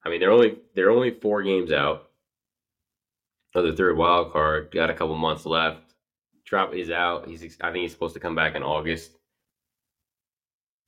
I 0.04 0.08
mean, 0.08 0.20
they're 0.20 0.30
only 0.30 0.58
they're 0.74 0.90
only 0.90 1.10
four 1.10 1.42
games 1.42 1.72
out 1.72 2.10
of 3.54 3.64
the 3.64 3.72
third 3.72 3.96
wild 3.96 4.32
card. 4.32 4.70
Got 4.72 4.90
a 4.90 4.94
couple 4.94 5.16
months 5.16 5.46
left. 5.46 5.94
Trout 6.44 6.76
is 6.76 6.90
out. 6.90 7.28
He's 7.28 7.58
I 7.60 7.70
think 7.70 7.82
he's 7.82 7.92
supposed 7.92 8.14
to 8.14 8.20
come 8.20 8.34
back 8.34 8.54
in 8.54 8.62
August. 8.62 9.12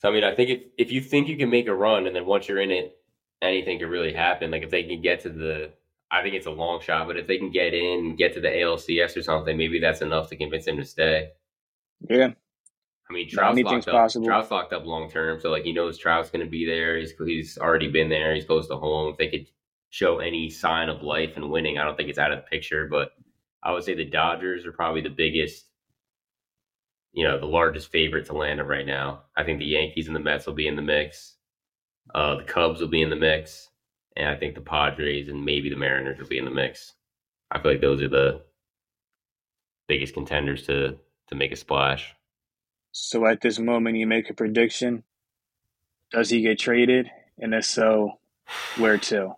So 0.00 0.08
I 0.08 0.12
mean, 0.12 0.24
I 0.24 0.34
think 0.34 0.50
if 0.50 0.62
if 0.78 0.92
you 0.92 1.00
think 1.00 1.28
you 1.28 1.36
can 1.36 1.50
make 1.50 1.68
a 1.68 1.74
run, 1.74 2.06
and 2.06 2.14
then 2.14 2.26
once 2.26 2.48
you're 2.48 2.60
in 2.60 2.70
it, 2.70 2.96
anything 3.42 3.78
could 3.78 3.90
really 3.90 4.12
happen. 4.12 4.50
Like 4.50 4.62
if 4.62 4.70
they 4.70 4.84
can 4.84 5.02
get 5.02 5.20
to 5.20 5.28
the, 5.28 5.72
I 6.10 6.22
think 6.22 6.34
it's 6.34 6.46
a 6.46 6.50
long 6.50 6.80
shot, 6.80 7.06
but 7.06 7.18
if 7.18 7.26
they 7.26 7.38
can 7.38 7.50
get 7.50 7.74
in, 7.74 8.16
get 8.16 8.32
to 8.34 8.40
the 8.40 8.48
ALCS 8.48 9.16
or 9.16 9.22
something, 9.22 9.56
maybe 9.56 9.80
that's 9.80 10.00
enough 10.00 10.28
to 10.30 10.36
convince 10.36 10.66
him 10.66 10.76
to 10.78 10.84
stay. 10.84 11.30
yeah. 12.08 12.32
I 13.12 13.14
mean, 13.14 13.28
Trout's 13.28 13.60
locked 13.60 13.88
up. 13.88 13.94
possible. 13.94 14.26
Trout's 14.26 14.50
locked 14.50 14.72
up 14.72 14.86
long 14.86 15.10
term, 15.10 15.40
so 15.40 15.50
like 15.50 15.64
he 15.64 15.72
knows 15.72 15.98
Trout's 15.98 16.30
going 16.30 16.44
to 16.44 16.50
be 16.50 16.64
there. 16.64 16.98
He's 16.98 17.12
he's 17.24 17.58
already 17.58 17.88
been 17.88 18.08
there. 18.08 18.34
He's 18.34 18.46
close 18.46 18.68
to 18.68 18.76
home. 18.76 19.12
If 19.12 19.18
they 19.18 19.28
could 19.28 19.46
show 19.90 20.18
any 20.18 20.48
sign 20.48 20.88
of 20.88 21.02
life 21.02 21.36
and 21.36 21.50
winning, 21.50 21.78
I 21.78 21.84
don't 21.84 21.96
think 21.96 22.08
it's 22.08 22.18
out 22.18 22.32
of 22.32 22.38
the 22.38 22.50
picture. 22.50 22.88
But 22.90 23.12
I 23.62 23.72
would 23.72 23.84
say 23.84 23.94
the 23.94 24.06
Dodgers 24.06 24.64
are 24.64 24.72
probably 24.72 25.02
the 25.02 25.10
biggest, 25.10 25.66
you 27.12 27.24
know, 27.24 27.38
the 27.38 27.46
largest 27.46 27.92
favorite 27.92 28.26
to 28.26 28.32
land 28.32 28.60
it 28.60 28.64
right 28.64 28.86
now. 28.86 29.24
I 29.36 29.44
think 29.44 29.58
the 29.58 29.66
Yankees 29.66 30.06
and 30.06 30.16
the 30.16 30.20
Mets 30.20 30.46
will 30.46 30.54
be 30.54 30.66
in 30.66 30.76
the 30.76 30.82
mix. 30.82 31.36
Uh, 32.14 32.36
the 32.36 32.44
Cubs 32.44 32.80
will 32.80 32.88
be 32.88 33.02
in 33.02 33.10
the 33.10 33.16
mix, 33.16 33.68
and 34.16 34.28
I 34.28 34.36
think 34.36 34.54
the 34.54 34.60
Padres 34.62 35.28
and 35.28 35.44
maybe 35.44 35.68
the 35.68 35.76
Mariners 35.76 36.18
will 36.18 36.28
be 36.28 36.38
in 36.38 36.46
the 36.46 36.50
mix. 36.50 36.94
I 37.50 37.60
feel 37.60 37.72
like 37.72 37.80
those 37.82 38.00
are 38.02 38.08
the 38.08 38.42
biggest 39.88 40.14
contenders 40.14 40.66
to 40.66 40.96
to 41.28 41.34
make 41.34 41.52
a 41.52 41.56
splash. 41.56 42.14
So 42.92 43.26
at 43.26 43.40
this 43.40 43.58
moment, 43.58 43.96
you 43.96 44.06
make 44.06 44.28
a 44.28 44.34
prediction. 44.34 45.02
Does 46.10 46.28
he 46.28 46.42
get 46.42 46.58
traded? 46.58 47.10
And 47.38 47.54
if 47.54 47.64
so, 47.64 48.18
where 48.76 48.98
to? 48.98 49.36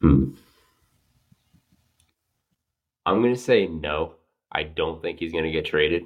Hmm. 0.00 0.30
I'm 3.04 3.20
gonna 3.20 3.36
say 3.36 3.66
no. 3.66 4.14
I 4.52 4.62
don't 4.62 5.02
think 5.02 5.18
he's 5.18 5.32
gonna 5.32 5.50
get 5.50 5.64
traded. 5.66 6.04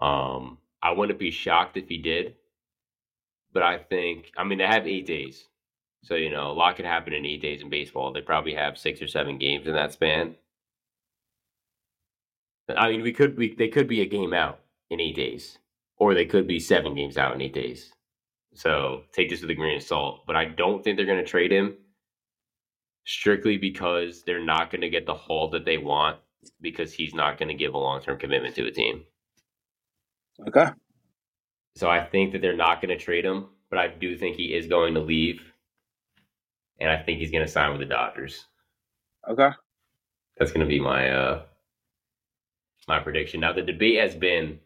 Um, 0.00 0.58
I 0.80 0.92
wouldn't 0.92 1.18
be 1.18 1.32
shocked 1.32 1.76
if 1.76 1.88
he 1.88 1.98
did, 1.98 2.36
but 3.52 3.64
I 3.64 3.78
think 3.78 4.30
I 4.36 4.44
mean 4.44 4.58
they 4.58 4.66
have 4.66 4.86
eight 4.86 5.06
days, 5.06 5.44
so 6.02 6.14
you 6.14 6.30
know 6.30 6.52
a 6.52 6.54
lot 6.54 6.76
could 6.76 6.84
happen 6.84 7.12
in 7.12 7.26
eight 7.26 7.42
days 7.42 7.62
in 7.62 7.68
baseball. 7.68 8.12
They 8.12 8.20
probably 8.20 8.54
have 8.54 8.78
six 8.78 9.02
or 9.02 9.08
seven 9.08 9.38
games 9.38 9.66
in 9.66 9.74
that 9.74 9.92
span. 9.92 10.36
I 12.68 12.90
mean, 12.90 13.02
we 13.02 13.12
could 13.12 13.36
we 13.36 13.54
they 13.54 13.68
could 13.68 13.88
be 13.88 14.00
a 14.00 14.06
game 14.06 14.32
out 14.32 14.60
in 14.90 15.00
eight 15.00 15.16
days, 15.16 15.58
or 15.96 16.14
they 16.14 16.26
could 16.26 16.46
be 16.46 16.58
seven 16.60 16.94
games 16.94 17.18
out 17.18 17.34
in 17.34 17.42
eight 17.42 17.54
days. 17.54 17.92
So 18.54 19.02
take 19.12 19.30
this 19.30 19.40
with 19.40 19.50
a 19.50 19.54
grain 19.54 19.76
of 19.76 19.82
salt. 19.82 20.22
But 20.26 20.36
I 20.36 20.46
don't 20.46 20.82
think 20.82 20.96
they're 20.96 21.06
gonna 21.06 21.24
trade 21.24 21.52
him 21.52 21.76
strictly 23.04 23.58
because 23.58 24.22
they're 24.24 24.44
not 24.44 24.70
going 24.70 24.80
to 24.80 24.88
get 24.88 25.06
the 25.06 25.14
haul 25.14 25.50
that 25.50 25.64
they 25.64 25.78
want 25.78 26.18
because 26.60 26.92
he's 26.92 27.14
not 27.14 27.38
going 27.38 27.48
to 27.48 27.54
give 27.54 27.74
a 27.74 27.78
long 27.78 28.00
term 28.00 28.18
commitment 28.18 28.54
to 28.54 28.66
a 28.66 28.70
team. 28.70 29.04
Okay. 30.48 30.66
So 31.76 31.88
I 31.88 32.04
think 32.04 32.32
that 32.32 32.40
they're 32.40 32.56
not 32.56 32.80
going 32.80 32.96
to 32.96 33.02
trade 33.02 33.24
him, 33.24 33.46
but 33.70 33.78
I 33.78 33.88
do 33.88 34.16
think 34.16 34.36
he 34.36 34.54
is 34.54 34.66
going 34.66 34.94
to 34.94 35.00
leave. 35.00 35.40
And 36.80 36.90
I 36.90 37.02
think 37.02 37.18
he's 37.20 37.30
going 37.30 37.44
to 37.44 37.50
sign 37.50 37.70
with 37.70 37.80
the 37.80 37.86
Dodgers. 37.86 38.46
Okay. 39.28 39.50
That's 40.38 40.52
going 40.52 40.66
to 40.66 40.70
be 40.70 40.80
my 40.80 41.10
uh 41.10 41.42
my 42.88 42.98
prediction. 43.00 43.40
Now 43.40 43.52
the 43.52 43.62
debate 43.62 43.98
has 44.00 44.14
been 44.14 44.58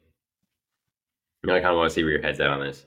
you 1.43 1.47
know, 1.49 1.55
I 1.55 1.61
kind 1.61 1.71
of 1.71 1.77
want 1.77 1.91
to 1.91 1.95
see 1.95 2.03
where 2.03 2.13
your 2.13 2.23
head's 2.23 2.41
at 2.41 2.49
on 2.51 2.61
this. 2.61 2.85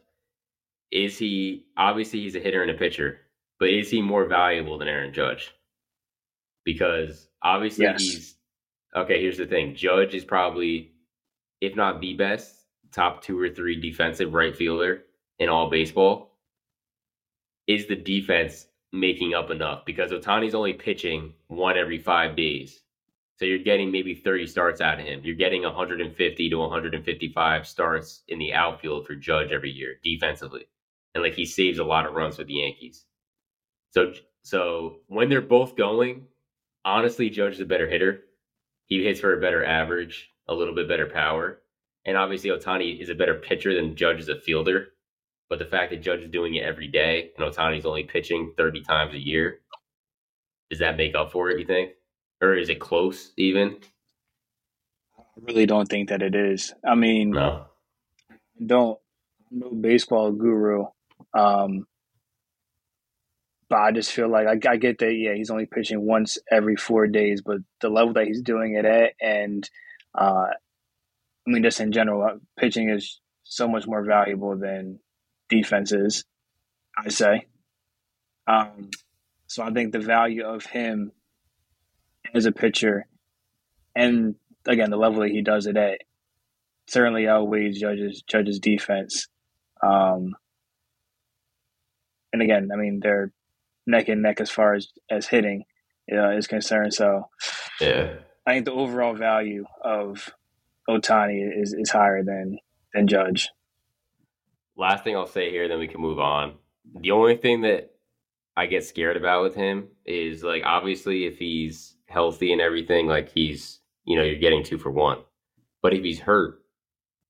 Is 0.92 1.18
he 1.18 1.66
obviously 1.78 2.20
he's 2.20 2.36
a 2.36 2.40
hitter 2.40 2.62
and 2.62 2.72
a 2.72 2.74
pitcher, 2.76 3.20
but 3.60 3.70
is 3.70 3.90
he 3.90 4.02
more 4.02 4.26
valuable 4.26 4.78
than 4.78 4.90
Aaron 4.90 5.14
Judge? 5.14 5.52
Because 6.66 7.28
obviously 7.42 7.86
Yes. 7.86 8.02
he's 8.02 8.36
okay. 8.96 9.22
Here's 9.22 9.38
the 9.38 9.46
thing: 9.46 9.74
Judge 9.76 10.14
is 10.14 10.26
probably, 10.26 10.92
if 11.62 11.76
not 11.76 12.02
the 12.02 12.14
best, 12.14 12.66
top 12.92 13.24
two 13.24 13.40
or 13.40 13.50
three 13.50 13.80
defensive 13.80 14.34
right 14.34 14.56
fielder 14.56 15.04
in 15.40 15.48
all 15.50 15.70
baseball. 15.70 16.38
Is 17.68 17.88
the 17.88 17.96
defense 17.96 18.68
making 18.92 19.34
up 19.34 19.50
enough? 19.50 19.86
Because 19.86 20.12
Ohtani's 20.12 20.56
only 20.56 20.74
pitching 20.74 21.34
one 21.48 21.78
every 21.78 22.00
five 22.00 22.36
days. 22.36 22.82
So 23.42 23.48
you're 23.48 23.58
getting 23.58 23.92
maybe 23.92 24.14
30 24.14 24.46
starts 24.46 24.82
out 24.82 25.00
of 25.00 25.06
him. 25.08 25.22
You're 25.24 25.36
getting 25.36 25.64
150 25.64 26.50
to 26.52 26.58
155 26.60 27.68
starts 27.68 28.22
in 28.28 28.38
the 28.38 28.54
outfield 28.54 29.08
for 29.08 29.16
Judge 29.16 29.52
every 29.52 29.72
year 29.72 29.96
defensively. 30.04 30.68
And 31.16 31.24
like 31.24 31.34
he 31.34 31.48
saves 31.48 31.80
a 31.80 31.84
lot 31.84 32.06
of 32.06 32.14
runs 32.14 32.36
for 32.36 32.44
the 32.44 32.54
Yankees. 32.54 33.04
So 33.90 34.14
so 34.44 34.98
when 35.08 35.28
they're 35.28 35.42
both 35.42 35.76
going, 35.76 36.28
honestly 36.86 37.32
Judge 37.32 37.56
is 37.56 37.62
a 37.62 37.66
better 37.66 37.90
hitter. 37.90 38.26
He 38.86 39.04
hits 39.04 39.22
for 39.22 39.36
a 39.36 39.42
better 39.42 39.66
average, 39.66 40.30
a 40.48 40.54
little 40.54 40.76
bit 40.76 40.88
better 40.88 41.08
power. 41.08 41.64
And 42.06 42.18
obviously 42.18 42.52
Ohtani 42.52 43.02
is 43.02 43.10
a 43.10 43.16
better 43.16 43.36
pitcher 43.36 43.74
than 43.74 43.96
Judge 43.96 44.20
is 44.20 44.30
a 44.30 44.40
fielder. 44.40 44.90
But 45.50 45.58
the 45.58 45.66
fact 45.66 45.90
that 45.90 46.04
Judge 46.04 46.22
is 46.22 46.30
doing 46.30 46.54
it 46.54 46.64
every 46.64 46.90
day 46.90 47.32
and 47.38 47.52
Ohtani's 47.52 47.88
only 47.88 48.04
pitching 48.04 48.54
30 48.56 48.84
times 48.84 49.16
a 49.16 49.20
year, 49.20 49.62
Does 50.70 50.80
that 50.80 50.96
make 50.96 51.16
up 51.16 51.32
for 51.32 51.50
it? 51.50 51.60
You 51.60 51.66
think, 51.66 51.94
or 52.42 52.56
is 52.58 52.70
it 52.70 52.80
close 52.80 53.32
even? 53.38 53.78
I 55.18 55.24
really 55.42 55.66
don't 55.66 55.88
think 55.88 56.10
that 56.10 56.22
it 56.22 56.36
is. 56.36 56.74
I 56.86 56.96
mean, 56.96 57.32
No. 57.32 57.66
don't 58.66 59.00
no 59.52 59.70
baseball 59.70 60.32
guru, 60.32 60.86
um, 61.34 61.86
but 63.70 63.80
I 63.80 63.92
just 63.92 64.12
feel 64.12 64.30
like 64.30 64.48
I, 64.48 64.72
I 64.72 64.78
get 64.78 65.00
that. 65.00 65.14
Yeah, 65.14 65.34
he's 65.34 65.50
only 65.52 65.66
pitching 65.66 66.06
once 66.06 66.38
every 66.52 66.76
four 66.76 67.08
days, 67.08 67.42
but 67.42 67.58
the 67.82 67.90
level 67.90 68.14
that 68.14 68.28
he's 68.28 68.42
doing 68.42 68.76
it 68.76 68.86
at, 68.86 69.14
and 69.22 69.70
uh, 70.18 70.48
I 71.48 71.50
mean, 71.50 71.64
just 71.64 71.80
in 71.80 71.92
general, 71.92 72.24
uh, 72.24 72.38
pitching 72.60 72.90
is 72.90 73.20
so 73.44 73.68
much 73.68 73.88
more 73.88 74.04
valuable 74.04 74.58
than 74.58 75.00
defense 75.50 75.92
is. 75.92 76.24
I 76.98 77.10
say. 77.10 77.48
Um, 78.48 78.90
so 79.48 79.64
I 79.64 79.72
think 79.72 79.92
the 79.92 80.00
value 80.00 80.46
of 80.46 80.66
him 80.66 81.12
as 82.34 82.46
a 82.46 82.52
pitcher, 82.52 83.08
and 83.96 84.36
again 84.68 84.90
the 84.90 84.98
level 84.98 85.22
that 85.22 85.32
he 85.32 85.42
does 85.42 85.66
it 85.68 85.78
at, 85.78 86.00
certainly 86.88 87.28
outweighs 87.28 87.80
Judge's 87.80 88.22
Judge's 88.28 88.60
defense. 88.60 89.28
Um, 89.84 90.36
and 92.34 92.42
again, 92.42 92.70
I 92.74 92.78
mean 92.78 93.00
they're 93.02 93.32
neck 93.88 94.08
and 94.10 94.22
neck 94.22 94.40
as 94.42 94.50
far 94.50 94.74
as 94.76 94.88
as 95.10 95.28
hitting 95.28 95.64
uh, 96.12 96.32
is 96.32 96.48
concerned. 96.48 96.94
So 96.94 97.30
Yeah. 97.80 98.16
I 98.46 98.54
think 98.54 98.66
the 98.66 98.74
overall 98.74 99.14
value 99.14 99.66
of 99.84 100.32
Ohtani 100.90 101.62
is, 101.62 101.74
is 101.74 101.92
higher 101.92 102.24
than 102.24 102.58
than 102.94 103.08
Judge. 103.08 103.50
Last 104.76 105.04
thing 105.04 105.16
I'll 105.16 105.28
say 105.28 105.52
here, 105.52 105.68
then 105.68 105.80
we 105.80 105.88
can 105.88 106.02
move 106.02 106.20
on. 106.20 106.56
The 107.00 107.12
only 107.12 107.38
thing 107.38 107.62
that 107.62 107.92
I 108.58 108.66
get 108.66 108.84
scared 108.84 109.18
about 109.18 109.44
with 109.44 109.56
him 109.56 109.88
is 110.06 110.44
like 110.44 110.64
obviously 110.66 111.26
if 111.26 111.38
he's 111.38 111.96
healthy 112.08 112.52
and 112.52 112.62
everything, 112.62 113.08
like 113.08 113.30
he's 113.30 113.80
you 114.06 114.18
know 114.18 114.24
you're 114.24 114.40
getting 114.40 114.64
two 114.64 114.78
for 114.78 114.92
one. 114.92 115.20
But 115.82 115.94
if 115.94 116.04
he's 116.04 116.20
hurt, 116.20 116.62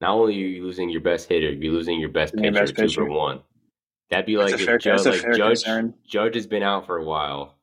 not 0.01 0.11
only 0.15 0.35
are 0.35 0.47
you 0.47 0.63
losing 0.63 0.89
your 0.89 1.01
best 1.01 1.29
hitter, 1.29 1.51
you're 1.51 1.73
losing 1.73 1.99
your 1.99 2.09
best 2.09 2.33
Your 2.33 2.51
pitcher, 2.51 2.67
two 2.73 2.89
for 2.89 3.05
one. 3.05 3.41
That'd 4.09 4.25
be 4.25 4.35
That's 4.35 4.51
like 4.51 4.59
if 4.61 4.65
fair- 4.65 4.77
Judge, 4.77 5.05
like 5.05 5.21
Judge, 5.35 5.63
concern. 5.63 5.93
Judge 6.05 6.35
has 6.35 6.47
been 6.47 6.63
out 6.63 6.85
for 6.85 6.97
a 6.97 7.03
while, 7.03 7.55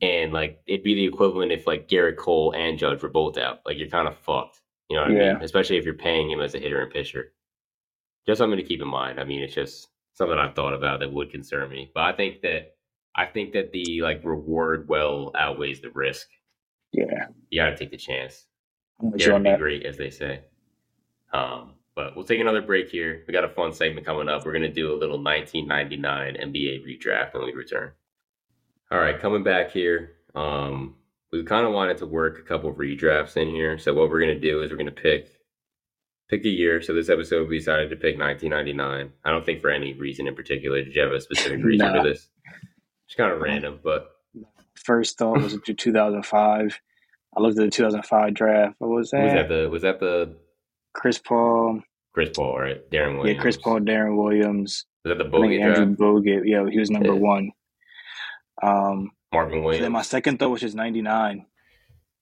and 0.00 0.32
like 0.32 0.60
it'd 0.66 0.84
be 0.84 0.94
the 0.94 1.04
equivalent 1.06 1.52
if 1.52 1.66
like 1.66 1.88
Gerrit 1.88 2.16
Cole 2.16 2.52
and 2.54 2.78
Judge 2.78 3.02
were 3.02 3.08
both 3.08 3.38
out. 3.38 3.60
Like 3.64 3.78
you're 3.78 3.88
kind 3.88 4.08
of 4.08 4.16
fucked. 4.18 4.60
You 4.90 4.96
know 4.96 5.02
what 5.02 5.12
I 5.12 5.14
Yeah. 5.14 5.32
mean? 5.34 5.42
Especially 5.42 5.76
if 5.76 5.84
you're 5.84 5.94
paying 5.94 6.30
him 6.30 6.40
as 6.40 6.54
a 6.54 6.58
hitter 6.58 6.80
and 6.82 6.90
pitcher. 6.92 7.32
Just 8.26 8.38
something 8.38 8.58
to 8.58 8.62
keep 8.64 8.80
in 8.82 8.88
mind. 8.88 9.18
I 9.20 9.24
mean, 9.24 9.40
it's 9.40 9.54
just 9.54 9.88
something 10.18 10.36
I've 10.36 10.54
thought 10.54 10.74
about 10.74 11.00
that 11.00 11.12
would 11.12 11.30
concern 11.30 11.70
me. 11.70 11.90
But 11.94 12.02
I 12.02 12.12
think 12.12 12.42
that 12.42 12.74
I 13.14 13.24
think 13.26 13.52
that 13.52 13.72
the 13.72 14.02
like 14.02 14.22
reward 14.24 14.88
well 14.88 15.30
outweighs 15.38 15.80
the 15.80 15.90
risk. 15.90 16.26
Yeah, 16.92 17.28
You 17.50 17.60
got 17.62 17.70
to 17.70 17.76
take 17.76 17.90
the 17.90 17.96
chance. 17.96 18.46
I'm 19.00 19.12
with 19.12 19.20
you 19.20 19.26
Dare 19.26 19.32
to 19.32 19.36
on 19.36 19.42
be 19.44 19.50
that. 19.50 19.58
great, 19.58 19.86
as 19.86 19.96
they 19.96 20.10
say. 20.10 20.40
Um, 21.32 21.74
but 21.94 22.16
we'll 22.16 22.24
take 22.24 22.40
another 22.40 22.62
break 22.62 22.88
here. 22.90 23.22
We 23.26 23.32
got 23.32 23.44
a 23.44 23.48
fun 23.48 23.72
segment 23.72 24.06
coming 24.06 24.28
up. 24.28 24.44
We're 24.44 24.52
gonna 24.52 24.72
do 24.72 24.92
a 24.92 24.98
little 24.98 25.22
1999 25.22 26.36
NBA 26.36 26.84
redraft 26.86 27.34
when 27.34 27.44
we 27.44 27.52
return. 27.52 27.92
All 28.90 28.98
right, 28.98 29.18
coming 29.18 29.42
back 29.42 29.70
here. 29.70 30.12
Um, 30.34 30.94
we 31.32 31.42
kind 31.44 31.66
of 31.66 31.72
wanted 31.72 31.98
to 31.98 32.06
work 32.06 32.38
a 32.38 32.42
couple 32.42 32.70
of 32.70 32.76
redrafts 32.76 33.36
in 33.36 33.48
here. 33.48 33.78
So 33.78 33.92
what 33.94 34.08
we're 34.10 34.20
gonna 34.20 34.38
do 34.40 34.62
is 34.62 34.70
we're 34.70 34.78
gonna 34.78 34.90
pick 34.90 35.28
pick 36.28 36.44
a 36.44 36.48
year. 36.48 36.80
So 36.82 36.94
this 36.94 37.08
episode 37.08 37.48
we 37.48 37.58
decided 37.58 37.90
to 37.90 37.96
pick 37.96 38.18
1999. 38.18 39.12
I 39.24 39.30
don't 39.30 39.44
think 39.44 39.60
for 39.60 39.70
any 39.70 39.94
reason 39.94 40.26
in 40.28 40.34
particular. 40.34 40.82
Did 40.84 40.94
you 40.94 41.02
have 41.02 41.12
a 41.12 41.20
specific 41.20 41.62
reason 41.64 41.86
Nah. 41.92 42.02
for 42.02 42.08
this? 42.08 42.28
It's 43.06 43.14
kind 43.16 43.32
of 43.32 43.40
random, 43.40 43.80
but 43.82 44.10
First 44.74 45.18
thought 45.18 45.40
was 45.42 45.58
to 45.64 45.74
2005. 45.74 46.80
I 47.36 47.40
looked 47.40 47.58
at 47.58 47.64
the 47.64 47.70
2005 47.70 48.34
draft. 48.34 48.74
What 48.78 48.88
was 48.90 49.10
that? 49.10 49.22
was 49.24 49.32
that 49.32 49.48
the 49.48 49.68
was 49.70 49.82
that 49.82 50.00
the 50.00 50.36
Chris 50.94 51.18
Paul. 51.18 51.82
Chris 52.14 52.30
Paul, 52.34 52.58
right? 52.58 52.88
Deron 52.90 53.18
Williams. 53.18 53.36
Yeah, 53.36 53.40
Chris 53.42 53.56
Paul, 53.56 53.80
Deron 53.80 54.16
Williams. 54.16 54.86
Was 55.04 55.16
that 55.16 55.24
the 55.24 55.30
think 55.30 55.60
Andrew 55.60 55.84
draft? 55.94 56.00
Bogut. 56.00 56.42
Yeah, 56.44 56.68
he 56.70 56.78
was 56.78 56.90
number 56.90 57.12
Yeah. 57.12 57.20
one. 57.20 57.50
Um, 58.62 59.10
Marvin 59.32 59.58
so 59.60 59.62
Williams. 59.64 59.82
then 59.82 59.92
my 59.92 60.02
second 60.02 60.38
thought 60.38 60.50
was 60.50 60.60
just 60.62 60.74
99. 60.74 61.46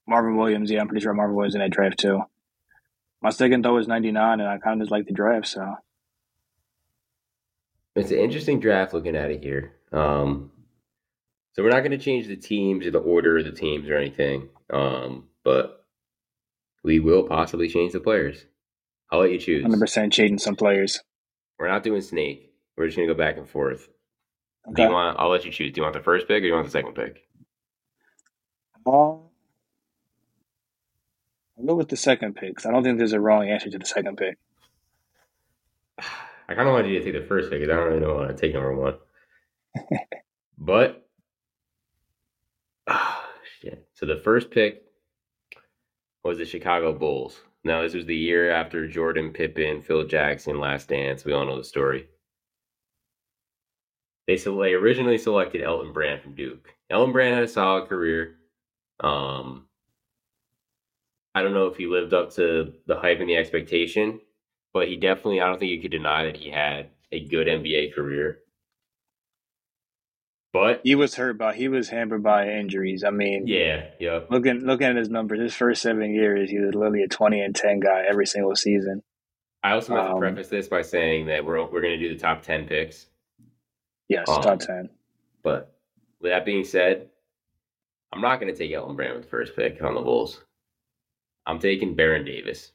Marvin 0.08 0.36
Williams. 0.36 0.70
Yeah, 0.70 0.80
I'm 0.80 0.88
pretty 0.88 1.02
sure 1.02 1.14
Marvin 1.14 1.36
Williams 1.36 1.54
in 1.54 1.60
that 1.60 1.70
draft 1.70 1.98
too. 1.98 2.22
My 3.26 3.30
second 3.30 3.64
thought 3.64 3.72
was 3.72 3.88
99, 3.88 4.38
and 4.38 4.48
I 4.48 4.58
kind 4.58 4.80
of 4.80 4.86
just 4.86 4.92
like 4.92 5.06
the 5.06 5.12
draft. 5.12 5.48
So 5.48 5.74
It's 7.96 8.12
an 8.12 8.18
interesting 8.18 8.60
draft 8.60 8.94
looking 8.94 9.16
at 9.16 9.32
it 9.32 9.42
here. 9.42 9.72
Um, 9.90 10.52
so 11.52 11.64
we're 11.64 11.70
not 11.70 11.80
going 11.80 11.90
to 11.90 11.98
change 11.98 12.28
the 12.28 12.36
teams 12.36 12.86
or 12.86 12.92
the 12.92 13.00
order 13.00 13.38
of 13.38 13.44
the 13.44 13.50
teams 13.50 13.90
or 13.90 13.96
anything, 13.96 14.48
um, 14.72 15.24
but 15.42 15.84
we 16.84 17.00
will 17.00 17.24
possibly 17.24 17.68
change 17.68 17.94
the 17.94 17.98
players. 17.98 18.46
I'll 19.10 19.18
let 19.18 19.32
you 19.32 19.40
choose. 19.40 19.64
100% 19.64 20.12
changing 20.12 20.38
some 20.38 20.54
players. 20.54 21.00
We're 21.58 21.66
not 21.66 21.82
doing 21.82 22.02
snake. 22.02 22.52
We're 22.76 22.86
just 22.86 22.96
going 22.96 23.08
to 23.08 23.12
go 23.12 23.18
back 23.18 23.38
and 23.38 23.48
forth. 23.48 23.88
Do 24.72 24.82
you 24.84 24.88
want? 24.88 25.18
I'll 25.18 25.30
let 25.30 25.44
you 25.44 25.50
choose. 25.50 25.72
Do 25.72 25.80
you 25.80 25.82
want 25.82 25.94
the 25.94 26.00
first 26.00 26.28
pick 26.28 26.36
or 26.36 26.40
do 26.42 26.46
you 26.46 26.54
want 26.54 26.66
the 26.66 26.70
second 26.70 26.94
pick? 26.94 27.26
Uh, 28.86 29.16
I'll 31.58 31.64
go 31.66 31.74
with 31.74 31.88
the 31.88 31.96
second 31.96 32.36
pick 32.36 32.56
'cause 32.56 32.66
I 32.66 32.70
don't 32.70 32.82
think 32.82 32.98
there's 32.98 33.12
a 33.12 33.20
wrong 33.20 33.48
answer 33.48 33.70
to 33.70 33.78
the 33.78 33.86
second 33.86 34.16
pick. 34.18 34.36
I 36.48 36.54
kind 36.54 36.68
of 36.68 36.74
wanted 36.74 36.90
you 36.90 36.98
to 36.98 37.04
take 37.04 37.20
the 37.20 37.26
first 37.26 37.50
pick 37.50 37.60
because 37.60 37.72
I 37.72 37.76
don't 37.76 37.88
really 37.88 38.00
know 38.00 38.14
want 38.14 38.28
to 38.28 38.36
take 38.36 38.54
number 38.54 38.74
one. 38.74 38.98
but 40.58 41.08
ah, 42.86 43.28
shit. 43.60 43.88
So 43.94 44.06
the 44.06 44.16
first 44.16 44.50
pick 44.50 44.84
was 46.22 46.38
the 46.38 46.44
Chicago 46.44 46.92
Bulls. 46.92 47.40
Now 47.64 47.82
this 47.82 47.94
was 47.94 48.06
the 48.06 48.16
year 48.16 48.50
after 48.50 48.86
Jordan, 48.86 49.32
Pippen, 49.32 49.82
Phil 49.82 50.06
Jackson, 50.06 50.60
Last 50.60 50.88
Dance. 50.88 51.24
We 51.24 51.32
all 51.32 51.46
know 51.46 51.56
the 51.56 51.64
story. 51.64 52.08
They 54.26 54.36
so 54.36 54.60
they 54.60 54.74
originally 54.74 55.18
selected 55.18 55.62
Elton 55.62 55.92
Brand 55.92 56.22
from 56.22 56.34
Duke. 56.34 56.74
Elton 56.90 57.12
Brand 57.12 57.34
had 57.34 57.44
a 57.44 57.48
solid 57.48 57.88
career. 57.88 58.36
Um, 59.00 59.65
I 61.36 61.42
don't 61.42 61.52
know 61.52 61.66
if 61.66 61.76
he 61.76 61.86
lived 61.86 62.14
up 62.14 62.32
to 62.36 62.72
the 62.86 62.96
hype 62.96 63.20
and 63.20 63.28
the 63.28 63.36
expectation, 63.36 64.20
but 64.72 64.88
he 64.88 64.96
definitely, 64.96 65.42
I 65.42 65.46
don't 65.48 65.58
think 65.58 65.70
you 65.70 65.82
could 65.82 65.90
deny 65.90 66.24
that 66.24 66.38
he 66.38 66.50
had 66.50 66.88
a 67.12 67.20
good 67.20 67.46
NBA 67.46 67.94
career. 67.94 68.38
But 70.54 70.80
He 70.82 70.94
was 70.94 71.14
hurt 71.14 71.36
by 71.36 71.54
he 71.54 71.68
was 71.68 71.90
hampered 71.90 72.22
by 72.22 72.48
injuries. 72.48 73.04
I 73.04 73.10
mean, 73.10 73.46
yeah, 73.46 73.88
yep. 74.00 74.28
looking 74.30 74.60
looking 74.60 74.86
at 74.86 74.96
his 74.96 75.10
numbers, 75.10 75.38
his 75.40 75.54
first 75.54 75.82
seven 75.82 76.14
years, 76.14 76.48
he 76.48 76.58
was 76.58 76.74
literally 76.74 77.02
a 77.02 77.08
twenty 77.08 77.42
and 77.42 77.54
ten 77.54 77.80
guy 77.80 78.04
every 78.08 78.26
single 78.26 78.56
season. 78.56 79.02
I 79.62 79.72
also 79.72 79.94
have 79.94 80.06
to 80.06 80.12
Um, 80.12 80.18
preface 80.18 80.48
this 80.48 80.68
by 80.68 80.80
saying 80.80 81.26
that 81.26 81.44
we're 81.44 81.62
we're 81.70 81.82
going 81.82 81.98
to 81.98 82.08
do 82.08 82.14
the 82.14 82.18
top 82.18 82.40
ten 82.42 82.66
picks. 82.66 83.06
Yes, 84.08 84.26
Um, 84.30 84.40
top 84.40 84.60
ten. 84.60 84.88
But 85.42 85.76
with 86.22 86.32
that 86.32 86.46
being 86.46 86.64
said, 86.64 87.10
I'm 88.10 88.22
not 88.22 88.40
going 88.40 88.50
to 88.50 88.58
take 88.58 88.72
Elton 88.72 88.96
Brand 88.96 89.12
with 89.14 89.24
the 89.24 89.28
first 89.28 89.54
pick 89.56 89.82
on 89.82 89.94
the 89.94 90.00
Bulls. 90.00 90.42
I'm 91.46 91.58
taking 91.58 91.94
Baron 91.94 92.24
Davis, 92.24 92.72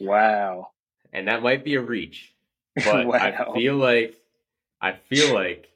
Wow. 0.00 0.70
and 1.12 1.28
that 1.28 1.42
might 1.42 1.64
be 1.64 1.74
a 1.74 1.80
reach, 1.80 2.34
but 2.84 3.06
wow. 3.06 3.14
I 3.14 3.54
feel 3.54 3.76
like 3.76 4.16
I 4.80 4.92
feel 4.92 5.34
like 5.34 5.68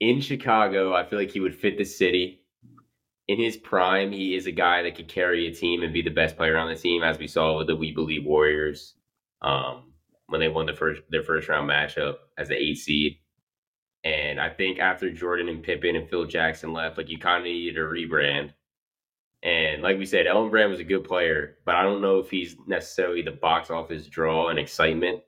in 0.00 0.20
Chicago, 0.20 0.94
I 0.94 1.04
feel 1.04 1.18
like 1.18 1.30
he 1.30 1.40
would 1.40 1.54
fit 1.54 1.78
the 1.78 1.84
city. 1.84 2.40
In 3.28 3.38
his 3.38 3.56
prime, 3.56 4.12
he 4.12 4.34
is 4.34 4.46
a 4.46 4.52
guy 4.52 4.82
that 4.82 4.96
could 4.96 5.08
carry 5.08 5.46
a 5.46 5.54
team 5.54 5.82
and 5.82 5.94
be 5.94 6.02
the 6.02 6.10
best 6.10 6.36
player 6.36 6.58
on 6.58 6.68
the 6.68 6.74
team, 6.78 7.02
as 7.02 7.18
we 7.18 7.26
saw 7.26 7.56
with 7.56 7.68
the 7.68 7.76
We 7.76 7.92
Believe 7.92 8.24
Warriors 8.26 8.94
um, 9.40 9.92
when 10.26 10.40
they 10.40 10.48
won 10.48 10.66
the 10.66 10.74
first 10.74 11.02
their 11.10 11.22
first 11.22 11.48
round 11.48 11.70
matchup 11.70 12.16
as 12.36 12.48
the 12.48 12.56
eight 12.56 12.76
seed. 12.78 13.18
And 14.02 14.38
I 14.38 14.50
think 14.50 14.78
after 14.78 15.10
Jordan 15.10 15.48
and 15.48 15.62
Pippen 15.62 15.96
and 15.96 16.08
Phil 16.10 16.26
Jackson 16.26 16.74
left, 16.74 16.98
like 16.98 17.08
you 17.08 17.18
kind 17.18 17.38
of 17.38 17.44
needed 17.44 17.78
a 17.78 17.84
rebrand. 17.86 18.52
And 19.44 19.82
like 19.82 19.98
we 19.98 20.06
said, 20.06 20.26
Elton 20.26 20.50
Brand 20.50 20.70
was 20.70 20.80
a 20.80 20.84
good 20.84 21.04
player, 21.04 21.58
but 21.66 21.74
I 21.74 21.82
don't 21.82 22.00
know 22.00 22.18
if 22.18 22.30
he's 22.30 22.56
necessarily 22.66 23.20
the 23.20 23.30
box 23.30 23.70
office 23.70 24.06
draw 24.06 24.48
and 24.48 24.58
excitement. 24.58 25.20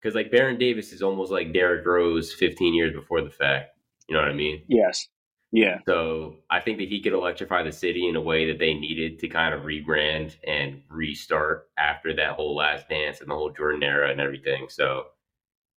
Because 0.00 0.14
like 0.14 0.30
Baron 0.30 0.58
Davis 0.58 0.92
is 0.92 1.02
almost 1.02 1.32
like 1.32 1.52
Derrick 1.52 1.84
Rose 1.84 2.32
15 2.32 2.72
years 2.72 2.94
before 2.94 3.20
the 3.20 3.30
fact. 3.30 3.70
You 4.08 4.14
know 4.14 4.22
what 4.22 4.30
I 4.30 4.34
mean? 4.34 4.62
yes. 4.68 5.08
Yeah. 5.54 5.78
So 5.86 6.36
I 6.50 6.60
think 6.60 6.78
that 6.78 6.88
he 6.88 7.02
could 7.02 7.12
electrify 7.12 7.62
the 7.62 7.72
city 7.72 8.08
in 8.08 8.16
a 8.16 8.20
way 8.20 8.46
that 8.46 8.58
they 8.58 8.72
needed 8.72 9.18
to 9.18 9.28
kind 9.28 9.52
of 9.54 9.64
rebrand 9.64 10.34
and 10.46 10.80
restart 10.88 11.68
after 11.76 12.14
that 12.16 12.36
whole 12.36 12.56
last 12.56 12.88
dance 12.88 13.20
and 13.20 13.30
the 13.30 13.34
whole 13.34 13.50
Jordan 13.50 13.82
era 13.82 14.10
and 14.10 14.18
everything. 14.18 14.66
So 14.70 15.08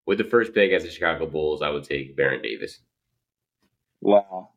with 0.06 0.20
the 0.20 0.26
first 0.26 0.54
pick 0.54 0.72
as 0.72 0.84
the 0.84 0.92
Chicago 0.92 1.26
Bulls, 1.26 1.64
I 1.64 1.70
would 1.70 1.86
take 1.86 2.16
Baron 2.16 2.44
Davis. 2.44 2.82
Wow. 4.00 4.50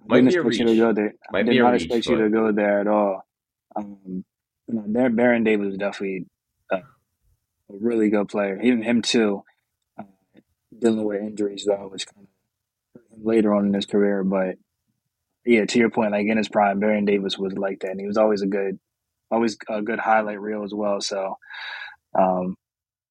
I 0.00 0.04
Might 0.06 0.16
didn't 0.24 0.34
expect 0.34 0.56
you 0.56 0.66
to 0.66 0.76
go 0.76 0.92
there. 0.92 1.14
Might 1.32 1.40
I 1.40 1.42
did 1.52 1.58
not 1.58 1.72
reach, 1.72 1.84
expect 1.84 2.06
you 2.06 2.16
to 2.18 2.30
go 2.30 2.52
there 2.52 2.80
at 2.80 2.86
all. 2.86 3.22
Um, 3.76 4.24
you 4.66 4.74
know, 4.74 4.84
Bar- 4.86 5.10
Baron 5.10 5.44
Davis 5.44 5.66
was 5.66 5.76
definitely 5.76 6.26
a, 6.70 6.76
a 6.76 6.82
really 7.68 8.10
good 8.10 8.28
player. 8.28 8.60
Even 8.62 8.82
him 8.82 9.02
too, 9.02 9.42
uh, 9.98 10.04
dealing 10.78 11.04
with 11.04 11.20
injuries 11.20 11.64
though, 11.66 11.88
which 11.90 12.06
kind 12.06 12.26
of 12.26 13.24
later 13.24 13.54
on 13.54 13.66
in 13.66 13.74
his 13.74 13.86
career. 13.86 14.24
But 14.24 14.56
yeah, 15.44 15.64
to 15.64 15.78
your 15.78 15.90
point, 15.90 16.12
like 16.12 16.26
in 16.26 16.38
his 16.38 16.48
prime, 16.48 16.80
Baron 16.80 17.04
Davis 17.04 17.38
was 17.38 17.54
like 17.54 17.80
that, 17.80 17.90
and 17.90 18.00
he 18.00 18.06
was 18.06 18.18
always 18.18 18.42
a 18.42 18.46
good, 18.46 18.78
always 19.30 19.56
a 19.68 19.82
good 19.82 19.98
highlight 19.98 20.40
reel 20.40 20.64
as 20.64 20.74
well. 20.74 21.00
So, 21.00 21.36
um, 22.18 22.56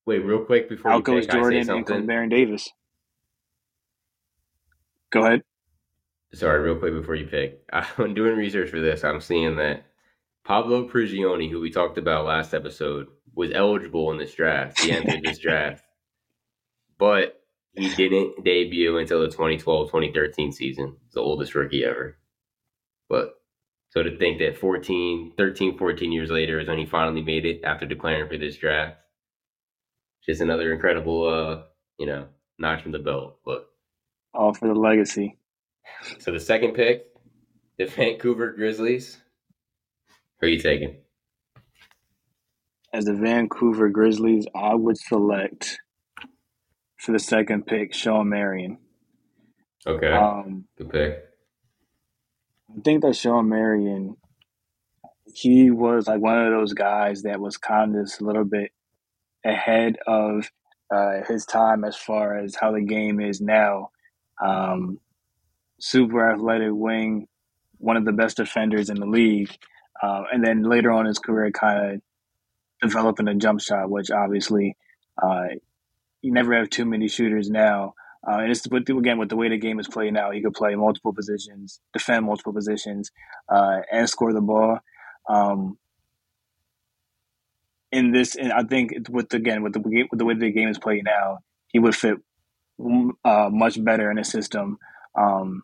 wait, 0.06 0.20
real 0.20 0.46
quick 0.46 0.70
before 0.70 0.92
out 0.92 1.04
goes 1.04 1.28
Jordan 1.28 1.70
and 1.70 2.08
Baron 2.08 2.30
Davis. 2.30 2.70
Go 5.12 5.26
ahead. 5.26 5.42
Sorry, 6.34 6.60
real 6.62 6.78
quick 6.78 6.94
before 6.94 7.16
you 7.16 7.28
pick. 7.28 7.62
I'm 7.72 8.14
doing 8.14 8.38
research 8.38 8.70
for 8.70 8.80
this. 8.80 9.04
I'm 9.04 9.22
seeing 9.22 9.56
that 9.58 9.86
Pablo 10.46 10.88
Prigioni, 10.88 11.50
who 11.50 11.60
we 11.60 11.72
talked 11.72 11.98
about 11.98 12.26
last 12.26 12.54
episode, 12.54 13.08
was 13.34 13.52
eligible 13.54 14.12
in 14.12 14.18
this 14.18 14.34
draft. 14.34 14.80
He 14.80 14.92
entered 14.92 15.22
this 15.24 15.40
draft, 15.40 15.84
but 16.98 17.42
he 17.74 17.94
didn't 17.96 18.44
debut 18.44 18.98
until 18.98 19.22
the 19.22 19.28
2012-2013 19.28 20.54
season. 20.54 20.98
the 21.14 21.22
oldest 21.22 21.54
rookie 21.54 21.84
ever. 21.86 22.18
But 23.08 23.36
so 23.90 24.04
to 24.04 24.18
think 24.18 24.40
that 24.40 24.58
14, 24.58 25.34
13, 25.38 25.78
14 25.78 26.12
years 26.12 26.30
later 26.30 26.60
is 26.60 26.68
when 26.68 26.80
he 26.80 26.86
finally 26.86 27.22
made 27.22 27.46
it 27.46 27.64
after 27.64 27.86
declaring 27.86 28.28
for 28.28 28.38
this 28.38 28.58
draft, 28.58 28.98
just 30.26 30.42
another 30.42 30.74
incredible, 30.74 31.28
uh, 31.28 31.64
you 31.98 32.06
know, 32.06 32.28
notch 32.60 32.82
from 32.82 32.92
the 32.92 33.00
belt. 33.00 33.40
But 33.46 33.68
all 34.34 34.54
for 34.54 34.68
the 34.68 34.74
legacy. 34.74 35.38
So 36.20 36.32
the 36.32 36.40
second 36.40 36.74
pick, 36.74 37.06
the 37.78 37.86
Vancouver 37.86 38.52
Grizzlies. 38.52 39.18
Who 40.40 40.48
are 40.48 40.50
you 40.50 40.60
taking? 40.60 40.98
As 42.94 43.06
the 43.06 43.14
Vancouver 43.14 43.90
Grizzlies, 43.90 44.48
I 44.56 44.76
would 44.76 44.98
select 44.98 45.80
for 46.98 47.12
the 47.12 47.20
second 47.20 47.66
pick 47.66 47.94
Shawn 47.94 48.30
Marion. 48.30 48.78
Okay. 49.86 50.12
Um, 50.12 50.66
Good 50.78 50.90
pick. 50.90 51.24
I 52.76 52.82
think 52.82 53.02
that 53.04 53.16
Shawn 53.16 53.50
Marion, 53.50 54.18
he 55.34 55.72
was 55.72 56.08
like 56.08 56.22
one 56.22 56.46
of 56.46 56.52
those 56.52 56.74
guys 56.74 57.24
that 57.24 57.40
was 57.40 57.58
kind 57.58 57.96
of 57.96 58.06
just 58.06 58.22
a 58.22 58.26
little 58.26 58.44
bit 58.44 58.72
ahead 59.46 59.98
of 60.06 60.50
uh, 60.94 61.24
his 61.28 61.46
time 61.46 61.84
as 61.84 61.96
far 61.96 62.38
as 62.38 62.56
how 62.56 62.72
the 62.72 62.82
game 62.82 63.20
is 63.20 63.42
now. 63.42 63.90
Um, 64.44 65.00
super 65.80 66.32
athletic 66.32 66.72
wing, 66.72 67.28
one 67.78 67.98
of 67.98 68.06
the 68.06 68.12
best 68.12 68.38
defenders 68.38 68.90
in 68.90 69.00
the 69.00 69.06
league. 69.06 69.52
Uh, 70.02 70.24
and 70.32 70.44
then 70.46 70.64
later 70.64 70.92
on 70.92 71.06
his 71.06 71.20
career, 71.20 71.52
kind 71.52 71.94
of 71.94 72.02
developing 72.82 73.28
a 73.28 73.36
jump 73.36 73.62
shot, 73.62 73.90
which 73.90 74.12
obviously 74.12 74.76
uh, 75.22 75.46
you 76.22 76.32
never 76.32 76.56
have 76.56 76.70
too 76.70 76.86
many 76.86 77.08
shooters 77.08 77.50
now. 77.50 77.94
Uh, 78.28 78.40
and 78.40 78.52
it's 78.52 78.66
again 78.66 79.18
with 79.18 79.30
the 79.30 79.36
way 79.36 79.50
the 79.50 79.58
game 79.58 79.80
is 79.80 79.88
played 79.88 80.14
now, 80.14 80.32
he 80.32 80.42
could 80.42 80.54
play 80.54 80.76
multiple 80.76 81.14
positions, 81.14 81.80
defend 81.94 82.26
multiple 82.26 82.54
positions, 82.54 83.12
uh, 83.48 83.78
and 83.92 84.10
score 84.10 84.34
the 84.34 84.42
ball. 84.42 84.80
Um, 85.30 85.78
in 87.92 88.12
this, 88.12 88.36
and 88.36 88.52
I 88.52 88.64
think 88.64 88.94
with 89.10 89.34
again 89.34 89.64
with 89.64 89.74
the 89.74 89.80
with 89.80 90.20
the 90.20 90.26
way 90.26 90.34
the 90.34 90.52
game 90.52 90.68
is 90.68 90.78
played 90.78 91.06
now, 91.06 91.40
he 91.70 91.80
would 91.80 91.96
fit 91.96 92.18
uh, 93.24 93.50
much 93.52 93.82
better 93.84 94.12
in 94.12 94.18
a 94.18 94.26
system 94.26 94.78
um, 95.18 95.64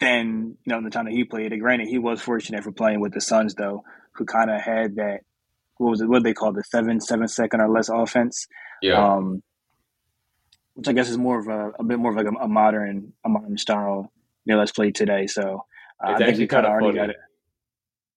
than 0.00 0.56
you 0.64 0.72
know 0.72 0.82
the 0.82 0.90
time 0.90 1.04
that 1.04 1.14
he 1.14 1.24
played. 1.24 1.52
And 1.52 1.60
granted, 1.60 1.88
he 1.88 1.98
was 1.98 2.20
fortunate 2.20 2.64
for 2.64 2.72
playing 2.72 3.00
with 3.00 3.12
the 3.12 3.20
Suns 3.20 3.54
though, 3.54 3.84
who 4.12 4.24
kind 4.24 4.50
of 4.50 4.60
had 4.60 4.96
that 4.96 5.20
what 5.76 5.90
was 5.90 6.00
it? 6.00 6.08
What 6.08 6.22
they 6.22 6.34
call 6.34 6.52
the 6.52 6.64
seven 6.64 7.00
seven 7.00 7.28
second 7.28 7.60
or 7.60 7.68
less 7.68 7.88
offense. 7.88 8.46
Yeah. 8.82 9.02
Um, 9.02 9.42
which 10.74 10.88
I 10.88 10.92
guess 10.92 11.10
is 11.10 11.18
more 11.18 11.38
of 11.38 11.48
a, 11.48 11.72
a 11.78 11.84
bit 11.84 11.98
more 11.98 12.10
of 12.10 12.16
like 12.16 12.26
a, 12.26 12.44
a, 12.44 12.48
modern 12.48 13.12
a 13.24 13.28
modern 13.28 13.58
style 13.58 14.10
you 14.44 14.54
know 14.54 14.58
let's 14.58 14.72
play 14.72 14.90
today. 14.90 15.26
So 15.26 15.64
uh, 16.04 16.12
I 16.12 16.18
think 16.18 16.38
we 16.38 16.46
kind 16.46 16.66
of 16.66 16.72
already 16.72 16.98
funny. 16.98 16.98
got 16.98 17.10
it. 17.10 17.16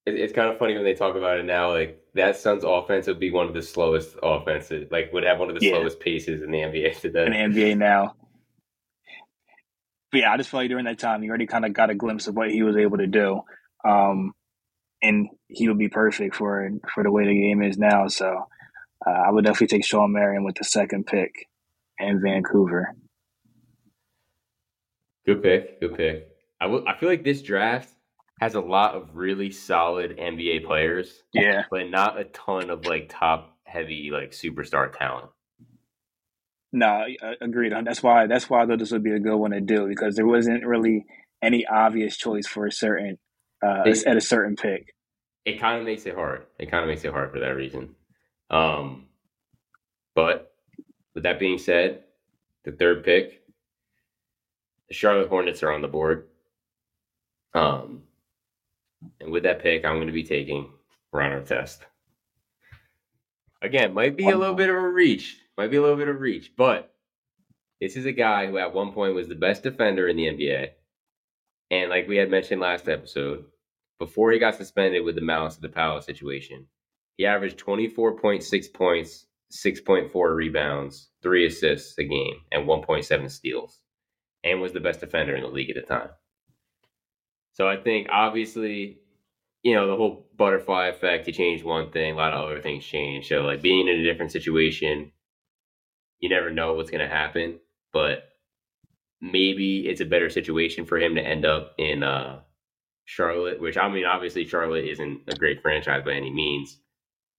It's 0.06 0.34
kind 0.34 0.50
of 0.50 0.60
funny 0.60 0.76
when 0.76 0.84
they 0.84 0.96
talk 0.96 1.16
about 1.16 1.40
it 1.40 1.46
now. 1.46 1.72
Like 1.72 2.04
that 2.14 2.36
Suns 2.36 2.64
offense 2.66 3.08
would 3.08 3.20
be 3.20 3.32
one 3.32 3.48
of 3.48 3.54
the 3.54 3.62
slowest 3.62 4.16
offenses. 4.22 4.92
Like 4.92 5.12
would 5.14 5.24
have 5.24 5.40
one 5.40 5.50
of 5.50 5.60
the 5.60 5.66
yeah. 5.66 5.76
slowest 5.76 6.00
paces 6.00 6.42
in 6.42 6.52
the 6.52 6.60
NBA 6.60 7.00
today. 7.00 7.26
In 7.26 7.32
the 7.32 7.60
NBA 7.60 7.78
now. 7.78 8.16
But 10.14 10.20
yeah, 10.20 10.32
I 10.32 10.38
just 10.38 10.52
feel 10.52 10.60
like 10.60 10.70
during 10.70 10.86
that 10.86 11.00
time, 11.00 11.24
you 11.24 11.30
already 11.30 11.48
kind 11.48 11.66
of 11.66 11.74
got 11.74 11.90
a 11.90 11.96
glimpse 11.96 12.28
of 12.28 12.36
what 12.36 12.52
he 12.52 12.62
was 12.62 12.78
able 12.78 13.00
to 13.00 13.08
do. 13.08 13.42
Um, 13.84 14.34
and 15.02 15.28
he 15.48 15.68
would 15.68 15.80
be 15.80 15.90
perfect 15.90 16.36
for 16.36 16.70
for 16.94 17.04
the 17.04 17.12
way 17.12 17.26
the 17.26 17.34
game 17.34 17.64
is 17.64 17.80
now. 17.80 18.08
So 18.10 18.46
uh, 19.06 19.10
I 19.10 19.32
would 19.32 19.44
definitely 19.44 19.76
take 19.76 19.84
Shawn 19.84 20.14
Marion 20.14 20.44
with 20.44 20.54
the 20.54 20.66
second 20.66 21.08
pick 21.08 21.48
in 21.98 22.22
Vancouver. 22.24 22.96
Good 25.26 25.42
pick. 25.42 25.80
Good 25.80 25.98
pick. 25.98 26.28
I, 26.62 26.66
w- 26.66 26.86
I 26.88 26.96
feel 27.00 27.10
like 27.10 27.24
this 27.24 27.42
draft 27.42 27.90
has 28.40 28.54
a 28.54 28.62
lot 28.62 28.94
of 28.94 29.16
really 29.16 29.50
solid 29.50 30.16
NBA 30.20 30.64
players. 30.68 31.24
Yeah. 31.34 31.64
But 31.72 31.90
not 31.90 32.20
a 32.20 32.26
ton 32.26 32.70
of 32.70 32.86
like 32.86 33.08
top 33.10 33.58
heavy 33.64 34.12
like 34.14 34.30
superstar 34.30 34.96
talent. 34.96 35.32
No, 36.76 37.06
agreed. 37.40 37.72
On 37.72 37.84
that's 37.84 38.02
why 38.02 38.26
that's 38.26 38.50
why 38.50 38.64
I 38.64 38.66
thought 38.66 38.80
this 38.80 38.92
would 38.92 39.04
be 39.04 39.14
a 39.14 39.20
good 39.20 39.38
one 39.38 39.52
to 39.52 39.62
do 39.62 39.88
because 39.88 40.16
there 40.16 40.26
wasn't 40.26 40.66
really 40.66 41.06
any 41.42 41.68
obvious 41.68 42.18
choice 42.18 42.48
for 42.48 42.66
a 42.66 42.72
certain 42.72 43.20
uh, 43.64 43.84
it, 43.86 44.06
at 44.08 44.18
a 44.18 44.22
certain 44.22 44.56
pick. 44.56 44.96
It 45.46 45.60
kind 45.60 45.80
of 45.80 45.86
makes 45.86 46.08
it 46.08 46.16
hard. 46.16 46.48
It 46.58 46.72
kind 46.72 46.84
of 46.84 46.90
makes 46.90 47.06
it 47.06 47.14
hard 47.14 47.32
for 47.32 47.40
that 47.40 47.56
reason. 47.56 47.96
Um, 48.50 49.06
but 50.16 50.52
with 51.14 51.24
that 51.24 51.40
being 51.40 51.60
said, 51.60 52.04
the 52.64 52.72
third 52.72 53.04
pick, 53.04 53.44
the 54.88 54.96
Charlotte 54.96 55.30
Hornets 55.30 55.62
are 55.62 55.72
on 55.72 55.82
the 55.82 55.88
board. 55.88 56.28
Um, 57.54 58.02
and 59.22 59.32
with 59.32 59.44
that 59.44 59.62
pick, 59.62 59.86
I'm 59.86 59.98
going 59.98 60.08
to 60.08 60.14
be 60.14 60.24
taking 60.24 60.70
Ron 61.12 61.32
Artest. 61.32 61.80
Again, 63.62 63.94
might 63.94 64.18
be 64.18 64.28
a 64.28 64.38
little 64.38 64.56
bit 64.56 64.70
of 64.70 64.76
a 64.76 64.90
reach. 64.90 65.38
Might 65.58 65.72
be 65.72 65.78
a 65.78 65.82
little 65.82 65.98
bit 65.98 66.08
of 66.08 66.20
reach, 66.20 66.54
but 66.58 66.94
this 67.80 67.96
is 67.96 68.06
a 68.06 68.12
guy 68.12 68.48
who 68.48 68.58
at 68.58 68.74
one 68.74 68.92
point 68.92 69.14
was 69.14 69.28
the 69.28 69.36
best 69.36 69.64
defender 69.64 70.08
in 70.08 70.16
the 70.18 70.28
NBA. 70.28 70.70
And 71.70 71.90
like 71.90 72.08
we 72.08 72.18
had 72.18 72.32
mentioned 72.32 72.62
last 72.62 72.88
episode, 72.90 73.46
before 74.00 74.32
he 74.32 74.40
got 74.40 74.56
suspended 74.56 75.04
with 75.04 75.16
the 75.16 75.22
Malice 75.22 75.56
of 75.56 75.62
the 75.62 75.70
Palace 75.70 76.06
situation, 76.06 76.68
he 77.18 77.26
averaged 77.26 77.60
24.6 77.60 78.74
points, 78.74 79.28
6.4 79.52 80.36
rebounds, 80.36 81.10
three 81.22 81.46
assists 81.46 81.98
a 82.00 82.04
game, 82.04 82.42
and 82.52 82.68
1.7 82.68 83.30
steals, 83.30 83.80
and 84.44 84.60
was 84.60 84.74
the 84.74 84.80
best 84.80 85.00
defender 85.00 85.36
in 85.36 85.44
the 85.44 85.50
league 85.50 85.70
at 85.70 85.76
the 85.76 85.82
time. 85.82 86.10
So 87.54 87.68
I 87.68 87.78
think 87.78 88.08
obviously, 88.12 88.98
you 89.62 89.76
know, 89.76 89.88
the 89.88 89.96
whole 89.96 90.28
butterfly 90.36 90.88
effect, 90.88 91.28
he 91.28 91.32
changed 91.32 91.64
one 91.64 91.92
thing, 91.92 92.14
a 92.14 92.18
lot 92.18 92.34
of 92.34 92.46
other 92.46 92.62
things 92.62 92.84
changed. 92.84 93.28
So 93.28 93.42
like 93.42 93.62
being 93.62 93.88
in 93.88 94.00
a 94.00 94.04
different 94.04 94.32
situation, 94.32 95.12
you 96.20 96.30
never 96.30 96.50
know 96.50 96.74
what's 96.74 96.92
gonna 96.92 97.08
happen. 97.08 97.60
But 97.92 98.30
maybe 99.22 99.88
it's 99.88 100.02
a 100.02 100.06
better 100.06 100.30
situation 100.30 100.86
for 100.86 100.98
him 101.00 101.16
to 101.16 101.22
end 101.22 101.46
up 101.46 101.74
in 101.78 102.04
uh 102.04 102.42
Charlotte, 103.06 103.60
which 103.60 103.78
I 103.78 103.90
mean, 103.90 104.06
obviously 104.06 104.46
Charlotte 104.46 104.86
isn't 104.86 105.22
a 105.28 105.36
great 105.36 105.62
franchise 105.62 106.04
by 106.06 106.14
any 106.14 106.32
means, 106.32 106.80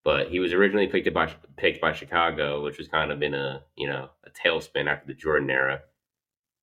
but 0.04 0.28
he 0.28 0.38
was 0.38 0.52
originally 0.52 0.86
picked 0.86 1.12
by 1.14 1.32
picked 1.56 1.80
by 1.80 1.92
Chicago, 1.92 2.62
which 2.62 2.78
was 2.78 2.88
kind 2.88 3.10
of 3.10 3.22
in 3.22 3.34
a 3.34 3.62
you 3.76 3.88
know 3.88 4.10
a 4.24 4.30
tailspin 4.30 4.86
after 4.86 5.06
the 5.06 5.14
Jordan 5.14 5.50
era. 5.50 5.80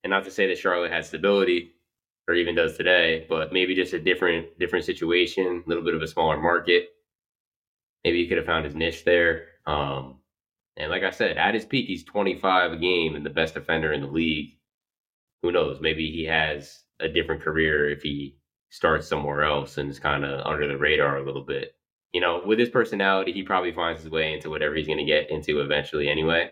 And 0.04 0.10
not 0.10 0.24
to 0.24 0.30
say 0.30 0.46
that 0.48 0.58
Charlotte 0.58 0.92
has 0.92 1.08
stability 1.08 1.72
or 2.28 2.34
even 2.34 2.54
does 2.54 2.76
today, 2.76 3.26
but 3.28 3.52
maybe 3.52 3.74
just 3.74 3.92
a 3.92 3.98
different 3.98 4.58
different 4.58 4.84
situation, 4.84 5.62
a 5.64 5.68
little 5.68 5.84
bit 5.84 5.94
of 5.94 6.02
a 6.02 6.08
smaller 6.08 6.40
market. 6.40 6.90
Maybe 8.04 8.22
he 8.22 8.28
could 8.28 8.38
have 8.38 8.46
found 8.46 8.64
his 8.64 8.74
niche 8.74 9.04
there. 9.04 9.46
Um, 9.66 10.18
and 10.76 10.90
like 10.90 11.02
I 11.02 11.10
said, 11.10 11.36
at 11.36 11.54
his 11.54 11.64
peak, 11.64 11.86
he's 11.86 12.04
25 12.04 12.72
a 12.72 12.76
game 12.76 13.14
and 13.14 13.24
the 13.24 13.30
best 13.30 13.54
defender 13.54 13.92
in 13.92 14.00
the 14.00 14.06
league. 14.06 14.58
Who 15.42 15.52
knows? 15.52 15.80
Maybe 15.80 16.10
he 16.10 16.24
has 16.24 16.84
a 17.00 17.08
different 17.08 17.42
career 17.42 17.90
if 17.90 18.02
he 18.02 18.36
starts 18.70 19.06
somewhere 19.06 19.42
else 19.42 19.76
and 19.76 19.90
is 19.90 19.98
kind 19.98 20.24
of 20.24 20.46
under 20.46 20.66
the 20.66 20.78
radar 20.78 21.18
a 21.18 21.24
little 21.24 21.44
bit. 21.44 21.74
You 22.12 22.20
know, 22.20 22.42
with 22.44 22.58
his 22.58 22.68
personality, 22.68 23.32
he 23.32 23.42
probably 23.42 23.72
finds 23.72 24.02
his 24.02 24.10
way 24.10 24.32
into 24.32 24.50
whatever 24.50 24.74
he's 24.74 24.86
going 24.86 24.98
to 24.98 25.04
get 25.04 25.30
into 25.30 25.60
eventually 25.60 26.08
anyway. 26.08 26.50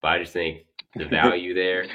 But 0.00 0.08
I 0.08 0.18
just 0.18 0.32
think 0.32 0.66
the 0.94 1.04
value 1.08 1.54
there 1.54 1.86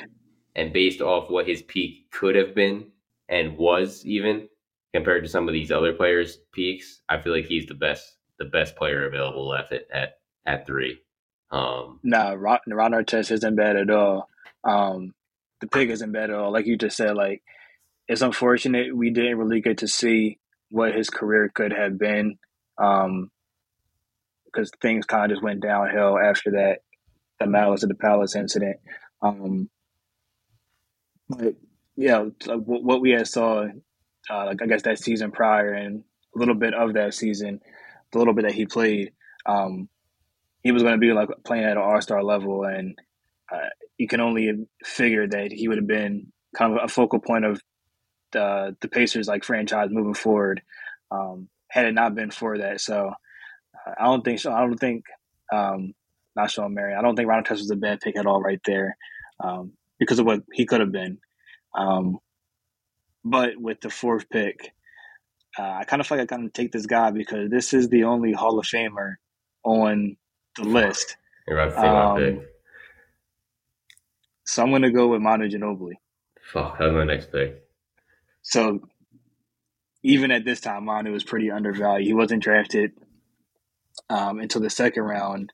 and 0.56 0.74
based 0.74 1.02
off 1.02 1.30
what 1.30 1.48
his 1.48 1.62
peak 1.62 2.12
could 2.12 2.36
have 2.36 2.56
been 2.56 2.88
and 3.30 3.58
was 3.58 4.06
even 4.06 4.48
compared 4.94 5.24
to 5.24 5.30
some 5.30 5.48
of 5.48 5.54
these 5.54 5.72
other 5.72 5.94
players' 5.94 6.40
peaks, 6.54 7.02
I 7.10 7.20
feel 7.20 7.34
like 7.34 7.46
he's 7.46 7.68
the 7.68 7.74
best 7.74 8.16
the 8.40 8.46
best 8.46 8.76
player 8.76 9.08
available 9.08 9.48
left 9.48 9.72
at 9.72 9.84
at, 9.92 10.20
at 10.46 10.68
three. 10.68 11.00
Um, 11.50 12.00
no, 12.04 12.36
nah, 12.36 12.58
Ron, 12.76 12.92
Artest 12.92 13.32
isn't 13.32 13.56
bad 13.56 13.78
at 13.78 13.90
all. 13.90 14.30
Um, 14.64 15.14
the 15.62 15.68
pick 15.68 15.90
isn't 15.90 16.12
bad 16.12 16.30
at 16.30 16.36
all. 16.36 16.52
Like 16.52 16.66
you 16.66 16.78
just 16.78 16.98
said, 16.98 17.16
like 17.16 17.42
it's 18.08 18.22
unfortunate 18.22 18.96
we 18.96 19.10
didn't 19.10 19.38
really 19.38 19.62
get 19.62 19.80
to 19.80 19.88
see 19.88 20.40
what 20.70 20.94
his 20.94 21.10
career 21.10 21.50
could 21.54 21.72
have 21.72 21.98
been 21.98 22.38
um, 22.78 23.32
because 24.46 24.72
things 24.82 25.06
kind 25.06 25.32
of 25.32 25.36
just 25.36 25.44
went 25.44 25.62
downhill 25.62 26.18
after 26.20 26.52
that 26.52 26.80
the 27.40 27.46
Malice 27.46 27.84
of 27.84 27.90
the 27.90 27.96
Palace 27.96 28.36
incident. 28.36 28.78
Um, 29.22 29.70
but 31.30 31.56
yeah, 31.96 32.22
what 32.46 33.02
we 33.02 33.12
had 33.12 33.28
saw, 33.28 33.68
uh, 34.30 34.46
like 34.46 34.62
I 34.62 34.66
guess 34.66 34.84
that 34.84 35.00
season 35.00 35.32
prior 35.32 35.74
and 35.74 36.04
a 36.36 36.40
little 36.40 36.56
bit 36.56 36.74
of 36.74 36.94
that 36.94 37.14
season, 37.14 37.62
the 38.12 38.20
little 38.20 38.34
bit 38.34 38.44
that 38.44 38.54
he 38.54 38.66
played, 38.66 39.12
um, 39.46 39.90
he 40.68 40.74
was 40.74 40.84
going 40.84 40.96
to 40.96 41.00
be 41.00 41.14
like 41.14 41.30
playing 41.46 41.64
at 41.64 41.72
an 41.72 41.78
All 41.78 42.02
Star 42.02 42.22
level, 42.22 42.66
and 42.66 42.94
uh, 43.50 43.70
you 43.98 44.06
can 44.06 44.20
only 44.20 44.68
figure 44.84 45.26
that 45.26 45.54
he 45.54 45.70
would 45.70 45.78
have 45.78 45.88
been 45.88 46.34
kind 46.54 46.74
of 46.74 46.84
a 46.84 46.90
focal 46.90 47.20
point 47.20 47.46
of 47.46 47.62
the 48.34 48.76
the 48.82 48.90
Pacers 48.90 49.30
like 49.30 49.46
franchise 49.46 49.88
moving 49.90 50.14
forward. 50.14 50.62
Um, 51.10 51.48
had 51.70 51.86
it 51.86 51.94
not 51.94 52.16
been 52.16 52.32
for 52.32 52.58
that, 52.58 52.82
so 52.82 53.14
uh, 53.88 53.92
I 53.98 54.04
don't 54.04 54.26
think 54.26 54.42
so. 54.42 54.52
I 54.52 54.60
don't 54.60 54.78
think 54.78 55.06
um, 55.54 55.94
not 56.36 56.52
Shawn 56.52 56.74
Marion. 56.74 57.00
I 57.00 57.02
don't 57.02 57.16
think 57.16 57.30
Ron 57.30 57.46
Artest 57.46 57.60
was 57.60 57.72
a 57.72 57.78
bad 57.78 58.02
pick 58.02 58.18
at 58.18 58.26
all 58.26 58.42
right 58.42 58.60
there 58.66 58.98
um, 59.40 59.72
because 60.00 60.20
of 60.20 60.26
what 60.26 60.42
he 60.52 60.66
could 60.66 60.82
have 60.82 60.92
been. 60.92 61.20
Um, 61.74 62.20
but 63.24 63.52
with 63.58 63.80
the 63.80 63.90
fourth 63.90 64.30
pick, 64.30 64.74
uh, 65.58 65.78
I 65.80 65.86
kind 65.86 66.02
of 66.02 66.08
feel 66.08 66.18
like 66.18 66.30
I 66.30 66.36
kind 66.36 66.46
of 66.46 66.52
take 66.52 66.74
this 66.74 66.88
guy 66.88 67.12
because 67.12 67.50
this 67.50 67.74
is 67.74 67.88
the 67.88 68.04
only 68.04 68.34
Hall 68.34 68.60
of 68.60 68.66
Famer 68.66 69.16
on 69.64 70.18
the 70.58 70.64
list. 70.64 71.18
You're 71.48 71.60
about 71.60 71.76
to 71.76 71.82
say 71.82 71.88
my 71.88 72.18
pick. 72.18 72.40
Um, 72.40 72.46
so 74.46 74.64
I'm 74.64 74.70
going 74.70 74.82
to 74.84 74.92
go 74.92 75.08
with 75.08 75.22
Manu 75.22 75.50
Ginobili. 75.50 75.94
Fuck, 76.52 76.80
that's 76.80 76.94
my 76.94 77.04
next 77.04 77.32
pick. 77.32 77.64
So 78.42 78.82
even 80.04 80.32
at 80.32 80.46
this 80.46 80.62
time, 80.62 80.86
Manu 80.86 81.12
was 81.12 81.24
pretty 81.24 81.52
undervalued. 81.52 82.08
He 82.08 82.14
wasn't 82.14 82.44
drafted 82.44 82.92
um, 84.10 84.40
until 84.40 84.62
the 84.62 84.70
second 84.70 85.04
round 85.04 85.52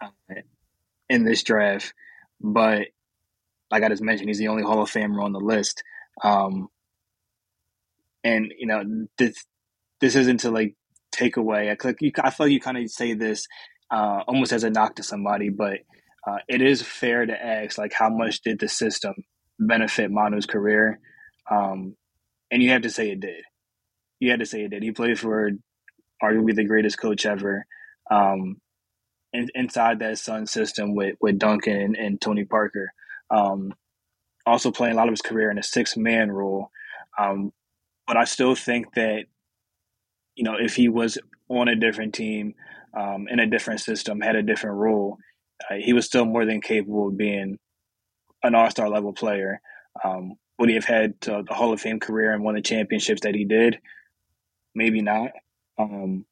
uh, 0.00 0.08
in 1.08 1.24
this 1.24 1.42
draft, 1.42 1.92
but 2.40 2.88
like 3.70 3.82
I 3.82 3.88
just 3.88 4.02
mentioned, 4.02 4.28
he's 4.28 4.38
the 4.38 4.48
only 4.48 4.62
Hall 4.62 4.82
of 4.82 4.90
Famer 4.90 5.22
on 5.22 5.32
the 5.32 5.40
list. 5.40 5.82
Um, 6.22 6.68
and 8.22 8.52
you 8.58 8.66
know 8.66 9.06
this 9.18 9.44
this 10.00 10.14
isn't 10.14 10.40
to 10.40 10.50
like 10.50 10.76
take 11.12 11.36
away. 11.36 11.70
I, 11.70 11.76
like 11.82 12.00
you, 12.00 12.12
I 12.22 12.30
feel 12.30 12.46
like 12.46 12.52
you 12.52 12.60
kind 12.60 12.78
of 12.78 12.90
say 12.90 13.14
this 13.14 13.46
uh, 13.90 14.22
almost 14.26 14.52
as 14.52 14.64
a 14.64 14.70
knock 14.70 14.96
to 14.96 15.02
somebody, 15.02 15.48
but 15.48 15.78
uh, 16.26 16.38
it 16.48 16.60
is 16.60 16.82
fair 16.82 17.24
to 17.24 17.32
ask 17.32 17.78
like 17.78 17.92
how 17.92 18.08
much 18.08 18.42
did 18.42 18.58
the 18.58 18.68
system 18.68 19.14
benefit 19.58 20.10
Manu's 20.10 20.46
career? 20.46 20.98
Um, 21.50 21.96
and 22.50 22.62
you 22.62 22.70
have 22.70 22.82
to 22.82 22.90
say 22.90 23.10
it 23.10 23.20
did. 23.20 23.44
You 24.18 24.30
had 24.30 24.40
to 24.40 24.46
say 24.46 24.62
it 24.62 24.70
did. 24.70 24.82
He 24.82 24.92
played 24.92 25.18
for 25.18 25.50
arguably 26.22 26.54
the 26.54 26.64
greatest 26.64 26.98
coach 26.98 27.26
ever. 27.26 27.66
Um, 28.10 28.60
in, 29.32 29.48
inside 29.54 29.98
that 29.98 30.18
Sun 30.18 30.46
system 30.46 30.94
with 30.94 31.16
with 31.20 31.38
Duncan 31.38 31.76
and, 31.76 31.96
and 31.96 32.20
Tony 32.20 32.44
Parker. 32.44 32.92
Um, 33.30 33.74
also 34.46 34.70
playing 34.70 34.94
a 34.94 34.96
lot 34.96 35.08
of 35.08 35.12
his 35.12 35.22
career 35.22 35.50
in 35.50 35.58
a 35.58 35.62
six 35.62 35.96
man 35.96 36.30
role. 36.30 36.70
Um, 37.18 37.52
but 38.06 38.16
I 38.16 38.24
still 38.24 38.54
think 38.54 38.94
that, 38.94 39.24
you 40.36 40.44
know, 40.44 40.54
if 40.58 40.76
he 40.76 40.88
was 40.88 41.18
on 41.48 41.68
a 41.68 41.76
different 41.76 42.14
team, 42.14 42.54
um, 42.96 43.28
in 43.28 43.40
a 43.40 43.46
different 43.46 43.80
system, 43.80 44.20
had 44.20 44.36
a 44.36 44.42
different 44.42 44.76
role, 44.76 45.18
uh, 45.70 45.74
he 45.74 45.92
was 45.92 46.06
still 46.06 46.24
more 46.24 46.44
than 46.44 46.60
capable 46.60 47.08
of 47.08 47.16
being 47.16 47.58
an 48.42 48.54
all 48.54 48.70
star 48.70 48.88
level 48.88 49.12
player. 49.12 49.60
Um, 50.04 50.34
would 50.58 50.68
he 50.68 50.74
have 50.74 50.84
had 50.84 51.14
uh, 51.28 51.42
the 51.42 51.54
Hall 51.54 51.72
of 51.72 51.80
Fame 51.80 52.00
career 52.00 52.32
and 52.32 52.42
won 52.42 52.54
the 52.54 52.62
championships 52.62 53.22
that 53.22 53.34
he 53.34 53.44
did? 53.44 53.78
Maybe 54.74 55.02
not. 55.02 55.32
Um, 55.78 56.24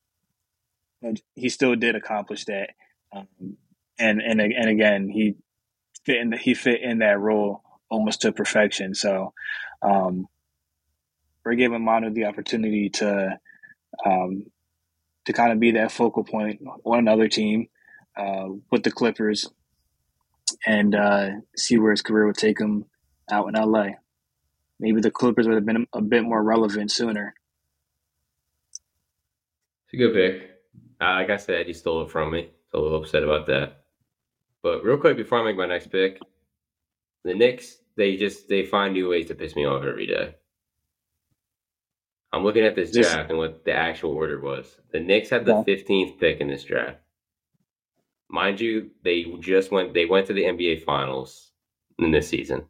but 1.03 1.21
he 1.35 1.49
still 1.49 1.75
did 1.77 1.97
accomplish 1.97 2.47
that. 2.47 2.71
Um, 3.13 3.57
and 3.99 4.21
and 4.21 4.41
and 4.41 4.69
again, 4.69 5.09
he 5.09 5.35
fit 6.05 6.17
in 6.17 6.31
the, 6.31 6.37
he 6.37 6.55
fit 6.55 6.83
in 6.83 6.99
that 6.99 7.21
role 7.21 7.63
almost 7.91 8.23
to 8.23 8.33
perfection. 8.33 8.95
So 8.95 9.33
um, 9.83 10.27
we're 11.45 11.55
giving 11.55 11.85
Manu 11.85 12.11
the 12.11 12.25
opportunity 12.25 12.91
to 12.91 13.39
um, 14.05 14.47
to 15.27 15.33
kind 15.33 15.53
of 15.53 15.61
be 15.61 15.73
that 15.73 15.93
focal 15.93 16.25
point 16.25 16.61
on 16.85 16.99
another 16.99 17.29
team 17.29 17.69
uh, 18.17 18.49
with 18.71 18.83
the 18.83 18.91
Clippers 18.91 19.51
and 20.67 20.95
uh, 20.95 21.31
see 21.57 21.79
where 21.79 21.91
his 21.91 22.03
career 22.03 22.27
would 22.27 22.37
take 22.37 22.61
him 22.61 22.87
out 23.31 23.49
in 23.49 23.55
LA. 23.55 23.89
Maybe 24.79 25.01
the 25.01 25.11
Clippers 25.11 25.47
would 25.47 25.55
have 25.55 25.67
been 25.67 25.87
a 25.93 26.03
bit 26.03 26.25
more 26.25 26.43
relevant 26.43 26.91
sooner. 26.91 27.35
It's 29.87 29.95
a 29.95 29.97
good 29.97 30.15
pick. 30.15 30.51
Uh, 31.01 31.15
like 31.15 31.31
I 31.31 31.37
said, 31.37 31.69
you 31.69 31.75
stole 31.75 32.03
it 32.03 32.11
from 32.11 32.33
me. 32.33 32.51
So 32.71 32.79
a 32.79 32.81
little 32.81 33.03
upset 33.03 33.23
about 33.23 33.47
that. 33.47 33.85
But 34.63 34.85
real 34.85 34.97
quick 34.97 35.17
before 35.17 35.41
I 35.41 35.45
make 35.45 35.57
my 35.57 35.67
next 35.67 35.91
pick, 35.91 36.19
the 37.23 37.35
Knicks 37.35 37.77
they 37.97 38.17
just 38.17 38.49
they 38.49 38.65
find 38.65 38.93
new 38.93 39.09
ways 39.09 39.29
to 39.29 39.35
piss 39.35 39.55
me 39.55 39.67
off 39.67 39.85
every 39.85 40.07
day. 40.07 40.35
I'm 42.35 42.43
looking 42.43 42.65
at 42.65 42.75
this 42.75 42.91
draft 42.91 43.31
and 43.31 43.39
what 43.39 43.65
the 43.65 43.73
actual 43.73 44.11
order 44.11 44.41
was. 44.41 44.77
The 44.93 44.99
Knicks 44.99 45.31
had 45.31 45.45
the 45.45 45.53
15th 45.53 46.19
pick 46.19 46.41
in 46.41 46.49
this 46.49 46.65
draft. 46.65 46.99
Mind 48.29 48.61
you, 48.61 48.91
they 49.05 49.25
just 49.39 49.71
went 49.71 49.95
they 49.95 50.07
went 50.07 50.27
to 50.27 50.33
the 50.33 50.43
NBA 50.43 50.83
Finals 50.83 51.53
in 52.01 52.11
this 52.11 52.29
season. 52.29 52.65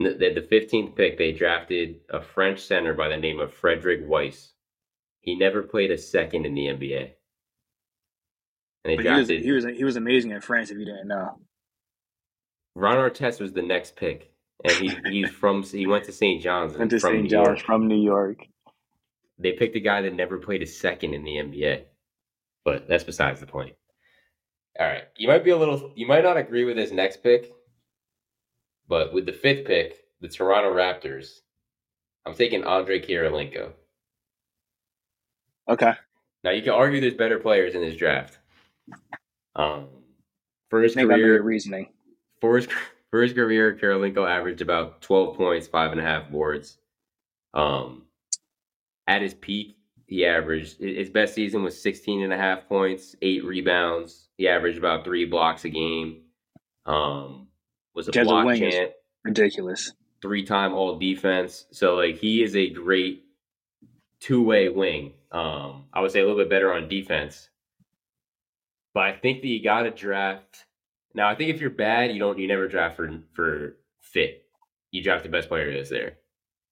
The, 0.00 0.14
the 0.34 0.48
15th 0.50 0.96
pick, 0.96 1.16
they 1.16 1.30
drafted 1.30 2.00
a 2.10 2.20
French 2.20 2.58
center 2.58 2.92
by 2.92 3.08
the 3.08 3.16
name 3.16 3.38
of 3.38 3.54
Frédéric 3.54 4.08
Weis. 4.08 4.50
He 5.20 5.36
never 5.36 5.62
played 5.62 5.92
a 5.92 5.98
second 5.98 6.44
in 6.44 6.54
the 6.54 6.66
NBA. 6.66 7.12
And 8.84 8.92
they 8.92 8.96
but 8.96 9.02
drafted, 9.02 9.44
he 9.44 9.52
was, 9.52 9.62
he 9.62 9.68
was 9.68 9.76
he 9.78 9.84
was 9.84 9.96
amazing 9.96 10.32
in 10.32 10.40
France. 10.40 10.72
If 10.72 10.78
you 10.78 10.86
didn't 10.86 11.06
know, 11.06 11.38
Ron 12.74 12.96
Artest 12.96 13.40
was 13.40 13.52
the 13.52 13.62
next 13.62 13.94
pick 13.94 14.31
and 14.64 14.72
he 14.72 14.96
he's 15.10 15.30
from 15.30 15.62
he 15.62 15.86
went 15.86 16.04
to 16.04 16.12
St. 16.12 16.42
John's. 16.42 16.76
Went 16.76 16.90
to 16.90 17.00
St. 17.00 17.28
John's 17.28 17.60
from 17.60 17.86
New 17.86 18.00
York. 18.00 18.46
They 19.38 19.52
picked 19.52 19.76
a 19.76 19.80
guy 19.80 20.02
that 20.02 20.14
never 20.14 20.38
played 20.38 20.62
a 20.62 20.66
second 20.66 21.14
in 21.14 21.24
the 21.24 21.32
NBA, 21.32 21.84
but 22.64 22.88
that's 22.88 23.04
besides 23.04 23.40
the 23.40 23.46
point. 23.46 23.74
All 24.78 24.86
right, 24.86 25.04
you 25.16 25.28
might 25.28 25.44
be 25.44 25.50
a 25.50 25.56
little, 25.56 25.92
you 25.96 26.06
might 26.06 26.24
not 26.24 26.36
agree 26.36 26.64
with 26.64 26.76
his 26.76 26.92
next 26.92 27.22
pick, 27.22 27.52
but 28.88 29.12
with 29.12 29.26
the 29.26 29.32
fifth 29.32 29.66
pick, 29.66 29.96
the 30.20 30.28
Toronto 30.28 30.72
Raptors, 30.72 31.40
I'm 32.24 32.34
taking 32.34 32.64
Andre 32.64 33.00
Kirilenko. 33.00 33.72
Okay. 35.68 35.92
Now 36.44 36.50
you 36.50 36.62
can 36.62 36.72
argue 36.72 37.00
there's 37.00 37.14
better 37.14 37.38
players 37.38 37.74
in 37.74 37.80
this 37.80 37.96
draft. 37.96 38.38
Um, 39.54 39.88
for 40.70 40.82
his 40.82 40.94
career, 40.94 41.42
reasoning. 41.42 41.90
For 42.40 42.56
his 42.56 42.68
for 43.12 43.22
his 43.22 43.34
career, 43.34 43.78
Kirilenko 43.80 44.28
averaged 44.28 44.62
about 44.62 45.02
12 45.02 45.36
points, 45.36 45.66
five 45.68 45.92
and 45.92 46.00
a 46.00 46.02
half 46.02 46.30
boards. 46.30 46.78
Um, 47.52 48.04
at 49.06 49.20
his 49.20 49.34
peak, 49.34 49.76
he 50.06 50.24
averaged 50.24 50.80
his 50.80 51.10
best 51.10 51.34
season 51.34 51.62
was 51.62 51.80
16 51.80 52.22
and 52.22 52.32
a 52.32 52.38
half 52.38 52.66
points, 52.68 53.14
eight 53.20 53.44
rebounds. 53.44 54.28
He 54.38 54.48
averaged 54.48 54.78
about 54.78 55.04
three 55.04 55.26
blocks 55.26 55.66
a 55.66 55.68
game. 55.68 56.22
Um, 56.86 57.48
was 57.94 58.08
a 58.08 58.12
block 58.12 58.56
chant. 58.56 58.92
Ridiculous. 59.24 59.92
Three 60.22 60.44
time 60.44 60.72
all 60.72 60.98
defense. 60.98 61.66
So 61.70 61.96
like 61.96 62.16
he 62.16 62.42
is 62.42 62.56
a 62.56 62.70
great 62.70 63.24
two 64.20 64.42
way 64.42 64.70
wing. 64.70 65.12
Um, 65.30 65.84
I 65.92 66.00
would 66.00 66.12
say 66.12 66.20
a 66.20 66.26
little 66.26 66.38
bit 66.38 66.48
better 66.48 66.72
on 66.72 66.88
defense. 66.88 67.50
But 68.94 69.04
I 69.04 69.12
think 69.12 69.42
that 69.42 69.48
you 69.48 69.62
got 69.62 69.82
to 69.82 69.90
draft 69.90 70.64
now, 71.14 71.28
I 71.28 71.34
think 71.34 71.50
if 71.50 71.60
you're 71.60 71.70
bad, 71.70 72.12
you 72.12 72.18
don't 72.18 72.38
you 72.38 72.48
never 72.48 72.68
draft 72.68 72.96
for 72.96 73.10
for 73.34 73.76
fit. 74.00 74.46
You 74.90 75.02
draft 75.02 75.22
the 75.22 75.30
best 75.30 75.48
player 75.48 75.72
that's 75.74 75.90
there. 75.90 76.18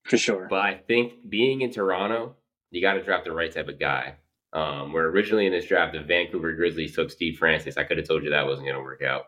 For 0.05 0.19
sure. 0.19 0.47
But 0.49 0.61
I 0.61 0.75
think 0.75 1.29
being 1.29 1.61
in 1.61 1.73
Toronto, 1.73 2.37
you 2.71 2.81
got 2.81 2.95
to 2.95 3.03
draft 3.03 3.25
the 3.25 3.33
right 3.33 3.53
type 3.53 3.69
of 3.69 3.79
guy. 3.79 4.17
Um, 4.53 4.93
where 4.93 5.07
originally 5.07 5.47
in 5.47 5.53
this 5.53 5.67
draft, 5.67 5.93
the 5.93 6.01
Vancouver 6.01 6.53
Grizzlies 6.55 6.95
took 6.95 7.11
Steve 7.11 7.39
Francis. 7.39 7.77
I 7.77 7.85
could 7.85 7.99
have 7.99 8.09
told 8.09 8.25
you 8.25 8.31
that 8.31 8.47
wasn't 8.47 8.67
going 8.67 8.77
to 8.77 8.83
work 8.83 9.03
out. 9.03 9.27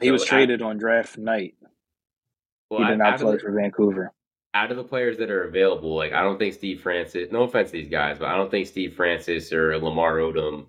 He 0.00 0.06
so 0.06 0.12
was 0.12 0.24
traded 0.24 0.62
on 0.62 0.78
draft 0.78 1.18
night. 1.18 1.56
Well, 2.70 2.80
he 2.80 2.86
did 2.86 2.98
not 2.98 3.18
play 3.18 3.32
the, 3.32 3.38
for 3.38 3.52
Vancouver. 3.52 4.14
Out 4.54 4.70
of 4.70 4.76
the 4.76 4.84
players 4.84 5.18
that 5.18 5.30
are 5.30 5.44
available, 5.44 5.94
like 5.94 6.12
I 6.12 6.22
don't 6.22 6.38
think 6.38 6.54
Steve 6.54 6.80
Francis. 6.80 7.30
No 7.30 7.42
offense 7.42 7.70
to 7.70 7.76
these 7.76 7.90
guys, 7.90 8.18
but 8.18 8.28
I 8.28 8.36
don't 8.36 8.50
think 8.50 8.66
Steve 8.66 8.94
Francis 8.94 9.52
or 9.52 9.76
Lamar 9.78 10.16
Odom 10.16 10.66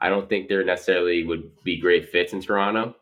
I 0.00 0.08
don't 0.08 0.28
think 0.28 0.48
they're 0.48 0.64
necessarily 0.64 1.24
would 1.24 1.62
be 1.62 1.76
great 1.76 2.08
fits 2.08 2.32
in 2.32 2.40
Toronto. 2.40 2.96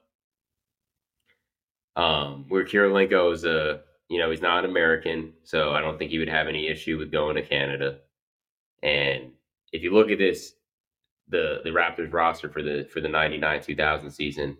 Um, 1.96 2.44
where 2.49 2.64
Kirilenko 2.64 3.32
is 3.32 3.44
a, 3.44 3.80
you 4.09 4.18
know, 4.18 4.30
he's 4.30 4.40
not 4.42 4.64
American, 4.64 5.32
so 5.42 5.72
I 5.72 5.80
don't 5.80 5.99
think 5.99 6.11
he 6.11 6.18
would 6.18 6.28
have 6.28 6.46
any 6.46 6.68
issue 6.68 6.96
with 6.99 7.11
going 7.11 7.36
to 7.36 7.42
Canada. 7.42 7.99
And 8.82 9.32
if 9.72 9.82
you 9.82 9.92
look 9.92 10.11
at 10.11 10.18
this, 10.18 10.55
the 11.28 11.61
the 11.64 11.70
Raptors 11.70 12.12
roster 12.12 12.49
for 12.49 12.62
the 12.62 12.88
for 12.90 13.01
the 13.01 13.09
'99 13.09 13.62
2000 13.62 14.11
season, 14.11 14.57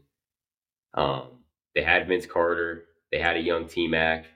um, 0.95 1.29
they 1.75 1.83
had 1.83 2.09
Vince 2.09 2.27
Carter, 2.27 2.85
they 3.11 3.21
had 3.21 3.37
a 3.37 3.41
young 3.41 3.67
T 3.67 3.89
Mac. 3.89 4.27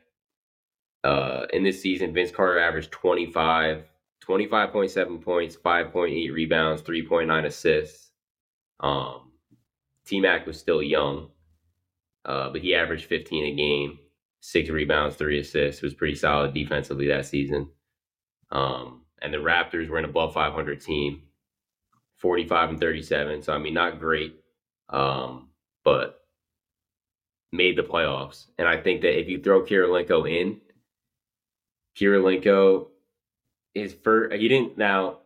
Uh, 1.05 1.47
in 1.53 1.65
this 1.65 1.83
season, 1.83 2.15
Vince 2.15 2.31
Carter 2.31 2.61
averaged 2.61 2.93
25, 2.93 3.85
25.7 4.29 5.23
points, 5.23 5.57
5.8 5.57 6.33
rebounds, 6.33 6.83
3.9 6.83 7.45
assists. 7.47 8.11
Um, 8.81 9.33
T 10.07 10.21
Mac 10.21 10.47
was 10.47 10.59
still 10.59 10.83
young, 10.83 11.31
uh, 12.25 12.51
but 12.51 12.61
he 12.61 12.75
averaged 12.75 13.07
15 13.07 13.45
a 13.45 13.57
game. 13.57 13.99
six 14.41 14.69
rebounds, 14.71 15.17
three 15.17 15.41
assists. 15.41 15.83
Was 15.83 15.95
pretty 15.95 16.17
solid 16.17 16.55
defensively 16.55 17.09
that 17.09 17.27
season. 17.27 17.69
Um, 18.51 19.03
and 19.21 19.33
the 19.33 19.39
Raptors 19.39 19.89
were 19.89 19.99
an 19.99 20.05
above 20.05 20.35
500 20.35 20.81
team, 20.81 21.23
45 22.19 22.71
and 22.71 22.81
37. 22.81 23.43
So 23.43 23.53
I 23.53 23.59
mean, 23.59 23.75
not 23.75 24.01
great, 24.01 24.37
um, 24.89 25.51
but 25.85 26.21
made 27.53 27.77
the 27.79 27.83
playoffs. 27.83 28.47
And 28.59 28.69
I 28.69 28.81
think 28.81 29.03
that 29.03 29.19
if 29.19 29.29
you 29.29 29.41
throw 29.41 29.63
Kirilenko 29.63 30.29
in, 30.31 30.61
Kirilenko 31.99 32.89
is 33.75 33.95
first. 34.05 34.35
He 34.35 34.49
didn't 34.49 34.79
now. 34.79 35.19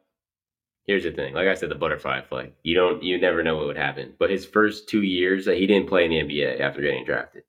Here's 0.84 1.02
the 1.02 1.10
thing. 1.10 1.34
Like 1.34 1.48
I 1.48 1.54
said, 1.54 1.68
the 1.68 1.74
butterfly 1.74 2.22
flight. 2.22 2.54
You 2.62 2.74
don't. 2.74 3.02
You 3.02 3.20
never 3.20 3.42
know 3.42 3.56
what 3.56 3.66
would 3.66 3.76
happen. 3.76 4.14
But 4.18 4.30
his 4.30 4.46
first 4.46 4.88
two 4.88 5.02
years, 5.02 5.46
he 5.46 5.66
didn't 5.66 5.88
play 5.88 6.04
in 6.04 6.10
the 6.10 6.20
NBA 6.20 6.60
after 6.60 6.80
getting 6.80 7.04
drafted. 7.04 7.42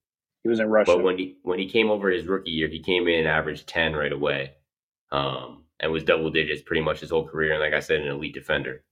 He 0.44 0.50
was 0.50 0.60
in 0.60 0.70
Russia. 0.70 0.94
But 0.96 1.04
when 1.04 1.18
he 1.18 1.38
when 1.44 1.60
he 1.60 1.70
came 1.70 1.92
over 1.92 2.10
his 2.10 2.26
rookie 2.26 2.52
year, 2.52 2.68
he 2.68 2.82
came 2.82 3.08
in 3.08 3.20
and 3.20 3.28
averaged 3.28 3.68
ten 3.68 3.96
right 3.96 4.12
away, 4.12 4.54
um, 5.12 5.66
and 5.80 5.92
was 5.92 6.04
double 6.04 6.32
digits 6.32 6.62
pretty 6.62 6.82
much 6.82 7.02
his 7.02 7.10
whole 7.10 7.28
career. 7.28 7.52
And 7.52 7.62
like 7.62 7.74
I 7.74 7.80
said, 7.80 8.02
an 8.02 8.08
elite 8.08 8.34
defender. 8.34 8.84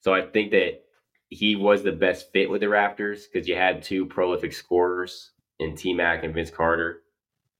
So 0.00 0.12
I 0.12 0.22
think 0.22 0.50
that 0.50 0.82
he 1.28 1.56
was 1.56 1.82
the 1.82 1.92
best 1.92 2.32
fit 2.32 2.50
with 2.50 2.60
the 2.60 2.66
Raptors 2.66 3.22
because 3.30 3.48
you 3.48 3.54
had 3.54 3.82
two 3.82 4.04
prolific 4.04 4.52
scorers 4.52 5.30
in 5.58 5.76
T 5.76 5.94
Mac 5.94 6.24
and 6.24 6.34
Vince 6.34 6.50
Carter, 6.50 7.02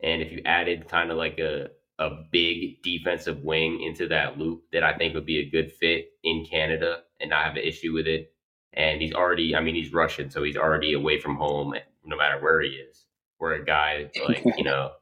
and 0.02 0.20
if 0.20 0.32
you 0.32 0.42
added 0.44 0.88
kind 0.88 1.10
of 1.10 1.16
like 1.16 1.38
a 1.38 1.70
a 1.98 2.10
big 2.30 2.82
defensive 2.82 3.42
wing 3.42 3.82
into 3.82 4.08
that 4.08 4.38
loop, 4.38 4.64
that 4.72 4.82
I 4.82 4.96
think 4.96 5.14
would 5.14 5.26
be 5.26 5.38
a 5.38 5.50
good 5.50 5.72
fit 5.72 6.10
in 6.24 6.44
Canada 6.44 7.00
and 7.20 7.30
not 7.30 7.44
have 7.44 7.56
an 7.56 7.62
issue 7.62 7.92
with 7.92 8.06
it. 8.06 8.32
And 8.72 9.00
he's 9.00 9.12
already, 9.12 9.54
I 9.54 9.60
mean, 9.60 9.74
he's 9.74 9.92
Russian, 9.92 10.30
so 10.30 10.42
he's 10.42 10.56
already 10.56 10.94
away 10.94 11.20
from 11.20 11.36
home 11.36 11.74
no 12.04 12.16
matter 12.16 12.40
where 12.40 12.60
he 12.62 12.70
is. 12.70 13.06
Where 13.38 13.52
a 13.54 13.64
guy 13.64 14.10
like, 14.26 14.42
you 14.56 14.64
know, 14.64 14.92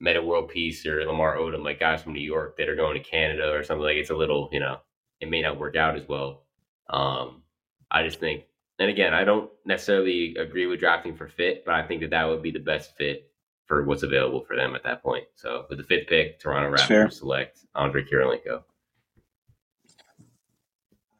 Metta 0.00 0.22
World 0.22 0.48
Peace 0.50 0.86
or 0.86 1.04
Lamar 1.04 1.36
Odom, 1.36 1.64
like 1.64 1.80
guys 1.80 2.02
from 2.02 2.12
New 2.12 2.20
York 2.20 2.56
that 2.56 2.68
are 2.68 2.76
going 2.76 3.02
to 3.02 3.08
Canada 3.08 3.50
or 3.50 3.64
something 3.64 3.84
like 3.84 3.96
it's 3.96 4.10
a 4.10 4.16
little, 4.16 4.48
you 4.52 4.60
know, 4.60 4.78
it 5.20 5.28
may 5.28 5.42
not 5.42 5.58
work 5.58 5.76
out 5.76 5.96
as 5.96 6.06
well. 6.08 6.44
Um, 6.88 7.42
I 7.90 8.04
just 8.04 8.20
think, 8.20 8.44
and 8.78 8.90
again, 8.90 9.12
I 9.12 9.24
don't 9.24 9.50
necessarily 9.64 10.36
agree 10.36 10.66
with 10.66 10.78
drafting 10.78 11.16
for 11.16 11.26
fit, 11.26 11.64
but 11.64 11.74
I 11.74 11.86
think 11.86 12.02
that 12.02 12.10
that 12.10 12.28
would 12.28 12.42
be 12.42 12.52
the 12.52 12.60
best 12.60 12.96
fit 12.96 13.27
for 13.68 13.84
what's 13.84 14.02
available 14.02 14.42
for 14.44 14.56
them 14.56 14.74
at 14.74 14.82
that 14.82 15.02
point. 15.02 15.24
So 15.36 15.66
with 15.68 15.78
the 15.78 15.84
fifth 15.84 16.08
pick, 16.08 16.40
Toronto 16.40 16.74
Raptors 16.74 17.12
select 17.12 17.58
Andre 17.74 18.02
Kirilenko. 18.02 18.62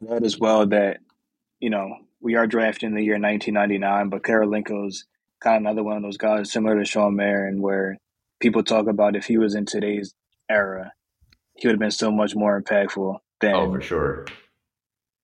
That 0.00 0.24
as 0.24 0.38
well 0.38 0.66
that, 0.66 0.98
you 1.60 1.70
know, 1.70 1.94
we 2.20 2.34
are 2.34 2.46
drafting 2.46 2.94
the 2.94 3.02
year 3.02 3.18
1999, 3.20 4.08
but 4.08 4.22
Kirilenko's 4.22 5.04
kind 5.40 5.56
of 5.56 5.62
another 5.62 5.84
one 5.84 5.96
of 5.96 6.02
those 6.02 6.16
guys 6.16 6.50
similar 6.50 6.78
to 6.78 6.84
Shawn 6.84 7.14
Marion 7.14 7.60
where 7.60 7.98
people 8.40 8.62
talk 8.62 8.88
about 8.88 9.14
if 9.14 9.26
he 9.26 9.38
was 9.38 9.54
in 9.54 9.66
today's 9.66 10.14
era, 10.48 10.92
he 11.54 11.68
would 11.68 11.74
have 11.74 11.80
been 11.80 11.90
so 11.90 12.10
much 12.10 12.34
more 12.34 12.60
impactful 12.60 13.18
than. 13.40 13.54
Oh, 13.54 13.70
for 13.72 13.80
sure. 13.80 14.26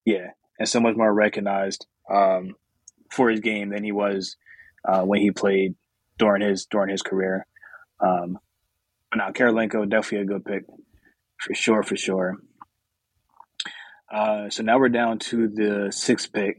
Yeah, 0.04 0.30
and 0.58 0.68
so 0.68 0.80
much 0.80 0.96
more 0.96 1.12
recognized 1.12 1.86
um, 2.12 2.54
for 3.10 3.30
his 3.30 3.40
game 3.40 3.70
than 3.70 3.82
he 3.82 3.92
was 3.92 4.36
uh, 4.86 5.02
when 5.02 5.20
he 5.20 5.30
played 5.30 5.74
during 6.18 6.42
his 6.42 6.66
during 6.66 6.90
his 6.90 7.02
career. 7.02 7.46
Um, 8.00 8.38
but 9.10 9.18
now 9.18 9.30
Kirilenko 9.30 9.88
definitely 9.88 10.22
a 10.22 10.24
good 10.24 10.44
pick 10.44 10.64
for 11.38 11.54
sure, 11.54 11.82
for 11.82 11.96
sure. 11.96 12.36
Uh, 14.12 14.48
so 14.50 14.62
now 14.62 14.78
we're 14.78 14.88
down 14.88 15.18
to 15.18 15.48
the 15.48 15.88
sixth 15.90 16.32
pick. 16.32 16.56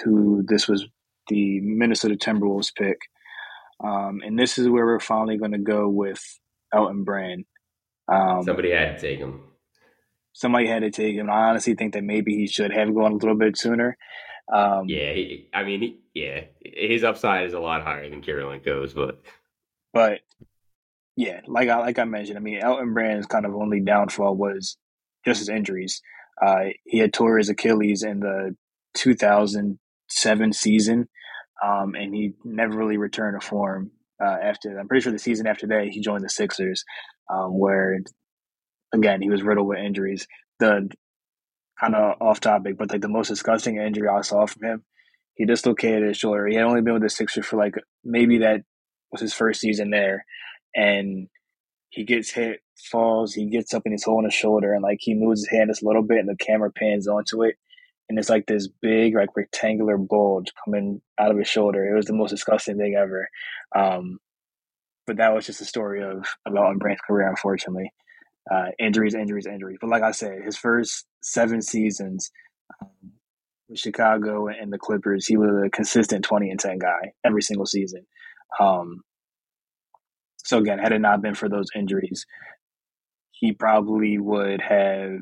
To 0.00 0.44
this 0.46 0.68
was 0.68 0.86
the 1.28 1.60
Minnesota 1.60 2.14
Timberwolves 2.14 2.74
pick, 2.76 2.98
um, 3.82 4.20
and 4.22 4.38
this 4.38 4.58
is 4.58 4.68
where 4.68 4.84
we're 4.84 5.00
finally 5.00 5.38
going 5.38 5.52
to 5.52 5.58
go 5.58 5.88
with 5.88 6.22
Elton 6.74 7.04
Brand. 7.04 7.46
Um, 8.12 8.42
somebody 8.42 8.72
had 8.72 8.96
to 8.96 9.00
take 9.00 9.18
him. 9.20 9.42
Somebody 10.32 10.66
had 10.66 10.82
to 10.82 10.90
take 10.90 11.14
him. 11.16 11.30
I 11.30 11.48
honestly 11.48 11.74
think 11.74 11.94
that 11.94 12.04
maybe 12.04 12.34
he 12.34 12.46
should 12.46 12.72
have 12.72 12.94
gone 12.94 13.12
a 13.12 13.16
little 13.16 13.36
bit 13.36 13.56
sooner. 13.56 13.96
Um, 14.52 14.86
yeah, 14.88 15.12
he, 15.12 15.48
I 15.54 15.62
mean, 15.62 15.80
he, 15.80 16.00
yeah, 16.14 16.44
his 16.60 17.04
upside 17.04 17.46
is 17.46 17.54
a 17.54 17.60
lot 17.60 17.82
higher 17.82 18.08
than 18.10 18.22
Kirilenko's, 18.22 18.92
but 18.92 19.20
but 19.92 20.20
yeah, 21.16 21.40
like 21.46 21.68
I 21.68 21.78
like 21.78 21.98
I 21.98 22.04
mentioned, 22.04 22.38
I 22.38 22.40
mean, 22.40 22.58
Elton 22.58 22.92
Brand's 22.94 23.26
kind 23.26 23.46
of 23.46 23.54
only 23.54 23.80
downfall 23.80 24.36
was 24.36 24.76
just 25.24 25.40
his 25.40 25.48
injuries. 25.48 26.02
Uh, 26.40 26.70
he 26.84 26.98
had 26.98 27.12
tore 27.12 27.38
his 27.38 27.48
Achilles 27.50 28.02
in 28.02 28.20
the 28.20 28.56
2007 28.94 30.52
season, 30.52 31.08
um, 31.64 31.94
and 31.94 32.14
he 32.14 32.32
never 32.44 32.76
really 32.76 32.96
returned 32.96 33.40
to 33.40 33.46
form 33.46 33.90
uh, 34.20 34.36
after. 34.42 34.78
I'm 34.78 34.88
pretty 34.88 35.02
sure 35.02 35.12
the 35.12 35.18
season 35.18 35.46
after 35.46 35.66
that 35.68 35.88
he 35.90 36.00
joined 36.00 36.24
the 36.24 36.30
Sixers, 36.30 36.84
um, 37.32 37.58
where 37.58 38.00
again 38.92 39.22
he 39.22 39.30
was 39.30 39.42
riddled 39.42 39.68
with 39.68 39.78
injuries. 39.78 40.26
The 40.58 40.90
kind 41.80 41.94
of 41.94 42.20
off 42.20 42.40
topic, 42.40 42.76
but 42.78 42.90
like 42.90 43.00
the 43.00 43.08
most 43.08 43.28
disgusting 43.28 43.76
injury 43.76 44.08
I 44.08 44.20
saw 44.20 44.46
from 44.46 44.62
him, 44.62 44.84
he 45.34 45.46
dislocated 45.46 46.06
his 46.06 46.18
shoulder. 46.18 46.46
He 46.46 46.56
had 46.56 46.64
only 46.64 46.82
been 46.82 46.94
with 46.94 47.02
the 47.02 47.10
Sixers 47.10 47.46
for 47.46 47.56
like 47.56 47.74
maybe 48.04 48.38
that 48.38 48.62
was 49.10 49.20
his 49.20 49.34
first 49.34 49.60
season 49.60 49.90
there, 49.90 50.24
and 50.74 51.28
he 51.90 52.04
gets 52.04 52.30
hit, 52.30 52.60
falls, 52.90 53.34
he 53.34 53.46
gets 53.46 53.74
up 53.74 53.82
and 53.84 53.92
he's 53.92 54.04
holding 54.04 54.26
his 54.26 54.34
shoulder, 54.34 54.72
and 54.72 54.82
like 54.82 54.98
he 55.00 55.14
moves 55.14 55.40
his 55.40 55.48
hand 55.48 55.70
just 55.70 55.82
a 55.82 55.86
little 55.86 56.02
bit, 56.02 56.18
and 56.18 56.28
the 56.28 56.36
camera 56.36 56.70
pans 56.70 57.08
onto 57.08 57.42
it, 57.42 57.56
and 58.08 58.18
it's 58.18 58.30
like 58.30 58.46
this 58.46 58.68
big 58.82 59.14
like 59.14 59.36
rectangular 59.36 59.96
bulge 59.96 60.52
coming 60.64 61.00
out 61.18 61.30
of 61.30 61.38
his 61.38 61.48
shoulder. 61.48 61.84
It 61.84 61.96
was 61.96 62.06
the 62.06 62.12
most 62.12 62.30
disgusting 62.30 62.76
thing 62.76 62.94
ever. 62.96 63.28
Um, 63.76 64.18
but 65.06 65.16
that 65.16 65.34
was 65.34 65.46
just 65.46 65.60
a 65.60 65.64
story 65.64 66.02
of 66.04 66.26
about 66.46 66.78
Brand's 66.78 67.00
career, 67.06 67.28
unfortunately 67.28 67.92
uh, 68.50 68.66
injuries, 68.78 69.14
injuries, 69.14 69.46
injuries. 69.46 69.78
But 69.80 69.90
like 69.90 70.02
I 70.02 70.10
said, 70.10 70.42
his 70.44 70.56
first 70.56 71.06
seven 71.22 71.62
seasons 71.62 72.30
um, 72.80 73.12
with 73.68 73.78
Chicago 73.78 74.48
and 74.48 74.72
the 74.72 74.78
Clippers, 74.78 75.26
he 75.26 75.36
was 75.36 75.50
a 75.64 75.70
consistent 75.70 76.24
20 76.24 76.50
and 76.50 76.60
10 76.60 76.78
guy 76.78 77.12
every 77.24 77.42
single 77.42 77.66
season. 77.66 78.06
Um, 78.58 79.02
so 80.38 80.58
again, 80.58 80.78
had 80.78 80.92
it 80.92 81.00
not 81.00 81.22
been 81.22 81.34
for 81.34 81.48
those 81.48 81.68
injuries, 81.74 82.26
he 83.30 83.52
probably 83.52 84.18
would 84.18 84.60
have. 84.60 85.20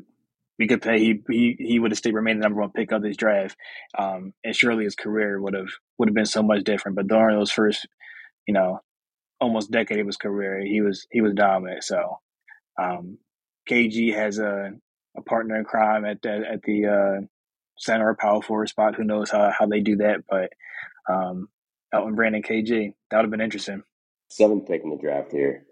We 0.57 0.67
could 0.67 0.81
pay. 0.81 0.99
He 0.99 1.21
he 1.29 1.55
he 1.57 1.79
would 1.79 1.91
have 1.91 1.97
stayed 1.97 2.13
remained 2.13 2.41
the 2.41 2.43
number 2.43 2.59
one 2.59 2.71
pick 2.71 2.91
of 2.91 3.01
this 3.01 3.15
draft, 3.15 3.55
um, 3.97 4.33
and 4.43 4.53
surely 4.53 4.83
his 4.83 4.95
career 4.95 5.41
would 5.41 5.53
have 5.53 5.69
would 5.97 6.09
have 6.09 6.15
been 6.15 6.25
so 6.25 6.43
much 6.43 6.65
different. 6.65 6.97
But 6.97 7.07
during 7.07 7.37
those 7.37 7.51
first, 7.51 7.87
you 8.45 8.53
know, 8.53 8.79
almost 9.39 9.71
decade 9.71 9.99
of 9.99 10.05
his 10.05 10.17
career, 10.17 10.59
he 10.59 10.81
was 10.81 11.07
he 11.11 11.21
was 11.21 11.33
dominant. 11.33 11.85
So 11.85 12.19
um, 12.81 13.19
KG 13.69 14.13
has 14.15 14.39
a, 14.39 14.71
a 15.17 15.21
partner 15.21 15.57
in 15.57 15.65
crime 15.65 16.05
at 16.05 16.21
the, 16.21 16.43
at 16.51 16.61
the 16.63 16.85
uh, 16.85 17.25
center 17.77 18.09
or 18.09 18.15
power 18.15 18.41
forward 18.41 18.69
spot. 18.69 18.95
Who 18.95 19.03
knows 19.03 19.31
how, 19.31 19.51
how 19.57 19.65
they 19.65 19.81
do 19.81 19.97
that? 19.97 20.23
But 20.29 20.53
um, 21.11 21.49
Elton 21.93 22.15
Brandon 22.15 22.43
KG, 22.43 22.93
that 23.09 23.17
would 23.17 23.23
have 23.23 23.31
been 23.31 23.41
interesting. 23.41 23.83
Seventh 24.29 24.67
pick 24.67 24.83
in 24.83 24.91
the 24.91 24.97
draft 24.97 25.31
here, 25.31 25.65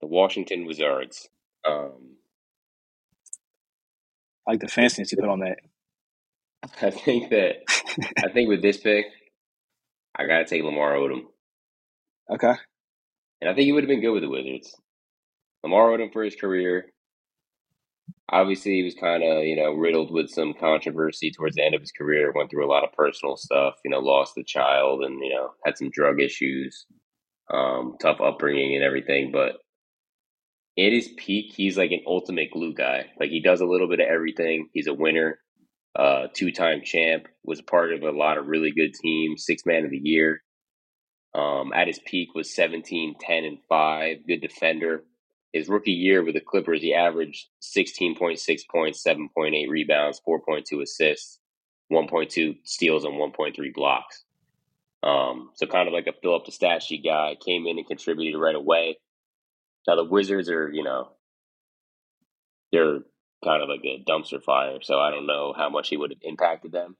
the 0.00 0.06
Washington 0.06 0.64
Wizards. 0.64 1.28
Um, 1.66 2.16
I 4.46 4.52
like 4.52 4.60
the 4.60 4.66
fanciness 4.66 5.10
you 5.10 5.18
put 5.18 5.28
on 5.28 5.40
that. 5.40 5.58
I 6.80 6.90
think 6.90 7.30
that 7.30 7.56
I 8.18 8.30
think 8.32 8.48
with 8.48 8.62
this 8.62 8.78
pick, 8.78 9.06
I 10.16 10.26
gotta 10.26 10.44
take 10.44 10.62
Lamar 10.62 10.94
Odom. 10.94 11.22
Okay. 12.30 12.54
And 13.40 13.50
I 13.50 13.54
think 13.54 13.64
he 13.64 13.72
would 13.72 13.82
have 13.82 13.88
been 13.88 14.00
good 14.00 14.12
with 14.12 14.22
the 14.22 14.28
Wizards. 14.28 14.74
Lamar 15.62 15.88
Odom 15.90 16.12
for 16.12 16.22
his 16.22 16.36
career. 16.36 16.86
Obviously, 18.30 18.76
he 18.76 18.82
was 18.82 18.94
kind 18.94 19.22
of 19.22 19.44
you 19.44 19.56
know 19.56 19.72
riddled 19.72 20.10
with 20.12 20.30
some 20.30 20.54
controversy 20.58 21.30
towards 21.30 21.56
the 21.56 21.64
end 21.64 21.74
of 21.74 21.80
his 21.80 21.92
career. 21.92 22.32
Went 22.34 22.50
through 22.50 22.66
a 22.66 22.72
lot 22.72 22.84
of 22.84 22.92
personal 22.92 23.36
stuff. 23.36 23.74
You 23.84 23.90
know, 23.90 24.00
lost 24.00 24.38
a 24.38 24.44
child, 24.44 25.02
and 25.02 25.18
you 25.22 25.30
know 25.30 25.50
had 25.64 25.76
some 25.76 25.90
drug 25.90 26.20
issues. 26.20 26.86
Um, 27.52 27.96
tough 28.00 28.22
upbringing 28.22 28.74
and 28.74 28.82
everything, 28.82 29.30
but 29.30 29.56
at 30.78 30.92
his 30.92 31.08
peak, 31.16 31.52
he's 31.54 31.76
like 31.76 31.92
an 31.92 32.02
ultimate 32.06 32.50
glue 32.50 32.74
guy. 32.74 33.06
Like 33.20 33.30
he 33.30 33.40
does 33.40 33.60
a 33.60 33.66
little 33.66 33.88
bit 33.88 34.00
of 34.00 34.08
everything. 34.08 34.68
He's 34.72 34.88
a 34.88 34.94
winner, 34.94 35.38
uh, 35.96 36.28
two 36.32 36.50
time 36.50 36.82
champ, 36.82 37.26
was 37.44 37.60
part 37.62 37.92
of 37.92 38.02
a 38.02 38.10
lot 38.10 38.38
of 38.38 38.48
really 38.48 38.72
good 38.72 38.94
teams, 38.94 39.44
six 39.44 39.64
man 39.64 39.84
of 39.84 39.90
the 39.90 40.00
year. 40.02 40.42
Um, 41.34 41.72
at 41.72 41.86
his 41.86 42.00
peak 42.06 42.34
was 42.34 42.54
17, 42.54 43.16
10, 43.20 43.44
and 43.44 43.58
5. 43.68 44.26
Good 44.26 44.40
defender 44.40 45.04
his 45.54 45.68
rookie 45.68 45.92
year 45.92 46.24
with 46.24 46.34
the 46.34 46.40
Clippers, 46.40 46.82
he 46.82 46.92
averaged 46.92 47.46
16.6 47.62 48.68
points, 48.68 49.04
7.8 49.06 49.68
rebounds, 49.68 50.20
4.2 50.26 50.82
assists, 50.82 51.38
1.2 51.92 52.56
steals, 52.64 53.04
and 53.04 53.14
1.3 53.14 53.74
blocks. 53.74 54.24
Um, 55.04 55.50
so 55.54 55.66
kind 55.66 55.86
of 55.86 55.94
like 55.94 56.08
a 56.08 56.12
fill 56.20 56.34
up 56.34 56.44
the 56.44 56.52
stat 56.52 56.82
sheet 56.82 57.04
guy, 57.04 57.36
came 57.40 57.66
in 57.66 57.78
and 57.78 57.86
contributed 57.86 58.40
right 58.40 58.56
away. 58.56 58.98
Now 59.86 59.94
the 59.94 60.04
Wizards 60.04 60.50
are, 60.50 60.68
you 60.70 60.82
know, 60.82 61.10
they're 62.72 63.00
kind 63.44 63.62
of 63.62 63.68
like 63.68 63.84
a 63.84 64.02
dumpster 64.02 64.42
fire. 64.42 64.78
So 64.82 64.98
I 64.98 65.10
don't 65.10 65.26
know 65.26 65.54
how 65.56 65.68
much 65.70 65.88
he 65.88 65.96
would 65.96 66.10
have 66.10 66.18
impacted 66.22 66.72
them 66.72 66.96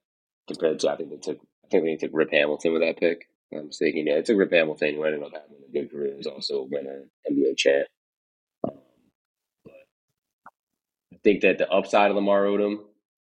compared 0.47 0.79
to 0.81 0.91
I 0.91 0.97
think 0.97 1.11
they 1.11 1.17
took 1.17 1.39
I 1.65 1.69
think 1.69 1.85
they 1.85 1.97
took 1.97 2.15
Rip 2.15 2.31
Hamilton 2.31 2.73
with 2.73 2.83
that 2.83 2.99
pick. 2.99 3.27
I'm 3.53 3.67
mistaken. 3.67 4.07
Yeah, 4.07 4.15
it's 4.15 4.31
a 4.31 4.37
Rip 4.37 4.53
Hamilton 4.53 4.95
who 4.95 5.05
ended 5.05 5.23
up 5.23 5.33
having 5.33 5.65
a 5.67 5.73
good 5.73 5.91
career. 5.91 6.15
He's 6.17 6.27
also 6.27 6.59
a 6.59 6.65
winner, 6.65 7.05
NBA 7.31 7.57
champ. 7.57 7.87
Um, 8.65 8.79
I 11.13 11.14
think 11.25 11.43
that 11.43 11.59
the 11.59 11.71
upside 11.71 12.11
of 12.11 12.17
Lamar 12.17 12.45
Odom, 12.45 12.79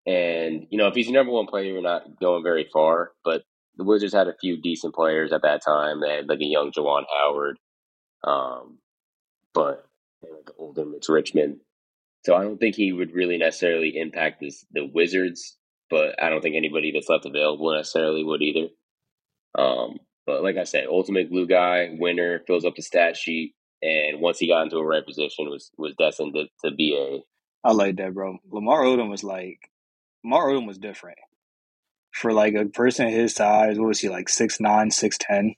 and 0.05 0.67
you 0.69 0.77
know, 0.77 0.87
if 0.87 0.95
he's 0.95 1.07
your 1.07 1.13
number 1.13 1.31
one 1.31 1.47
player, 1.47 1.71
you're 1.71 1.81
not 1.81 2.19
going 2.19 2.43
very 2.43 2.67
far. 2.73 3.11
But 3.23 3.43
the 3.77 3.83
Wizards 3.83 4.13
had 4.13 4.27
a 4.27 4.35
few 4.39 4.61
decent 4.61 4.93
players 4.93 5.31
at 5.31 5.43
that 5.43 5.63
time. 5.63 6.01
They 6.01 6.15
had 6.17 6.27
like 6.27 6.39
a 6.41 6.45
young 6.45 6.71
Juwan 6.71 7.03
Howard, 7.09 7.57
um, 8.23 8.79
but 9.53 9.85
like 10.23 10.49
older 10.57 10.85
Mitch 10.85 11.09
Richmond. 11.09 11.57
So 12.25 12.35
I 12.35 12.43
don't 12.43 12.59
think 12.59 12.75
he 12.75 12.91
would 12.91 13.13
really 13.13 13.37
necessarily 13.37 13.97
impact 13.97 14.41
this, 14.41 14.63
the 14.71 14.85
Wizards, 14.85 15.57
but 15.89 16.21
I 16.21 16.29
don't 16.29 16.41
think 16.41 16.55
anybody 16.55 16.91
that's 16.91 17.09
left 17.09 17.25
available 17.25 17.75
necessarily 17.75 18.23
would 18.23 18.41
either. 18.43 18.67
Um, 19.57 19.97
but 20.27 20.43
like 20.43 20.57
I 20.57 20.63
said, 20.65 20.85
ultimate 20.87 21.29
glue 21.29 21.47
guy, 21.47 21.89
winner, 21.97 22.41
fills 22.45 22.63
up 22.63 22.75
the 22.75 22.83
stat 22.83 23.17
sheet, 23.17 23.55
and 23.81 24.21
once 24.21 24.37
he 24.37 24.47
got 24.47 24.63
into 24.63 24.77
a 24.77 24.85
right 24.85 25.05
position, 25.05 25.49
was 25.49 25.71
was 25.77 25.95
destined 25.97 26.35
to, 26.35 26.45
to 26.63 26.75
be 26.75 26.95
a. 26.95 27.21
I 27.63 27.73
like 27.73 27.97
that, 27.97 28.13
bro. 28.13 28.37
Lamar 28.49 28.81
Odom 28.81 29.09
was 29.09 29.23
like, 29.23 29.69
Lamar 30.23 30.47
Odom 30.47 30.67
was 30.67 30.77
different 30.77 31.17
for 32.11 32.33
like 32.33 32.53
a 32.55 32.65
person 32.65 33.07
his 33.09 33.35
size. 33.35 33.77
What 33.77 33.87
was 33.87 33.99
he 33.99 34.09
like? 34.09 34.29
Six 34.29 34.59
nine, 34.59 34.91
six 34.91 35.17
ten. 35.19 35.55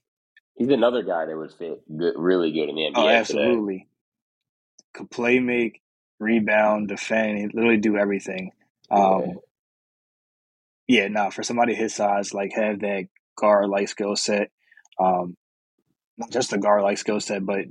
He's 0.56 0.70
another 0.70 1.02
guy 1.02 1.26
that 1.26 1.38
would 1.38 1.52
fit 1.52 1.82
good, 1.98 2.14
really 2.16 2.52
good 2.52 2.70
in 2.70 2.76
the 2.76 2.82
NBA. 2.82 2.94
Oh, 2.96 3.08
absolutely. 3.08 3.74
Today. 3.80 3.88
Could 4.94 5.12
play, 5.12 5.40
make, 5.40 5.82
rebound, 6.20 6.88
defend, 6.88 7.38
he 7.40 7.48
literally 7.48 7.78
do 7.78 7.98
everything. 7.98 8.52
Um, 8.92 9.40
yeah. 10.88 11.02
yeah, 11.02 11.08
nah, 11.08 11.30
for 11.32 11.42
somebody 11.42 11.74
his 11.74 11.96
size, 11.96 12.34
like 12.34 12.54
have 12.54 12.82
that 12.82 13.08
guard 13.36 13.70
like 13.70 13.88
skill 13.88 14.16
set. 14.16 14.52
Um, 15.00 15.36
not 16.18 16.32
just 16.32 16.52
the 16.52 16.60
guard 16.60 16.84
like 16.84 17.00
skill 17.00 17.20
set, 17.20 17.44
but 17.44 17.66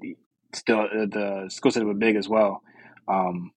still 0.55 0.81
uh, 0.81 1.07
the 1.07 1.47
skill 1.49 1.71
set 1.71 1.85
was 1.85 1.97
big 1.99 2.17
as 2.17 2.29
well. 2.29 2.63
Um, 3.07 3.53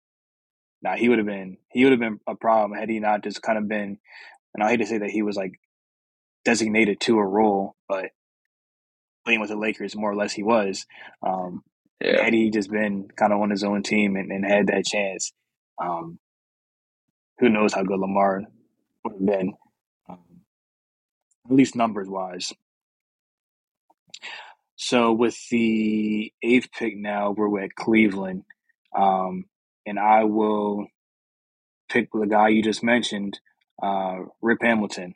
now 0.85 0.95
he 0.95 1.09
would 1.09 1.17
have 1.17 1.25
been 1.25 1.57
he 1.71 1.83
would 1.83 1.91
have 1.91 1.99
been 1.99 2.19
a 2.27 2.35
problem 2.35 2.77
had 2.77 2.89
he 2.89 2.99
not 2.99 3.23
just 3.23 3.41
kind 3.41 3.57
of 3.57 3.67
been. 3.67 3.97
And 4.53 4.63
I 4.63 4.69
hate 4.69 4.77
to 4.77 4.85
say 4.85 4.99
that 4.99 5.09
he 5.09 5.23
was 5.23 5.35
like 5.35 5.59
designated 6.45 6.99
to 7.01 7.17
a 7.17 7.25
role, 7.25 7.75
but 7.89 8.11
playing 9.25 9.41
with 9.41 9.49
the 9.49 9.57
Lakers 9.57 9.95
more 9.95 10.11
or 10.11 10.15
less 10.15 10.31
he 10.31 10.43
was. 10.43 10.85
Um, 11.25 11.63
yeah. 11.99 12.23
Had 12.23 12.33
he 12.33 12.51
just 12.51 12.69
been 12.69 13.07
kind 13.17 13.33
of 13.33 13.41
on 13.41 13.49
his 13.49 13.63
own 13.63 13.81
team 13.81 14.15
and, 14.15 14.31
and 14.31 14.45
had 14.45 14.67
that 14.67 14.85
chance, 14.85 15.33
um, 15.81 16.19
who 17.39 17.49
knows 17.49 17.73
how 17.73 17.81
good 17.81 17.99
Lamar 17.99 18.43
would 19.03 19.13
have 19.13 19.25
been, 19.25 19.53
um, 20.07 20.19
at 21.49 21.55
least 21.55 21.75
numbers 21.75 22.07
wise. 22.07 22.53
So 24.75 25.13
with 25.13 25.37
the 25.49 26.31
eighth 26.43 26.69
pick 26.77 26.95
now, 26.95 27.31
we're 27.31 27.63
at 27.63 27.75
Cleveland, 27.75 28.43
um, 28.95 29.45
and 29.85 29.99
I 29.99 30.23
will 30.23 30.87
pick 31.89 32.09
the 32.11 32.25
guy 32.25 32.49
you 32.49 32.63
just 32.63 32.83
mentioned, 32.83 33.39
uh, 33.81 34.17
Rip 34.41 34.59
Hamilton, 34.61 35.15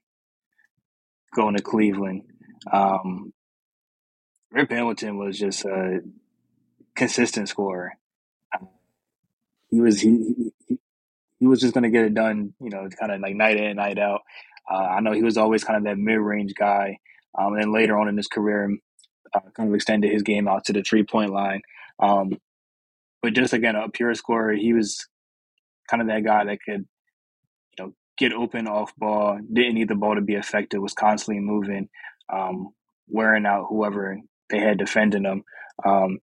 going 1.35 1.55
to 1.55 1.61
Cleveland. 1.61 2.23
Um, 2.71 3.33
Rip 4.51 4.69
Hamilton 4.71 5.17
was 5.17 5.37
just 5.37 5.65
a 5.65 5.99
consistent 6.95 7.49
scorer. 7.49 7.93
He 9.69 9.81
was 9.81 10.01
he 10.01 10.51
he, 10.67 10.79
he 11.39 11.47
was 11.47 11.61
just 11.61 11.73
going 11.73 11.83
to 11.83 11.89
get 11.89 12.05
it 12.05 12.13
done, 12.13 12.53
you 12.59 12.69
know, 12.69 12.87
kind 12.99 13.11
of 13.11 13.21
like 13.21 13.35
night 13.35 13.57
in 13.57 13.77
night 13.77 13.99
out. 13.99 14.21
Uh, 14.69 14.77
I 14.77 14.99
know 14.99 15.13
he 15.13 15.23
was 15.23 15.37
always 15.37 15.63
kind 15.63 15.77
of 15.77 15.83
that 15.83 15.97
mid 15.97 16.19
range 16.19 16.53
guy, 16.57 16.97
um, 17.37 17.53
and 17.53 17.61
then 17.61 17.73
later 17.73 17.97
on 17.97 18.07
in 18.07 18.17
his 18.17 18.27
career, 18.27 18.75
uh, 19.33 19.39
kind 19.55 19.69
of 19.69 19.75
extended 19.75 20.11
his 20.11 20.23
game 20.23 20.47
out 20.47 20.65
to 20.65 20.73
the 20.73 20.81
three 20.83 21.03
point 21.03 21.31
line. 21.31 21.61
Um, 21.99 22.39
but 23.21 23.33
just 23.33 23.53
again, 23.53 23.75
a 23.75 23.89
pure 23.89 24.13
scorer, 24.15 24.53
he 24.53 24.73
was 24.73 25.07
kind 25.89 26.01
of 26.01 26.07
that 26.07 26.23
guy 26.23 26.45
that 26.45 26.59
could, 26.63 26.85
you 27.77 27.85
know, 27.85 27.93
get 28.17 28.33
open 28.33 28.67
off 28.67 28.95
ball, 28.95 29.39
didn't 29.51 29.75
need 29.75 29.87
the 29.87 29.95
ball 29.95 30.15
to 30.15 30.21
be 30.21 30.35
effective, 30.35 30.81
was 30.81 30.93
constantly 30.93 31.41
moving, 31.41 31.89
um, 32.31 32.69
wearing 33.07 33.45
out 33.45 33.67
whoever 33.69 34.17
they 34.49 34.59
had 34.59 34.77
defending 34.77 35.25
him. 35.25 35.43
Um, 35.85 36.19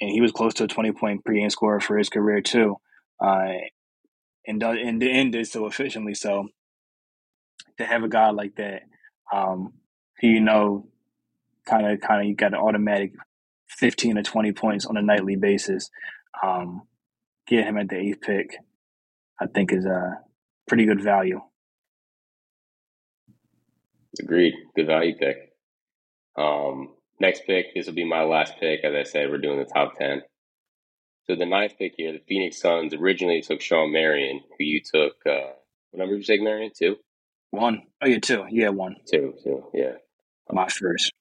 and 0.00 0.10
he 0.10 0.20
was 0.20 0.32
close 0.32 0.54
to 0.54 0.64
a 0.64 0.68
20 0.68 0.92
point 0.92 1.24
pre 1.24 1.40
game 1.40 1.50
scorer 1.50 1.80
for 1.80 1.96
his 1.96 2.08
career, 2.08 2.40
too. 2.40 2.76
Uh, 3.24 3.52
and, 4.46 4.62
and, 4.62 5.02
and 5.02 5.32
did 5.32 5.46
so 5.46 5.66
efficiently. 5.66 6.14
So 6.14 6.48
to 7.78 7.84
have 7.86 8.02
a 8.02 8.08
guy 8.08 8.30
like 8.30 8.56
that, 8.56 8.82
um, 9.32 9.74
who 10.20 10.28
you 10.28 10.40
know 10.40 10.88
kind 11.66 11.86
of 11.86 12.00
kind 12.00 12.20
of 12.20 12.26
you 12.26 12.34
got 12.34 12.52
an 12.52 12.58
automatic 12.58 13.12
15 13.78 14.16
to 14.16 14.22
20 14.22 14.52
points 14.52 14.86
on 14.86 14.96
a 14.96 15.02
nightly 15.02 15.36
basis. 15.36 15.90
Um, 16.42 16.82
get 17.46 17.66
him 17.66 17.78
at 17.78 17.88
the 17.88 17.96
eighth 17.96 18.20
pick, 18.20 18.56
I 19.40 19.46
think 19.46 19.72
is 19.72 19.84
a 19.84 20.18
pretty 20.68 20.86
good 20.86 21.02
value. 21.02 21.40
Agreed. 24.20 24.54
Good 24.76 24.86
value 24.86 25.14
pick. 25.18 25.36
Um, 26.36 26.94
next 27.20 27.46
pick, 27.46 27.74
this 27.74 27.86
will 27.86 27.94
be 27.94 28.04
my 28.04 28.22
last 28.22 28.54
pick. 28.60 28.80
As 28.84 28.94
I 28.94 29.04
said, 29.04 29.30
we're 29.30 29.38
doing 29.38 29.58
the 29.58 29.64
top 29.64 29.98
10. 29.98 30.22
So 31.24 31.36
the 31.36 31.46
ninth 31.46 31.74
pick 31.78 31.94
here, 31.96 32.12
the 32.12 32.22
Phoenix 32.28 32.60
Suns 32.60 32.94
originally 32.94 33.42
took 33.42 33.60
Shawn 33.60 33.92
Marion, 33.92 34.40
who 34.50 34.64
you 34.64 34.80
took. 34.80 35.14
Uh, 35.24 35.52
what 35.90 36.00
number 36.00 36.14
did 36.14 36.28
you 36.28 36.34
take, 36.34 36.42
Marion? 36.42 36.72
Two? 36.76 36.96
One. 37.50 37.82
Oh, 38.02 38.06
yeah, 38.06 38.18
two. 38.18 38.44
Yeah, 38.50 38.70
one. 38.70 38.96
Two, 39.10 39.34
two, 39.42 39.64
yeah. 39.72 39.92
My 40.50 40.68
first. 40.68 41.12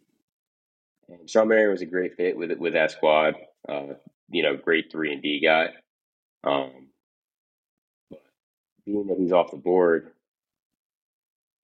And 1.10 1.30
Shawn 1.30 1.48
Marion 1.48 1.72
was 1.72 1.82
a 1.82 1.86
great 1.86 2.16
fit 2.16 2.38
with 2.38 2.52
with 2.58 2.74
that 2.74 2.92
squad. 2.92 3.36
Uh, 3.68 3.94
you 4.30 4.44
know, 4.44 4.56
great 4.56 4.92
three 4.92 5.14
and 5.14 5.22
D 5.22 5.42
guy. 5.44 5.70
Um, 6.44 6.88
being 8.86 9.08
that 9.08 9.18
he's 9.20 9.32
off 9.32 9.52
the 9.52 9.58
board, 9.58 10.12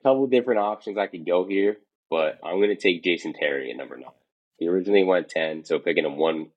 a 0.02 0.04
couple 0.04 0.28
different 0.28 0.60
options 0.60 0.98
I 0.98 1.08
could 1.08 1.26
go 1.26 1.48
here, 1.48 1.78
but 2.10 2.40
I'm 2.44 2.58
going 2.58 2.70
to 2.70 2.76
take 2.76 3.04
Jason 3.04 3.34
Terry 3.34 3.72
at 3.72 3.78
number 3.78 3.98
nine. 3.98 4.12
He 4.58 4.68
originally 4.68 5.04
went 5.04 5.30
ten, 5.30 5.66
so 5.66 5.80
picking 5.80 6.06
him 6.06 6.18
one 6.18 6.48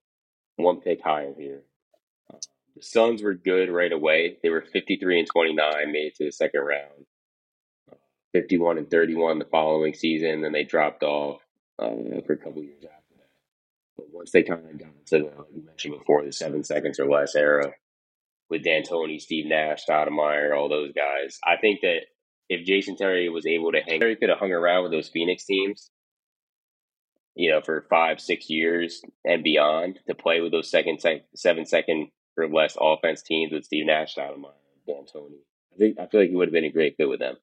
one 0.57 0.81
pick 0.81 1.03
higher 1.03 1.35
here. 1.37 1.63
The 2.77 2.83
Suns 2.83 3.23
were 3.23 3.35
good 3.35 3.69
right 3.71 3.93
away. 3.93 4.39
They 4.43 4.49
were 4.49 4.63
53 4.63 5.21
and 5.21 5.29
29, 5.29 5.93
made 5.93 6.07
it 6.07 6.15
to 6.17 6.25
the 6.25 6.33
second 6.33 6.61
round. 6.61 7.07
51 8.33 8.79
and 8.79 8.91
31 8.91 9.39
the 9.39 9.45
following 9.45 9.93
season, 9.93 10.43
then 10.43 10.53
they 10.53 10.63
dropped 10.63 11.03
off 11.03 11.41
um, 11.81 12.23
for 12.27 12.35
a 12.35 12.37
couple 12.37 12.63
years 12.63 12.85
after 12.85 13.15
that. 13.17 13.29
But 13.97 14.07
once 14.13 14.31
they 14.31 14.43
kind 14.43 14.61
of 14.65 14.79
got 14.79 14.89
into 14.99 15.31
the, 15.31 15.39
like 15.39 15.49
you 15.55 15.63
mentioned 15.65 15.99
before, 15.99 16.25
the 16.25 16.33
seven 16.33 16.63
seconds 16.63 17.01
or 17.01 17.07
less 17.07 17.35
era 17.35 17.73
with 18.49 18.65
D'Antoni, 18.65 19.21
Steve 19.21 19.47
Nash, 19.47 19.85
Stoudemire, 19.89 20.57
all 20.57 20.69
those 20.69 20.93
guys, 20.93 21.39
I 21.45 21.57
think 21.61 21.81
that 21.83 22.01
if 22.49 22.67
Jason 22.67 22.97
Terry 22.97 23.29
was 23.29 23.47
able 23.47 23.73
to 23.73 23.81
hang, 23.81 24.03
he 24.03 24.17
could 24.17 24.29
have 24.29 24.39
hung 24.39 24.53
around 24.53 24.83
with 24.83 24.93
those 24.93 25.09
Phoenix 25.09 25.45
teams, 25.45 25.91
you 27.37 27.51
know, 27.51 27.61
for 27.61 27.87
five, 27.89 28.21
six 28.21 28.51
years 28.51 29.03
and 29.25 29.45
beyond 29.45 30.01
to 30.09 30.15
play 30.15 30.41
with 30.41 30.53
those 30.53 30.71
second, 30.71 31.01
seven 31.35 31.65
second 31.65 32.09
or 32.37 32.49
less 32.49 32.77
offense 32.81 33.23
teams 33.23 33.53
with 33.53 33.65
Steve 33.65 33.87
Nash, 33.87 34.17
Stoudemire, 34.17 34.53
D'Antoni. 34.89 35.39
I 35.73 35.77
think 35.79 36.01
I 36.01 36.07
feel 36.07 36.21
like 36.21 36.31
he 36.31 36.37
would 36.37 36.49
have 36.49 36.53
been 36.53 36.65
a 36.65 36.73
great 36.73 36.97
fit 36.97 37.09
with 37.09 37.21
them. 37.21 37.37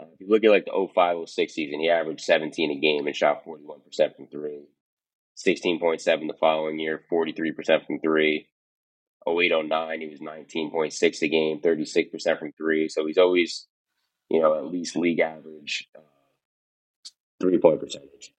Uh, 0.00 0.06
if 0.14 0.20
you 0.20 0.28
look 0.28 0.44
at 0.44 0.50
like 0.50 0.64
the 0.64 0.88
05 0.94 1.28
06 1.28 1.52
season, 1.52 1.80
he 1.80 1.90
averaged 1.90 2.22
17 2.22 2.70
a 2.70 2.80
game 2.80 3.06
and 3.06 3.16
shot 3.16 3.44
41% 3.44 4.16
from 4.16 4.26
three. 4.28 4.66
16.7 5.36 6.02
the 6.26 6.34
following 6.38 6.78
year, 6.78 7.02
43% 7.10 7.86
from 7.86 8.00
three. 8.00 8.46
08 9.28 9.52
09, 9.66 10.00
he 10.00 10.08
was 10.08 10.20
19.6 10.20 11.22
a 11.22 11.28
game, 11.28 11.60
36% 11.60 12.38
from 12.38 12.52
three. 12.52 12.88
So 12.88 13.06
he's 13.06 13.18
always, 13.18 13.66
you 14.30 14.40
know, 14.40 14.56
at 14.56 14.66
least 14.66 14.96
league 14.96 15.20
average 15.20 15.88
uh, 15.96 16.00
three 17.40 17.58
point 17.58 17.80
percentage, 17.80 18.32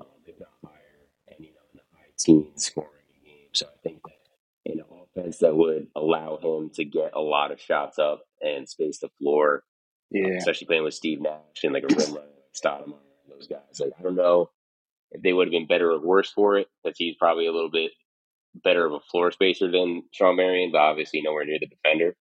um, 0.00 0.06
if 0.26 0.38
not 0.40 0.48
higher, 0.64 1.08
and, 1.28 1.44
you 1.44 1.52
know, 1.52 1.60
in 1.72 1.78
the 1.78 1.96
high 1.96 2.10
teens 2.18 2.64
scoring 2.64 2.90
a 3.22 3.26
game. 3.26 3.48
So 3.52 3.66
I 3.66 3.78
think 3.82 4.00
that 4.04 4.72
an 4.72 4.82
offense 4.90 5.38
that 5.38 5.56
would 5.56 5.88
allow 5.94 6.38
him 6.42 6.70
to 6.74 6.84
get 6.84 7.12
a 7.14 7.20
lot 7.20 7.52
of 7.52 7.60
shots 7.60 7.98
up 7.98 8.22
and 8.40 8.68
space 8.68 8.98
the 8.98 9.10
floor 9.20 9.62
yeah. 10.14 10.36
Especially 10.38 10.66
playing 10.66 10.84
with 10.84 10.94
Steve 10.94 11.20
Nash 11.20 11.64
and 11.64 11.72
like 11.72 11.82
a 11.82 11.88
rim 11.88 12.14
runner 12.14 12.20
like 12.20 12.54
Stoudemire 12.54 12.94
and 13.24 13.32
those 13.32 13.48
guys. 13.48 13.80
Like 13.80 13.92
I 13.98 14.02
don't 14.02 14.16
know 14.16 14.50
if 15.10 15.22
they 15.22 15.32
would 15.32 15.48
have 15.48 15.52
been 15.52 15.66
better 15.66 15.90
or 15.90 16.00
worse 16.00 16.30
for 16.30 16.56
it, 16.58 16.68
because 16.82 16.96
he's 16.96 17.16
probably 17.16 17.46
a 17.46 17.52
little 17.52 17.70
bit 17.70 17.90
better 18.62 18.86
of 18.86 18.92
a 18.92 19.00
floor 19.00 19.32
spacer 19.32 19.70
than 19.70 20.04
Shawn 20.12 20.36
Marion, 20.36 20.70
but 20.72 20.78
obviously 20.78 21.20
nowhere 21.20 21.44
near 21.44 21.58
the 21.58 21.66
defender. 21.66 22.14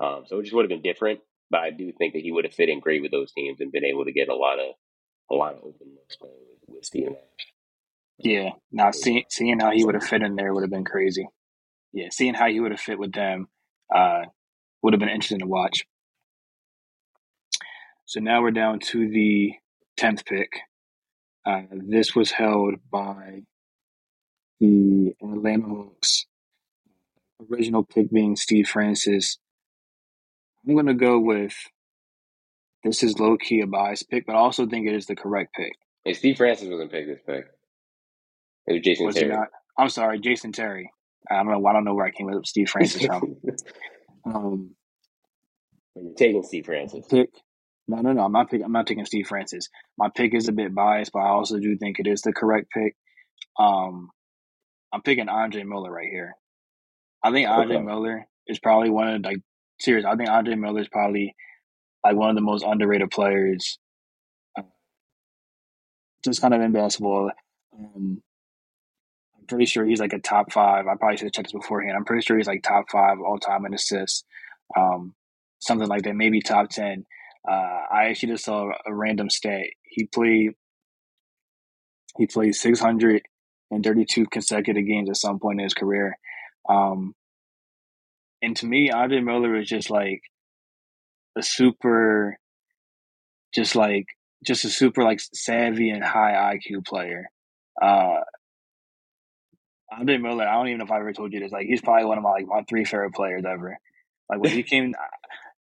Um, 0.00 0.24
so 0.26 0.38
it 0.38 0.42
just 0.42 0.54
would 0.54 0.64
have 0.64 0.68
been 0.68 0.82
different. 0.82 1.20
But 1.50 1.60
I 1.60 1.70
do 1.70 1.92
think 1.92 2.14
that 2.14 2.22
he 2.22 2.32
would 2.32 2.44
have 2.44 2.54
fit 2.54 2.68
in 2.68 2.80
great 2.80 3.02
with 3.02 3.10
those 3.10 3.32
teams 3.32 3.60
and 3.60 3.72
been 3.72 3.84
able 3.84 4.04
to 4.04 4.12
get 4.12 4.28
a 4.28 4.34
lot 4.34 4.58
of 4.58 4.74
a 5.30 5.34
lot 5.34 5.52
of 5.54 5.58
open 5.58 5.94
looks 5.94 6.16
playing 6.16 6.34
with, 6.50 6.76
with 6.76 6.84
Steve 6.84 7.08
Nash. 7.08 7.52
Yeah. 8.18 8.50
Now 8.72 8.90
seeing 8.90 9.24
seeing 9.28 9.60
how 9.60 9.70
he 9.70 9.84
would 9.84 9.94
have 9.94 10.04
fit 10.04 10.22
in 10.22 10.36
there 10.36 10.52
would 10.52 10.62
have 10.62 10.70
been 10.70 10.84
crazy. 10.84 11.26
Yeah, 11.92 12.08
seeing 12.10 12.34
how 12.34 12.48
he 12.48 12.60
would 12.60 12.72
have 12.72 12.80
fit 12.80 12.98
with 12.98 13.12
them 13.12 13.48
uh, 13.94 14.22
would 14.82 14.94
have 14.94 15.00
been 15.00 15.08
interesting 15.08 15.38
to 15.40 15.46
watch. 15.46 15.84
So 18.06 18.20
now 18.20 18.42
we're 18.42 18.50
down 18.50 18.80
to 18.80 19.08
the 19.08 19.52
10th 19.98 20.26
pick. 20.26 20.50
Uh, 21.46 21.62
this 21.72 22.14
was 22.14 22.30
held 22.30 22.74
by 22.90 23.42
the 24.60 25.14
Atlanta 25.22 25.66
Hawks. 25.66 26.26
Original 27.50 27.84
pick 27.84 28.10
being 28.10 28.36
Steve 28.36 28.68
Francis. 28.68 29.38
I'm 30.66 30.74
going 30.74 30.86
to 30.86 30.94
go 30.94 31.18
with 31.18 31.54
this 32.82 33.02
is 33.02 33.18
low 33.18 33.36
key 33.36 33.60
a 33.60 33.66
biased 33.66 34.08
pick, 34.10 34.26
but 34.26 34.34
I 34.34 34.38
also 34.38 34.66
think 34.66 34.86
it 34.86 34.94
is 34.94 35.06
the 35.06 35.16
correct 35.16 35.54
pick. 35.54 35.72
Hey, 36.04 36.12
Steve 36.12 36.36
Francis 36.36 36.68
wasn't 36.68 36.92
picked 36.92 37.08
this 37.08 37.20
pick. 37.26 37.46
It 38.66 38.72
was 38.74 38.82
Jason 38.82 39.06
Was 39.06 39.14
Terry. 39.14 39.28
not? 39.32 39.48
I'm 39.78 39.88
sorry, 39.88 40.20
Jason 40.20 40.52
Terry. 40.52 40.90
I 41.30 41.36
don't 41.36 41.48
know. 41.48 41.66
I 41.66 41.72
don't 41.72 41.84
know 41.84 41.94
where 41.94 42.06
I 42.06 42.10
came 42.10 42.28
up 42.28 42.34
with 42.36 42.46
Steve 42.46 42.68
Francis 42.68 43.04
from. 43.04 43.36
Um, 44.26 44.70
You're 45.94 46.14
taking 46.14 46.42
Steve 46.44 46.64
Francis. 46.64 47.04
pick. 47.10 47.28
No, 47.86 47.98
no, 48.00 48.12
no. 48.12 48.24
I'm 48.24 48.32
not 48.32 48.50
picking. 48.50 48.64
I'm 48.64 48.72
not 48.72 48.86
taking 48.86 49.04
Steve 49.04 49.26
Francis. 49.26 49.68
My 49.98 50.08
pick 50.14 50.34
is 50.34 50.48
a 50.48 50.52
bit 50.52 50.74
biased, 50.74 51.12
but 51.12 51.20
I 51.20 51.28
also 51.28 51.58
do 51.58 51.76
think 51.76 51.98
it 51.98 52.06
is 52.06 52.22
the 52.22 52.32
correct 52.32 52.68
pick. 52.72 52.96
Um, 53.58 54.10
I'm 54.92 55.02
picking 55.02 55.28
Andre 55.28 55.64
Miller 55.64 55.90
right 55.92 56.08
here. 56.10 56.34
I 57.22 57.30
think 57.32 57.48
Andre 57.48 57.76
Okay. 57.76 57.84
Miller 57.84 58.26
is 58.46 58.58
probably 58.58 58.90
one 58.90 59.08
of 59.08 59.22
like 59.22 59.38
serious. 59.80 60.04
I 60.06 60.16
think 60.16 60.30
Andre 60.30 60.54
Miller 60.54 60.80
is 60.80 60.88
probably 60.88 61.34
like 62.04 62.16
one 62.16 62.30
of 62.30 62.36
the 62.36 62.42
most 62.42 62.64
underrated 62.64 63.10
players, 63.10 63.78
uh, 64.58 64.62
just 66.24 66.40
kind 66.40 66.54
of 66.54 66.60
in 66.60 66.72
basketball. 66.72 67.30
Um, 67.78 68.22
I'm 69.38 69.46
pretty 69.46 69.66
sure 69.66 69.84
he's 69.84 70.00
like 70.00 70.12
a 70.12 70.18
top 70.20 70.52
five. 70.52 70.86
I 70.86 70.96
probably 70.96 71.16
should 71.16 71.26
have 71.26 71.32
checked 71.32 71.48
this 71.48 71.60
beforehand. 71.60 71.96
I'm 71.96 72.04
pretty 72.04 72.24
sure 72.24 72.36
he's 72.36 72.46
like 72.46 72.62
top 72.62 72.90
five 72.90 73.18
all 73.20 73.38
time 73.38 73.66
in 73.66 73.74
assists, 73.74 74.24
um, 74.76 75.14
something 75.60 75.88
like 75.88 76.02
that, 76.02 76.14
maybe 76.14 76.40
top 76.40 76.70
ten. 76.70 77.04
Uh, 77.48 77.82
I 77.92 78.06
actually 78.06 78.32
just 78.32 78.44
saw 78.44 78.70
a 78.86 78.94
random 78.94 79.30
stat. 79.30 79.66
He 79.82 80.06
played 80.06 80.52
he 82.16 82.26
played 82.26 82.54
632 82.54 84.26
consecutive 84.26 84.86
games 84.86 85.10
at 85.10 85.16
some 85.16 85.38
point 85.38 85.58
in 85.60 85.64
his 85.64 85.74
career. 85.74 86.16
Um, 86.68 87.14
and 88.40 88.56
to 88.58 88.66
me, 88.66 88.90
Andre 88.90 89.20
Miller 89.20 89.56
is 89.56 89.68
just 89.68 89.90
like 89.90 90.22
a 91.36 91.42
super, 91.42 92.38
just 93.54 93.74
like 93.74 94.04
just 94.44 94.64
a 94.64 94.70
super 94.70 95.02
like 95.02 95.20
savvy 95.32 95.90
and 95.90 96.04
high 96.04 96.54
IQ 96.56 96.86
player. 96.86 97.30
Uh, 97.80 98.20
Andre 99.90 100.18
Miller, 100.18 100.46
I 100.46 100.54
don't 100.54 100.68
even 100.68 100.78
know 100.78 100.84
if 100.84 100.90
I 100.92 100.98
ever 100.98 101.12
told 101.12 101.32
you 101.32 101.40
this. 101.40 101.52
Like 101.52 101.66
he's 101.66 101.80
probably 101.80 102.04
one 102.04 102.18
of 102.18 102.24
my 102.24 102.30
like 102.30 102.46
my 102.46 102.62
three 102.68 102.84
favorite 102.84 103.14
players 103.14 103.44
ever. 103.44 103.76
Like 104.28 104.40
when 104.40 104.52
he 104.52 104.62
came, 104.64 104.94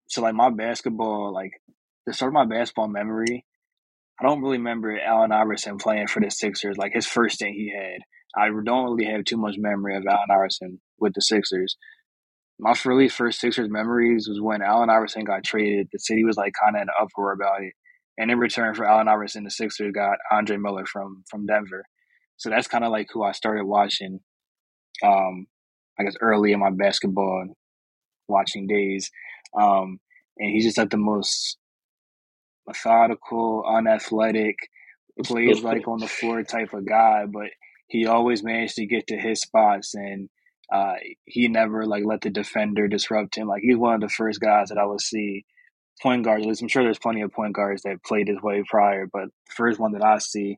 so 0.07 0.21
like 0.21 0.35
my 0.35 0.49
basketball, 0.49 1.33
like 1.33 1.51
to 2.07 2.13
start 2.13 2.33
my 2.33 2.45
basketball 2.45 2.87
memory, 2.87 3.45
I 4.19 4.23
don't 4.23 4.41
really 4.41 4.57
remember 4.57 4.97
Allen 4.99 5.31
Iverson 5.31 5.77
playing 5.77 6.07
for 6.07 6.21
the 6.21 6.29
Sixers. 6.29 6.77
Like 6.77 6.93
his 6.93 7.07
first 7.07 7.39
thing 7.39 7.53
he 7.53 7.73
had, 7.75 7.99
I 8.37 8.47
don't 8.47 8.85
really 8.85 9.11
have 9.11 9.25
too 9.25 9.37
much 9.37 9.55
memory 9.57 9.95
of 9.95 10.05
Allen 10.07 10.29
Iverson 10.31 10.79
with 10.99 11.13
the 11.13 11.21
Sixers. 11.21 11.75
My 12.57 12.73
really 12.85 13.09
first 13.09 13.41
Sixers 13.41 13.69
memories 13.69 14.27
was 14.29 14.39
when 14.39 14.61
Allen 14.61 14.89
Iverson 14.89 15.25
got 15.25 15.43
traded. 15.43 15.87
The 15.91 15.99
city 15.99 16.23
was 16.23 16.37
like 16.37 16.53
kind 16.63 16.77
of 16.77 16.83
in 16.83 16.87
an 16.87 16.93
uproar 17.01 17.33
about 17.33 17.63
it, 17.63 17.73
and 18.17 18.31
in 18.31 18.39
return 18.39 18.73
for 18.73 18.85
Allen 18.85 19.09
Iverson, 19.09 19.43
the 19.43 19.51
Sixers 19.51 19.91
got 19.93 20.17
Andre 20.31 20.55
Miller 20.55 20.85
from 20.85 21.23
from 21.29 21.45
Denver. 21.45 21.83
So 22.37 22.49
that's 22.49 22.67
kind 22.67 22.85
of 22.85 22.91
like 22.91 23.07
who 23.11 23.23
I 23.23 23.33
started 23.33 23.65
watching. 23.65 24.19
Um, 25.03 25.47
I 25.99 26.03
guess 26.03 26.15
early 26.21 26.53
in 26.53 26.59
my 26.59 26.69
basketball 26.71 27.47
watching 28.27 28.67
days, 28.67 29.11
um, 29.57 29.99
and 30.37 30.51
he's 30.51 30.65
just 30.65 30.77
like 30.77 30.89
the 30.89 30.97
most 30.97 31.57
methodical, 32.67 33.63
unathletic, 33.67 34.55
plays 35.23 35.63
like 35.63 35.87
on 35.87 35.99
the 35.99 36.07
floor 36.07 36.43
type 36.43 36.73
of 36.73 36.85
guy, 36.85 37.25
but 37.25 37.49
he 37.87 38.05
always 38.05 38.43
managed 38.43 38.75
to 38.75 38.85
get 38.85 39.07
to 39.07 39.17
his 39.17 39.41
spots 39.41 39.93
and 39.93 40.29
uh, 40.71 40.95
he 41.25 41.47
never 41.47 41.85
like 41.85 42.03
let 42.05 42.21
the 42.21 42.29
defender 42.29 42.87
disrupt 42.87 43.37
him. 43.37 43.47
Like 43.47 43.61
he's 43.61 43.77
one 43.77 43.95
of 43.95 44.01
the 44.01 44.09
first 44.09 44.41
guys 44.41 44.69
that 44.69 44.77
I 44.77 44.85
would 44.85 45.01
see 45.01 45.45
point 46.01 46.25
guards. 46.25 46.43
At 46.43 46.49
least 46.49 46.61
I'm 46.61 46.67
sure 46.67 46.83
there's 46.83 46.99
plenty 46.99 47.21
of 47.21 47.31
point 47.31 47.53
guards 47.53 47.83
that 47.83 48.03
played 48.03 48.27
this 48.27 48.41
way 48.41 48.63
prior, 48.67 49.07
but 49.11 49.25
the 49.25 49.53
first 49.55 49.79
one 49.79 49.93
that 49.93 50.03
I 50.03 50.17
see 50.17 50.57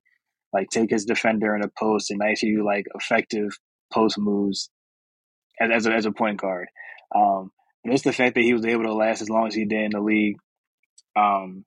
like 0.54 0.70
take 0.70 0.90
his 0.90 1.06
defender 1.06 1.56
in 1.56 1.64
a 1.64 1.70
post 1.78 2.10
and 2.10 2.22
actually 2.24 2.56
do 2.56 2.66
like 2.66 2.86
effective 2.96 3.52
post 3.94 4.18
moves 4.18 4.70
as 5.60 5.70
as 5.72 5.86
a, 5.86 5.92
as 5.92 6.06
a 6.06 6.12
point 6.12 6.40
guard. 6.40 6.68
Um, 7.14 7.52
it's 7.84 8.04
the 8.04 8.14
fact 8.14 8.36
that 8.36 8.44
he 8.44 8.54
was 8.54 8.66
able 8.66 8.84
to 8.84 8.94
last 8.94 9.22
as 9.22 9.30
long 9.30 9.48
as 9.48 9.56
he 9.56 9.66
did 9.66 9.86
in 9.86 9.92
the 9.92 10.02
league. 10.02 10.38
Um, 11.16 11.66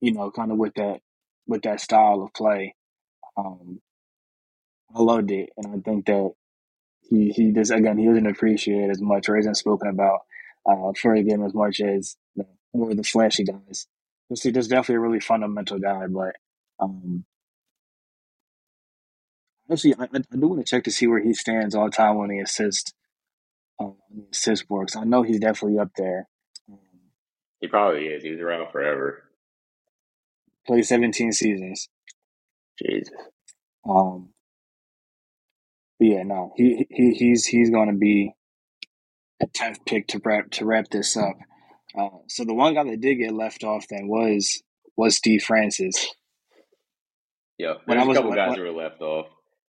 you 0.00 0.12
know, 0.12 0.30
kind 0.30 0.52
of 0.52 0.58
with 0.58 0.74
that 0.74 1.00
with 1.46 1.62
that 1.62 1.80
style 1.80 2.22
of 2.22 2.32
play. 2.34 2.74
Um, 3.36 3.80
I 4.94 5.00
loved 5.02 5.30
it, 5.30 5.50
and 5.56 5.66
I 5.66 5.78
think 5.80 6.06
that 6.06 6.32
he 7.02 7.30
he 7.30 7.52
just 7.52 7.70
again 7.70 7.98
he 7.98 8.06
doesn't 8.06 8.26
appreciate 8.26 8.90
as 8.90 9.00
much 9.00 9.28
or 9.28 9.36
isn't 9.36 9.56
spoken 9.56 9.88
about 9.88 10.20
uh, 10.66 10.92
for 11.00 11.16
the 11.16 11.22
game 11.22 11.44
as 11.44 11.54
much 11.54 11.80
as 11.80 12.16
you 12.34 12.44
know, 12.44 12.48
more 12.74 12.90
of 12.90 12.96
the 12.96 13.02
flashy 13.02 13.44
guys. 13.44 13.86
You'll 14.28 14.36
see, 14.36 14.50
there's 14.50 14.68
definitely 14.68 14.96
a 14.96 15.00
really 15.00 15.20
fundamental 15.20 15.78
guy, 15.78 16.06
but 16.08 16.34
um, 16.80 17.24
actually, 19.70 19.94
I, 19.94 20.04
I 20.04 20.36
do 20.36 20.48
want 20.48 20.66
to 20.66 20.68
check 20.68 20.84
to 20.84 20.90
see 20.90 21.06
where 21.06 21.22
he 21.22 21.32
stands 21.32 21.74
all 21.76 21.90
time 21.90 22.16
on 22.16 22.28
the 22.28 22.40
assist 22.40 22.92
on 23.78 23.96
assist. 24.32 24.66
'cause 24.68 24.96
I 24.96 25.04
know 25.04 25.22
he's 25.22 25.40
definitely 25.40 25.78
up 25.78 25.90
there. 25.96 26.28
Um, 26.70 26.78
He 27.60 27.68
probably 27.68 28.06
is. 28.06 28.22
He 28.22 28.30
was 28.30 28.40
around 28.40 28.70
forever. 28.72 29.22
played 30.66 30.84
17 30.84 31.30
seasons. 31.32 31.88
Jesus. 32.82 33.14
Um, 33.88 34.30
yeah, 36.00 36.22
no, 36.24 36.52
he 36.56 36.86
he 36.90 37.12
he's 37.14 37.46
he's 37.46 37.70
going 37.70 37.88
to 37.88 37.94
be 37.96 38.32
a 39.40 39.46
tenth 39.46 39.84
pick 39.86 40.08
to 40.08 40.20
wrap 40.24 40.50
to 40.52 40.66
wrap 40.66 40.88
this 40.90 41.16
up. 41.16 41.36
Uh, 41.96 42.08
so 42.26 42.44
the 42.44 42.52
one 42.52 42.74
guy 42.74 42.84
that 42.84 43.00
did 43.00 43.14
get 43.16 43.32
left 43.32 43.62
off 43.64 43.86
then 43.88 44.08
was 44.08 44.62
was 44.96 45.16
Steve 45.16 45.42
Francis. 45.42 46.08
Yeah, 47.58 47.74
When 47.86 47.96
there's 47.96 48.02
I 48.04 48.08
was- 48.08 48.16
a 48.16 48.18
couple 48.20 48.30
when- 48.30 48.36
guys 48.36 48.48
when- 48.50 48.58
who 48.58 48.64
were 48.74 48.82
left 48.82 49.00
off. 49.00 49.28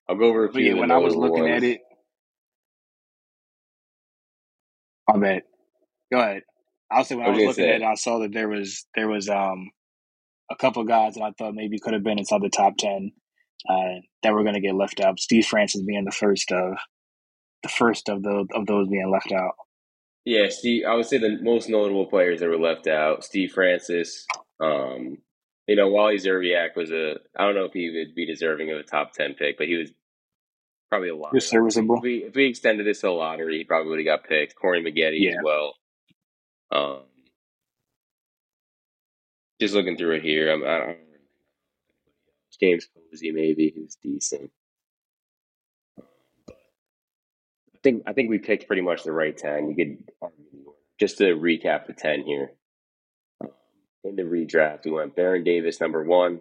I'll 0.08 0.16
go 0.16 0.26
over 0.26 0.46
a 0.46 0.52
few. 0.52 0.62
yeah, 0.74 0.80
when 0.80 0.90
I 0.90 0.98
was 0.98 1.14
looking 1.14 1.48
at 1.48 1.62
it, 1.62 1.80
my 5.16 5.26
bad. 5.26 5.42
Go 6.12 6.20
ahead. 6.20 6.42
I'll 6.90 7.04
say 7.04 7.16
when 7.16 7.26
I 7.26 7.28
I 7.28 7.32
was 7.32 7.38
was 7.38 7.46
looking 7.58 7.70
at 7.70 7.82
it, 7.82 7.84
I 7.84 7.94
saw 7.94 8.20
that 8.20 8.32
there 8.32 8.48
was 8.48 8.86
there 8.94 9.08
was 9.08 9.28
um 9.28 9.70
a 10.50 10.56
couple 10.56 10.84
guys 10.84 11.14
that 11.14 11.22
I 11.22 11.32
thought 11.36 11.54
maybe 11.54 11.78
could 11.78 11.94
have 11.94 12.04
been 12.04 12.18
inside 12.18 12.42
the 12.42 12.48
top 12.48 12.74
ten 12.78 13.12
uh, 13.68 14.00
that 14.22 14.32
were 14.32 14.42
going 14.42 14.54
to 14.54 14.60
get 14.60 14.74
left 14.74 15.00
out. 15.00 15.18
Steve 15.18 15.46
Francis 15.46 15.82
being 15.82 16.04
the 16.04 16.12
first 16.12 16.52
of 16.52 16.76
the 17.62 17.68
first 17.68 18.08
of 18.08 18.22
those 18.22 18.46
of 18.54 18.66
those 18.66 18.88
being 18.88 19.10
left 19.10 19.32
out. 19.32 19.54
Yeah, 20.24 20.48
Steve. 20.48 20.84
I 20.88 20.94
would 20.94 21.06
say 21.06 21.18
the 21.18 21.38
most 21.40 21.68
notable 21.68 22.06
players 22.06 22.40
that 22.40 22.48
were 22.48 22.58
left 22.58 22.86
out: 22.86 23.24
Steve 23.24 23.52
Francis. 23.52 24.26
Um, 24.60 25.18
you 25.66 25.76
know, 25.76 25.88
Wally 25.88 26.16
Szczerbiak 26.16 26.76
was 26.76 26.90
a. 26.90 27.16
I 27.36 27.44
don't 27.44 27.54
know 27.54 27.64
if 27.64 27.72
he 27.72 27.90
would 27.90 28.14
be 28.14 28.26
deserving 28.26 28.70
of 28.70 28.78
a 28.78 28.82
top 28.82 29.12
ten 29.12 29.34
pick, 29.34 29.58
but 29.58 29.66
he 29.66 29.76
was 29.76 29.90
probably 30.88 31.08
a 31.10 31.16
lot. 31.16 31.32
Was 31.34 31.46
serviceable. 31.48 31.96
If 31.96 32.02
we 32.02 32.16
if 32.24 32.34
we 32.34 32.46
extended 32.46 32.86
this 32.86 33.00
to 33.00 33.08
a 33.08 33.10
lottery, 33.10 33.58
he 33.58 33.64
probably 33.64 33.90
would 33.90 33.98
have 33.98 34.06
got 34.22 34.28
picked. 34.28 34.54
Corey 34.56 34.82
Maggette 34.82 35.12
Yeah. 35.14 35.32
as 35.32 35.36
well. 35.44 35.74
Um, 36.70 37.00
just 39.60 39.74
looking 39.74 39.96
through 39.96 40.16
it 40.16 40.22
here, 40.22 40.52
I'm, 40.52 40.62
I 40.64 40.78
don't. 40.78 40.98
James 42.60 42.88
Posey, 42.94 43.32
maybe 43.32 43.72
he 43.74 43.82
was 43.82 43.96
decent. 44.02 44.50
I 45.98 47.78
think 47.82 48.02
I 48.06 48.12
think 48.14 48.30
we 48.30 48.38
picked 48.38 48.66
pretty 48.66 48.82
much 48.82 49.02
the 49.04 49.12
right 49.12 49.36
ten. 49.36 49.68
You 49.68 49.76
could 49.76 49.98
the 50.20 50.30
just 50.98 51.18
to 51.18 51.24
recap 51.36 51.86
the 51.86 51.92
ten 51.92 52.22
here. 52.22 52.52
In 54.04 54.14
the 54.16 54.22
redraft, 54.22 54.84
we 54.84 54.92
went 54.92 55.16
Baron 55.16 55.42
Davis 55.42 55.80
number 55.80 56.04
one, 56.04 56.40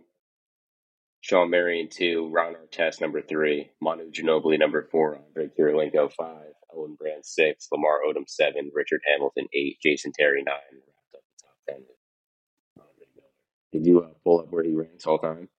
Shawn 1.26 1.50
Marion 1.50 1.90
two, 1.90 2.30
Ron 2.32 2.54
Artest 2.54 3.02
number 3.02 3.20
three, 3.20 3.72
Manu 3.82 4.12
Ginobili 4.12 4.60
number 4.60 4.88
four, 4.92 5.18
Andre 5.26 5.50
Kirilenko 5.58 6.14
five, 6.14 6.54
Elton 6.72 6.96
Brand 7.00 7.26
six, 7.26 7.68
Lamar 7.72 8.02
Odom 8.08 8.26
seven, 8.28 8.70
Richard 8.76 9.02
Hamilton 9.12 9.48
eight, 9.52 9.80
Jason 9.82 10.12
Terry 10.16 10.44
nine. 10.44 10.56
Wrapped 10.72 11.16
up 11.16 11.22
the 11.24 11.44
top 11.44 11.58
ten. 11.68 11.78
with 11.80 12.86
Andre 12.86 13.06
Miller. 13.16 13.28
Did 13.74 13.88
you 13.88 14.02
uh, 14.02 14.10
pull 14.24 14.42
up 14.42 14.52
where 14.52 14.64
he 14.64 14.76
ranks 14.76 15.08
all 15.08 15.18
time? 15.18 15.50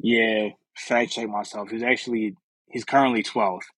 Yeah, 0.00 0.48
fact 0.76 1.12
check 1.12 1.28
myself. 1.28 1.70
He's 1.70 1.84
actually 1.84 2.34
he's 2.66 2.84
currently 2.84 3.22
twelfth. 3.22 3.68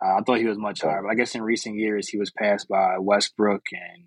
Uh, 0.00 0.18
I 0.18 0.20
thought 0.24 0.38
he 0.38 0.46
was 0.46 0.56
much 0.56 0.82
higher, 0.82 1.02
but 1.02 1.10
I 1.10 1.16
guess 1.16 1.34
in 1.34 1.42
recent 1.42 1.78
years 1.78 2.06
he 2.06 2.16
was 2.16 2.30
passed 2.30 2.68
by 2.68 2.98
Westbrook 3.00 3.62
and 3.72 4.04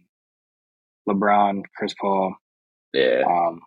LeBron, 1.09 1.63
Chris 1.75 1.93
Paul. 1.99 2.35
Yeah. 2.93 3.23
Um, 3.27 3.59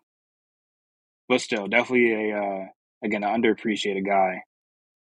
but 1.28 1.42
still, 1.42 1.66
definitely 1.66 2.30
a 2.30 2.38
uh, 2.38 2.66
again 3.02 3.24
an 3.24 3.42
underappreciated 3.42 4.06
guy. 4.06 4.42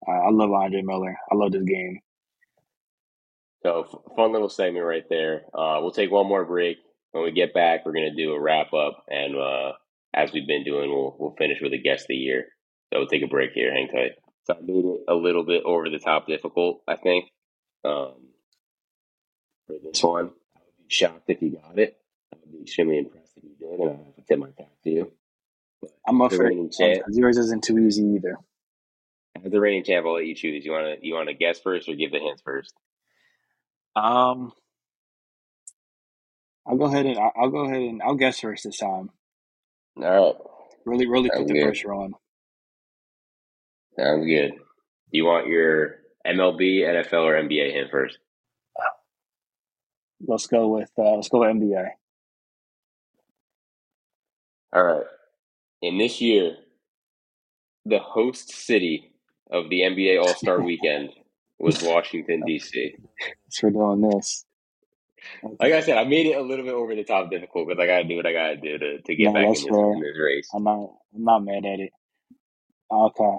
Uh, 0.06 0.10
I 0.12 0.30
love 0.30 0.50
Andre 0.50 0.82
Miller. 0.82 1.16
I 1.30 1.34
love 1.34 1.52
this 1.52 1.64
game. 1.64 2.00
So 3.62 4.02
fun 4.16 4.32
little 4.32 4.50
segment 4.50 4.84
right 4.84 5.04
there. 5.08 5.42
Uh, 5.54 5.78
we'll 5.80 5.90
take 5.90 6.10
one 6.10 6.28
more 6.28 6.44
break. 6.44 6.76
When 7.12 7.24
we 7.24 7.32
get 7.32 7.54
back, 7.54 7.86
we're 7.86 7.92
gonna 7.92 8.14
do 8.14 8.32
a 8.32 8.40
wrap 8.40 8.72
up, 8.72 9.04
and 9.08 9.36
uh, 9.36 9.72
as 10.12 10.32
we've 10.32 10.46
been 10.46 10.64
doing, 10.64 10.90
we'll 10.90 11.16
we'll 11.18 11.34
finish 11.38 11.60
with 11.62 11.72
a 11.72 11.78
guest 11.78 12.02
of 12.02 12.08
the 12.08 12.16
year. 12.16 12.46
So 12.92 12.98
we'll 12.98 13.08
take 13.08 13.22
a 13.22 13.28
break 13.28 13.52
here. 13.52 13.72
Hang 13.72 13.88
tight. 13.88 14.12
So 14.44 14.54
I 14.54 14.60
made 14.60 14.84
it 14.84 15.00
a 15.08 15.14
little 15.14 15.44
bit 15.44 15.62
over 15.64 15.88
the 15.88 15.98
top 15.98 16.26
difficult, 16.26 16.82
I 16.86 16.96
think. 16.96 17.26
Um, 17.84 18.14
for 19.66 19.76
this 19.82 20.02
one, 20.02 20.30
I 20.56 20.60
would 20.60 20.76
be 20.88 20.94
shocked 20.94 21.28
if 21.28 21.40
you 21.40 21.50
got 21.50 21.78
it. 21.78 21.96
I 22.32 22.36
would 22.40 22.52
be 22.52 22.62
extremely 22.62 22.98
impressed 22.98 23.32
if 23.36 23.44
you 23.44 23.56
did, 23.58 23.80
and 23.80 23.90
I 23.90 24.04
have 24.04 24.16
to 24.16 24.22
tip 24.22 24.38
my 24.38 24.50
cap 24.50 24.68
to 24.82 24.90
you. 24.90 25.12
I'm 26.06 26.20
up 26.22 26.30
the 26.30 26.36
for 26.36 26.44
reigning 26.44 26.70
champ, 26.70 27.02
Yours 27.10 27.38
isn't 27.38 27.64
too 27.64 27.78
easy 27.78 28.02
either. 28.16 28.36
as 29.44 29.50
the 29.50 29.60
reigning 29.60 29.84
champ, 29.84 30.06
I'll 30.06 30.14
let 30.14 30.26
you 30.26 30.34
choose. 30.34 30.64
You 30.64 30.72
want 30.72 31.00
to 31.00 31.06
you 31.06 31.14
want 31.14 31.28
to 31.28 31.34
guess 31.34 31.58
first 31.60 31.88
or 31.88 31.94
give 31.94 32.12
the 32.12 32.18
hints 32.20 32.42
first? 32.44 32.72
Um, 33.96 34.52
I'll 36.66 36.76
go 36.76 36.84
ahead 36.86 37.06
and 37.06 37.18
I'll 37.18 37.32
I'll 37.36 37.50
go 37.50 37.64
ahead 37.66 37.80
and 37.82 38.02
I'll 38.02 38.14
guess 38.16 38.40
first 38.40 38.64
this 38.64 38.78
time. 38.78 39.10
All 39.96 40.02
right, 40.04 40.34
Really, 40.84 41.06
really 41.06 41.30
put 41.30 41.46
the 41.46 41.54
good. 41.54 41.62
pressure 41.64 41.92
on. 41.94 42.14
sounds 43.98 44.26
good. 44.26 44.52
Do 44.52 45.18
you 45.18 45.24
want 45.24 45.46
your 45.46 45.96
MLB, 46.26 46.80
NFL, 46.80 47.22
or 47.22 47.34
NBA 47.40 47.72
hint 47.72 47.90
first? 47.90 48.18
Let's 50.26 50.46
go 50.46 50.68
with 50.68 50.90
uh, 50.98 51.16
let's 51.16 51.28
go 51.28 51.40
with 51.40 51.50
NBA. 51.50 51.86
All 54.72 54.82
right. 54.82 55.04
In 55.84 55.98
this 55.98 56.18
year, 56.18 56.56
the 57.84 57.98
host 57.98 58.50
city 58.50 59.12
of 59.50 59.68
the 59.68 59.82
NBA 59.82 60.18
All 60.18 60.34
Star 60.34 60.58
Weekend 60.70 61.10
was 61.58 61.82
Washington 61.82 62.42
D.C. 62.46 62.96
Thanks 63.20 63.58
for 63.58 63.68
doing 63.68 64.00
this. 64.00 64.46
Like 65.60 65.74
I 65.74 65.82
said, 65.82 65.98
I 65.98 66.04
made 66.04 66.24
it 66.24 66.38
a 66.38 66.40
little 66.40 66.64
bit 66.64 66.72
over 66.72 66.94
the 66.94 67.04
top 67.04 67.30
difficult 67.30 67.68
because 67.68 67.82
I 67.82 67.86
gotta 67.86 68.04
do 68.04 68.16
what 68.16 68.24
I 68.24 68.32
gotta 68.32 68.56
do 68.56 68.78
to, 68.78 69.02
to 69.02 69.14
get 69.14 69.24
No, 69.26 69.32
back 69.34 69.44
in 69.44 69.52
this, 69.52 69.64
in 69.66 70.00
this 70.00 70.18
race. 70.18 70.48
I'm 70.54 70.64
not 70.64 70.90
I'm 71.14 71.24
not 71.24 71.44
mad 71.44 71.66
at 71.66 71.80
it. 71.80 71.92
Okay. 72.90 73.38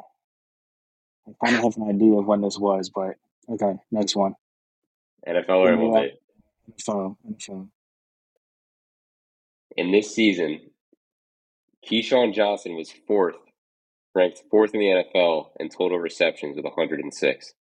I 1.28 1.32
kind 1.44 1.56
of 1.56 1.64
have 1.64 1.78
an 1.78 1.96
idea 1.96 2.14
of 2.14 2.28
when 2.28 2.42
this 2.42 2.60
was, 2.60 2.92
but 2.94 3.16
okay, 3.50 3.80
next 3.92 4.16
one. 4.16 4.36
NFL 5.28 5.80
me 5.80 5.88
MLB. 5.88 6.10
So, 6.78 7.18
so 7.40 7.70
In 9.76 9.92
this 9.92 10.14
season, 10.14 10.62
Keyshawn 11.90 12.34
Johnson 12.34 12.76
was 12.76 12.92
fourth, 13.08 13.36
ranked 14.14 14.44
fourth 14.50 14.74
in 14.74 14.80
the 14.80 15.04
NFL 15.04 15.50
in 15.60 15.70
total 15.70 16.00
receptions 16.00 16.56
with 16.56 16.66
106. 16.66 17.54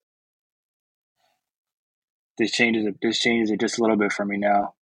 this 2.38 2.50
changes 2.50 2.86
it. 2.86 2.96
This 3.02 3.18
changes 3.20 3.50
it 3.50 3.60
just 3.60 3.78
a 3.78 3.82
little 3.82 3.96
bit 3.96 4.12
for 4.12 4.24
me 4.24 4.36
now. 4.36 4.74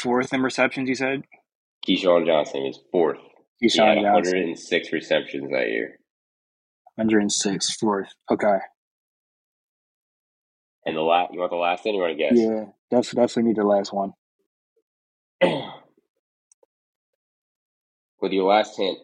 Fourth 0.00 0.32
in 0.32 0.42
receptions, 0.42 0.88
you 0.88 0.94
said. 0.94 1.24
Keyshawn 1.86 2.26
Johnson 2.26 2.66
is 2.66 2.78
fourth. 2.92 3.18
Keyshawn 3.62 4.00
Johnson, 4.02 4.34
106 4.34 4.92
receptions 4.92 5.50
that 5.50 5.68
year. 5.68 5.98
106, 6.96 7.74
fourth. 7.76 8.08
Okay. 8.30 8.58
And 10.86 10.96
the 10.96 11.00
last, 11.02 11.32
you 11.32 11.40
want 11.40 11.50
the 11.50 11.56
last 11.56 11.84
one? 11.84 11.94
You 11.94 12.00
want 12.00 12.16
to 12.16 12.22
guess? 12.22 12.32
Yeah, 12.34 12.64
def- 12.90 13.10
definitely 13.12 13.42
need 13.44 13.56
the 13.56 13.64
last 13.64 13.92
one. 13.92 14.12
With 18.20 18.32
your 18.32 18.48
last 18.48 18.76
hint, 18.76 18.98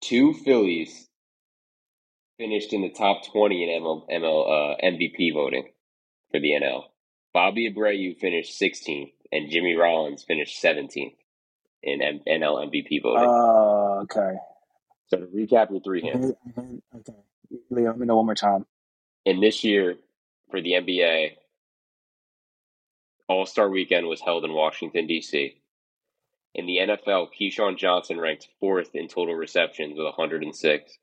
two 0.00 0.32
Phillies 0.32 1.08
finished 2.38 2.72
in 2.72 2.82
the 2.82 2.90
top 2.90 3.26
20 3.32 3.64
in 3.64 3.82
ML, 3.82 4.08
ML 4.10 4.74
uh, 4.74 4.76
MVP 4.84 5.34
voting 5.34 5.68
for 6.30 6.40
the 6.40 6.50
NL. 6.52 6.84
Bobby 7.34 7.70
Abreu 7.72 8.16
finished 8.18 8.60
16th, 8.60 9.12
and 9.32 9.50
Jimmy 9.50 9.74
Rollins 9.74 10.24
finished 10.24 10.62
17th 10.62 11.14
in 11.82 12.02
M- 12.02 12.20
NL 12.26 12.68
MVP 12.70 13.02
voting. 13.02 13.28
Uh, 13.28 14.02
okay. 14.02 14.36
so 15.08 15.18
to 15.18 15.26
recap 15.26 15.70
your 15.70 15.80
three 15.80 16.00
hints, 16.02 16.32
Okay. 16.58 17.12
Leo, 17.70 17.90
let 17.90 17.98
me 17.98 18.06
know 18.06 18.16
one 18.16 18.26
more 18.26 18.34
time. 18.34 18.64
in 19.24 19.40
this 19.40 19.64
year 19.64 19.96
for 20.50 20.60
the 20.60 20.72
NBA, 20.72 21.32
All 23.28 23.46
Star 23.46 23.68
Weekend 23.68 24.06
was 24.06 24.20
held 24.20 24.44
in 24.44 24.52
Washington 24.52 25.06
D.C. 25.06 25.59
In 26.54 26.66
the 26.66 26.78
NFL, 26.78 27.28
Keyshawn 27.38 27.78
Johnson 27.78 28.18
ranked 28.18 28.48
fourth 28.58 28.94
in 28.94 29.08
total 29.08 29.34
receptions 29.34 29.96
with 29.96 30.04
106, 30.04 30.98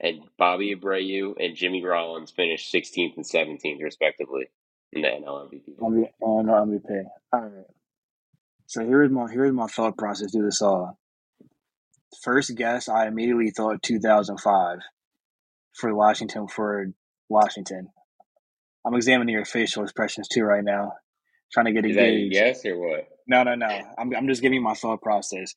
and 0.00 0.20
Bobby 0.38 0.74
Abreu 0.74 1.34
and 1.38 1.54
Jimmy 1.54 1.84
Rollins 1.84 2.30
finished 2.30 2.72
16th 2.72 3.16
and 3.16 3.24
17th 3.24 3.82
respectively 3.82 4.46
in 4.92 5.02
the 5.02 5.08
NL 5.08 5.50
MVP. 5.50 5.80
On 5.80 6.46
the 6.46 6.52
MVP. 6.52 7.04
All 7.32 7.40
right. 7.40 7.66
So 8.66 8.84
here's 8.84 9.10
my 9.10 9.30
here's 9.30 9.52
my 9.52 9.66
thought 9.66 9.96
process 9.96 10.32
through 10.32 10.46
this 10.46 10.62
all. 10.62 10.98
First 12.22 12.54
guess, 12.56 12.88
I 12.88 13.06
immediately 13.06 13.50
thought 13.50 13.82
2005 13.82 14.78
for 15.74 15.94
Washington 15.94 16.48
for 16.48 16.86
Washington. 17.28 17.90
I'm 18.84 18.94
examining 18.94 19.34
your 19.34 19.44
facial 19.44 19.82
expressions 19.82 20.28
too 20.28 20.42
right 20.42 20.64
now, 20.64 20.94
trying 21.52 21.66
to 21.66 21.72
get 21.72 21.84
a 21.84 21.88
Is 21.88 21.96
that 21.96 22.08
your 22.08 22.28
gauge. 22.28 22.32
guess 22.32 22.64
or 22.64 22.78
what? 22.78 23.08
No, 23.26 23.44
no, 23.44 23.56
no. 23.56 23.68
I'm 23.98 24.14
I'm 24.14 24.28
just 24.28 24.42
giving 24.42 24.56
you 24.56 24.62
my 24.62 24.74
thought 24.74 25.02
process. 25.02 25.54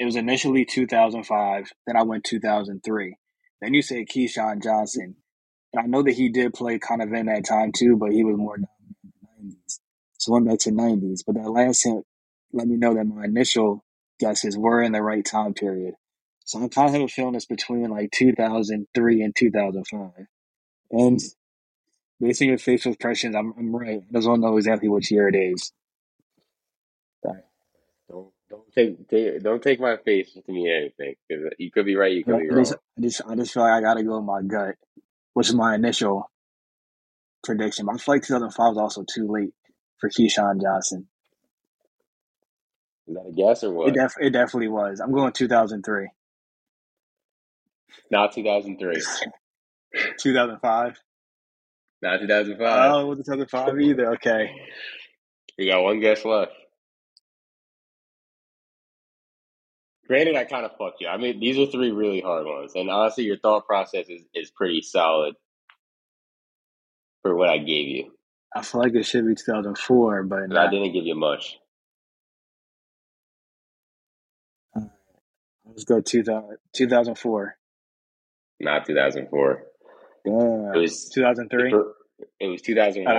It 0.00 0.06
was 0.06 0.16
initially 0.16 0.66
2005, 0.66 1.72
then 1.86 1.96
I 1.96 2.02
went 2.02 2.24
2003. 2.24 3.16
Then 3.62 3.74
you 3.74 3.82
say 3.82 4.04
Keyshawn 4.04 4.62
Johnson. 4.62 5.16
And 5.72 5.82
I 5.84 5.86
know 5.86 6.02
that 6.02 6.14
he 6.14 6.30
did 6.30 6.54
play 6.54 6.78
kind 6.78 7.02
of 7.02 7.12
in 7.12 7.26
that 7.26 7.46
time 7.46 7.72
too, 7.76 7.96
but 7.96 8.12
he 8.12 8.24
was 8.24 8.36
more 8.36 8.58
down 8.58 8.68
in 9.40 9.50
the 9.50 9.56
90s. 9.56 9.80
So 10.18 10.32
went 10.32 10.48
back 10.48 10.60
to 10.60 10.70
90s. 10.72 11.20
But 11.26 11.36
that 11.36 11.50
last 11.50 11.84
hint 11.84 12.04
let 12.52 12.68
me 12.68 12.76
know 12.76 12.94
that 12.94 13.04
my 13.06 13.24
initial 13.24 13.84
guesses 14.20 14.58
were 14.58 14.82
in 14.82 14.92
the 14.92 15.02
right 15.02 15.24
time 15.24 15.54
period. 15.54 15.94
So 16.44 16.60
I'm 16.60 16.68
kind 16.70 16.88
of 16.88 16.94
have 16.94 17.02
a 17.02 17.08
feeling 17.08 17.34
it's 17.36 17.46
between 17.46 17.90
like 17.90 18.10
2003 18.12 19.22
and 19.22 19.36
2005. 19.36 20.10
And 20.92 21.20
based 22.20 22.42
on 22.42 22.48
your 22.48 22.58
facial 22.58 22.92
expressions, 22.92 23.36
I'm, 23.36 23.54
I'm 23.58 23.74
right. 23.74 24.02
I 24.14 24.20
don't 24.20 24.40
know 24.40 24.56
exactly 24.56 24.88
which 24.88 25.10
year 25.10 25.28
it 25.28 25.36
is. 25.36 25.72
Don't 28.08 28.32
don't 28.48 28.72
take, 28.72 29.08
take 29.08 29.42
don't 29.42 29.62
take 29.62 29.80
my 29.80 29.96
face 29.96 30.32
to 30.34 30.52
mean 30.52 30.68
anything 30.70 31.14
because 31.28 31.52
you 31.58 31.70
could 31.70 31.86
be 31.86 31.96
right, 31.96 32.12
you 32.12 32.24
could 32.24 32.36
I 32.36 32.40
be 32.40 32.48
just, 32.54 32.72
wrong. 32.72 32.80
I 32.98 33.00
just, 33.00 33.22
I 33.28 33.34
just 33.34 33.52
feel 33.54 33.62
like 33.64 33.72
I 33.72 33.80
gotta 33.80 34.04
go 34.04 34.16
with 34.16 34.24
my 34.24 34.42
gut, 34.42 34.76
which 35.34 35.48
is 35.48 35.54
my 35.54 35.74
initial 35.74 36.30
prediction. 37.42 37.86
But 37.86 37.96
I 37.96 37.98
feel 37.98 38.14
like 38.14 38.22
2005 38.22 38.68
was 38.68 38.78
also 38.78 39.04
too 39.04 39.26
late 39.28 39.54
for 39.98 40.08
Keyshawn 40.08 40.62
Johnson. 40.62 41.08
Is 43.08 43.14
that 43.14 43.26
a 43.28 43.32
guess 43.32 43.64
or 43.64 43.68
It, 43.68 43.72
what? 43.74 43.94
def- 43.94 44.20
it 44.20 44.30
definitely 44.30 44.68
was. 44.68 45.00
I'm 45.00 45.12
going 45.12 45.32
2003. 45.32 46.08
Not 48.10 48.32
2003. 48.32 49.02
2005. 50.20 51.00
Not 52.02 52.20
2005. 52.20 52.92
Oh, 52.92 53.00
it 53.00 53.06
wasn't 53.06 53.26
2005 53.26 53.80
either. 53.80 54.12
Okay. 54.14 54.52
We 55.58 55.66
got 55.68 55.82
one 55.82 56.00
guess 56.00 56.24
left. 56.24 56.52
Granted, 60.06 60.36
I 60.36 60.44
kind 60.44 60.64
of 60.64 60.72
fucked 60.78 61.00
you. 61.00 61.08
I 61.08 61.16
mean, 61.16 61.40
these 61.40 61.58
are 61.58 61.66
three 61.66 61.90
really 61.90 62.20
hard 62.20 62.46
ones, 62.46 62.72
and 62.74 62.88
honestly, 62.88 63.24
your 63.24 63.38
thought 63.38 63.66
process 63.66 64.08
is, 64.08 64.22
is 64.34 64.50
pretty 64.50 64.80
solid 64.82 65.34
for 67.22 67.34
what 67.34 67.48
I 67.48 67.58
gave 67.58 67.88
you. 67.88 68.12
I 68.54 68.62
feel 68.62 68.82
like 68.82 68.94
it 68.94 69.04
should 69.04 69.26
be 69.26 69.34
2004, 69.34 70.22
but 70.24 70.56
I 70.56 70.70
didn't 70.70 70.92
give 70.92 71.04
you 71.04 71.16
much. 71.16 71.58
Let's 75.66 75.84
go 75.84 76.00
2000, 76.00 76.56
2004. 76.72 77.56
Not 78.60 78.86
2004. 78.86 79.62
Yeah. 80.24 80.32
It 80.74 80.78
was 80.78 81.10
2003. 81.12 81.74
it 82.40 82.46
was 82.46 82.62
2001. 82.62 83.14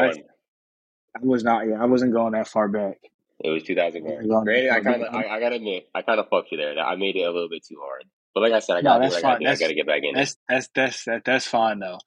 I 1.16 1.20
was 1.22 1.44
not. 1.44 1.68
Yeah, 1.68 1.82
I 1.82 1.86
wasn't 1.86 2.14
going 2.14 2.34
that 2.34 2.48
far 2.48 2.68
back. 2.68 2.98
It 3.40 3.50
was 3.50 3.64
2001. 3.64 4.26
You're 4.26 4.44
Granted, 4.44 4.72
I 4.72 4.82
kind 4.82 5.04
of. 5.04 5.14
I, 5.14 5.28
I 5.28 5.40
gotta 5.40 5.58
admit, 5.58 5.88
I 5.94 6.02
kind 6.02 6.20
of 6.20 6.28
fucked 6.30 6.52
you 6.52 6.58
there. 6.58 6.78
I 6.80 6.96
made 6.96 7.16
it 7.16 7.24
a 7.24 7.32
little 7.32 7.50
bit 7.50 7.64
too 7.66 7.78
hard. 7.82 8.04
But 8.34 8.42
like 8.42 8.54
I 8.54 8.60
said, 8.60 8.78
I 8.78 8.82
gotta 8.82 9.06
do 9.06 9.10
that's 9.10 9.16
what 9.16 9.18
I 9.20 9.22
gotta 9.22 9.34
fine. 9.36 9.42
do. 9.42 9.46
I 9.48 9.50
That's 9.50 9.62
gotta 9.62 9.74
get 9.76 9.88
back 9.88 10.02
in 10.04 10.14
that's 10.16 10.38
that's 10.48 10.70
that's 10.76 11.06
that, 11.06 11.26
that's 11.26 11.48
fine 11.48 11.80
though. 11.80 12.00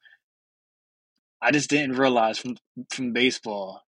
I 1.41 1.51
just 1.51 1.69
didn't 1.69 1.97
realize 1.97 2.37
from 2.37 2.57
from 2.91 3.13
baseball. 3.13 3.81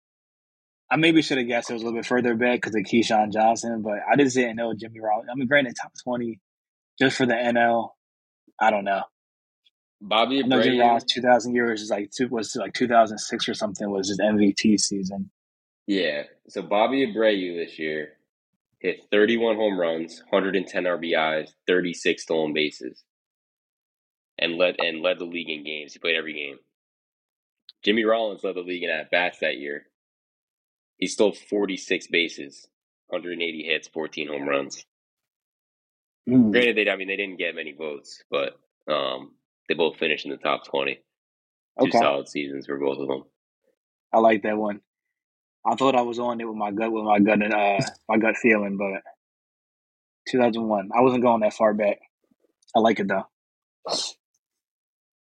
I 0.90 0.96
maybe 0.96 1.22
should 1.22 1.38
have 1.38 1.46
guessed 1.46 1.70
it 1.70 1.74
was 1.74 1.82
a 1.82 1.84
little 1.86 1.98
bit 1.98 2.06
further 2.06 2.34
back 2.34 2.60
because 2.60 2.74
of 2.74 2.82
Keyshawn 2.82 3.32
Johnson, 3.32 3.82
but 3.82 3.98
I 4.10 4.16
just 4.16 4.36
didn't 4.36 4.56
know 4.56 4.74
Jimmy 4.74 5.00
Rollins. 5.00 5.28
I 5.30 5.34
mean, 5.36 5.48
granted, 5.48 5.76
top 5.80 5.92
twenty 6.02 6.40
just 6.98 7.16
for 7.16 7.26
the 7.26 7.34
NL. 7.34 7.90
I 8.60 8.70
don't 8.70 8.84
know. 8.84 9.02
Bobby 10.00 10.42
I 10.42 10.46
know 10.46 10.62
Jimmy 10.62 10.78
Abreu. 10.78 10.80
Rollins 10.80 11.04
two 11.04 11.20
thousand 11.20 11.54
years 11.54 11.82
is 11.82 11.90
like 11.90 12.10
two, 12.10 12.28
was 12.28 12.56
like 12.56 12.74
two 12.74 12.88
thousand 12.88 13.18
six 13.18 13.48
or 13.48 13.54
something 13.54 13.90
was 13.90 14.08
his 14.08 14.18
MVP 14.18 14.78
season. 14.80 15.30
Yeah. 15.90 16.22
So 16.46 16.62
Bobby 16.62 17.04
Abreu 17.04 17.56
this 17.56 17.76
year 17.76 18.12
hit 18.78 19.08
31 19.10 19.56
home 19.56 19.76
runs, 19.76 20.22
110 20.28 20.84
RBIs, 20.84 21.50
36 21.66 22.22
stolen 22.22 22.52
bases, 22.52 23.02
and 24.38 24.54
led 24.54 24.76
and 24.78 25.02
led 25.02 25.18
the 25.18 25.24
league 25.24 25.50
in 25.50 25.64
games. 25.64 25.92
He 25.92 25.98
played 25.98 26.14
every 26.14 26.34
game. 26.34 26.60
Jimmy 27.82 28.04
Rollins 28.04 28.44
led 28.44 28.54
the 28.54 28.60
league 28.60 28.84
in 28.84 28.88
at 28.88 29.10
bats 29.10 29.40
that 29.40 29.58
year. 29.58 29.86
He 30.96 31.08
stole 31.08 31.32
46 31.32 32.06
bases, 32.06 32.68
180 33.08 33.64
hits, 33.64 33.88
14 33.88 34.28
home 34.28 34.48
runs. 34.48 34.86
Mm. 36.28 36.52
Granted, 36.52 36.76
they 36.76 36.88
I 36.88 36.94
mean 36.94 37.08
they 37.08 37.16
didn't 37.16 37.40
get 37.40 37.56
many 37.56 37.72
votes, 37.72 38.22
but 38.30 38.60
um, 38.86 39.32
they 39.66 39.74
both 39.74 39.96
finished 39.96 40.24
in 40.24 40.30
the 40.30 40.36
top 40.36 40.64
twenty. 40.66 41.00
Two 41.80 41.88
okay. 41.88 41.98
solid 41.98 42.28
seasons 42.28 42.66
for 42.66 42.78
both 42.78 42.98
of 43.00 43.08
them. 43.08 43.24
I 44.12 44.20
like 44.20 44.44
that 44.44 44.56
one. 44.56 44.82
I 45.66 45.76
thought 45.76 45.96
I 45.96 46.02
was 46.02 46.18
on 46.18 46.40
it 46.40 46.46
with 46.48 46.56
my 46.56 46.72
gut, 46.72 46.92
with 46.92 47.04
my 47.04 47.20
gut, 47.20 47.42
and 47.42 47.54
uh, 47.54 47.80
my 48.08 48.18
gut 48.18 48.36
feeling, 48.36 48.76
but 48.78 49.02
2001. 50.30 50.90
I 50.96 51.02
wasn't 51.02 51.22
going 51.22 51.40
that 51.42 51.54
far 51.54 51.74
back. 51.74 51.98
I 52.76 52.80
like 52.80 53.00
it 53.00 53.08
though. 53.08 53.26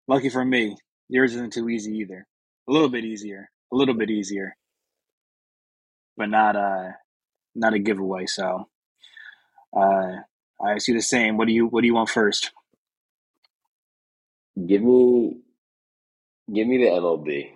Lucky 0.08 0.30
for 0.30 0.46
me, 0.46 0.78
yours 1.10 1.36
isn't 1.36 1.54
too 1.54 1.70
easy 1.70 1.94
either. 2.00 2.28
A 2.70 2.72
little 2.74 2.90
bit 2.90 3.06
easier, 3.06 3.50
a 3.74 3.76
little 3.76 3.96
bit 3.96 4.10
easier, 4.12 4.56
but 6.18 6.30
not 6.30 6.56
uh, 6.56 6.92
not 7.56 7.74
a 7.74 7.80
giveaway. 7.80 8.26
So, 8.28 8.70
uh, 9.76 10.14
I 10.62 10.74
ask 10.74 10.88
you 10.88 10.96
the 10.96 11.02
same. 11.02 11.38
What 11.38 11.48
do 11.48 11.54
you 11.54 11.68
What 11.68 11.82
do 11.82 11.88
you 11.88 11.96
want 11.96 12.10
first? 12.10 12.52
Give 14.68 14.84
me, 14.84 15.38
give 16.54 16.68
me 16.68 16.78
the 16.80 16.92
MLB. 16.92 17.52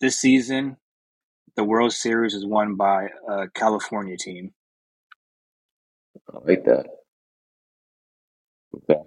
This 0.00 0.20
season, 0.20 0.76
the 1.56 1.64
World 1.64 1.92
Series 1.92 2.34
is 2.34 2.46
won 2.46 2.76
by 2.76 3.08
a 3.28 3.48
California 3.48 4.16
team. 4.16 4.52
I 6.32 6.38
like 6.44 6.64
that. 6.64 6.86
Okay. 8.76 9.02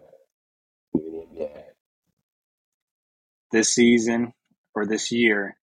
This 3.51 3.73
season 3.73 4.33
or 4.75 4.85
this 4.85 5.11
year, 5.11 5.57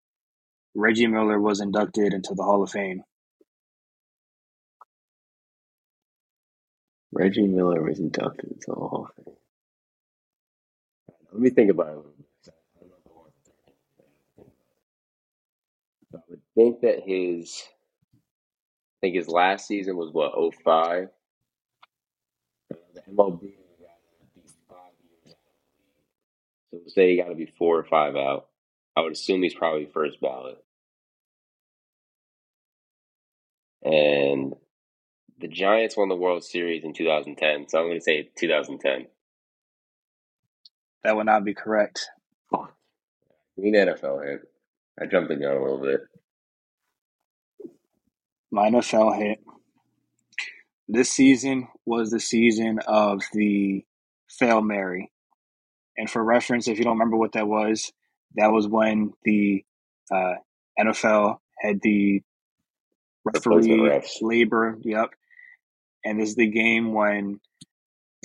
Reggie 0.75 1.07
Miller 1.07 1.41
was 1.41 1.61
inducted 1.61 2.13
into 2.15 2.35
the 2.35 2.43
Hall 2.43 2.63
of 2.63 2.71
Fame. 2.71 3.03
Reggie 7.13 7.47
Miller 7.47 7.83
was 7.83 7.99
inducted 7.99 8.53
into 8.53 8.67
the 8.69 8.75
Hall 8.75 9.09
of 9.09 9.25
Fame. 9.25 9.35
Let 11.33 11.41
me 11.41 11.51
think 11.51 11.71
about 11.71 12.05
it. 12.18 12.18
I 16.15 16.19
would 16.29 16.41
think 16.55 16.81
that 16.81 17.01
his, 17.05 17.63
I 18.15 18.99
think 19.01 19.17
his 19.17 19.29
last 19.29 19.67
season 19.67 19.97
was 19.97 20.11
what, 20.13 20.33
05? 20.65 21.09
The 22.71 23.03
MLB 23.13 23.53
So 26.71 26.81
say 26.89 27.11
he 27.11 27.17
got 27.17 27.29
to 27.29 27.35
be 27.35 27.53
four 27.59 27.79
or 27.79 27.85
five 27.85 28.17
out. 28.17 28.49
I 28.97 29.01
would 29.01 29.13
assume 29.13 29.43
he's 29.43 29.55
probably 29.55 29.87
first 29.87 30.21
ballot. 30.21 30.59
And 33.83 34.55
the 35.39 35.49
Giants 35.49 35.97
won 35.97 36.09
the 36.09 36.17
World 36.17 36.45
Series 36.45 36.85
in 36.85 36.93
2010, 36.93 37.69
so 37.69 37.79
I'm 37.79 37.87
going 37.87 37.99
to 37.99 38.03
say 38.03 38.31
2010. 38.37 39.07
That 41.05 41.17
would 41.17 41.27
not 41.27 41.45
be 41.45 41.55
correct. 41.55 42.09
Fuck. 42.51 42.75
Give 43.57 43.73
NFL 43.73 44.27
hit. 44.27 44.41
I 45.01 45.07
jumped 45.07 45.29
the 45.29 45.37
gun 45.37 45.57
a 45.57 45.63
little 45.63 45.81
bit. 45.81 46.01
My 48.51 48.71
NFL 48.71 49.19
hit. 49.19 49.39
This 50.89 51.11
season 51.11 51.69
was 51.85 52.11
the 52.11 52.21
season 52.21 52.81
of 52.87 53.23
the 53.33 53.85
Fail 54.29 54.63
Mary. 54.63 55.13
And 55.97 56.09
for 56.09 56.23
reference, 56.25 56.69
if 56.69 56.79
you 56.79 56.85
don't 56.85 56.95
remember 56.95 57.17
what 57.17 57.33
that 57.33 57.47
was, 57.47 57.93
that 58.37 58.53
was 58.53 58.67
when 58.67 59.13
the 59.25 59.65
uh, 60.11 60.35
NFL 60.81 61.39
had 61.61 61.81
the 61.83 62.23
referee 63.25 64.01
labor. 64.23 64.79
Yep. 64.81 65.11
And 66.05 66.21
this 66.21 66.31
is 66.31 66.37
the 66.37 66.49
game 66.49 66.95
when 66.95 67.41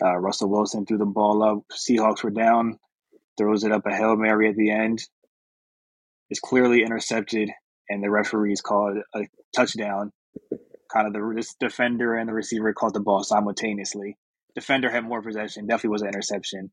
uh, 0.02 0.18
Russell 0.18 0.50
Wilson 0.50 0.86
threw 0.86 0.98
the 0.98 1.06
ball 1.06 1.44
up. 1.44 1.64
Seahawks 1.72 2.24
were 2.24 2.30
down, 2.30 2.80
throws 3.38 3.64
it 3.64 3.72
up 3.72 3.86
a 3.86 3.94
Hail 3.94 4.16
Mary 4.16 4.50
at 4.50 4.56
the 4.56 4.72
end. 4.72 5.04
It's 6.30 6.40
clearly 6.40 6.84
intercepted, 6.84 7.52
and 7.90 8.04
the 8.04 8.10
referees 8.10 8.62
called 8.62 8.98
a 9.16 9.22
touchdown. 9.56 10.12
Kind 10.92 11.08
of 11.08 11.14
the 11.14 11.56
defender 11.60 12.16
and 12.16 12.30
the 12.30 12.34
receiver 12.34 12.74
caught 12.74 12.94
the 12.94 13.00
ball 13.00 13.24
simultaneously. 13.24 14.18
Defender 14.56 14.92
had 14.92 15.04
more 15.04 15.22
possession, 15.22 15.66
definitely 15.66 15.90
was 15.90 16.02
an 16.04 16.10
interception. 16.10 16.72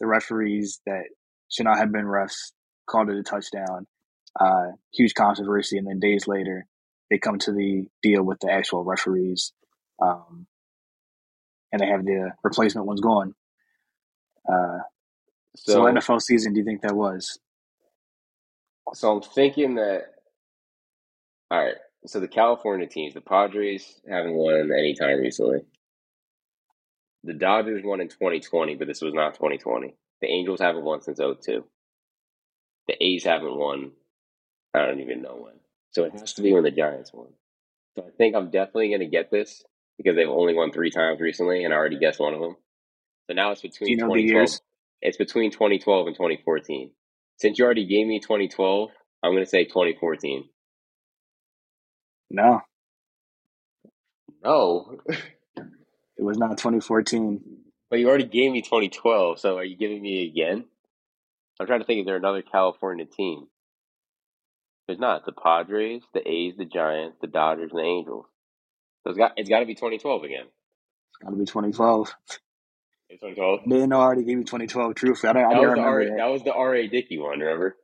The 0.00 0.06
referees 0.06 0.80
that 0.86 1.04
should 1.50 1.64
not 1.64 1.78
have 1.78 1.90
been 1.90 2.04
refs 2.04 2.52
called 2.88 3.08
it 3.08 3.16
a 3.16 3.22
touchdown. 3.22 3.86
Uh, 4.38 4.72
huge 4.92 5.14
controversy, 5.14 5.78
and 5.78 5.86
then 5.86 5.98
days 5.98 6.28
later, 6.28 6.66
they 7.10 7.18
come 7.18 7.38
to 7.38 7.52
the 7.52 7.86
deal 8.02 8.22
with 8.22 8.38
the 8.40 8.52
actual 8.52 8.84
referees, 8.84 9.52
um, 10.02 10.46
and 11.72 11.80
they 11.80 11.86
have 11.86 12.04
the 12.04 12.32
replacement 12.44 12.86
ones 12.86 13.00
going. 13.00 13.32
Uh, 14.46 14.78
so, 15.56 15.72
so 15.72 15.82
NFL 15.84 16.20
season, 16.20 16.52
do 16.52 16.60
you 16.60 16.66
think 16.66 16.82
that 16.82 16.94
was? 16.94 17.38
So 18.94 19.12
I'm 19.12 19.22
thinking 19.22 19.76
that. 19.76 20.02
All 21.50 21.64
right. 21.64 21.74
So 22.06 22.20
the 22.20 22.28
California 22.28 22.86
teams, 22.86 23.14
the 23.14 23.20
Padres 23.20 24.00
haven't 24.08 24.34
won 24.34 24.70
any 24.72 24.94
time 24.94 25.18
recently. 25.18 25.60
The 27.24 27.34
Dodgers 27.34 27.82
won 27.84 28.00
in 28.00 28.08
2020, 28.08 28.76
but 28.76 28.86
this 28.86 29.02
was 29.02 29.12
not 29.12 29.34
2020. 29.34 29.94
The 30.20 30.28
Angels 30.28 30.60
haven't 30.60 30.84
won 30.84 31.02
since 31.02 31.18
02. 31.18 31.64
The 32.86 33.04
A's 33.04 33.24
haven't 33.24 33.56
won. 33.56 33.90
I 34.72 34.86
don't 34.86 35.00
even 35.00 35.22
know 35.22 35.36
when. 35.36 35.54
So 35.90 36.04
it 36.04 36.12
has 36.12 36.34
to 36.34 36.42
be 36.42 36.52
when 36.52 36.62
the 36.62 36.70
Giants 36.70 37.12
won. 37.12 37.28
So 37.96 38.04
I 38.06 38.10
think 38.16 38.36
I'm 38.36 38.50
definitely 38.50 38.88
going 38.88 39.00
to 39.00 39.06
get 39.06 39.30
this 39.30 39.64
because 39.96 40.14
they've 40.14 40.28
only 40.28 40.54
won 40.54 40.70
three 40.70 40.90
times 40.90 41.20
recently, 41.20 41.64
and 41.64 41.72
I 41.72 41.76
already 41.76 41.98
guessed 41.98 42.20
one 42.20 42.34
of 42.34 42.40
them. 42.40 42.56
So 43.28 43.34
now 43.34 43.50
it's 43.50 43.62
between 43.62 43.90
you 43.90 43.96
know 43.96 44.14
2012. 44.14 44.60
It's 45.02 45.16
between 45.16 45.50
2012 45.50 46.06
and 46.06 46.14
2014. 46.14 46.90
Since 47.38 47.58
you 47.58 47.64
already 47.64 47.86
gave 47.86 48.06
me 48.06 48.20
2012, 48.20 48.90
I'm 49.22 49.32
going 49.32 49.44
to 49.44 49.48
say 49.48 49.64
2014. 49.64 50.48
No. 52.30 52.60
No. 54.42 54.98
it 55.06 56.22
was 56.22 56.38
not 56.38 56.58
2014. 56.58 57.40
But 57.90 57.98
you 57.98 58.08
already 58.08 58.24
gave 58.24 58.52
me 58.52 58.62
2012, 58.62 59.38
so 59.38 59.58
are 59.58 59.64
you 59.64 59.76
giving 59.76 60.02
me 60.02 60.26
again? 60.26 60.64
I'm 61.60 61.66
trying 61.66 61.80
to 61.80 61.86
think 61.86 62.00
if 62.00 62.06
there's 62.06 62.18
another 62.18 62.42
California 62.42 63.04
team. 63.04 63.46
There's 64.86 64.98
not. 64.98 65.24
The 65.24 65.32
Padres, 65.32 66.02
the 66.14 66.26
A's, 66.28 66.54
the 66.56 66.64
Giants, 66.64 67.18
the 67.20 67.26
Dodgers, 67.26 67.70
and 67.72 67.80
the 67.80 67.84
Angels. 67.84 68.26
So 69.02 69.10
it's 69.10 69.18
got 69.18 69.32
it's 69.36 69.48
got 69.48 69.60
to 69.60 69.66
be 69.66 69.74
2012 69.74 70.24
again. 70.24 70.44
It's 70.44 71.18
got 71.22 71.30
to 71.30 71.36
be 71.36 71.44
2012. 71.44 72.14
It's 73.08 73.20
2012. 73.20 73.60
They 73.66 73.86
know 73.86 74.00
already 74.00 74.24
gave 74.24 74.38
me 74.38 74.44
2012. 74.44 74.94
Truthfully, 74.94 75.30
I 75.30 75.32
don't. 75.32 75.48
That, 75.50 75.58
I 75.58 75.60
was 75.60 75.74
the 75.74 75.80
R, 75.80 76.04
that. 76.04 76.16
that 76.16 76.26
was 76.26 76.42
the 76.42 76.52
R.A. 76.52 76.88
Dickey 76.88 77.18
one. 77.18 77.38
Remember 77.38 77.76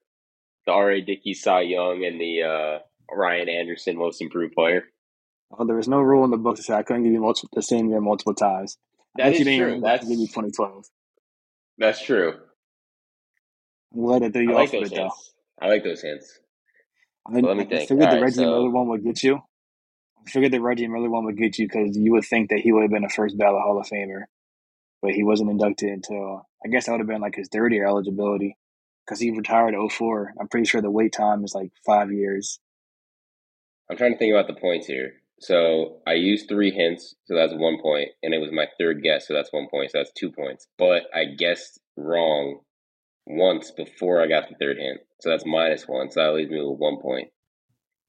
the 0.66 0.72
R.A. 0.72 1.00
Dickey, 1.00 1.34
Cy 1.34 1.62
Young, 1.62 2.04
and 2.04 2.20
the 2.20 2.42
uh, 2.42 2.78
Ryan 3.14 3.48
Anderson 3.48 3.96
Most 3.96 4.20
Improved 4.20 4.54
Player. 4.54 4.84
Oh, 5.56 5.64
there 5.66 5.76
was 5.76 5.88
no 5.88 6.00
rule 6.00 6.24
in 6.24 6.30
the 6.30 6.38
book 6.38 6.56
to 6.56 6.62
say 6.62 6.74
I 6.74 6.82
couldn't 6.82 7.04
give 7.04 7.12
you 7.12 7.20
multiple, 7.20 7.50
the 7.52 7.62
same 7.62 7.88
year 7.88 8.00
multiple 8.00 8.34
times. 8.34 8.78
That 9.16 9.34
is 9.34 9.44
true. 9.44 9.80
That's 9.82 10.08
give 10.08 10.18
me 10.18 10.26
2012. 10.26 10.86
That's 11.78 12.02
true. 12.02 12.34
I'm 13.94 14.00
glad 14.00 14.34
you 14.34 14.50
I 14.50 14.54
like 14.54 14.64
off 14.64 14.72
those 14.72 14.92
it, 14.92 14.98
hints. 14.98 15.32
though. 15.60 15.66
I 15.66 15.68
like 15.68 15.84
those 15.84 16.00
hints. 16.00 16.38
I, 17.26 17.32
well, 17.32 17.54
let 17.54 17.56
me 17.56 17.64
I 17.64 17.66
think. 17.66 17.88
figured 17.88 18.08
All 18.08 18.10
the 18.10 18.16
right, 18.16 18.22
Reggie 18.22 18.36
so... 18.36 18.42
Miller 18.42 18.70
one 18.70 18.88
would 18.88 19.04
get 19.04 19.22
you. 19.22 19.40
I 20.26 20.30
figured 20.30 20.52
the 20.52 20.60
Reggie 20.60 20.88
Miller 20.88 21.10
one 21.10 21.24
would 21.26 21.36
get 21.36 21.58
you 21.58 21.68
because 21.68 21.96
you 21.96 22.12
would 22.12 22.24
think 22.24 22.50
that 22.50 22.60
he 22.60 22.72
would 22.72 22.82
have 22.82 22.90
been 22.90 23.04
a 23.04 23.10
first 23.10 23.36
ballot 23.36 23.60
Hall 23.62 23.78
of 23.78 23.86
Famer, 23.86 24.22
but 25.02 25.10
he 25.10 25.24
wasn't 25.24 25.50
inducted 25.50 25.90
until 25.90 26.46
I 26.64 26.68
guess 26.68 26.86
that 26.86 26.92
would 26.92 27.00
have 27.00 27.08
been 27.08 27.20
like 27.20 27.34
his 27.34 27.48
third 27.48 27.72
year 27.72 27.86
eligibility 27.86 28.56
because 29.04 29.20
he 29.20 29.30
retired 29.30 29.74
04. 29.90 30.34
I'm 30.40 30.48
pretty 30.48 30.66
sure 30.66 30.80
the 30.80 30.90
wait 30.90 31.12
time 31.12 31.44
is 31.44 31.54
like 31.54 31.72
five 31.84 32.12
years. 32.12 32.60
I'm 33.90 33.96
trying 33.96 34.12
to 34.12 34.18
think 34.18 34.32
about 34.32 34.46
the 34.46 34.58
points 34.58 34.86
here. 34.86 35.14
So 35.40 35.98
I 36.06 36.12
used 36.12 36.48
three 36.48 36.70
hints, 36.70 37.16
so 37.24 37.34
that's 37.34 37.52
one 37.52 37.82
point, 37.82 38.10
and 38.22 38.32
it 38.32 38.38
was 38.38 38.52
my 38.52 38.68
third 38.78 39.02
guess, 39.02 39.26
so 39.26 39.34
that's 39.34 39.52
one 39.52 39.66
point, 39.68 39.90
so 39.90 39.98
that's 39.98 40.12
two 40.12 40.30
points. 40.30 40.68
But 40.78 41.02
I 41.12 41.24
guessed 41.24 41.80
wrong 41.96 42.60
once 43.26 43.72
before 43.72 44.22
I 44.22 44.28
got 44.28 44.48
the 44.48 44.54
third 44.54 44.78
hint, 44.78 45.00
so 45.20 45.30
that's 45.30 45.44
minus 45.44 45.88
one, 45.88 46.12
so 46.12 46.22
that 46.22 46.34
leaves 46.34 46.50
me 46.50 46.60
with 46.62 46.78
one 46.78 47.00
point. 47.00 47.30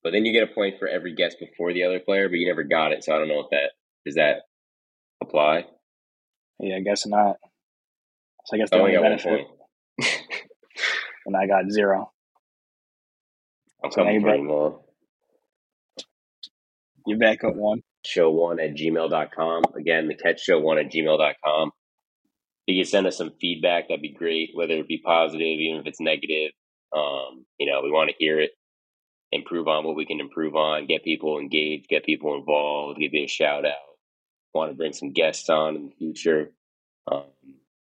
But 0.03 0.11
then 0.11 0.25
you 0.25 0.31
get 0.31 0.47
a 0.47 0.53
point 0.53 0.75
for 0.77 0.87
every 0.87 1.15
guess 1.15 1.33
before 1.33 1.73
the 1.73 1.85
other 1.85 1.99
player, 1.99 2.29
but 2.29 2.37
you 2.37 2.47
never 2.47 2.63
got 2.63 2.91
it, 2.91 3.03
so 3.03 3.15
I 3.15 3.17
don't 3.17 3.29
know 3.29 3.39
if 3.39 3.49
that 3.49 3.71
does 4.05 4.15
that 4.15 4.43
apply. 5.19 5.65
Yeah, 6.59 6.77
I 6.77 6.81
guess 6.81 7.05
not. 7.07 7.37
So 8.45 8.55
I 8.55 8.59
guess 8.59 8.69
the 8.71 8.77
only 8.77 8.93
got 8.93 9.03
one 9.03 9.19
point, 9.19 9.47
and 11.25 11.37
I 11.37 11.47
got 11.47 11.71
zero. 11.71 12.11
I'm 13.83 13.91
so 13.91 14.03
coming 14.03 14.21
for 14.21 14.35
you 14.35 14.43
more. 14.43 14.81
You're 17.07 17.19
back 17.19 17.43
up 17.43 17.55
one. 17.55 17.81
Show 18.05 18.31
one 18.31 18.59
at 18.59 18.75
gmail.com. 18.75 19.63
Again, 19.77 20.07
the 20.07 20.15
catch 20.15 20.41
show 20.41 20.59
one 20.59 20.77
at 20.79 20.91
gmail.com. 20.91 21.71
If 22.67 22.75
you 22.75 22.83
can 22.83 22.89
send 22.89 23.07
us 23.07 23.17
some 23.17 23.31
feedback, 23.41 23.87
that'd 23.89 24.01
be 24.01 24.13
great, 24.13 24.51
whether 24.55 24.75
it 24.75 24.87
be 24.87 25.01
positive, 25.05 25.41
even 25.41 25.81
if 25.81 25.87
it's 25.87 26.01
negative. 26.01 26.51
Um, 26.95 27.45
you 27.59 27.69
know, 27.71 27.81
we 27.83 27.91
want 27.91 28.09
to 28.09 28.15
hear 28.19 28.39
it. 28.39 28.51
improve 29.31 29.67
on 29.67 29.85
what 29.85 29.95
we 29.95 30.05
can 30.05 30.19
improve 30.21 30.55
on, 30.55 30.87
get 30.87 31.03
people 31.03 31.39
engaged, 31.39 31.87
get 31.89 32.05
people 32.05 32.35
involved, 32.35 32.99
give 32.99 33.13
you 33.13 33.25
a 33.25 33.27
shout 33.27 33.65
out. 33.65 33.92
Want 34.53 34.71
to 34.71 34.77
bring 34.77 34.93
some 34.93 35.11
guests 35.11 35.49
on 35.49 35.75
in 35.75 35.85
the 35.85 35.95
future. 35.97 36.51
Um, 37.11 37.23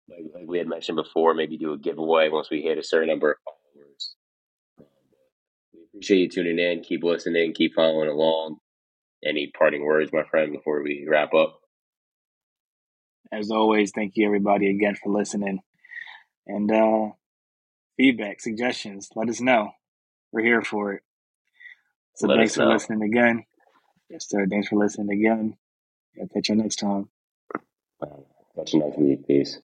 like, 0.10 0.32
like, 0.34 0.48
we 0.48 0.58
had 0.58 0.68
mentioned 0.68 0.98
before, 0.98 1.34
maybe 1.34 1.58
do 1.58 1.74
a 1.74 1.78
giveaway 1.78 2.30
once 2.30 2.50
we 2.52 2.62
hit 2.62 2.78
a 2.78 2.84
certain 2.84 3.10
number 3.10 3.32
of 3.32 3.38
followers. 3.46 4.16
Um, 4.80 4.86
we 5.74 5.80
appreciate 5.86 6.20
you 6.20 6.30
tuning 6.30 6.60
in. 6.60 6.84
Keep 6.84 7.04
listening. 7.04 7.54
Keep 7.54 7.74
following 7.76 8.10
along. 8.10 8.58
Any 9.24 9.52
parting 9.58 9.84
words, 9.84 10.12
my 10.14 10.24
friend, 10.24 10.52
before 10.52 10.84
we 10.84 11.08
wrap 11.10 11.34
up? 11.34 11.60
As 13.32 13.50
always, 13.50 13.92
thank 13.92 14.14
you 14.16 14.26
everybody 14.26 14.70
again 14.70 14.96
for 14.96 15.12
listening. 15.12 15.62
And 16.46 16.72
uh, 16.72 17.12
feedback, 17.98 18.42
suggestions, 18.42 19.10
let 19.16 19.30
us 19.30 19.40
know. 19.40 19.72
We're 20.32 20.44
here 20.44 20.62
for 20.62 20.94
it. 20.94 21.04
So 22.16 22.28
Let 22.28 22.38
thanks 22.38 22.56
for 22.56 22.66
listening 22.66 23.04
again. 23.04 23.46
Yes, 24.10 24.28
sir. 24.28 24.46
Thanks 24.50 24.68
for 24.68 24.76
listening 24.76 25.18
again. 25.18 25.56
I'll 26.20 26.28
catch 26.28 26.50
you 26.50 26.56
next 26.56 26.78
time. 26.78 27.10
Catch 28.56 28.74
you 28.74 28.80
next 28.80 28.98
week. 28.98 29.28
Peace. 29.28 29.60